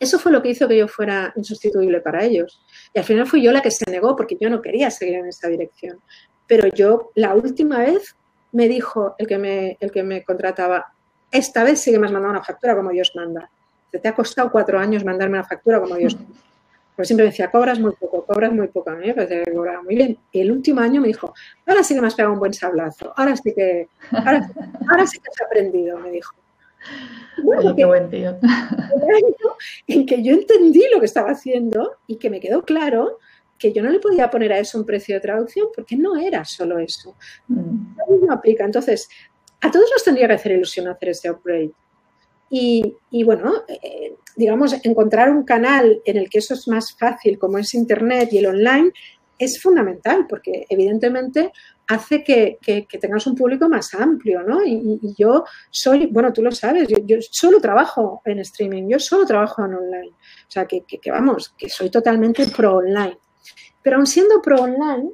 Eso 0.00 0.18
fue 0.18 0.32
lo 0.32 0.42
que 0.42 0.48
hizo 0.48 0.66
que 0.66 0.76
yo 0.76 0.88
fuera 0.88 1.32
insustituible 1.36 2.00
para 2.00 2.24
ellos. 2.24 2.60
Y 2.92 2.98
al 2.98 3.04
final 3.04 3.28
fui 3.28 3.40
yo 3.40 3.52
la 3.52 3.62
que 3.62 3.70
se 3.70 3.88
negó 3.88 4.16
porque 4.16 4.36
yo 4.40 4.50
no 4.50 4.60
quería 4.60 4.90
seguir 4.90 5.14
en 5.14 5.26
esa 5.26 5.46
dirección. 5.46 6.00
Pero 6.48 6.66
yo, 6.66 7.12
la 7.14 7.36
última 7.36 7.78
vez, 7.78 8.16
me 8.50 8.66
dijo 8.66 9.14
el 9.16 9.28
que 9.28 9.38
me, 9.38 9.76
el 9.78 9.92
que 9.92 10.02
me 10.02 10.24
contrataba, 10.24 10.92
esta 11.30 11.62
vez 11.62 11.78
sí 11.78 11.92
que 11.92 12.00
me 12.00 12.08
has 12.08 12.12
mandado 12.12 12.32
una 12.32 12.42
factura 12.42 12.74
como 12.74 12.90
Dios 12.90 13.12
manda. 13.14 13.48
Te 13.92 14.08
ha 14.08 14.12
costado 14.12 14.50
cuatro 14.50 14.76
años 14.76 15.04
mandarme 15.04 15.38
una 15.38 15.46
factura 15.46 15.80
como 15.80 15.94
Dios 15.94 16.16
manda. 16.16 16.34
Porque 16.94 17.06
siempre 17.06 17.24
me 17.24 17.30
decía, 17.30 17.50
cobras 17.50 17.78
muy 17.78 17.92
poco, 17.92 18.24
cobras 18.26 18.52
muy 18.52 18.68
poco. 18.68 18.90
A 18.90 18.94
mí 18.94 19.06
me 19.06 19.14
parece 19.14 19.42
que 19.44 19.52
cobraba 19.52 19.82
muy 19.82 19.94
bien. 19.94 20.18
Y 20.30 20.40
el 20.40 20.52
último 20.52 20.80
año 20.80 21.00
me 21.00 21.08
dijo, 21.08 21.32
ahora 21.66 21.82
sí 21.82 21.94
que 21.94 22.00
me 22.00 22.06
has 22.06 22.14
pegado 22.14 22.34
un 22.34 22.40
buen 22.40 22.52
sablazo, 22.52 23.12
ahora 23.16 23.34
sí 23.36 23.54
que, 23.54 23.88
ahora, 24.10 24.42
sí 25.06 25.18
que 25.18 25.28
has 25.30 25.46
aprendido, 25.46 25.98
me 25.98 26.10
dijo. 26.10 26.34
Bueno, 27.42 27.74
qué 27.74 27.84
buen 27.84 28.10
tío. 28.10 28.36
En 29.86 30.04
que 30.04 30.22
yo 30.22 30.34
entendí 30.34 30.84
lo 30.92 31.00
que 31.00 31.06
estaba 31.06 31.30
haciendo 31.30 31.96
y 32.06 32.16
que 32.16 32.28
me 32.28 32.40
quedó 32.40 32.62
claro 32.62 33.18
que 33.58 33.72
yo 33.72 33.82
no 33.82 33.90
le 33.90 34.00
podía 34.00 34.28
poner 34.28 34.52
a 34.52 34.58
eso 34.58 34.76
un 34.76 34.84
precio 34.84 35.14
de 35.14 35.20
traducción 35.20 35.68
porque 35.74 35.96
no 35.96 36.16
era 36.16 36.44
solo 36.44 36.78
eso. 36.78 37.16
Mm. 37.46 38.26
No 38.26 38.32
aplica. 38.32 38.64
Entonces, 38.64 39.08
a 39.60 39.70
todos 39.70 39.88
nos 39.92 40.02
tendría 40.02 40.26
que 40.26 40.34
hacer 40.34 40.52
ilusión 40.52 40.88
hacer 40.88 41.10
ese 41.10 41.30
upgrade. 41.30 41.70
Y, 42.54 43.24
bueno, 43.24 43.64
eh, 43.66 44.14
digamos, 44.36 44.76
encontrar 44.84 45.30
un 45.30 45.42
canal 45.42 46.02
en 46.04 46.18
el 46.18 46.28
que 46.28 46.36
eso 46.36 46.52
es 46.52 46.68
más 46.68 46.94
fácil, 46.94 47.38
como 47.38 47.56
es 47.56 47.72
Internet 47.72 48.28
y 48.30 48.38
el 48.38 48.46
online, 48.46 48.92
es 49.38 49.58
fundamental 49.58 50.26
porque 50.28 50.66
evidentemente 50.68 51.50
hace 51.88 52.22
que, 52.22 52.58
tengas 53.00 53.26
un 53.26 53.36
público 53.36 53.70
más 53.70 53.94
amplio, 53.94 54.42
¿no? 54.42 54.62
Y, 54.66 55.00
yo 55.16 55.44
soy, 55.70 56.08
bueno, 56.08 56.30
tú 56.30 56.42
lo 56.42 56.52
sabes, 56.52 56.88
yo, 56.88 57.16
solo 57.22 57.58
trabajo 57.58 58.20
en 58.26 58.40
streaming, 58.40 58.86
yo 58.86 58.98
solo 58.98 59.24
trabajo 59.24 59.64
en 59.64 59.72
online. 59.72 60.10
O 60.10 60.50
sea, 60.50 60.66
que, 60.66 60.84
que 60.84 61.10
vamos, 61.10 61.54
que 61.56 61.70
soy 61.70 61.88
totalmente 61.88 62.46
pro 62.48 62.76
online. 62.76 63.16
Pero 63.82 63.96
aun 63.96 64.06
siendo 64.06 64.42
pro 64.42 64.60
online, 64.60 65.08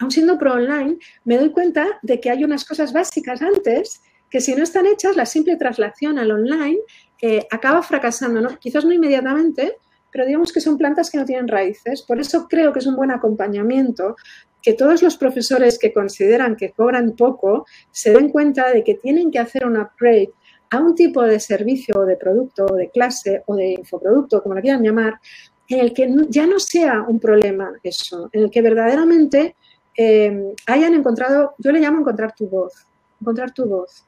aun 0.00 0.10
siendo 0.10 0.36
pro 0.36 0.54
online, 0.54 0.96
me 1.22 1.38
doy 1.38 1.52
cuenta 1.52 1.86
de 2.02 2.18
que 2.18 2.28
hay 2.28 2.42
unas 2.42 2.64
cosas 2.64 2.92
básicas 2.92 3.40
antes 3.40 4.02
que 4.34 4.40
si 4.40 4.52
no 4.56 4.64
están 4.64 4.84
hechas, 4.86 5.14
la 5.14 5.26
simple 5.26 5.54
traslación 5.54 6.18
al 6.18 6.32
online 6.32 6.80
eh, 7.22 7.46
acaba 7.52 7.84
fracasando, 7.84 8.40
¿no? 8.40 8.58
quizás 8.58 8.84
no 8.84 8.92
inmediatamente, 8.92 9.76
pero 10.10 10.26
digamos 10.26 10.52
que 10.52 10.60
son 10.60 10.76
plantas 10.76 11.08
que 11.08 11.18
no 11.18 11.24
tienen 11.24 11.46
raíces. 11.46 12.02
Por 12.02 12.18
eso 12.18 12.48
creo 12.48 12.72
que 12.72 12.80
es 12.80 12.86
un 12.88 12.96
buen 12.96 13.12
acompañamiento 13.12 14.16
que 14.60 14.72
todos 14.72 15.04
los 15.04 15.16
profesores 15.16 15.78
que 15.78 15.92
consideran 15.92 16.56
que 16.56 16.72
cobran 16.72 17.12
poco 17.12 17.64
se 17.92 18.12
den 18.12 18.30
cuenta 18.30 18.72
de 18.72 18.82
que 18.82 18.94
tienen 18.94 19.30
que 19.30 19.38
hacer 19.38 19.64
un 19.64 19.76
upgrade 19.76 20.30
a 20.70 20.80
un 20.80 20.96
tipo 20.96 21.22
de 21.22 21.38
servicio 21.38 21.94
o 21.96 22.04
de 22.04 22.16
producto 22.16 22.66
o 22.66 22.74
de 22.74 22.90
clase 22.90 23.44
o 23.46 23.54
de 23.54 23.74
infoproducto, 23.74 24.42
como 24.42 24.56
lo 24.56 24.62
quieran 24.62 24.82
llamar, 24.82 25.20
en 25.68 25.78
el 25.78 25.94
que 25.94 26.12
ya 26.28 26.48
no 26.48 26.58
sea 26.58 27.02
un 27.06 27.20
problema 27.20 27.70
eso, 27.84 28.30
en 28.32 28.42
el 28.42 28.50
que 28.50 28.62
verdaderamente 28.62 29.54
eh, 29.96 30.54
hayan 30.66 30.94
encontrado, 30.94 31.54
yo 31.58 31.70
le 31.70 31.78
llamo 31.78 32.00
encontrar 32.00 32.34
tu 32.34 32.48
voz, 32.48 32.72
encontrar 33.20 33.52
tu 33.52 33.66
voz. 33.66 34.04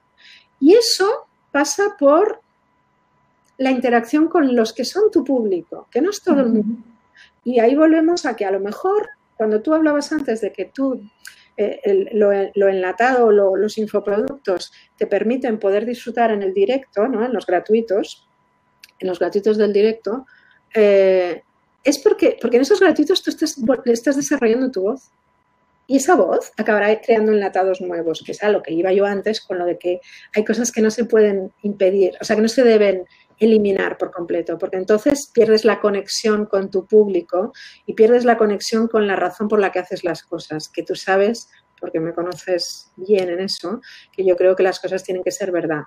Y 0.61 0.75
eso 0.75 1.27
pasa 1.53 1.97
por 1.99 2.41
la 3.59 3.71
interacción 3.71 4.29
con 4.29 4.55
los 4.55 4.73
que 4.73 4.85
son 4.85 5.11
tu 5.11 5.25
público, 5.25 5.89
que 5.91 6.01
no 6.01 6.11
es 6.11 6.23
todo 6.23 6.41
el 6.41 6.49
mundo. 6.49 6.83
Y 7.45 7.61
ahí 7.61 7.75
volvemos 7.75 8.27
a 8.27 8.37
que 8.37 8.45
a 8.45 8.51
lo 8.51 8.61
mejor, 8.61 9.09
cuando 9.37 9.63
tú 9.63 9.73
hablabas 9.73 10.13
antes 10.13 10.41
de 10.41 10.53
que 10.53 10.67
tú 10.67 11.01
eh, 11.57 12.11
lo, 12.13 12.69
enlatado, 12.69 13.31
los 13.31 13.79
infoproductos 13.79 14.73
te 14.99 15.07
permiten 15.07 15.59
poder 15.59 15.87
disfrutar 15.87 16.31
en 16.31 16.43
el 16.43 16.53
directo, 16.53 17.09
¿no? 17.09 17.25
en 17.25 17.33
los 17.33 17.47
gratuitos, 17.47 18.27
en 18.99 19.09
los 19.09 19.19
gratuitos 19.19 19.57
del 19.57 19.73
directo, 19.73 20.27
eh, 20.75 21.43
es 21.83 21.99
porque, 21.99 22.37
porque 22.41 22.57
en 22.57 22.63
esos 22.63 22.81
gratuitos 22.81 23.23
tú 23.23 23.31
estás, 23.31 23.57
estás 23.87 24.17
desarrollando 24.17 24.71
tu 24.71 24.83
voz. 24.83 25.11
Y 25.87 25.97
esa 25.99 26.17
voz 26.17 26.53
acabará 26.57 27.01
creando 27.01 27.33
enlatados 27.33 27.81
nuevos, 27.81 28.23
que 28.25 28.33
es 28.33 28.43
a 28.43 28.49
lo 28.49 28.63
que 28.63 28.73
iba 28.73 28.93
yo 28.93 29.07
antes 29.07 29.41
con 29.41 29.59
lo 29.59 29.65
de 29.65 29.79
que 29.79 30.01
hay 30.35 30.45
cosas 30.45 30.73
que 30.73 30.83
no 30.83 30.91
se 30.91 31.05
pueden 31.05 31.53
impedir, 31.63 32.15
o 32.21 32.25
sea, 32.25 32.37
que 32.37 32.43
no 32.43 32.49
se 32.49 32.65
deben 32.65 33.07
eliminar 33.39 33.99
por 33.99 34.11
completo, 34.11 34.59
porque 34.59 34.77
entonces 34.79 35.31
pierdes 35.33 35.65
la 35.65 35.81
conexión 35.81 36.47
con 36.47 36.71
tu 36.71 36.87
público 36.87 37.53
y 37.85 37.95
pierdes 37.95 38.25
la 38.25 38.37
conexión 38.37 38.89
con 38.89 39.07
la 39.07 39.17
razón 39.17 39.49
por 39.49 39.61
la 39.61 39.71
que 39.71 39.79
haces 39.79 40.05
las 40.05 40.23
cosas, 40.23 40.69
que 40.69 40.83
tú 40.83 40.95
sabes, 40.95 41.49
porque 41.79 42.01
me 42.01 42.15
conoces 42.15 42.91
bien 42.97 43.29
en 43.29 43.41
eso, 43.41 43.81
que 44.13 44.25
yo 44.25 44.37
creo 44.37 44.57
que 44.57 44.63
las 44.63 44.81
cosas 44.81 45.05
tienen 45.05 45.23
que 45.23 45.31
ser 45.31 45.53
verdad, 45.53 45.83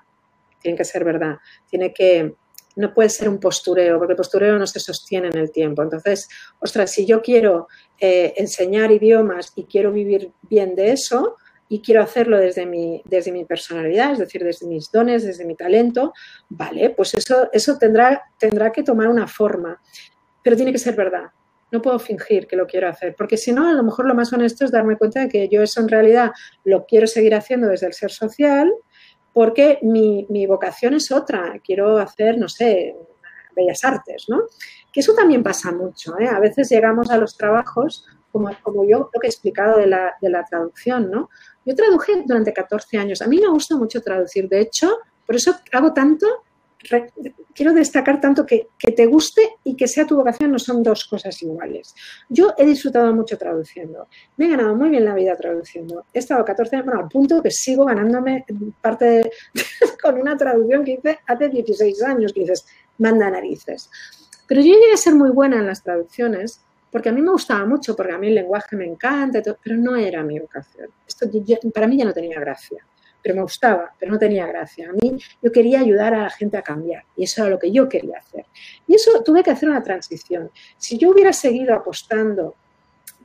tienen 0.61 0.77
que 0.77 0.85
ser 0.85 1.03
verdad, 1.03 1.37
tiene 1.69 1.93
que 1.93 2.35
no 2.79 2.93
puede 2.93 3.09
ser 3.09 3.27
un 3.27 3.41
postureo, 3.41 3.97
porque 3.97 4.13
el 4.13 4.17
postureo 4.17 4.57
no 4.57 4.65
se 4.65 4.79
sostiene 4.79 5.27
en 5.27 5.37
el 5.37 5.51
tiempo. 5.51 5.83
Entonces, 5.83 6.29
ostras, 6.59 6.89
si 6.89 7.05
yo 7.05 7.21
quiero 7.21 7.67
eh, 7.99 8.33
enseñar 8.37 8.89
idiomas 8.89 9.51
y 9.55 9.65
quiero 9.65 9.91
vivir 9.91 10.31
bien 10.49 10.75
de 10.75 10.93
eso 10.93 11.35
y 11.67 11.81
quiero 11.81 12.01
hacerlo 12.01 12.37
desde 12.37 12.65
mi, 12.65 13.01
desde 13.03 13.33
mi 13.33 13.43
personalidad, 13.43 14.13
es 14.13 14.19
decir, 14.19 14.45
desde 14.45 14.65
mis 14.65 14.89
dones, 14.89 15.25
desde 15.25 15.43
mi 15.43 15.55
talento, 15.55 16.13
vale, 16.47 16.91
pues 16.91 17.13
eso, 17.15 17.49
eso 17.51 17.77
tendrá, 17.77 18.23
tendrá 18.39 18.71
que 18.71 18.81
tomar 18.81 19.09
una 19.09 19.27
forma, 19.27 19.81
pero 20.41 20.55
tiene 20.55 20.71
que 20.71 20.79
ser 20.79 20.95
verdad. 20.95 21.25
No 21.71 21.81
puedo 21.81 21.99
fingir 21.99 22.47
que 22.47 22.55
lo 22.55 22.65
quiero 22.65 22.87
hacer, 22.87 23.13
porque 23.13 23.35
si 23.35 23.51
no, 23.51 23.67
a 23.67 23.73
lo 23.73 23.83
mejor 23.83 24.05
lo 24.05 24.15
más 24.15 24.31
honesto 24.31 24.63
es 24.63 24.71
darme 24.71 24.97
cuenta 24.97 25.19
de 25.19 25.27
que 25.27 25.49
yo 25.49 25.61
eso 25.61 25.81
en 25.81 25.89
realidad 25.89 26.31
lo 26.63 26.85
quiero 26.85 27.07
seguir 27.07 27.35
haciendo 27.35 27.67
desde 27.67 27.87
el 27.87 27.93
ser 27.93 28.09
social, 28.09 28.71
porque 29.39 29.79
mi, 29.83 30.25
mi 30.27 30.45
vocación 30.47 30.95
es 30.95 31.13
otra. 31.13 31.61
Quiero 31.63 31.97
hacer, 31.97 32.37
no 32.37 32.49
sé, 32.49 32.93
bellas 33.55 33.85
artes, 33.85 34.25
¿no? 34.27 34.41
Que 34.91 34.99
eso 34.99 35.13
también 35.13 35.43
pasa 35.43 35.71
mucho. 35.71 36.19
¿eh? 36.19 36.27
A 36.27 36.41
veces 36.41 36.67
llegamos 36.69 37.09
a 37.09 37.15
los 37.15 37.37
trabajos, 37.37 38.05
como, 38.33 38.49
como 38.63 38.83
yo 38.83 39.09
lo 39.13 39.19
que 39.21 39.27
he 39.27 39.29
explicado 39.29 39.77
de 39.77 39.87
la, 39.87 40.13
de 40.21 40.29
la 40.29 40.43
traducción, 40.43 41.09
¿no? 41.09 41.29
Yo 41.63 41.73
traduje 41.73 42.21
durante 42.25 42.51
14 42.51 42.97
años. 42.97 43.21
A 43.21 43.27
mí 43.27 43.39
me 43.39 43.47
gusta 43.47 43.77
mucho 43.77 44.01
traducir. 44.01 44.49
De 44.49 44.59
hecho, 44.59 44.97
por 45.25 45.37
eso 45.37 45.55
hago 45.71 45.93
tanto 45.93 46.27
quiero 47.53 47.73
destacar 47.73 48.21
tanto 48.21 48.45
que, 48.45 48.69
te 48.95 49.05
guste 49.05 49.57
y 49.63 49.75
que 49.75 49.87
sea 49.87 50.05
tu 50.05 50.15
vocación 50.15 50.51
no 50.51 50.59
son 50.59 50.81
dos 50.81 51.05
cosas 51.05 51.41
iguales. 51.41 51.93
Yo 52.29 52.53
he 52.57 52.65
disfrutado 52.65 53.13
mucho 53.13 53.37
traduciendo. 53.37 54.07
Me 54.37 54.45
he 54.45 54.49
ganado 54.49 54.75
muy 54.75 54.89
bien 54.89 55.05
la 55.05 55.13
vida 55.13 55.35
traduciendo. 55.35 56.05
He 56.13 56.19
estado 56.19 56.43
14 56.45 56.77
años, 56.77 56.85
bueno, 56.85 57.01
al 57.01 57.09
punto 57.09 57.41
que 57.43 57.51
sigo 57.51 57.85
ganándome 57.85 58.45
parte 58.81 59.29
con 60.01 60.19
una 60.19 60.37
traducción 60.37 60.83
que 60.83 60.93
hice 60.93 61.19
hace 61.27 61.49
16 61.49 62.03
años, 62.03 62.33
que 62.33 62.41
dices, 62.41 62.65
manda 62.97 63.29
narices. 63.29 63.89
Pero 64.47 64.61
yo 64.61 64.73
llegué 64.73 64.93
a 64.93 64.97
ser 64.97 65.15
muy 65.15 65.29
buena 65.31 65.57
en 65.57 65.67
las 65.67 65.83
traducciones 65.83 66.61
porque 66.91 67.09
a 67.09 67.11
mí 67.11 67.21
me 67.21 67.31
gustaba 67.31 67.65
mucho, 67.65 67.95
porque 67.95 68.13
a 68.13 68.17
mí 68.17 68.27
el 68.27 68.35
lenguaje 68.35 68.75
me 68.75 68.85
encanta, 68.85 69.41
pero 69.63 69.77
no 69.77 69.95
era 69.95 70.23
mi 70.23 70.39
vocación. 70.39 70.89
Esto 71.07 71.27
para 71.71 71.87
mí 71.87 71.97
ya 71.97 72.05
no 72.05 72.13
tenía 72.13 72.39
gracia 72.39 72.83
pero 73.21 73.35
me 73.35 73.41
gustaba, 73.41 73.93
pero 73.99 74.11
no 74.11 74.19
tenía 74.19 74.47
gracia. 74.47 74.89
A 74.89 74.93
mí 74.93 75.17
yo 75.41 75.51
quería 75.51 75.79
ayudar 75.81 76.13
a 76.13 76.23
la 76.23 76.29
gente 76.29 76.57
a 76.57 76.61
cambiar 76.61 77.03
y 77.15 77.23
eso 77.23 77.41
era 77.41 77.51
lo 77.51 77.59
que 77.59 77.71
yo 77.71 77.89
quería 77.89 78.17
hacer. 78.19 78.45
Y 78.87 78.95
eso 78.95 79.23
tuve 79.23 79.43
que 79.43 79.51
hacer 79.51 79.69
una 79.69 79.83
transición. 79.83 80.51
Si 80.77 80.97
yo 80.97 81.09
hubiera 81.09 81.33
seguido 81.33 81.73
apostando 81.73 82.55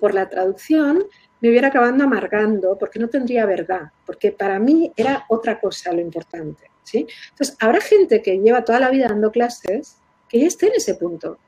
por 0.01 0.15
la 0.15 0.29
traducción, 0.29 1.05
me 1.41 1.51
hubiera 1.51 1.69
acabado 1.69 2.03
amargando 2.03 2.77
porque 2.79 2.99
no 2.99 3.09
tendría 3.09 3.47
verdad, 3.47 3.93
porque 4.07 4.33
para 4.33 4.59
mí 4.59 4.93
era 4.97 5.25
otra 5.29 5.61
cosa 5.61 5.93
lo 5.93 6.01
importante. 6.01 6.71
¿sí? 6.83 7.07
Entonces, 7.31 7.57
habrá 7.61 7.81
gente 7.81 8.23
que 8.23 8.39
lleva 8.39 8.65
toda 8.65 8.81
la 8.81 8.91
vida 8.91 9.09
dando 9.09 9.31
clases 9.31 9.99
que 10.29 10.41
ya 10.41 10.47
esté 10.47 10.69
en 10.69 10.75
ese 10.77 10.95
punto 10.95 11.39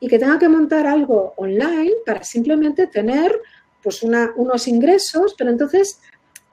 y 0.00 0.08
que 0.08 0.18
tenga 0.18 0.38
que 0.38 0.48
montar 0.48 0.86
algo 0.86 1.34
online 1.36 1.92
para 2.04 2.24
simplemente 2.24 2.86
tener 2.86 3.40
pues 3.82 4.02
unos 4.02 4.66
ingresos, 4.66 5.34
pero 5.36 5.50
entonces 5.50 6.00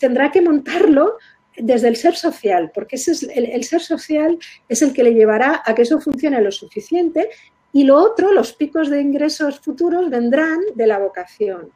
tendrá 0.01 0.31
que 0.31 0.41
montarlo 0.41 1.17
desde 1.55 1.87
el 1.87 1.95
ser 1.95 2.15
social, 2.15 2.71
porque 2.73 2.95
ese 2.95 3.11
es 3.11 3.23
el, 3.23 3.63
ser 3.63 3.81
social 3.81 4.37
es 4.67 4.81
el 4.81 4.93
que 4.93 5.03
le 5.03 5.13
llevará 5.13 5.61
a 5.63 5.75
que 5.75 5.83
eso 5.83 6.01
funcione 6.01 6.41
lo 6.41 6.51
suficiente 6.51 7.29
y 7.71 7.83
lo 7.83 7.97
otro, 7.97 8.33
los 8.33 8.53
picos 8.53 8.89
de 8.89 8.99
ingresos 8.99 9.59
futuros 9.59 10.09
vendrán 10.09 10.59
de 10.75 10.87
la 10.87 10.97
vocación. 10.97 11.69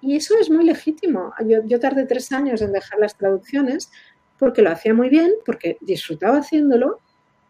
Y 0.00 0.16
eso 0.16 0.34
es 0.40 0.50
muy 0.50 0.64
legítimo. 0.64 1.32
Yo, 1.46 1.58
yo 1.66 1.78
tardé 1.78 2.06
tres 2.06 2.32
años 2.32 2.62
en 2.62 2.72
dejar 2.72 2.98
las 2.98 3.16
traducciones 3.16 3.90
porque 4.38 4.62
lo 4.62 4.70
hacía 4.70 4.94
muy 4.94 5.10
bien, 5.10 5.34
porque 5.44 5.76
disfrutaba 5.82 6.38
haciéndolo, 6.38 7.00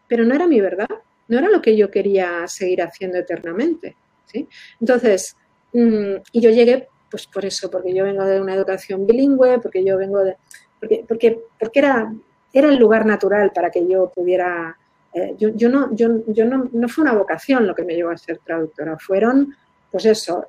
pero 0.07 0.25
no 0.25 0.35
era 0.35 0.45
mi 0.45 0.59
verdad, 0.59 0.89
no 1.29 1.39
era 1.39 1.49
lo 1.49 1.61
que 1.61 1.77
yo 1.77 1.89
quería 1.89 2.45
seguir 2.47 2.81
haciendo 2.81 3.17
eternamente. 3.17 3.95
¿sí? 4.25 4.47
Entonces, 4.81 5.37
mm, 5.71 6.15
y 6.33 6.41
yo 6.41 6.49
llegué 6.49 6.89
pues 7.11 7.27
por 7.27 7.45
eso, 7.45 7.69
porque 7.69 7.93
yo 7.93 8.05
vengo 8.05 8.23
de 8.23 8.41
una 8.41 8.55
educación 8.55 9.05
bilingüe, 9.05 9.59
porque 9.59 9.83
yo 9.83 9.97
vengo 9.97 10.23
de... 10.23 10.37
porque, 10.79 11.05
porque, 11.07 11.39
porque 11.59 11.79
era, 11.79 12.11
era 12.53 12.69
el 12.69 12.77
lugar 12.77 13.05
natural 13.05 13.51
para 13.53 13.69
que 13.69 13.85
yo 13.87 14.09
pudiera... 14.09 14.77
Eh, 15.13 15.35
yo, 15.37 15.49
yo, 15.49 15.67
no, 15.69 15.93
yo, 15.93 16.07
yo 16.27 16.45
no, 16.45 16.69
no, 16.71 16.87
fue 16.87 17.01
una 17.01 17.13
vocación 17.13 17.67
lo 17.67 17.75
que 17.75 17.83
me 17.83 17.95
llevó 17.95 18.11
a 18.11 18.17
ser 18.17 18.39
traductora, 18.39 18.97
fueron, 18.97 19.53
pues 19.91 20.05
eso, 20.05 20.45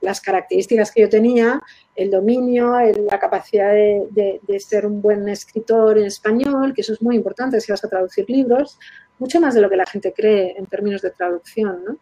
las 0.00 0.20
características 0.22 0.90
que 0.90 1.02
yo 1.02 1.10
tenía, 1.10 1.60
el 1.94 2.10
dominio, 2.10 2.72
la 3.10 3.18
capacidad 3.18 3.70
de, 3.70 4.40
de, 4.42 4.60
ser 4.60 4.86
un 4.86 5.02
buen 5.02 5.28
escritor 5.28 5.98
en 5.98 6.06
español, 6.06 6.72
que 6.72 6.80
eso 6.80 6.94
es 6.94 7.02
muy 7.02 7.16
importante 7.16 7.60
si 7.60 7.70
vas 7.70 7.84
a 7.84 7.88
traducir 7.88 8.24
libros, 8.30 8.78
mucho 9.18 9.42
más 9.42 9.54
de 9.54 9.60
lo 9.60 9.68
que 9.68 9.76
la 9.76 9.84
gente 9.84 10.14
cree 10.14 10.54
en 10.56 10.64
términos 10.64 11.02
de 11.02 11.10
traducción, 11.10 11.84
¿no? 11.84 11.98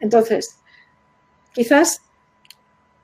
Entonces, 0.00 0.58
quizás 1.54 2.02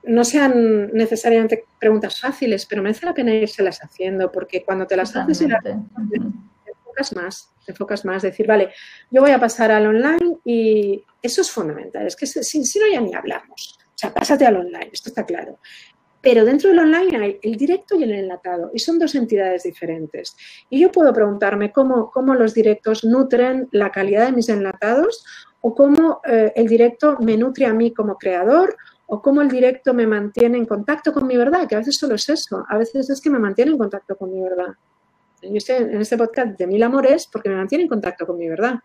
no 0.07 0.25
sean 0.25 0.93
necesariamente 0.93 1.65
preguntas 1.79 2.21
fáciles, 2.21 2.67
pero 2.67 2.83
merece 2.83 3.07
la 3.07 3.15
pena 3.15 3.35
irselas 3.35 3.81
haciendo, 3.83 4.31
porque 4.31 4.65
cuando 4.65 4.87
te 4.87 4.97
las 4.97 5.15
haces, 5.17 5.39
te 5.39 6.71
enfocas 6.71 7.17
más, 7.17 7.53
te 7.65 7.73
enfocas 7.73 8.05
más, 8.05 8.23
decir, 8.23 8.47
vale, 8.47 8.71
yo 9.11 9.23
voy 9.23 9.31
a 9.31 9.41
pasar 9.41 9.71
al 9.71 9.87
online 9.87 10.39
y 10.45 11.03
eso 11.23 11.41
es 11.41 11.51
fundamental, 11.51 12.07
es 12.07 12.17
que 12.17 12.27
sin 12.27 12.65
si 12.65 12.79
no 12.79 12.87
ya 12.91 13.01
ni 13.01 13.15
hablamos, 13.15 13.79
o 13.87 13.99
sea, 13.99 14.13
pásate 14.13 14.47
al 14.47 14.57
online, 14.57 14.91
esto 14.93 15.09
está 15.09 15.25
claro. 15.25 15.59
Pero 16.21 16.47
dentro 16.47 16.71
del 16.71 16.79
online 16.79 17.19
hay 17.19 17.39
el 17.43 17.57
directo 17.57 17.97
y 17.97 18.03
el 18.05 18.13
enlatado, 18.13 18.71
y 18.73 18.79
son 18.79 18.99
dos 18.99 19.15
entidades 19.15 19.65
diferentes. 19.65 20.35
Y 20.71 20.81
yo 20.81 20.91
puedo 20.91 21.13
preguntarme 21.13 21.71
cómo, 21.71 22.11
cómo 22.11 22.35
los 22.35 22.55
directos 22.55 23.05
nutren 23.05 23.69
la 23.73 23.93
calidad 23.93 24.25
de 24.25 24.33
mis 24.33 24.49
enlatados 24.49 25.23
o 25.61 25.75
cómo 25.75 26.23
eh, 26.25 26.51
el 26.57 26.67
directo 26.67 27.19
me 27.21 27.37
nutre 27.37 27.67
a 27.67 27.75
mí 27.75 27.93
como 27.93 28.17
creador 28.17 28.75
o 29.07 29.21
cómo 29.21 29.43
el 29.43 29.49
directo 29.49 29.93
me 29.93 30.07
mantiene 30.07 30.59
en 30.59 30.67
contacto 30.67 31.13
con 31.13 31.27
mi 31.27 31.37
verdad, 31.37 31.69
que 31.69 31.75
a 31.75 31.79
veces 31.79 31.97
solo 31.97 32.15
es 32.15 32.29
eso, 32.29 32.65
a 32.69 32.79
veces 32.79 33.11
es 33.11 33.21
que 33.21 33.31
me 33.31 33.39
mantiene 33.39 33.73
en 33.73 33.79
contacto 33.79 34.17
con 34.17 34.33
mi 34.33 34.41
verdad. 34.41 34.75
Yo 35.43 35.57
estoy 35.57 35.77
en 35.77 36.01
este 36.01 36.17
podcast 36.17 36.59
de 36.59 36.67
mil 36.67 36.83
amores 36.83 37.29
porque 37.31 37.51
me 37.51 37.57
mantiene 37.57 37.85
en 37.85 37.91
contacto 37.91 38.27
con 38.27 38.39
mi 38.39 38.49
verdad. 38.49 38.81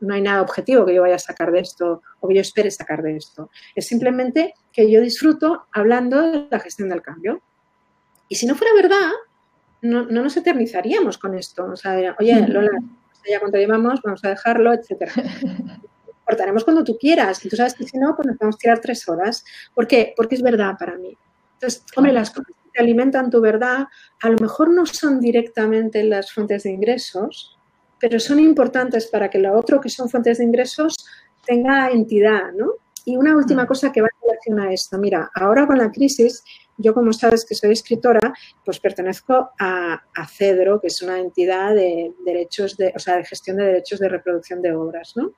No 0.00 0.14
hay 0.14 0.20
nada 0.20 0.42
objetivo 0.42 0.84
que 0.84 0.94
yo 0.94 1.02
vaya 1.02 1.16
a 1.16 1.20
sacar 1.20 1.52
de 1.52 1.60
esto 1.60 2.02
o 2.20 2.28
que 2.28 2.34
yo 2.34 2.40
espere 2.40 2.70
sacar 2.70 3.02
de 3.02 3.16
esto. 3.16 3.50
Es 3.74 3.86
simplemente 3.86 4.54
que 4.72 4.90
yo 4.90 5.00
disfruto 5.00 5.66
hablando 5.72 6.20
de 6.20 6.48
la 6.50 6.60
gestión 6.60 6.88
del 6.88 7.02
cambio. 7.02 7.40
Y 8.28 8.36
si 8.36 8.46
no 8.46 8.54
fuera 8.54 8.74
verdad, 8.74 9.10
no, 9.82 10.04
nos 10.04 10.36
eternizaríamos 10.36 11.18
con 11.18 11.36
esto. 11.36 11.66
O 11.66 11.76
sea, 11.76 12.16
oye, 12.18 12.46
Lola, 12.48 12.70
ya 13.28 13.38
cuánto 13.38 13.58
llevamos, 13.58 14.00
vamos 14.02 14.24
a 14.24 14.30
dejarlo, 14.30 14.72
etcétera. 14.72 15.12
Cortaremos 16.32 16.64
cuando 16.64 16.82
tú 16.82 16.96
quieras. 16.96 17.44
Y 17.44 17.50
tú 17.50 17.56
sabes 17.56 17.74
que 17.74 17.84
si 17.84 17.98
no, 17.98 18.16
pues 18.16 18.26
nos 18.26 18.38
vamos 18.38 18.54
a 18.54 18.58
tirar 18.58 18.80
tres 18.80 19.06
horas. 19.06 19.44
¿Por 19.74 19.86
qué? 19.86 20.14
Porque 20.16 20.34
es 20.36 20.42
verdad 20.42 20.76
para 20.78 20.96
mí. 20.96 21.14
Entonces, 21.54 21.84
hombre, 21.94 22.14
las 22.14 22.30
cosas 22.30 22.54
que 22.72 22.80
alimentan 22.80 23.28
tu 23.28 23.42
verdad 23.42 23.86
a 24.22 24.28
lo 24.30 24.38
mejor 24.38 24.70
no 24.70 24.86
son 24.86 25.20
directamente 25.20 26.02
las 26.04 26.32
fuentes 26.32 26.62
de 26.62 26.70
ingresos, 26.70 27.58
pero 28.00 28.18
son 28.18 28.40
importantes 28.40 29.08
para 29.08 29.28
que 29.28 29.38
lo 29.38 29.52
otro 29.52 29.78
que 29.78 29.90
son 29.90 30.08
fuentes 30.08 30.38
de 30.38 30.44
ingresos 30.44 30.96
tenga 31.44 31.90
entidad, 31.90 32.50
¿no? 32.56 32.76
Y 33.04 33.16
una 33.16 33.36
última 33.36 33.64
mm. 33.64 33.66
cosa 33.66 33.92
que 33.92 34.00
va 34.00 34.08
en 34.08 34.28
relación 34.28 34.60
a 34.60 34.72
esto. 34.72 34.98
Mira, 34.98 35.30
ahora 35.34 35.66
con 35.66 35.78
la 35.78 35.90
crisis, 35.90 36.42
yo 36.76 36.94
como 36.94 37.12
sabes 37.12 37.44
que 37.44 37.54
soy 37.54 37.72
escritora, 37.72 38.32
pues 38.64 38.80
pertenezco 38.80 39.50
a, 39.58 40.00
CEDRO, 40.26 40.80
que 40.80 40.88
es 40.88 41.02
una 41.02 41.18
entidad 41.18 41.74
de 41.74 42.12
derechos 42.24 42.76
de, 42.76 42.92
o 42.94 42.98
sea, 42.98 43.16
de 43.16 43.24
gestión 43.24 43.56
de 43.56 43.64
derechos 43.64 43.98
de 43.98 44.08
reproducción 44.08 44.62
de 44.62 44.74
obras, 44.74 45.12
¿no? 45.16 45.32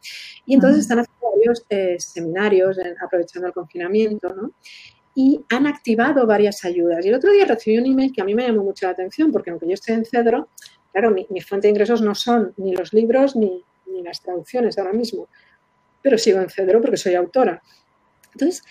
Y 0.46 0.54
entonces 0.54 0.80
están 0.80 1.00
haciendo 1.00 1.30
varios 1.36 1.64
eh, 1.70 1.96
seminarios 1.98 2.78
aprovechando 3.04 3.48
el 3.48 3.54
confinamiento, 3.54 4.34
¿no? 4.34 4.52
Y 5.16 5.44
han 5.48 5.66
activado 5.66 6.26
varias 6.26 6.64
ayudas. 6.64 7.04
Y 7.04 7.08
el 7.08 7.14
otro 7.14 7.30
día 7.30 7.44
recibí 7.44 7.78
un 7.78 7.86
email 7.86 8.12
que 8.12 8.20
a 8.20 8.24
mí 8.24 8.34
me 8.34 8.46
llamó 8.46 8.64
mucho 8.64 8.86
la 8.86 8.92
atención, 8.92 9.30
porque 9.30 9.50
aunque 9.50 9.66
yo 9.66 9.74
estoy 9.74 9.94
en 9.94 10.04
CEDRO, 10.04 10.48
Claro, 10.94 11.10
mi, 11.10 11.40
fuente 11.40 11.66
de 11.66 11.72
ingresos 11.72 12.02
no 12.02 12.14
son 12.14 12.54
ni 12.56 12.72
los 12.72 12.92
libros 12.92 13.34
ni, 13.34 13.64
las 14.04 14.22
traducciones 14.22 14.78
ahora 14.78 14.92
mismo, 14.92 15.28
pero 16.04 16.18
sigo 16.18 16.38
en 16.40 16.50
Cedro 16.50 16.82
porque 16.82 16.98
soy 16.98 17.14
autora. 17.14 17.62
Entonces, 18.34 18.62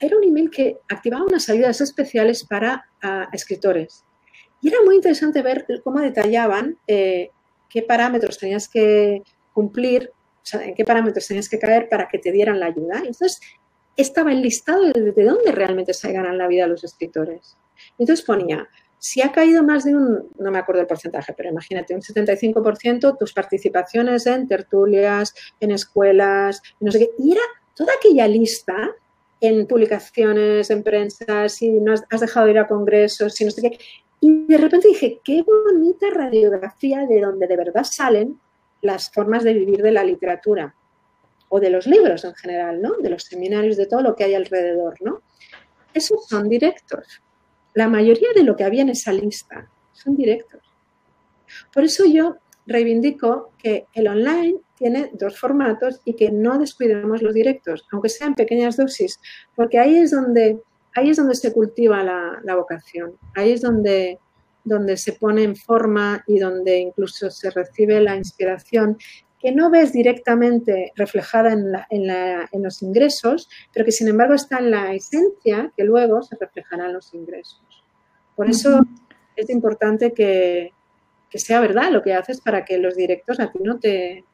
era 0.00 0.16
un 0.16 0.24
email 0.24 0.50
que 0.50 0.78
activaba 0.88 1.24
unas 1.24 1.50
ayudas 1.50 1.82
especiales 1.82 2.44
para 2.44 2.88
ah, 3.02 3.28
escritores. 3.30 4.06
Y 4.62 4.68
era 4.68 4.78
muy 4.82 4.96
interesante 4.96 5.42
ver 5.42 5.66
cómo 5.84 6.00
detallaban 6.00 6.78
eh, 6.86 7.30
qué 7.68 7.82
parámetros 7.82 8.38
tenías 8.38 8.68
que 8.68 9.22
cumplir, 9.52 10.10
o 10.14 10.46
sea, 10.46 10.64
en 10.64 10.74
qué 10.74 10.84
parámetros 10.84 11.26
tenías 11.28 11.48
que 11.48 11.58
caer 11.58 11.90
para 11.90 12.08
que 12.08 12.18
te 12.18 12.32
dieran 12.32 12.58
la 12.58 12.66
ayuda. 12.66 13.00
Entonces, 13.00 13.38
estaba 13.94 14.32
enlistado 14.32 14.84
de, 14.84 15.12
de 15.12 15.24
dónde 15.24 15.52
realmente 15.52 15.92
se 15.92 16.10
ganan 16.10 16.38
la 16.38 16.48
vida 16.48 16.66
los 16.66 16.84
escritores. 16.84 17.58
Entonces 17.98 18.24
ponía 18.24 18.66
si 18.98 19.22
ha 19.22 19.32
caído 19.32 19.62
más 19.62 19.84
de 19.84 19.94
un, 19.94 20.28
no 20.38 20.50
me 20.50 20.58
acuerdo 20.58 20.80
el 20.80 20.86
porcentaje, 20.86 21.32
pero 21.36 21.50
imagínate, 21.50 21.94
un 21.94 22.00
75% 22.00 23.16
tus 23.18 23.32
participaciones 23.32 24.26
en 24.26 24.48
tertulias, 24.48 25.34
en 25.60 25.70
escuelas, 25.70 26.62
no 26.80 26.90
sé 26.90 27.00
qué, 27.00 27.10
y 27.18 27.32
era 27.32 27.42
toda 27.74 27.92
aquella 27.96 28.26
lista 28.26 28.90
en 29.40 29.66
publicaciones, 29.66 30.70
en 30.70 30.82
prensa, 30.82 31.48
si 31.48 31.70
no 31.70 31.92
has, 31.92 32.20
dejado 32.20 32.46
de 32.46 32.52
ir 32.52 32.58
a 32.58 32.66
congresos, 32.66 33.34
si 33.34 33.44
no 33.44 33.52
sé 33.52 33.62
qué. 33.62 33.78
Y 34.20 34.46
de 34.46 34.58
repente 34.58 34.88
dije, 34.88 35.20
qué 35.22 35.44
bonita 35.44 36.08
radiografía 36.10 37.06
de 37.06 37.20
donde 37.20 37.46
de 37.46 37.56
verdad 37.56 37.84
salen 37.84 38.40
las 38.82 39.10
formas 39.12 39.44
de 39.44 39.54
vivir 39.54 39.80
de 39.80 39.92
la 39.92 40.02
literatura 40.02 40.74
o 41.48 41.60
de 41.60 41.70
los 41.70 41.86
libros 41.86 42.24
en 42.24 42.34
general, 42.34 42.82
¿no? 42.82 42.96
De 42.96 43.10
los 43.10 43.22
seminarios, 43.22 43.76
de 43.76 43.86
todo 43.86 44.02
lo 44.02 44.16
que 44.16 44.24
hay 44.24 44.34
alrededor, 44.34 44.96
¿no? 45.00 45.22
Esos 45.94 46.26
son 46.26 46.48
directos 46.48 47.22
la 47.78 47.86
mayoría 47.86 48.30
de 48.34 48.42
lo 48.42 48.56
que 48.56 48.64
había 48.64 48.82
en 48.82 48.88
esa 48.88 49.12
lista 49.12 49.70
son 49.92 50.16
directos. 50.16 50.60
Por 51.72 51.84
eso 51.84 52.04
yo 52.06 52.38
reivindico 52.66 53.52
que 53.56 53.86
el 53.94 54.08
online 54.08 54.56
tiene 54.74 55.12
dos 55.14 55.38
formatos 55.38 56.00
y 56.04 56.14
que 56.14 56.32
no 56.32 56.58
descuidemos 56.58 57.22
los 57.22 57.32
directos, 57.32 57.86
aunque 57.92 58.08
sean 58.08 58.34
pequeñas 58.34 58.76
dosis, 58.76 59.20
porque 59.54 59.78
ahí 59.78 59.96
es 59.96 60.10
donde, 60.10 60.60
ahí 60.96 61.10
es 61.10 61.18
donde 61.18 61.36
se 61.36 61.52
cultiva 61.52 62.02
la, 62.02 62.56
vocación, 62.56 63.16
ahí 63.36 63.52
es 63.52 63.60
donde, 63.60 64.18
donde 64.64 64.96
se 64.96 65.12
pone 65.12 65.44
en 65.44 65.54
forma 65.54 66.24
y 66.26 66.40
donde 66.40 66.80
incluso 66.80 67.30
se 67.30 67.48
recibe 67.50 68.00
la 68.00 68.16
inspiración 68.16 68.98
que 69.40 69.52
no 69.52 69.70
ves 69.70 69.92
directamente 69.92 70.92
reflejada 70.96 71.52
en, 71.90 72.62
los 72.62 72.82
ingresos, 72.82 73.48
pero 73.72 73.84
que 73.84 73.92
sin 73.92 74.08
embargo 74.08 74.34
está 74.34 74.58
en 74.58 74.70
la 74.70 74.92
esencia 74.92 75.72
que 75.76 75.84
luego 75.84 76.22
se 76.22 76.36
reflejará 76.36 76.86
en 76.86 76.94
los 76.94 77.14
ingresos. 77.14 77.62
Por 78.34 78.50
eso 78.50 78.80
es 79.36 79.48
importante 79.50 80.12
que, 80.12 80.72
sea 81.30 81.60
verdad 81.60 81.92
lo 81.92 82.02
que 82.02 82.14
haces 82.14 82.40
para 82.40 82.64
que 82.64 82.78
los 82.78 82.96
directos 82.96 83.38
a 83.38 83.52
ti 83.52 83.60
no 83.62 83.78
te, 83.78 84.24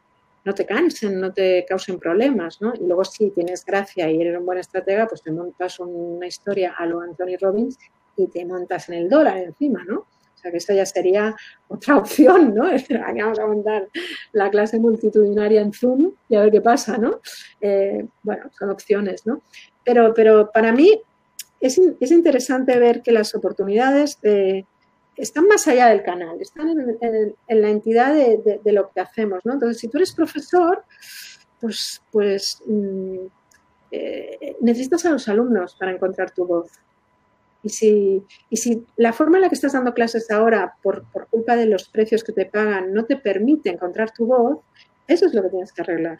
no 0.45 0.55
te 0.55 0.65
cansen, 0.65 1.21
no 1.21 1.33
te 1.33 1.67
causen 1.69 1.99
problemas, 1.99 2.63
¿no? 2.63 2.73
Y 2.75 2.87
luego 2.87 3.05
si 3.05 3.31
tienes 3.31 3.65
gracia 3.65 4.11
y 4.11 4.21
eres 4.21 4.39
un 4.39 4.47
buen 4.47 4.59
estratega, 4.59 5.07
pues 5.07 5.23
te 5.23 5.33
montas 5.33 5.81
una 5.81 6.27
historia 6.27 6.75
a 6.79 6.87
lo 6.87 7.01
Anthony 7.01 7.37
Robbins 7.39 7.77
y 8.17 8.29
te 8.29 8.47
montas 8.47 8.89
en 8.89 8.95
el 8.95 9.09
dólar 9.09 9.39
encima, 9.39 9.85
¿no? 9.85 10.07
Sea 10.45 10.51
que 10.51 10.59
eso 10.59 10.75
ya 10.75 10.87
sería 10.87 11.35
otra 11.69 11.97
opción, 11.99 12.55
¿no? 12.55 12.65
Vamos 13.16 13.39
a 13.39 13.47
montar 13.47 13.89
la 14.33 14.51
clase 14.51 14.79
multitudinaria 14.79 15.61
en 15.61 15.73
Zoom 15.73 16.12
y 16.29 16.37
a 16.37 16.43
ver 16.43 16.51
qué 16.51 16.61
pasa, 16.61 16.99
¿no? 16.99 17.21
Eh, 17.61 18.07
bueno, 18.23 18.51
son 18.59 18.71
opciones, 18.71 19.27
¿no? 19.27 19.43
Pero, 19.85 20.15
pero 20.15 20.51
para 20.53 20.73
mí 20.73 21.01
es, 21.61 21.79
interesante 21.79 22.79
ver 22.79 23.03
que 23.03 23.12
las 23.12 23.35
oportunidades 23.35 24.19
eh, 24.23 24.65
están 25.16 25.47
más 25.47 25.66
allá 25.66 25.89
del 25.89 26.03
canal, 26.03 26.41
están 26.41 26.69
en, 27.01 27.35
la 27.49 27.71
entidad 27.71 28.15
de, 28.15 28.73
lo 28.73 28.91
que 28.91 29.01
hacemos, 29.01 29.41
¿no? 29.45 29.55
Entonces, 29.55 29.79
si 29.79 29.89
tú 29.89 29.99
eres 29.99 30.12
profesor, 30.12 30.85
pues, 31.61 32.03
pues 32.11 32.61
mm, 32.66 33.27
eh, 33.93 34.57
necesitas 34.61 35.05
a 35.07 35.11
los 35.11 35.29
alumnos 35.29 35.77
para 35.77 35.93
encontrar 35.93 36.31
tu 36.33 36.47
voz. 36.47 36.71
Y 37.65 37.70
si, 37.70 38.23
y 38.51 38.59
si 38.59 38.85
la 38.97 39.15
forma 39.15 39.39
en 39.39 39.43
la 39.43 39.49
que 39.49 39.55
estás 39.55 39.73
dando 39.73 39.95
clases 39.95 40.31
ahora, 40.31 40.74
por, 40.82 41.07
culpa 41.31 41.57
de 41.57 41.66
los 41.66 41.89
precios 41.89 42.23
que 42.23 42.32
te 42.32 42.45
pagan, 42.45 42.93
no 42.93 43.07
te 43.07 43.16
permite 43.16 43.70
encontrar 43.70 44.12
tu 44.12 44.27
voz, 44.27 44.59
eso 45.09 45.27
es 45.27 45.35
lo 45.35 45.43
que 45.43 45.49
tienes 45.49 45.73
que 45.73 45.82
arreglar. 45.82 46.19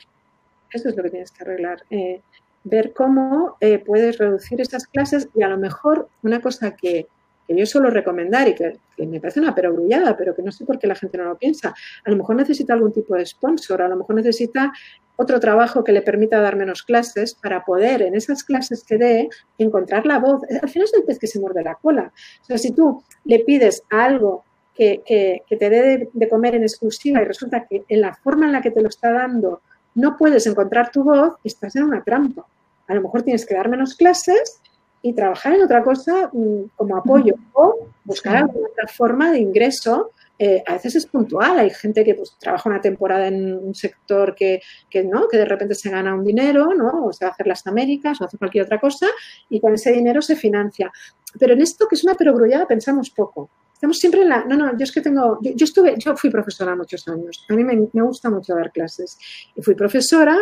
Eso 0.73 0.89
es 0.89 0.97
lo 0.97 1.03
que 1.03 1.11
tienes 1.11 1.31
que 1.31 1.45
arreglar. 1.45 1.83
Eh, 1.91 2.23
ver 2.65 2.95
cómo 2.95 3.57
eh, 3.61 3.79
puedes 3.79 4.17
reducir 4.17 4.61
esas 4.61 4.87
clases 4.87 5.29
y 5.35 5.43
a 5.43 5.49
lo 5.49 5.59
mejor 5.59 6.09
una 6.23 6.41
cosa 6.41 6.75
que, 6.75 7.07
que 7.47 7.57
yo 7.57 7.67
suelo 7.67 7.91
recomendar 7.91 8.49
y 8.49 8.55
que, 8.55 8.79
me 8.99 9.21
parece 9.21 9.41
una 9.41 9.55
perogrullada, 9.55 10.17
pero 10.17 10.35
que 10.35 10.43
no 10.43 10.53
sé 10.53 10.65
por 10.65 10.79
qué 10.79 10.87
la 10.87 10.95
gente 10.95 11.19
no 11.19 11.25
lo 11.25 11.37
piensa. 11.37 11.75
A 12.05 12.11
lo 12.11 12.17
mejor 12.17 12.37
necesita 12.37 12.75
algún 12.75 12.93
tipo 12.93 13.15
de 13.15 13.27
sponsor, 13.27 13.83
a 13.83 13.89
lo 13.89 13.97
mejor 13.97 14.17
necesita 14.17 14.73
otro 15.17 15.39
trabajo 15.39 15.85
que 15.85 15.93
le 15.93 16.03
permita 16.03 16.41
dar 16.41 16.57
menos 16.57 16.83
clases 16.83 17.35
para 17.35 17.65
poder 17.65 18.03
en 18.03 18.15
esas 18.15 18.43
clases 18.43 18.83
que 18.85 18.99
dé 18.99 19.29
encontrar 19.59 20.07
la 20.07 20.19
voz. 20.19 20.43
Al 20.63 20.69
final 20.69 20.87
es 20.87 20.95
el 20.95 21.05
pez 21.05 21.19
que 21.19 21.27
se 21.27 21.39
muerde 21.39 21.63
la 21.63 21.77
cola. 21.77 22.13
O 22.43 22.45
sea, 22.45 22.59
si 22.59 22.73
tú 22.73 23.03
le 23.25 23.41
pides 23.41 23.83
algo 23.91 24.45
que, 24.75 25.03
que, 25.07 25.57
te 25.57 25.71
dé 25.71 26.11
de, 26.13 26.29
comer 26.29 26.57
en 26.57 26.63
exclusiva 26.63 27.23
y 27.23 27.25
resulta 27.25 27.67
que 27.67 27.85
en 27.89 28.01
la 28.01 28.15
forma 28.15 28.47
en 28.47 28.53
la 28.53 28.61
que 28.61 28.73
te 28.73 28.83
lo 28.83 28.89
está 28.89 29.13
dando 29.13 29.61
no 29.95 30.17
puedes 30.17 30.47
encontrar 30.49 30.91
tu 30.91 31.05
voz, 31.05 31.35
estás 31.45 31.77
en 31.77 31.85
una 31.85 32.03
trampa. 32.03 32.45
A 32.89 32.95
lo 32.95 33.03
mejor 33.03 33.23
tienes 33.23 33.47
que 33.47 33.55
dar 33.55 33.69
menos 33.69 33.95
clases 33.95 34.61
y 35.05 35.13
trabajar 35.13 35.53
en 35.53 35.63
otra 35.63 35.85
cosa 35.85 36.31
mm, 36.33 36.71
como 36.77 36.97
apoyo 36.97 37.35
o 37.53 37.89
buscar 38.05 38.37
alguna 38.37 38.69
otra 38.69 38.89
forma 38.89 39.31
de 39.31 39.39
ingreso. 39.39 40.13
Eh, 40.39 40.63
a 40.67 40.73
veces 40.73 40.97
es 40.97 41.07
puntual, 41.07 41.59
hay 41.59 41.71
gente 41.71 42.03
que 42.03 42.15
pues, 42.15 42.37
trabaja 42.41 42.71
una 42.71 42.81
temporada 42.81 43.29
en 43.29 43.55
un 43.55 43.75
sector 43.75 44.35
que, 44.35 44.61
¿no? 45.05 45.29
que 45.29 45.37
de 45.37 45.45
repente 45.45 45.75
se 45.75 45.91
gana 45.91 46.15
un 46.15 46.25
dinero, 46.25 46.73
¿no? 46.75 47.05
o 47.05 47.13
se 47.13 47.27
va 47.27 47.29
a 47.29 47.33
hacer 47.33 47.47
las 47.47 47.67
Américas 47.67 48.19
o 48.21 48.25
hace 48.25 48.39
cualquier 48.39 48.65
otra 48.65 48.81
cosa 48.81 49.07
y 49.51 49.61
con 49.61 49.75
ese 49.75 49.93
dinero 49.93 50.23
se 50.23 50.37
financia. 50.37 50.91
Pero 51.39 51.53
en 51.53 51.61
esto 51.61 51.87
que 51.87 51.97
es 51.97 52.05
una 52.05 52.15
perogrullada 52.15 52.67
pensamos 52.67 53.11
poco. 53.11 53.51
Estamos 53.75 53.99
siempre 53.99 54.23
en 54.23 54.31
la... 54.31 54.45
No, 54.47 54.57
no, 54.57 54.77
yo 54.79 54.85
es 54.85 54.91
que 54.91 55.03
tengo... 55.03 55.39
Yo, 55.43 55.65
estuve, 55.65 55.97
yo 55.99 56.17
fui 56.17 56.31
profesora 56.31 56.75
muchos 56.75 57.07
años. 57.09 57.45
A 57.51 57.53
mí 57.53 57.63
me, 57.63 57.77
me 57.93 58.03
gusta 58.03 58.31
mucho 58.31 58.55
dar 58.55 58.73
clases. 58.73 59.19
Y 59.55 59.61
fui 59.61 59.75
profesora 59.75 60.39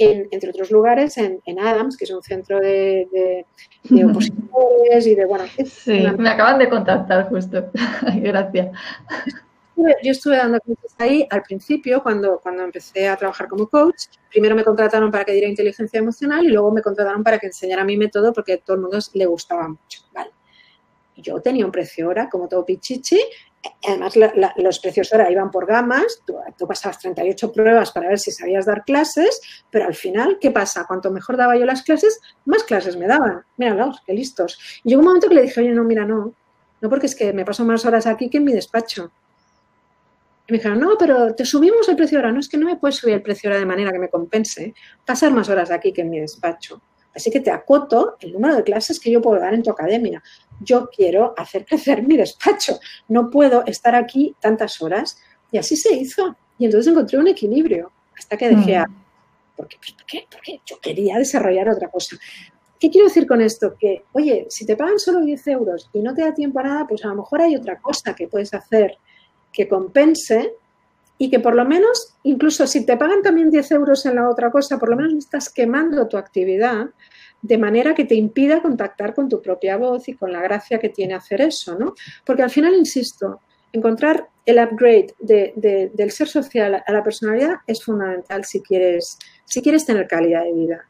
entre 0.00 0.50
otros 0.50 0.70
lugares, 0.70 1.16
en, 1.18 1.58
Adams, 1.58 1.96
que 1.96 2.04
es 2.04 2.10
un 2.10 2.22
centro 2.22 2.58
de, 2.58 3.44
opositores 4.04 5.06
y 5.06 5.14
de, 5.14 5.26
bueno... 5.26 5.44
Sí, 5.64 6.02
me 6.18 6.30
acaban 6.30 6.58
de 6.58 6.68
contactar 6.68 7.28
justo. 7.28 7.70
Gracias. 8.16 8.70
Yo 10.02 10.10
estuve 10.10 10.36
dando 10.36 10.60
clases 10.60 10.94
ahí 10.98 11.26
al 11.30 11.42
principio, 11.42 12.02
cuando, 12.02 12.38
cuando 12.42 12.62
empecé 12.62 13.08
a 13.08 13.16
trabajar 13.16 13.48
como 13.48 13.66
coach. 13.66 14.06
Primero 14.28 14.54
me 14.54 14.64
contrataron 14.64 15.10
para 15.10 15.24
que 15.24 15.32
diera 15.32 15.48
inteligencia 15.48 15.98
emocional 15.98 16.44
y 16.44 16.48
luego 16.48 16.70
me 16.70 16.82
contrataron 16.82 17.22
para 17.22 17.38
que 17.38 17.46
enseñara 17.46 17.84
mi 17.84 17.96
método 17.96 18.32
porque 18.32 18.54
a 18.54 18.58
todo 18.58 18.76
el 18.76 18.82
mundo 18.82 18.98
le 19.14 19.26
gustaba 19.26 19.68
mucho. 19.68 20.02
Vale. 20.12 20.30
yo 21.16 21.40
tenía 21.40 21.64
un 21.64 21.72
precio 21.72 22.08
hora 22.08 22.28
como 22.28 22.48
todo 22.48 22.64
pichichi. 22.64 23.20
Además, 23.86 24.14
los 24.56 24.78
precios 24.78 25.12
hora 25.12 25.30
iban 25.30 25.50
por 25.50 25.66
gamas. 25.66 26.22
Tú, 26.26 26.36
tú, 26.56 26.66
pasabas 26.66 26.98
38 26.98 27.52
pruebas 27.52 27.92
para 27.92 28.08
ver 28.08 28.18
si 28.18 28.30
sabías 28.30 28.66
dar 28.66 28.84
clases, 28.84 29.40
pero 29.70 29.86
al 29.86 29.94
final, 29.94 30.38
¿qué 30.40 30.50
pasa? 30.50 30.86
Cuanto 30.86 31.10
mejor 31.10 31.36
daba 31.36 31.56
yo 31.56 31.66
las 31.66 31.82
clases, 31.82 32.20
más 32.46 32.64
clases 32.64 32.96
me 32.96 33.06
daban. 33.06 33.42
Míralos, 33.58 34.02
qué 34.06 34.14
listos. 34.14 34.58
Y 34.82 34.90
llegó 34.90 35.00
un 35.00 35.06
momento 35.06 35.28
que 35.28 35.34
le 35.34 35.42
dije, 35.42 35.60
oye, 35.60 35.72
no, 35.72 35.84
mira, 35.84 36.04
no. 36.04 36.34
No, 36.80 36.88
porque 36.88 37.06
es 37.06 37.14
que 37.14 37.32
me 37.32 37.44
paso 37.44 37.64
más 37.64 37.84
horas 37.84 38.06
aquí 38.06 38.30
que 38.30 38.38
en 38.38 38.44
mi 38.44 38.52
despacho. 38.52 39.10
Y 40.48 40.52
me 40.52 40.58
dijeron, 40.58 40.80
no, 40.80 40.96
pero 40.98 41.34
te 41.34 41.44
subimos 41.44 41.88
el 41.88 41.96
precio 41.96 42.18
hora. 42.18 42.32
No, 42.32 42.40
es 42.40 42.48
que 42.48 42.56
no 42.56 42.66
me 42.66 42.76
puedes 42.76 42.96
subir 42.96 43.14
el 43.14 43.22
precio 43.22 43.50
hora 43.50 43.58
de 43.58 43.66
manera 43.66 43.92
que 43.92 43.98
me 43.98 44.08
compense 44.08 44.74
pasar 45.04 45.32
más 45.32 45.48
horas 45.48 45.70
aquí 45.70 45.92
que 45.92 46.00
en 46.00 46.10
mi 46.10 46.20
despacho. 46.20 46.80
Así 47.14 47.30
que 47.30 47.40
te 47.40 47.50
acoto 47.50 48.16
el 48.20 48.32
número 48.32 48.56
de 48.56 48.62
clases 48.62 49.00
que 49.00 49.10
yo 49.10 49.20
puedo 49.20 49.40
dar 49.40 49.54
en 49.54 49.62
tu 49.62 49.70
academia. 49.70 50.22
Yo 50.60 50.88
quiero 50.88 51.34
hacer 51.36 51.64
crecer 51.68 52.02
mi 52.02 52.16
despacho. 52.16 52.78
No 53.08 53.30
puedo 53.30 53.64
estar 53.66 53.94
aquí 53.94 54.34
tantas 54.40 54.80
horas. 54.82 55.18
Y 55.50 55.58
así 55.58 55.76
se 55.76 55.94
hizo. 55.94 56.36
Y 56.58 56.66
entonces 56.66 56.90
encontré 56.90 57.18
un 57.18 57.28
equilibrio 57.28 57.90
hasta 58.16 58.36
que 58.36 58.48
dejé 58.48 58.78
mm. 58.78 59.00
¿Por 59.56 59.68
qué? 59.68 59.76
¿Por 59.76 60.06
qué? 60.06 60.26
Porque 60.30 60.60
yo 60.64 60.80
quería 60.80 61.18
desarrollar 61.18 61.68
otra 61.68 61.88
cosa. 61.88 62.16
¿Qué 62.78 62.88
quiero 62.88 63.08
decir 63.08 63.26
con 63.26 63.42
esto? 63.42 63.76
Que, 63.78 64.04
oye, 64.12 64.46
si 64.48 64.64
te 64.64 64.74
pagan 64.74 64.98
solo 64.98 65.20
10 65.20 65.46
euros 65.48 65.90
y 65.92 66.00
no 66.00 66.14
te 66.14 66.22
da 66.22 66.32
tiempo 66.32 66.60
a 66.60 66.62
nada, 66.62 66.86
pues 66.86 67.04
a 67.04 67.08
lo 67.08 67.16
mejor 67.16 67.42
hay 67.42 67.56
otra 67.56 67.78
cosa 67.78 68.14
que 68.14 68.26
puedes 68.26 68.54
hacer 68.54 68.96
que 69.52 69.68
compense 69.68 70.54
y 71.22 71.28
que 71.28 71.38
por 71.38 71.54
lo 71.54 71.66
menos, 71.66 72.14
incluso 72.22 72.66
si 72.66 72.86
te 72.86 72.96
pagan 72.96 73.20
también 73.20 73.50
10 73.50 73.72
euros 73.72 74.06
en 74.06 74.14
la 74.14 74.26
otra 74.26 74.50
cosa, 74.50 74.78
por 74.78 74.88
lo 74.88 74.96
menos 74.96 75.12
estás 75.12 75.50
quemando 75.50 76.08
tu 76.08 76.16
actividad 76.16 76.86
de 77.42 77.58
manera 77.58 77.94
que 77.94 78.06
te 78.06 78.14
impida 78.14 78.62
contactar 78.62 79.12
con 79.12 79.28
tu 79.28 79.42
propia 79.42 79.76
voz 79.76 80.08
y 80.08 80.14
con 80.14 80.32
la 80.32 80.40
gracia 80.40 80.78
que 80.78 80.88
tiene 80.88 81.12
hacer 81.12 81.42
eso, 81.42 81.78
¿no? 81.78 81.92
Porque 82.24 82.42
al 82.42 82.48
final, 82.48 82.72
insisto, 82.74 83.42
encontrar 83.70 84.28
el 84.46 84.60
upgrade 84.60 85.14
del 85.20 86.10
ser 86.10 86.26
social 86.26 86.82
a 86.86 86.90
la 86.90 87.02
personalidad 87.02 87.56
es 87.66 87.84
fundamental 87.84 88.46
si 88.46 88.62
quieres, 88.62 89.18
si 89.44 89.60
quieres 89.60 89.84
tener 89.84 90.08
calidad 90.08 90.44
de 90.44 90.54
vida. 90.54 90.86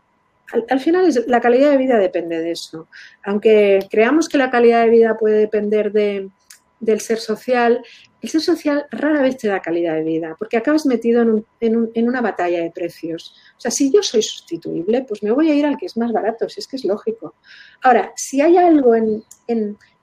Al, 0.52 0.64
al, 0.70 0.78
final, 0.78 1.12
la 1.26 1.40
calidad 1.40 1.72
de 1.72 1.76
vida 1.76 1.98
depende 1.98 2.38
de 2.38 2.52
eso. 2.52 2.86
Aunque 3.24 3.80
creamos 3.90 4.28
que 4.28 4.38
la 4.38 4.52
calidad 4.52 4.84
de 4.84 4.90
vida 4.90 5.18
puede 5.18 5.38
depender 5.38 5.90
de, 5.90 6.30
del 6.80 7.00
ser 7.00 7.18
social, 7.18 7.84
el 8.22 8.28
ser 8.28 8.40
social 8.40 8.86
rara 8.90 9.22
vez 9.22 9.36
te 9.36 9.48
da 9.48 9.60
calidad 9.60 9.94
de 9.94 10.02
vida, 10.02 10.34
porque 10.38 10.56
acabas 10.56 10.86
metido 10.86 11.22
en, 11.60 12.08
una 12.08 12.20
batalla 12.20 12.62
de 12.62 12.70
precios. 12.70 13.36
O 13.56 13.60
sea, 13.60 13.70
si 13.70 13.92
yo 13.92 14.02
soy 14.02 14.22
sustituible, 14.22 15.04
pues 15.06 15.22
me 15.22 15.30
voy 15.30 15.50
a 15.50 15.54
ir 15.54 15.66
al 15.66 15.76
que 15.76 15.86
es 15.86 15.96
más 15.96 16.12
barato, 16.12 16.48
si 16.48 16.60
es 16.60 16.66
que 16.66 16.76
es 16.76 16.84
lógico. 16.84 17.34
Ahora, 17.82 18.12
si 18.16 18.40
hay 18.40 18.56
algo 18.56 18.94
en, 18.94 19.24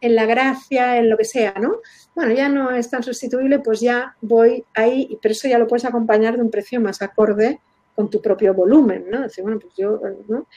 la 0.02 0.26
gracia, 0.26 0.98
en 0.98 1.10
lo 1.10 1.18
que 1.18 1.26
sea, 1.26 1.54
¿no? 1.60 1.80
Bueno, 2.16 2.34
ya 2.34 2.50
no 2.50 2.72
es 2.72 2.90
tan 2.90 3.04
sustituible, 3.04 3.60
pues 3.60 3.82
ya 3.82 4.16
voy 4.22 4.64
ahí, 4.74 5.18
pero 5.22 5.34
eso 5.34 5.48
ya 5.48 5.60
lo 5.60 5.68
puedes 5.68 5.86
acompañar 5.86 6.38
de 6.38 6.44
un 6.44 6.52
precio 6.52 6.80
más 6.80 7.02
acorde 7.02 7.60
con 7.96 8.10
tu 8.10 8.22
propio 8.22 8.54
volumen, 8.54 9.06
¿no? 9.10 9.22
Decir, 9.22 9.44
bueno, 9.44 9.60
pues 9.60 9.74
yo, 9.76 10.00
¿no? 10.28 10.48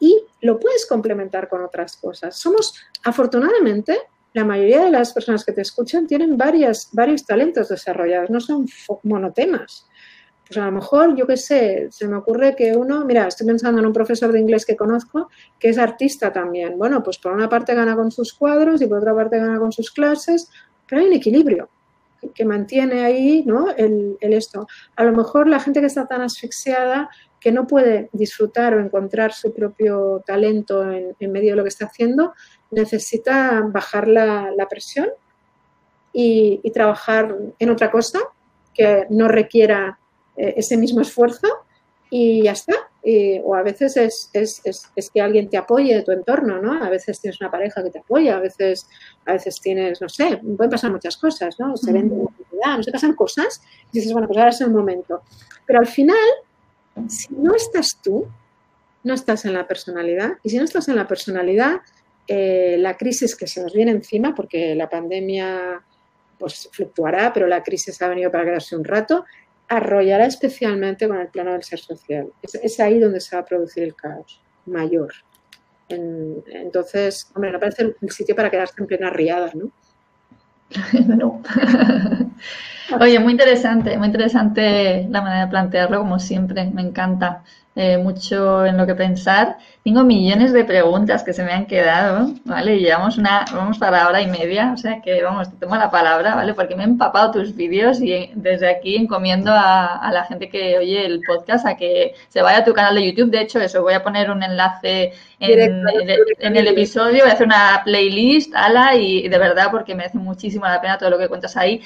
Y 0.00 0.24
lo 0.40 0.58
puedes 0.58 0.86
complementar 0.86 1.48
con 1.48 1.62
otras 1.62 1.96
cosas. 1.96 2.36
Somos, 2.36 2.74
afortunadamente, 3.04 3.98
la 4.32 4.44
mayoría 4.44 4.84
de 4.84 4.90
las 4.90 5.12
personas 5.12 5.44
que 5.44 5.52
te 5.52 5.62
escuchan 5.62 6.06
tienen 6.06 6.36
varias, 6.36 6.88
varios 6.92 7.24
talentos 7.24 7.68
desarrollados, 7.68 8.30
no 8.30 8.40
son 8.40 8.66
monotemas. 9.02 9.86
Pues 10.46 10.58
a 10.58 10.66
lo 10.66 10.72
mejor, 10.72 11.16
yo 11.16 11.26
qué 11.26 11.36
sé, 11.36 11.88
se 11.90 12.08
me 12.08 12.16
ocurre 12.16 12.56
que 12.56 12.76
uno, 12.76 13.04
mira, 13.04 13.28
estoy 13.28 13.46
pensando 13.46 13.80
en 13.80 13.86
un 13.86 13.92
profesor 13.92 14.32
de 14.32 14.40
inglés 14.40 14.66
que 14.66 14.76
conozco 14.76 15.28
que 15.58 15.68
es 15.68 15.78
artista 15.78 16.32
también. 16.32 16.76
Bueno, 16.76 17.02
pues 17.02 17.18
por 17.18 17.32
una 17.32 17.48
parte 17.48 17.74
gana 17.74 17.94
con 17.94 18.10
sus 18.10 18.32
cuadros 18.34 18.82
y 18.82 18.86
por 18.86 18.98
otra 18.98 19.14
parte 19.14 19.38
gana 19.38 19.58
con 19.58 19.70
sus 19.70 19.90
clases, 19.92 20.50
pero 20.88 21.02
hay 21.02 21.08
un 21.08 21.14
equilibrio 21.14 21.68
que 22.34 22.44
mantiene 22.44 23.04
ahí 23.04 23.44
¿no? 23.46 23.70
el, 23.76 24.16
el 24.20 24.32
esto. 24.32 24.66
A 24.96 25.04
lo 25.04 25.12
mejor 25.12 25.48
la 25.48 25.60
gente 25.60 25.80
que 25.80 25.86
está 25.86 26.06
tan 26.06 26.20
asfixiada 26.20 27.08
que 27.40 27.50
no 27.50 27.66
puede 27.66 28.10
disfrutar 28.12 28.74
o 28.74 28.80
encontrar 28.80 29.32
su 29.32 29.52
propio 29.52 30.22
talento 30.26 30.88
en, 30.92 31.32
medio 31.32 31.52
de 31.52 31.56
lo 31.56 31.62
que 31.62 31.70
está 31.70 31.86
haciendo, 31.86 32.34
necesita 32.70 33.62
bajar 33.66 34.08
la, 34.08 34.66
presión 34.68 35.08
y, 36.12 36.60
trabajar 36.72 37.36
en 37.58 37.70
otra 37.70 37.90
cosa 37.90 38.18
que 38.74 39.06
no 39.10 39.28
requiera 39.28 39.98
eh, 40.36 40.54
ese 40.56 40.76
mismo 40.76 41.00
esfuerzo 41.00 41.48
y 42.10 42.44
ya 42.44 42.52
está. 42.52 42.74
o 43.44 43.54
a 43.54 43.62
veces 43.62 43.96
es, 43.96 44.30
es, 44.32 44.62
es, 44.64 45.10
que 45.10 45.20
alguien 45.20 45.48
te 45.48 45.56
apoye 45.56 45.94
de 45.94 46.02
tu 46.02 46.12
entorno, 46.12 46.60
¿no? 46.60 46.82
A 46.82 46.90
veces 46.90 47.20
tienes 47.20 47.40
una 47.40 47.50
pareja 47.50 47.82
que 47.82 47.90
te 47.90 48.00
apoya, 48.00 48.36
a 48.36 48.40
veces, 48.40 48.86
a 49.26 49.32
veces 49.32 49.60
tienes, 49.60 50.00
no 50.00 50.08
sé, 50.08 50.40
pueden 50.56 50.70
pasar 50.70 50.90
muchas 50.90 51.16
cosas, 51.16 51.58
¿no? 51.58 51.76
Se 51.76 51.92
vende 51.92 52.16
no 52.16 52.82
se 52.82 52.92
pasan 52.92 53.14
cosas 53.14 53.62
y 53.90 53.98
dices, 53.98 54.12
bueno, 54.12 54.28
pues 54.28 54.38
ahora 54.38 54.50
es 54.50 54.60
el 54.60 54.70
momento. 54.70 55.22
Pero 55.66 55.78
al 55.78 55.86
final 55.86 56.16
si 57.08 57.34
no 57.34 57.54
estás 57.54 57.98
tú, 58.02 58.26
no 59.02 59.14
estás 59.14 59.44
en 59.44 59.54
la 59.54 59.66
personalidad. 59.66 60.32
Y 60.42 60.50
si 60.50 60.58
no 60.58 60.64
estás 60.64 60.88
en 60.88 60.96
la 60.96 61.08
personalidad, 61.08 61.80
eh, 62.32 62.76
la 62.78 62.96
crisis 62.96 63.34
que 63.34 63.48
se 63.48 63.60
nos 63.60 63.72
viene 63.72 63.90
encima, 63.90 64.32
porque 64.36 64.76
la 64.76 64.88
pandemia 64.88 65.82
pues 66.38 66.68
fluctuará, 66.70 67.32
pero 67.32 67.48
la 67.48 67.60
crisis 67.60 68.00
ha 68.02 68.06
venido 68.06 68.30
para 68.30 68.44
quedarse 68.44 68.76
un 68.76 68.84
rato, 68.84 69.24
arrollará 69.66 70.26
especialmente 70.26 71.08
con 71.08 71.18
el 71.18 71.26
plano 71.26 71.54
del 71.54 71.64
ser 71.64 71.80
social. 71.80 72.28
Es, 72.40 72.78
ahí 72.78 73.00
donde 73.00 73.20
se 73.20 73.34
va 73.34 73.42
a 73.42 73.44
producir 73.44 73.82
el 73.82 73.96
caos 73.96 74.40
mayor. 74.66 75.12
entonces, 75.88 77.28
hombre, 77.34 77.50
no 77.50 77.58
parece 77.58 77.96
el 78.00 78.10
sitio 78.12 78.36
para 78.36 78.48
quedarse 78.48 78.74
en 78.78 78.86
plena 78.86 79.10
riada, 79.10 79.50
¿no? 79.54 79.72
no. 81.08 81.42
Oye, 83.00 83.18
muy 83.18 83.32
interesante, 83.32 83.98
muy 83.98 84.06
interesante 84.06 85.04
la 85.10 85.20
manera 85.20 85.46
de 85.46 85.50
plantearlo, 85.50 85.98
como 85.98 86.20
siempre, 86.20 86.70
me 86.70 86.82
encanta. 86.82 87.42
Eh, 87.76 87.98
mucho 87.98 88.66
en 88.66 88.76
lo 88.76 88.84
que 88.84 88.96
pensar. 88.96 89.56
Tengo 89.84 90.02
millones 90.02 90.52
de 90.52 90.64
preguntas 90.64 91.22
que 91.22 91.32
se 91.32 91.44
me 91.44 91.52
han 91.52 91.66
quedado, 91.66 92.34
¿vale? 92.44 92.74
Y 92.76 92.80
llevamos 92.80 93.16
una, 93.16 93.44
vamos 93.54 93.78
para 93.78 94.08
hora 94.08 94.20
y 94.20 94.26
media, 94.26 94.72
o 94.74 94.76
sea 94.76 95.00
que, 95.00 95.22
vamos, 95.22 95.48
te 95.48 95.56
tomo 95.56 95.76
la 95.76 95.88
palabra, 95.88 96.34
¿vale? 96.34 96.52
Porque 96.52 96.74
me 96.74 96.82
he 96.82 96.86
empapado 96.86 97.30
tus 97.30 97.54
vídeos 97.54 98.00
y 98.00 98.32
desde 98.34 98.68
aquí 98.68 98.96
encomiendo 98.96 99.52
a, 99.54 100.10
la 100.12 100.24
gente 100.24 100.48
que 100.48 100.78
oye 100.78 101.06
el 101.06 101.20
podcast 101.24 101.64
a 101.64 101.76
que 101.76 102.14
se 102.28 102.42
vaya 102.42 102.58
a 102.58 102.64
tu 102.64 102.72
canal 102.74 102.96
de 102.96 103.06
YouTube. 103.06 103.30
De 103.30 103.42
hecho, 103.42 103.60
eso, 103.60 103.82
voy 103.82 103.94
a 103.94 104.02
poner 104.02 104.32
un 104.32 104.42
enlace 104.42 105.12
en, 105.38 106.56
el, 106.56 106.66
episodio, 106.66 107.22
voy 107.22 107.30
a 107.30 107.34
hacer 107.34 107.46
una 107.46 107.82
playlist, 107.84 108.52
ala, 108.56 108.96
y 108.96 109.28
de 109.28 109.38
verdad, 109.38 109.68
porque 109.70 109.94
merece 109.94 110.18
muchísimo 110.18 110.66
la 110.66 110.80
pena 110.80 110.98
todo 110.98 111.10
lo 111.10 111.18
que 111.18 111.28
cuentas 111.28 111.56
ahí 111.56 111.80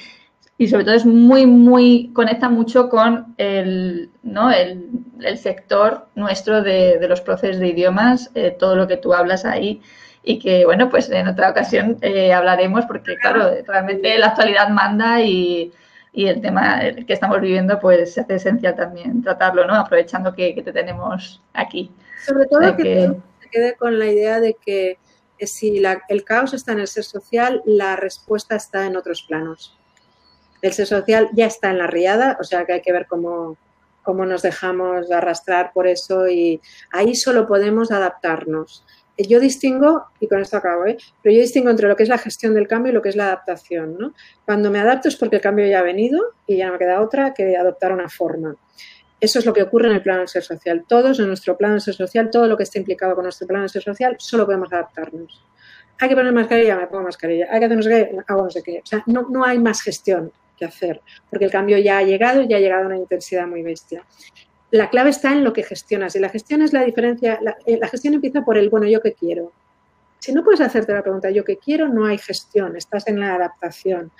y 0.57 0.69
sobre 0.69 0.85
todo 0.85 0.95
es 0.95 1.05
muy, 1.05 1.47
muy, 1.47 2.11
conecta 2.13 2.49
mucho 2.49 2.89
con 2.89 3.35
el, 3.39 4.11
¿no? 4.23 4.53
el, 4.53 4.89
el 5.21 5.39
sector 5.39 6.07
nuestro 6.15 6.63
de, 6.63 6.99
de, 6.99 7.09
los 7.09 7.21
procesos 7.21 7.59
de 7.59 7.69
idiomas, 7.69 8.31
eh, 8.35 8.55
todo 8.57 8.77
lo 8.77 8.87
que 8.87 8.97
tú 8.97 9.15
hablas 9.15 9.45
ahí 9.45 9.83
y 10.23 10.39
que, 10.39 10.65
bueno, 10.65 10.89
pues 10.89 11.11
en 11.11 11.27
otra 11.27 11.51
ocasión 11.51 11.99
eh, 12.03 12.33
hablaremos 12.33 12.87
porque, 12.87 13.17
claro, 13.17 13.51
realmente 13.67 14.17
la 14.17 14.29
actualidad 14.29 14.69
manda 14.69 15.21
y, 15.21 15.73
y 16.13 16.27
el 16.27 16.41
tema 16.41 16.81
que 17.07 17.13
estamos 17.13 17.41
viviendo, 17.41 17.81
pues 17.81 18.15
se 18.15 18.21
hace 18.21 18.37
esencial 18.37 18.77
también 18.77 19.23
tratarlo, 19.23 19.67
¿no? 19.67 19.75
Aprovechando 19.75 20.33
que, 20.35 20.55
que 20.55 20.63
te 20.63 20.73
tenemos 20.73 21.43
aquí. 21.53 21.91
Sobre 22.25 22.47
todo 22.47 22.77
que, 22.77 23.13
se 23.41 23.49
quede 23.51 23.75
con 23.75 23.99
la 23.99 24.07
idea 24.07 24.41
de 24.41 24.55
que 24.65 24.99
eh, 25.39 25.47
si 25.47 25.81
la, 25.81 26.01
el 26.09 26.23
caos 26.25 26.55
está 26.55 26.73
en 26.73 26.81
el 26.81 26.87
ser 26.87 27.05
social, 27.05 27.61
la 27.67 27.97
respuesta 27.97 28.55
está 28.55 28.87
en 28.87 28.97
otros 28.97 29.25
planos 29.25 29.77
el 30.65 30.73
ser 30.73 30.87
social 30.87 31.29
ya 31.35 31.45
está 31.45 31.71
en 31.71 31.79
la 31.79 31.87
riada, 31.87 32.39
o 32.41 32.45
sea 32.45 32.65
que 32.65 32.73
hay 32.73 32.81
que 32.81 32.91
ver 32.91 33.07
cómo, 33.07 33.59
cómo 34.03 34.25
nos 34.25 34.41
dejamos 34.41 35.11
arrastrar 35.11 35.73
por 35.75 35.87
eso 35.87 36.27
y 36.27 36.59
ahí 36.91 37.15
solo 37.15 37.47
podemos 37.47 37.91
adaptarnos. 37.91 38.83
Yo 39.19 39.41
distingo, 39.41 40.07
y 40.21 40.27
con 40.27 40.41
esto 40.41 40.57
acabo, 40.57 40.87
¿eh? 40.87 40.97
pero 41.23 41.35
yo 41.35 41.43
distingo 41.43 41.69
entre 41.69 41.87
lo 41.87 41.97
que 41.97 42.03
es 42.03 42.09
la 42.09 42.17
gestión 42.17 42.55
del 42.55 42.67
cambio 42.67 42.91
y 42.91 42.95
lo 42.95 43.03
que 43.03 43.11
es 43.11 43.17
la 43.17 43.27
adaptación. 43.27 43.99
¿no? 43.99 44.15
Cuando 44.47 44.71
me 44.71 44.81
adapto 44.81 45.09
es 45.09 45.17
porque 45.17 45.37
el 45.37 45.43
cambio 45.43 45.67
ya 45.67 45.81
ha 45.81 45.83
venido 45.83 46.33
y 46.47 46.57
ya 46.57 46.67
no 46.67 46.73
me 46.73 46.79
queda 46.79 47.03
otra 47.03 47.35
que 47.35 47.59
adoptar 47.59 47.93
una 47.93 48.09
forma. 48.09 48.57
Eso 49.21 49.39
es 49.39 49.45
lo 49.45 49.53
que 49.53 49.63
ocurre 49.63 49.89
en 49.89 49.97
el 49.97 50.03
plano 50.03 50.21
del 50.21 50.29
ser 50.29 50.43
social. 50.43 50.87
Todos 50.89 51.21
en 51.21 51.27
nuestro 51.27 51.59
plano 51.59 51.75
del 51.75 51.83
ser 51.83 51.95
social, 51.95 52.31
todo 52.31 52.49
lo 52.49 52.57
que 52.57 52.63
esté 52.63 52.79
implicado 52.79 53.15
con 53.15 53.25
nuestro 53.25 53.47
plano 53.47 53.65
del 53.65 53.71
ser 53.71 53.83
social, 53.83 54.17
solo 54.19 54.47
podemos 54.47 54.73
adaptarnos. 54.73 55.45
Hay 56.01 56.09
que 56.09 56.17
poner 56.17 56.33
mascarilla, 56.33 56.77
me 56.77 56.87
pongo 56.87 57.05
mascarilla. 57.05 57.49
Hay 57.51 57.61
que 57.61 57.67
hacer 57.67 57.77
no 57.77 57.83
sé 57.83 57.91
qué, 57.91 58.19
hago 58.27 58.45
no 58.45 58.51
sé 58.51 58.63
qué. 58.63 58.81
O 58.83 58.87
sea, 58.87 59.03
no, 59.07 59.29
no 59.29 59.45
hay 59.45 59.59
más 59.59 59.83
gestión 59.83 60.33
que 60.57 60.65
hacer, 60.65 61.01
porque 61.31 61.45
el 61.47 61.51
cambio 61.51 61.79
ya 61.79 61.99
ha 61.99 62.03
llegado 62.03 62.43
y 62.43 62.49
ya 62.49 62.57
ha 62.57 62.61
llegado 62.61 62.85
a 62.85 62.87
una 62.87 62.97
intensidad 62.97 63.47
muy 63.47 63.63
bestia. 63.63 64.05
La 64.71 64.91
clave 64.91 65.11
está 65.11 65.33
en 65.33 65.45
lo 65.45 65.53
que 65.53 65.63
gestionas 65.63 66.17
y 66.17 66.19
la 66.19 66.29
gestión 66.29 66.63
es 66.63 66.73
la 66.73 66.83
diferencia, 66.83 67.39
la, 67.41 67.57
eh, 67.67 67.79
gestión 67.89 68.15
empieza 68.15 68.43
por 68.43 68.59
el, 68.59 68.71
bueno, 68.71 68.87
yo 68.87 69.01
qué 69.01 69.13
quiero. 69.13 69.53
Si 70.19 70.33
no 70.33 70.43
puedes 70.43 70.61
hacerte 70.61 70.93
la 70.93 71.03
pregunta, 71.03 71.31
yo 71.31 71.45
qué 71.45 71.59
quiero, 71.59 71.89
no 71.89 72.07
hay 72.07 72.19
gestión, 72.19 72.77
estás 72.77 73.07
en 73.07 73.21
la 73.21 73.35
adaptación. 73.35 74.11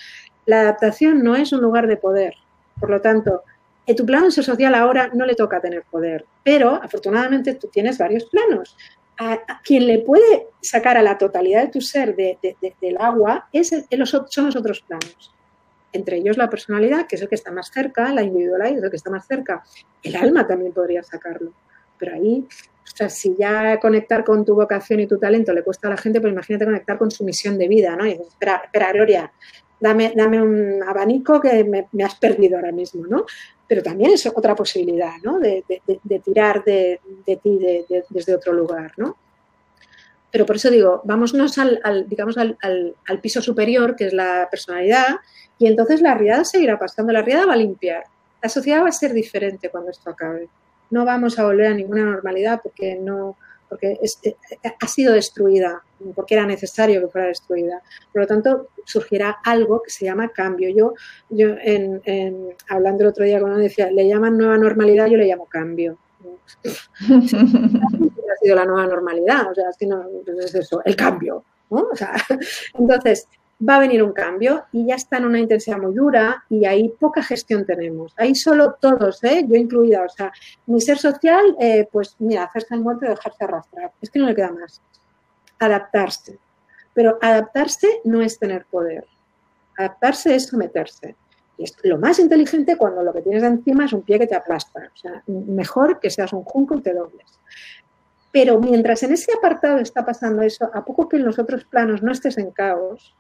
La 0.47 0.61
adaptación 0.61 1.25
no 1.25 1.35
es 1.35 1.53
un 1.53 1.61
lugar 1.61 1.87
de 1.87 1.97
poder, 1.97 2.35
por 2.79 2.91
lo 2.91 3.01
tanto, 3.01 3.43
en 3.87 3.97
tu 3.97 4.07
plano 4.07 4.31
social 4.31 4.75
ahora 4.75 5.11
no 5.13 5.27
le 5.27 5.35
toca 5.35 5.61
tener 5.61 5.83
poder, 5.91 6.25
pero 6.43 6.71
afortunadamente 6.83 7.55
tú 7.55 7.69
tienes 7.69 7.99
varios 7.99 8.25
planos. 8.27 8.77
a, 9.17 9.39
quien 9.63 9.87
le 9.87 10.01
puede 10.01 10.49
sacar 10.61 10.97
a 10.97 11.03
la 11.03 11.19
totalidad 11.19 11.63
de 11.63 11.69
tu 11.69 11.81
ser 11.81 12.17
del 12.17 12.97
agua 12.99 13.49
es 13.53 13.69
son 13.69 14.47
los 14.47 14.57
otros 14.57 14.81
planos. 14.81 15.33
Entre 15.95 16.19
ellos 16.19 16.37
la 16.37 16.51
personalidad, 16.51 17.07
que 17.07 17.17
es 17.17 17.23
el 17.23 17.29
que 17.29 17.37
está 17.37 17.51
más 17.51 17.71
cerca, 17.71 18.13
la 18.13 18.23
individualidad 18.23 18.77
es 18.77 18.85
el 18.85 18.91
que 18.91 18.97
está 18.97 19.11
más 19.11 19.27
cerca. 19.27 19.63
El 20.03 20.17
alma 20.17 20.47
también 20.47 20.73
podría 20.73 21.03
sacarlo. 21.03 21.53
Pero 21.99 22.15
ahí, 22.15 22.47
o 22.47 22.97
sea, 22.97 23.09
si 23.09 23.35
ya 23.39 23.79
conectar 23.81 24.25
con 24.25 24.45
tu 24.45 24.55
vocación 24.55 25.01
y 25.01 25.07
tu 25.07 25.19
talento 25.19 25.53
le 25.53 25.63
cuesta 25.63 25.89
a 25.89 25.93
la 25.93 25.97
gente, 25.97 26.21
pues 26.21 26.33
imagínate 26.33 26.67
conectar 26.67 26.99
con 26.99 27.11
su 27.11 27.25
misión 27.25 27.57
de 27.57 27.69
vida, 27.69 27.97
¿no? 27.97 28.05
Y 28.07 28.11
dices, 28.11 28.29
espera, 28.29 28.63
espera, 28.65 28.93
Gloria, 28.93 29.33
dame, 29.81 30.13
dame 30.15 30.43
un 30.43 30.83
abanico 30.83 31.41
que 31.41 31.65
me, 31.65 31.89
me, 31.93 32.05
has 32.05 32.17
perdido 32.17 32.57
ahora 32.57 32.73
mismo, 32.73 33.07
¿no? 33.07 33.25
pero 33.67 33.83
también 33.83 34.13
es 34.13 34.27
otra 34.27 34.55
posibilidad, 34.55 35.15
¿no? 35.23 35.39
De, 35.39 35.65
tirar 36.25 36.65
de, 36.65 37.01
ti 37.43 37.59
desde 38.11 38.35
otro 38.35 38.53
lugar, 38.53 38.93
¿no? 38.97 39.17
Pero 40.35 40.47
por 40.47 40.57
eso 40.57 40.69
digo, 40.69 41.01
vámonos 41.05 41.59
al, 41.59 42.09
digamos, 42.09 42.37
al, 42.37 43.21
piso 43.23 43.41
superior, 43.41 43.95
que 43.95 44.07
es 44.07 44.13
la 44.13 44.49
personalidad, 44.51 45.21
y 45.61 45.69
entonces 45.69 46.01
la 46.01 46.15
riada 46.17 46.45
seguirá 46.45 46.77
pasando, 46.77 47.13
la 47.13 47.23
riada 47.23 47.47
va 47.47 47.53
a 47.53 47.57
limpiar. 47.57 48.03
La 48.43 48.49
sociedad 48.49 48.83
va 48.83 48.89
a 48.89 48.93
ser 48.93 49.13
diferente 49.13 49.71
cuando 49.71 49.93
esto 49.93 50.11
acabe. 50.11 50.49
No 50.91 51.05
vamos 51.05 51.39
a 51.39 51.45
volver 51.45 51.67
a 51.67 51.75
ninguna 51.75 52.05
normalidad 52.05 52.59
porque 52.61 52.97
no, 52.97 53.37
porque 53.69 53.97
eh, 54.25 54.35
ha 54.81 54.89
sido 54.89 55.13
destruida, 55.13 55.85
porque 56.17 56.35
era 56.35 56.47
necesario 56.47 57.01
que 57.01 57.07
fuera 57.13 57.29
destruida. 57.29 57.81
Por 58.13 58.23
lo 58.23 58.27
tanto, 58.27 58.71
surgirá 58.85 59.39
algo 59.45 59.83
que 59.85 59.93
se 59.93 60.05
llama 60.05 60.31
cambio. 60.31 60.69
Yo, 60.77 60.95
yo 61.31 61.55
en, 61.63 62.03
hablando 62.69 63.05
el 63.05 63.11
otro 63.11 63.25
día 63.25 63.39
con 63.39 63.51
uno 63.51 63.61
decía, 63.61 63.89
le 63.89 64.09
llaman 64.09 64.37
nueva 64.37 64.59
normalidad, 64.59 65.07
yo 65.07 65.17
le 65.17 65.29
llamo 65.29 65.47
cambio. 65.47 65.97
Ha 67.05 68.37
sido 68.43 68.57
la 68.57 68.65
nueva 68.65 68.87
normalidad, 68.87 69.51
o 69.51 69.55
sea, 69.55 69.71
es, 69.71 69.89
no, 69.89 70.05
es 70.41 70.55
eso, 70.55 70.83
el 70.85 70.97
cambio. 70.97 71.45
entonces, 72.79 73.27
va 73.67 73.77
a 73.77 73.81
venir 73.81 74.03
un 74.03 74.13
cambio 74.13 74.65
y 74.73 74.87
ya 74.87 74.95
está 74.97 75.19
en 75.19 75.27
una 75.27 75.39
intensidad 75.39 75.79
muy 75.79 75.95
dura 75.95 76.45
y 76.49 76.65
ahí 76.65 76.89
poca 76.89 77.23
gestión 77.23 77.65
tenemos. 77.65 78.13
Ahí 78.17 78.35
solo 78.35 78.75
todos, 78.81 79.23
¿eh? 79.25 79.45
yo 79.49 79.57
incluida, 79.57 80.03
o 80.05 80.09
sea, 80.09 80.33
mi 80.67 80.81
ser 80.81 80.99
social, 80.99 81.57
eh, 81.61 81.89
pues 81.91 82.17
mira, 82.19 82.45
hacerse 82.45 82.75
el 82.75 82.81
muerto 82.81 83.07
y 83.07 83.09
dejarse 83.09 83.45
arrastrar. 83.45 83.93
Es 84.01 84.11
que 84.11 84.19
no 84.19 84.27
le 84.27 84.35
queda 84.35 84.51
más. 84.51 84.81
Adaptarse. 85.59 86.39
Pero 86.93 87.19
adaptarse 87.21 88.01
no 88.05 88.23
es 88.23 88.39
tener 88.39 88.67
poder. 88.67 89.07
Adaptarse 89.77 90.35
es 90.35 90.47
someterse. 90.47 91.17
Es 91.59 91.77
lo 91.85 91.99
más 91.99 92.19
inteligente 92.19 92.77
cuando 92.77 93.03
lo 93.03 93.13
que 93.13 93.23
tienes 93.23 93.43
encima 93.43 93.85
es 93.85 93.93
un 93.93 94.03
pie 94.03 94.19
que 94.19 94.27
te 94.27 94.35
aplasta. 94.35 94.91
O 94.93 94.97
sea, 94.97 95.23
mejor 95.27 96.01
que 96.01 96.11
seas 96.11 96.33
un 96.33 96.45
junco 96.45 96.77
y 96.77 96.83
te 96.83 96.93
dobles. 96.93 97.39
Pero 98.33 98.59
mientras 98.59 99.03
en 99.05 99.13
ese 99.13 99.33
apartado 99.33 99.79
está 99.79 100.05
pasando 100.05 100.43
eso, 100.43 100.69
a 100.75 100.85
poco 100.85 101.09
que 101.09 101.17
en 101.17 101.25
los 101.25 101.39
otros 101.39 101.65
planos 101.65 102.03
no 102.03 102.11
estés 102.11 102.37
en 102.39 102.51
caos, 102.51 103.15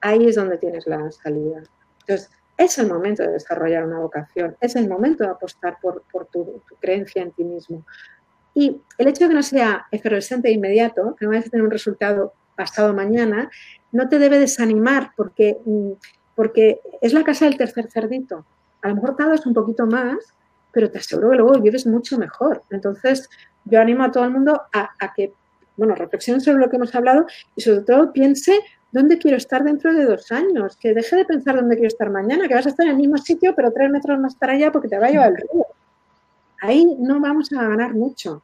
ahí 0.00 0.26
es 0.26 0.36
donde 0.36 0.58
tienes 0.58 0.86
la 0.86 1.10
salida. 1.10 1.62
Entonces, 2.00 2.30
es 2.56 2.78
el 2.78 2.88
momento 2.88 3.22
de 3.22 3.32
desarrollar 3.32 3.84
una 3.84 3.98
vocación, 3.98 4.56
es 4.60 4.76
el 4.76 4.88
momento 4.88 5.24
de 5.24 5.30
apostar 5.30 5.78
por, 5.80 6.02
tu, 6.30 6.62
creencia 6.80 7.22
en 7.22 7.32
ti 7.32 7.44
mismo. 7.44 7.84
Y 8.54 8.80
el 8.98 9.08
hecho 9.08 9.24
de 9.24 9.28
que 9.30 9.34
no 9.34 9.42
sea 9.42 9.86
efervescente 9.90 10.48
e 10.48 10.52
inmediato, 10.52 11.16
que 11.16 11.24
no 11.24 11.30
vayas 11.30 11.46
a 11.46 11.50
tener 11.50 11.64
un 11.64 11.70
resultado 11.70 12.32
pasado 12.54 12.94
mañana, 12.94 13.50
no 13.90 14.08
te 14.08 14.18
debe 14.18 14.38
desanimar 14.38 15.10
porque, 15.16 15.58
mm, 15.64 15.92
porque 16.34 16.80
es 17.00 17.12
la 17.12 17.24
casa 17.24 17.44
del 17.44 17.56
tercer 17.56 17.90
cerdito. 17.90 18.44
A 18.82 18.88
lo 18.88 18.96
mejor 18.96 19.16
tardas 19.16 19.46
un 19.46 19.54
poquito 19.54 19.86
más, 19.86 20.18
pero 20.72 20.90
te 20.90 20.98
aseguro 20.98 21.30
que 21.30 21.36
luego 21.36 21.60
vives 21.60 21.86
mucho 21.86 22.18
mejor. 22.18 22.62
Entonces, 22.70 23.28
yo 23.64 23.80
animo 23.80 24.04
a 24.04 24.10
todo 24.10 24.24
el 24.24 24.30
mundo 24.30 24.62
a, 24.72 25.14
que, 25.14 25.32
bueno, 25.76 25.94
reflexione 25.94 26.40
sobre 26.40 26.58
lo 26.58 26.68
que 26.68 26.76
hemos 26.76 26.94
hablado 26.94 27.26
y 27.56 27.62
sobre 27.62 27.80
todo 27.80 28.12
piense 28.12 28.60
¿dónde 28.94 29.18
quiero 29.18 29.36
estar 29.36 29.64
dentro 29.64 29.92
de 29.92 30.04
dos 30.04 30.30
años? 30.30 30.76
Que 30.76 30.94
deje 30.94 31.16
de 31.16 31.24
pensar 31.24 31.56
dónde 31.56 31.74
quiero 31.74 31.88
estar 31.88 32.10
mañana, 32.10 32.46
que 32.46 32.54
vas 32.54 32.66
a 32.66 32.68
estar 32.68 32.86
en 32.86 32.92
el 32.92 32.98
mismo 32.98 33.18
sitio, 33.18 33.52
pero 33.54 33.72
tres 33.72 33.90
metros 33.90 34.20
más 34.20 34.36
para 34.36 34.52
allá 34.52 34.70
porque 34.70 34.88
te 34.88 34.96
va 34.98 35.08
a 35.08 35.10
llevar 35.10 35.30
el 35.30 35.36
río. 35.36 35.66
Ahí 36.60 36.96
no 37.00 37.20
vamos 37.20 37.52
a 37.52 37.62
ganar 37.62 37.92
mucho, 37.92 38.42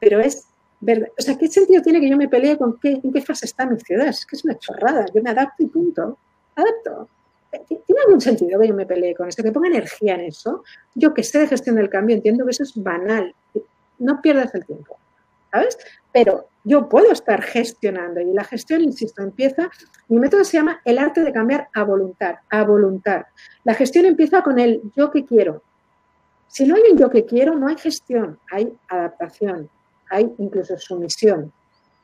pero 0.00 0.18
es 0.20 0.48
verdad. 0.80 1.08
O 1.16 1.22
sea, 1.22 1.38
¿qué 1.38 1.46
sentido 1.46 1.80
tiene 1.80 2.00
que 2.00 2.10
yo 2.10 2.16
me 2.16 2.28
pelee 2.28 2.58
con 2.58 2.76
qué, 2.80 3.00
en 3.02 3.12
qué 3.12 3.22
fase 3.22 3.46
está 3.46 3.66
mi 3.66 3.78
ciudad? 3.78 4.08
Es 4.08 4.26
que 4.26 4.34
es 4.34 4.44
una 4.44 4.58
chorrada. 4.58 5.06
Yo 5.14 5.22
me 5.22 5.30
adapto 5.30 5.62
y 5.62 5.66
punto. 5.66 6.18
Adapto. 6.56 7.08
¿Tiene 7.66 8.00
algún 8.06 8.20
sentido 8.20 8.60
que 8.60 8.68
yo 8.68 8.74
me 8.74 8.86
pelee 8.86 9.14
con 9.14 9.28
esto? 9.28 9.42
Que 9.42 9.52
ponga 9.52 9.68
energía 9.68 10.14
en 10.14 10.22
eso. 10.22 10.64
Yo 10.94 11.14
que 11.14 11.22
sé 11.22 11.38
de 11.38 11.48
gestión 11.48 11.76
del 11.76 11.88
cambio 11.88 12.16
entiendo 12.16 12.44
que 12.44 12.50
eso 12.50 12.62
es 12.62 12.72
banal. 12.76 13.34
No 13.98 14.20
pierdas 14.20 14.54
el 14.54 14.64
tiempo. 14.64 14.98
¿Sabes? 15.52 15.78
Pero 16.12 16.48
yo 16.64 16.88
puedo 16.88 17.12
estar 17.12 17.42
gestionando 17.42 18.20
y 18.20 18.32
la 18.32 18.44
gestión, 18.44 18.80
insisto, 18.80 19.22
empieza, 19.22 19.70
mi 20.08 20.18
método 20.18 20.42
se 20.42 20.56
llama 20.56 20.80
el 20.84 20.98
arte 20.98 21.22
de 21.22 21.32
cambiar 21.32 21.68
a 21.74 21.84
voluntad, 21.84 22.36
a 22.50 22.64
voluntad. 22.64 23.22
La 23.64 23.74
gestión 23.74 24.06
empieza 24.06 24.42
con 24.42 24.58
el 24.58 24.80
yo 24.96 25.10
que 25.10 25.24
quiero. 25.24 25.62
Si 26.48 26.66
no 26.66 26.76
hay 26.76 26.82
un 26.90 26.98
yo 26.98 27.10
que 27.10 27.24
quiero, 27.24 27.54
no 27.54 27.68
hay 27.68 27.76
gestión, 27.76 28.38
hay 28.50 28.72
adaptación, 28.88 29.68
hay 30.08 30.32
incluso 30.38 30.78
sumisión. 30.78 31.52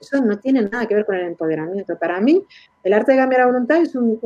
Eso 0.01 0.21
no 0.23 0.39
tiene 0.39 0.63
nada 0.63 0.87
que 0.87 0.95
ver 0.95 1.05
con 1.05 1.17
el 1.17 1.27
empoderamiento. 1.27 1.99
Para 1.99 2.21
mí, 2.21 2.43
el 2.83 2.93
arte 2.93 3.13
de 3.13 3.19
cambiar 3.19 3.43
a 3.43 3.47
voluntad 3.47 3.83
es, 3.83 3.95
una 3.95 4.19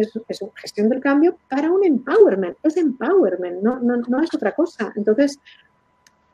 gestión 0.56 0.88
del 0.88 1.00
cambio 1.00 1.36
para 1.48 1.70
un 1.70 1.84
empowerment. 1.84 2.56
Es 2.62 2.76
empowerment, 2.76 3.60
no, 3.60 3.80
no, 3.80 3.96
no 3.96 4.22
es 4.22 4.32
otra 4.34 4.52
cosa. 4.52 4.92
Entonces, 4.94 5.40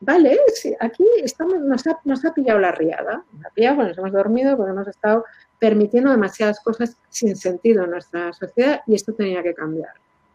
vale, 0.00 0.38
aquí 0.78 1.04
estamos, 1.22 1.58
nos, 1.60 1.86
ha, 1.86 1.98
nos 2.04 2.24
ha 2.24 2.34
pillado 2.34 2.58
la 2.58 2.72
riada, 2.72 3.24
nos 3.32 3.46
ha 3.46 3.50
pillado 3.50 3.82
nos 3.82 3.96
hemos 3.96 4.12
dormido, 4.12 4.56
porque 4.56 4.72
hemos 4.72 4.88
estado 4.88 5.24
permitiendo 5.58 6.10
demasiadas 6.10 6.60
cosas 6.60 6.96
sin 7.08 7.36
sentido 7.36 7.84
en 7.84 7.90
nuestra 7.90 8.32
sociedad 8.32 8.80
y 8.86 8.94
esto 8.94 9.14
tenía 9.14 9.42
que 9.42 9.54
cambiar. 9.54 9.92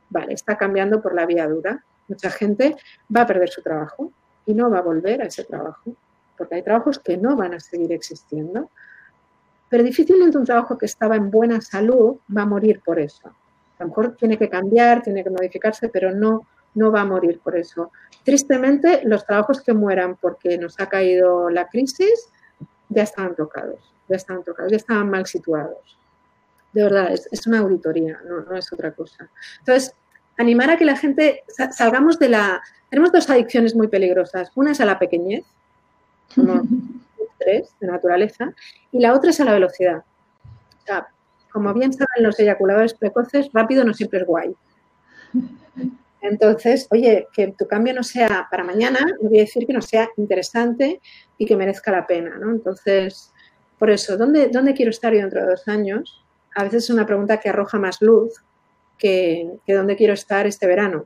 Vale, 0.10 0.34
está 0.34 0.58
cambiando 0.58 1.02
por 1.02 1.14
la 1.14 1.26
vía 1.26 1.48
dura. 1.48 1.84
Mucha 2.08 2.30
gente 2.30 2.76
va 3.16 3.22
a 3.22 3.28
perder 3.28 3.50
su 3.50 3.62
trabajo 3.62 4.12
y 4.46 4.54
no 4.54 4.70
va 4.70 4.80
a 4.80 4.82
volver 4.82 5.22
a 5.22 5.26
ese 5.26 5.44
trabajo, 5.44 5.96
porque 6.38 6.56
hay 6.56 6.64
trabajos 6.64 7.00
que 7.00 7.18
no 7.18 7.36
van 7.36 7.54
a 7.54 7.60
seguir 7.60 7.92
existiendo. 7.92 8.70
Pero 9.76 9.84
difícilmente 9.84 10.38
un 10.38 10.46
trabajo 10.46 10.78
que 10.78 10.86
estaba 10.86 11.18
en 11.18 11.30
buena 11.30 11.60
salud 11.60 12.16
va 12.34 12.44
a 12.44 12.46
morir 12.46 12.80
por 12.80 12.98
eso. 12.98 13.28
A 13.78 13.84
lo 13.84 13.90
mejor 13.90 14.16
tiene 14.16 14.38
que 14.38 14.48
cambiar, 14.48 15.04
tiene 15.04 15.22
que 15.22 15.30
modificarse, 15.30 15.90
pero 15.90 16.16
no 16.16 16.48
no 16.76 16.94
va 16.94 17.02
a 17.02 17.06
morir 17.06 17.42
por 17.44 17.58
eso. 17.58 17.92
Tristemente, 18.24 19.02
los 19.04 19.26
trabajos 19.26 19.60
que 19.60 19.74
mueran 19.74 20.16
porque 20.16 20.58
nos 20.58 20.80
ha 20.80 20.88
caído 20.88 21.50
la 21.50 21.68
crisis 21.68 22.30
ya 22.88 23.04
estaban 23.04 23.36
tocados, 23.36 23.82
ya 24.08 24.16
estaban 24.16 24.46
tocados, 24.46 24.72
ya 24.72 24.78
estaban 24.78 25.10
mal 25.10 25.26
situados. 25.26 25.98
De 26.72 26.84
verdad, 26.84 27.12
es, 27.12 27.46
una 27.46 27.60
auditoría, 27.60 28.18
no, 28.26 28.56
es 28.56 28.72
otra 28.72 28.94
cosa. 28.94 29.30
Entonces, 29.60 29.94
animar 30.38 30.70
a 30.70 30.78
que 30.78 30.86
la 30.86 30.96
gente 30.96 31.44
salgamos 31.72 32.18
de 32.18 32.30
la... 32.30 32.64
Tenemos 32.90 33.12
dos 33.12 33.30
adicciones 33.30 33.76
muy 33.76 33.90
peligrosas. 33.90 34.54
Una 34.56 34.72
es 34.72 34.80
a 34.80 34.86
la 34.86 34.98
pequeñez, 34.98 35.44
como 36.34 36.62
tres 37.38 37.76
de 37.80 37.88
naturaleza, 37.88 38.54
y 38.92 39.00
la 39.00 39.14
otra 39.14 39.30
es 39.30 39.40
a 39.40 39.46
la 39.46 39.54
velocidad. 39.54 40.04
O 40.82 40.86
sea, 40.86 41.08
como 41.52 41.74
bien 41.74 41.94
saben 41.94 42.24
los 42.24 42.40
eyaculadores 42.40 42.94
precoces, 42.94 43.50
rápido 43.54 43.84
no 43.84 43.94
siempre 43.94 44.20
es 44.20 44.26
guay. 44.26 44.56
Entonces, 46.22 46.88
oye, 46.92 47.28
que 47.34 47.54
tu 47.58 47.68
cambio 47.68 47.94
no 47.94 48.04
sea 48.04 48.48
para 48.50 48.64
mañana, 48.64 49.00
no 49.22 49.30
voy 49.30 49.40
a 49.40 49.42
decir 49.44 49.68
que 49.68 49.74
no 49.74 49.82
sea 49.82 50.10
interesante 50.18 51.00
y 51.38 51.46
que 51.46 51.56
merezca 51.56 51.92
la 51.92 52.08
pena, 52.08 52.38
¿no? 52.38 52.52
Entonces, 52.52 53.32
por 53.78 53.90
eso, 53.90 54.18
¿dónde, 54.18 54.48
dónde 54.48 54.74
quiero 54.74 54.90
estar 54.90 55.14
yo 55.14 55.20
dentro 55.20 55.42
de 55.42 55.48
dos 55.48 55.68
años? 55.68 56.24
A 56.56 56.64
veces 56.64 56.86
es 56.86 56.90
una 56.90 57.06
pregunta 57.06 57.40
que 57.40 57.50
arroja 57.50 57.78
más 57.78 58.02
luz 58.02 58.44
que, 58.98 59.60
dónde 59.68 59.96
quiero 59.96 60.14
estar 60.14 60.48
este 60.48 60.68
verano, 60.68 61.06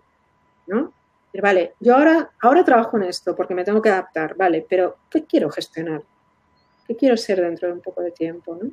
¿no? 0.68 0.94
Vale, 1.42 1.74
yo 1.80 1.96
ahora, 1.96 2.32
ahora 2.42 2.64
trabajo 2.64 2.98
en 2.98 3.04
esto 3.04 3.36
porque 3.36 3.54
me 3.54 3.64
tengo 3.64 3.82
que 3.82 3.90
adaptar, 3.90 4.36
vale, 4.36 4.66
pero 4.68 4.98
¿qué 5.10 5.26
quiero 5.26 5.50
gestionar? 5.50 6.02
¿Qué 6.90 6.96
quiero 6.96 7.16
ser 7.18 7.40
dentro 7.40 7.68
de 7.68 7.76
un 7.76 7.82
poco 7.82 8.02
de 8.02 8.10
tiempo? 8.10 8.58
¿no? 8.60 8.72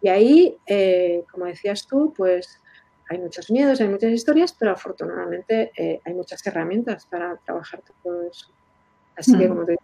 Y 0.00 0.08
ahí, 0.08 0.56
eh, 0.66 1.22
como 1.30 1.44
decías 1.44 1.86
tú, 1.86 2.14
pues 2.16 2.62
hay 3.10 3.18
muchos 3.18 3.50
miedos, 3.50 3.82
hay 3.82 3.88
muchas 3.88 4.10
historias, 4.10 4.56
pero 4.58 4.70
afortunadamente 4.70 5.70
eh, 5.76 6.00
hay 6.02 6.14
muchas 6.14 6.46
herramientas 6.46 7.04
para 7.04 7.36
trabajar 7.44 7.82
todo 8.02 8.22
eso. 8.22 8.48
Así 9.16 9.36
que, 9.36 9.44
mm. 9.44 9.48
como 9.50 9.66
te 9.66 9.72
digo, 9.72 9.82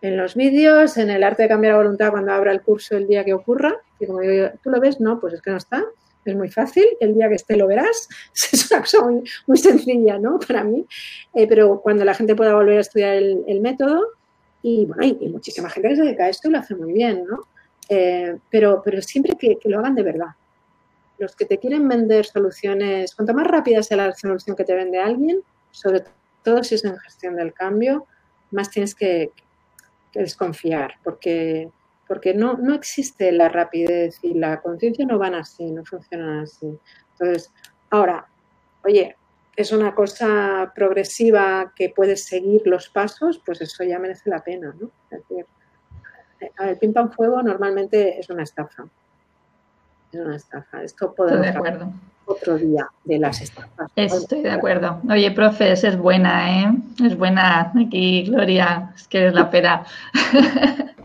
en 0.00 0.16
los 0.16 0.34
vídeos, 0.34 0.96
en 0.96 1.10
el 1.10 1.22
arte 1.22 1.42
de 1.42 1.50
cambiar 1.50 1.74
la 1.74 1.82
voluntad 1.82 2.10
cuando 2.10 2.32
abra 2.32 2.52
el 2.52 2.62
curso 2.62 2.96
el 2.96 3.06
día 3.06 3.22
que 3.22 3.34
ocurra, 3.34 3.76
y 4.00 4.06
como 4.06 4.20
digo, 4.20 4.48
¿tú 4.62 4.70
lo 4.70 4.80
ves? 4.80 4.98
No, 4.98 5.20
pues 5.20 5.34
es 5.34 5.42
que 5.42 5.50
no 5.50 5.58
está. 5.58 5.84
Es 6.24 6.34
muy 6.34 6.48
fácil, 6.48 6.86
el 7.00 7.14
día 7.14 7.28
que 7.28 7.34
esté 7.34 7.54
lo 7.54 7.66
verás. 7.66 8.08
Es 8.52 8.70
una 8.70 8.80
cosa 8.80 8.98
muy, 9.46 9.58
sencilla, 9.58 10.18
¿no? 10.18 10.38
Para 10.38 10.64
mí. 10.64 10.86
Eh, 11.34 11.46
pero 11.46 11.82
cuando 11.82 12.02
la 12.06 12.14
gente 12.14 12.34
pueda 12.34 12.54
volver 12.54 12.78
a 12.78 12.80
estudiar 12.80 13.12
el, 13.14 13.60
método, 13.60 14.06
y 14.68 14.84
bueno, 14.84 15.00
hay, 15.04 15.28
muchísima 15.28 15.70
gente 15.70 15.90
que 15.90 15.94
se 15.96 16.02
dedica 16.02 16.24
a 16.24 16.28
esto 16.28 16.48
y 16.48 16.50
lo 16.50 16.58
hace 16.58 16.74
muy 16.74 16.92
bien, 16.92 17.24
¿no? 17.24 17.38
Eh, 17.88 18.36
pero, 18.50 18.82
pero 18.84 19.00
siempre 19.00 19.36
que 19.38 19.56
lo 19.66 19.78
hagan 19.78 19.94
de 19.94 20.02
verdad, 20.02 20.30
los 21.18 21.36
que 21.36 21.44
te 21.44 21.58
quieren 21.58 21.86
vender 21.86 22.26
soluciones, 22.26 23.14
cuanto 23.14 23.32
más 23.32 23.46
rápida 23.46 23.80
sea 23.84 23.96
la 23.96 24.12
solución 24.12 24.56
que 24.56 24.64
te 24.64 24.74
vende 24.74 24.98
alguien, 24.98 25.40
sobre 25.70 26.02
todo 26.42 26.64
si 26.64 26.74
es 26.74 26.84
en 26.84 26.98
gestión 26.98 27.36
del 27.36 27.52
cambio, 27.52 28.08
más 28.50 28.68
tienes 28.68 28.96
que, 28.96 29.30
desconfiar, 30.12 30.94
porque 31.04 31.70
porque 32.08 32.32
no, 32.32 32.54
no 32.54 32.74
existe 32.74 33.30
la 33.32 33.48
rapidez 33.48 34.18
y 34.22 34.34
la 34.34 34.62
conciencia 34.62 35.04
no 35.04 35.18
van 35.18 35.34
así, 35.34 35.70
no 35.70 35.84
funcionan 35.84 36.40
así. 36.40 36.78
Entonces, 37.12 37.52
ahora, 37.90 38.26
oye, 38.84 39.16
es 39.56 39.72
una 39.72 39.94
cosa 39.94 40.70
progresiva 40.74 41.72
que 41.74 41.88
puedes 41.88 42.24
seguir 42.24 42.62
los 42.66 42.90
pasos, 42.90 43.40
pues 43.44 43.60
eso 43.62 43.82
ya 43.84 43.98
merece 43.98 44.28
la 44.28 44.44
pena, 44.44 44.74
¿no? 44.78 44.90
Es 45.10 45.26
decir, 45.26 45.46
eh, 46.40 46.50
el 46.60 46.78
pim 46.78 46.92
pam 46.92 47.10
fuego 47.10 47.42
normalmente 47.42 48.20
es 48.20 48.28
una 48.28 48.42
estafa. 48.42 48.84
Es 50.12 50.20
una 50.20 50.36
estafa. 50.36 50.82
Esto 50.82 51.14
podemos 51.14 51.42
de 51.42 51.48
acuerdo. 51.48 51.92
otro 52.26 52.58
día 52.58 52.86
de 53.04 53.18
las 53.18 53.40
estafas. 53.40 53.90
Estoy 53.96 54.42
de 54.42 54.50
acuerdo. 54.50 55.00
Oye, 55.10 55.30
profes, 55.30 55.84
es 55.84 55.96
buena, 55.96 56.62
¿eh? 56.62 56.72
Es 57.02 57.16
buena 57.16 57.72
aquí, 57.74 58.24
Gloria. 58.24 58.92
Es 58.94 59.08
que 59.08 59.28
es 59.28 59.34
la 59.34 59.50
pera. 59.50 59.86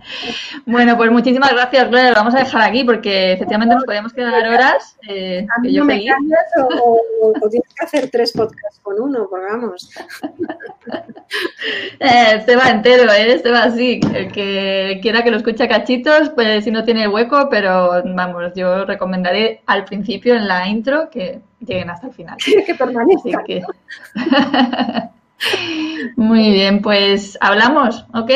Bueno, 0.65 0.97
pues 0.97 1.11
muchísimas 1.11 1.51
gracias, 1.51 1.89
Gloria. 1.89 2.09
Lo 2.09 2.15
vamos 2.15 2.35
a 2.35 2.39
dejar 2.39 2.61
aquí 2.61 2.83
porque 2.83 3.33
efectivamente 3.33 3.75
nos 3.75 3.85
podemos 3.85 4.13
quedar 4.13 4.47
horas. 4.47 4.97
Eh, 5.07 5.45
que 5.63 5.73
yo 5.73 5.85
me 5.85 6.05
o, 6.57 7.49
tienes 7.49 7.73
que 7.73 7.85
hacer 7.85 8.09
tres 8.09 8.31
podcasts 8.33 8.79
con 8.81 8.99
uno, 8.99 9.27
pues 9.29 9.43
vamos. 9.49 9.89
Eh, 11.99 12.33
este 12.35 12.57
va 12.57 12.69
entero, 12.69 13.09
¿eh? 13.09 13.33
Este 13.33 13.51
va 13.51 13.63
así. 13.63 14.01
El 14.13 14.31
que 14.33 14.99
quiera 15.01 15.23
que 15.23 15.31
lo 15.31 15.37
escuche 15.37 15.63
a 15.63 15.69
cachitos, 15.69 16.29
pues 16.31 16.65
si 16.65 16.71
no 16.71 16.83
tiene 16.83 17.07
hueco, 17.07 17.47
pero 17.49 18.03
vamos, 18.03 18.51
yo 18.53 18.83
recomendaré 18.83 19.61
al 19.65 19.85
principio 19.85 20.35
en 20.35 20.47
la 20.47 20.67
intro 20.67 21.09
que 21.09 21.39
lleguen 21.59 21.89
hasta 21.89 22.07
el 22.07 22.13
final. 22.13 22.37
que 22.65 22.75
permanezca. 22.75 23.43
Muy 26.15 26.51
bien, 26.51 26.81
pues 26.81 27.37
hablamos, 27.41 28.05
¿ok? 28.13 28.31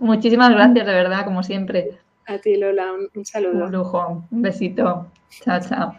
Muchísimas 0.00 0.50
gracias, 0.50 0.86
de 0.86 0.92
verdad, 0.92 1.24
como 1.24 1.42
siempre. 1.42 1.98
A 2.26 2.38
ti, 2.38 2.56
Lola, 2.56 2.86
un, 3.14 3.24
saludo. 3.24 3.66
Un 3.66 3.72
lujo, 3.72 4.24
un 4.30 4.42
besito. 4.42 5.06
Chao, 5.44 5.60
chao. 5.60 5.94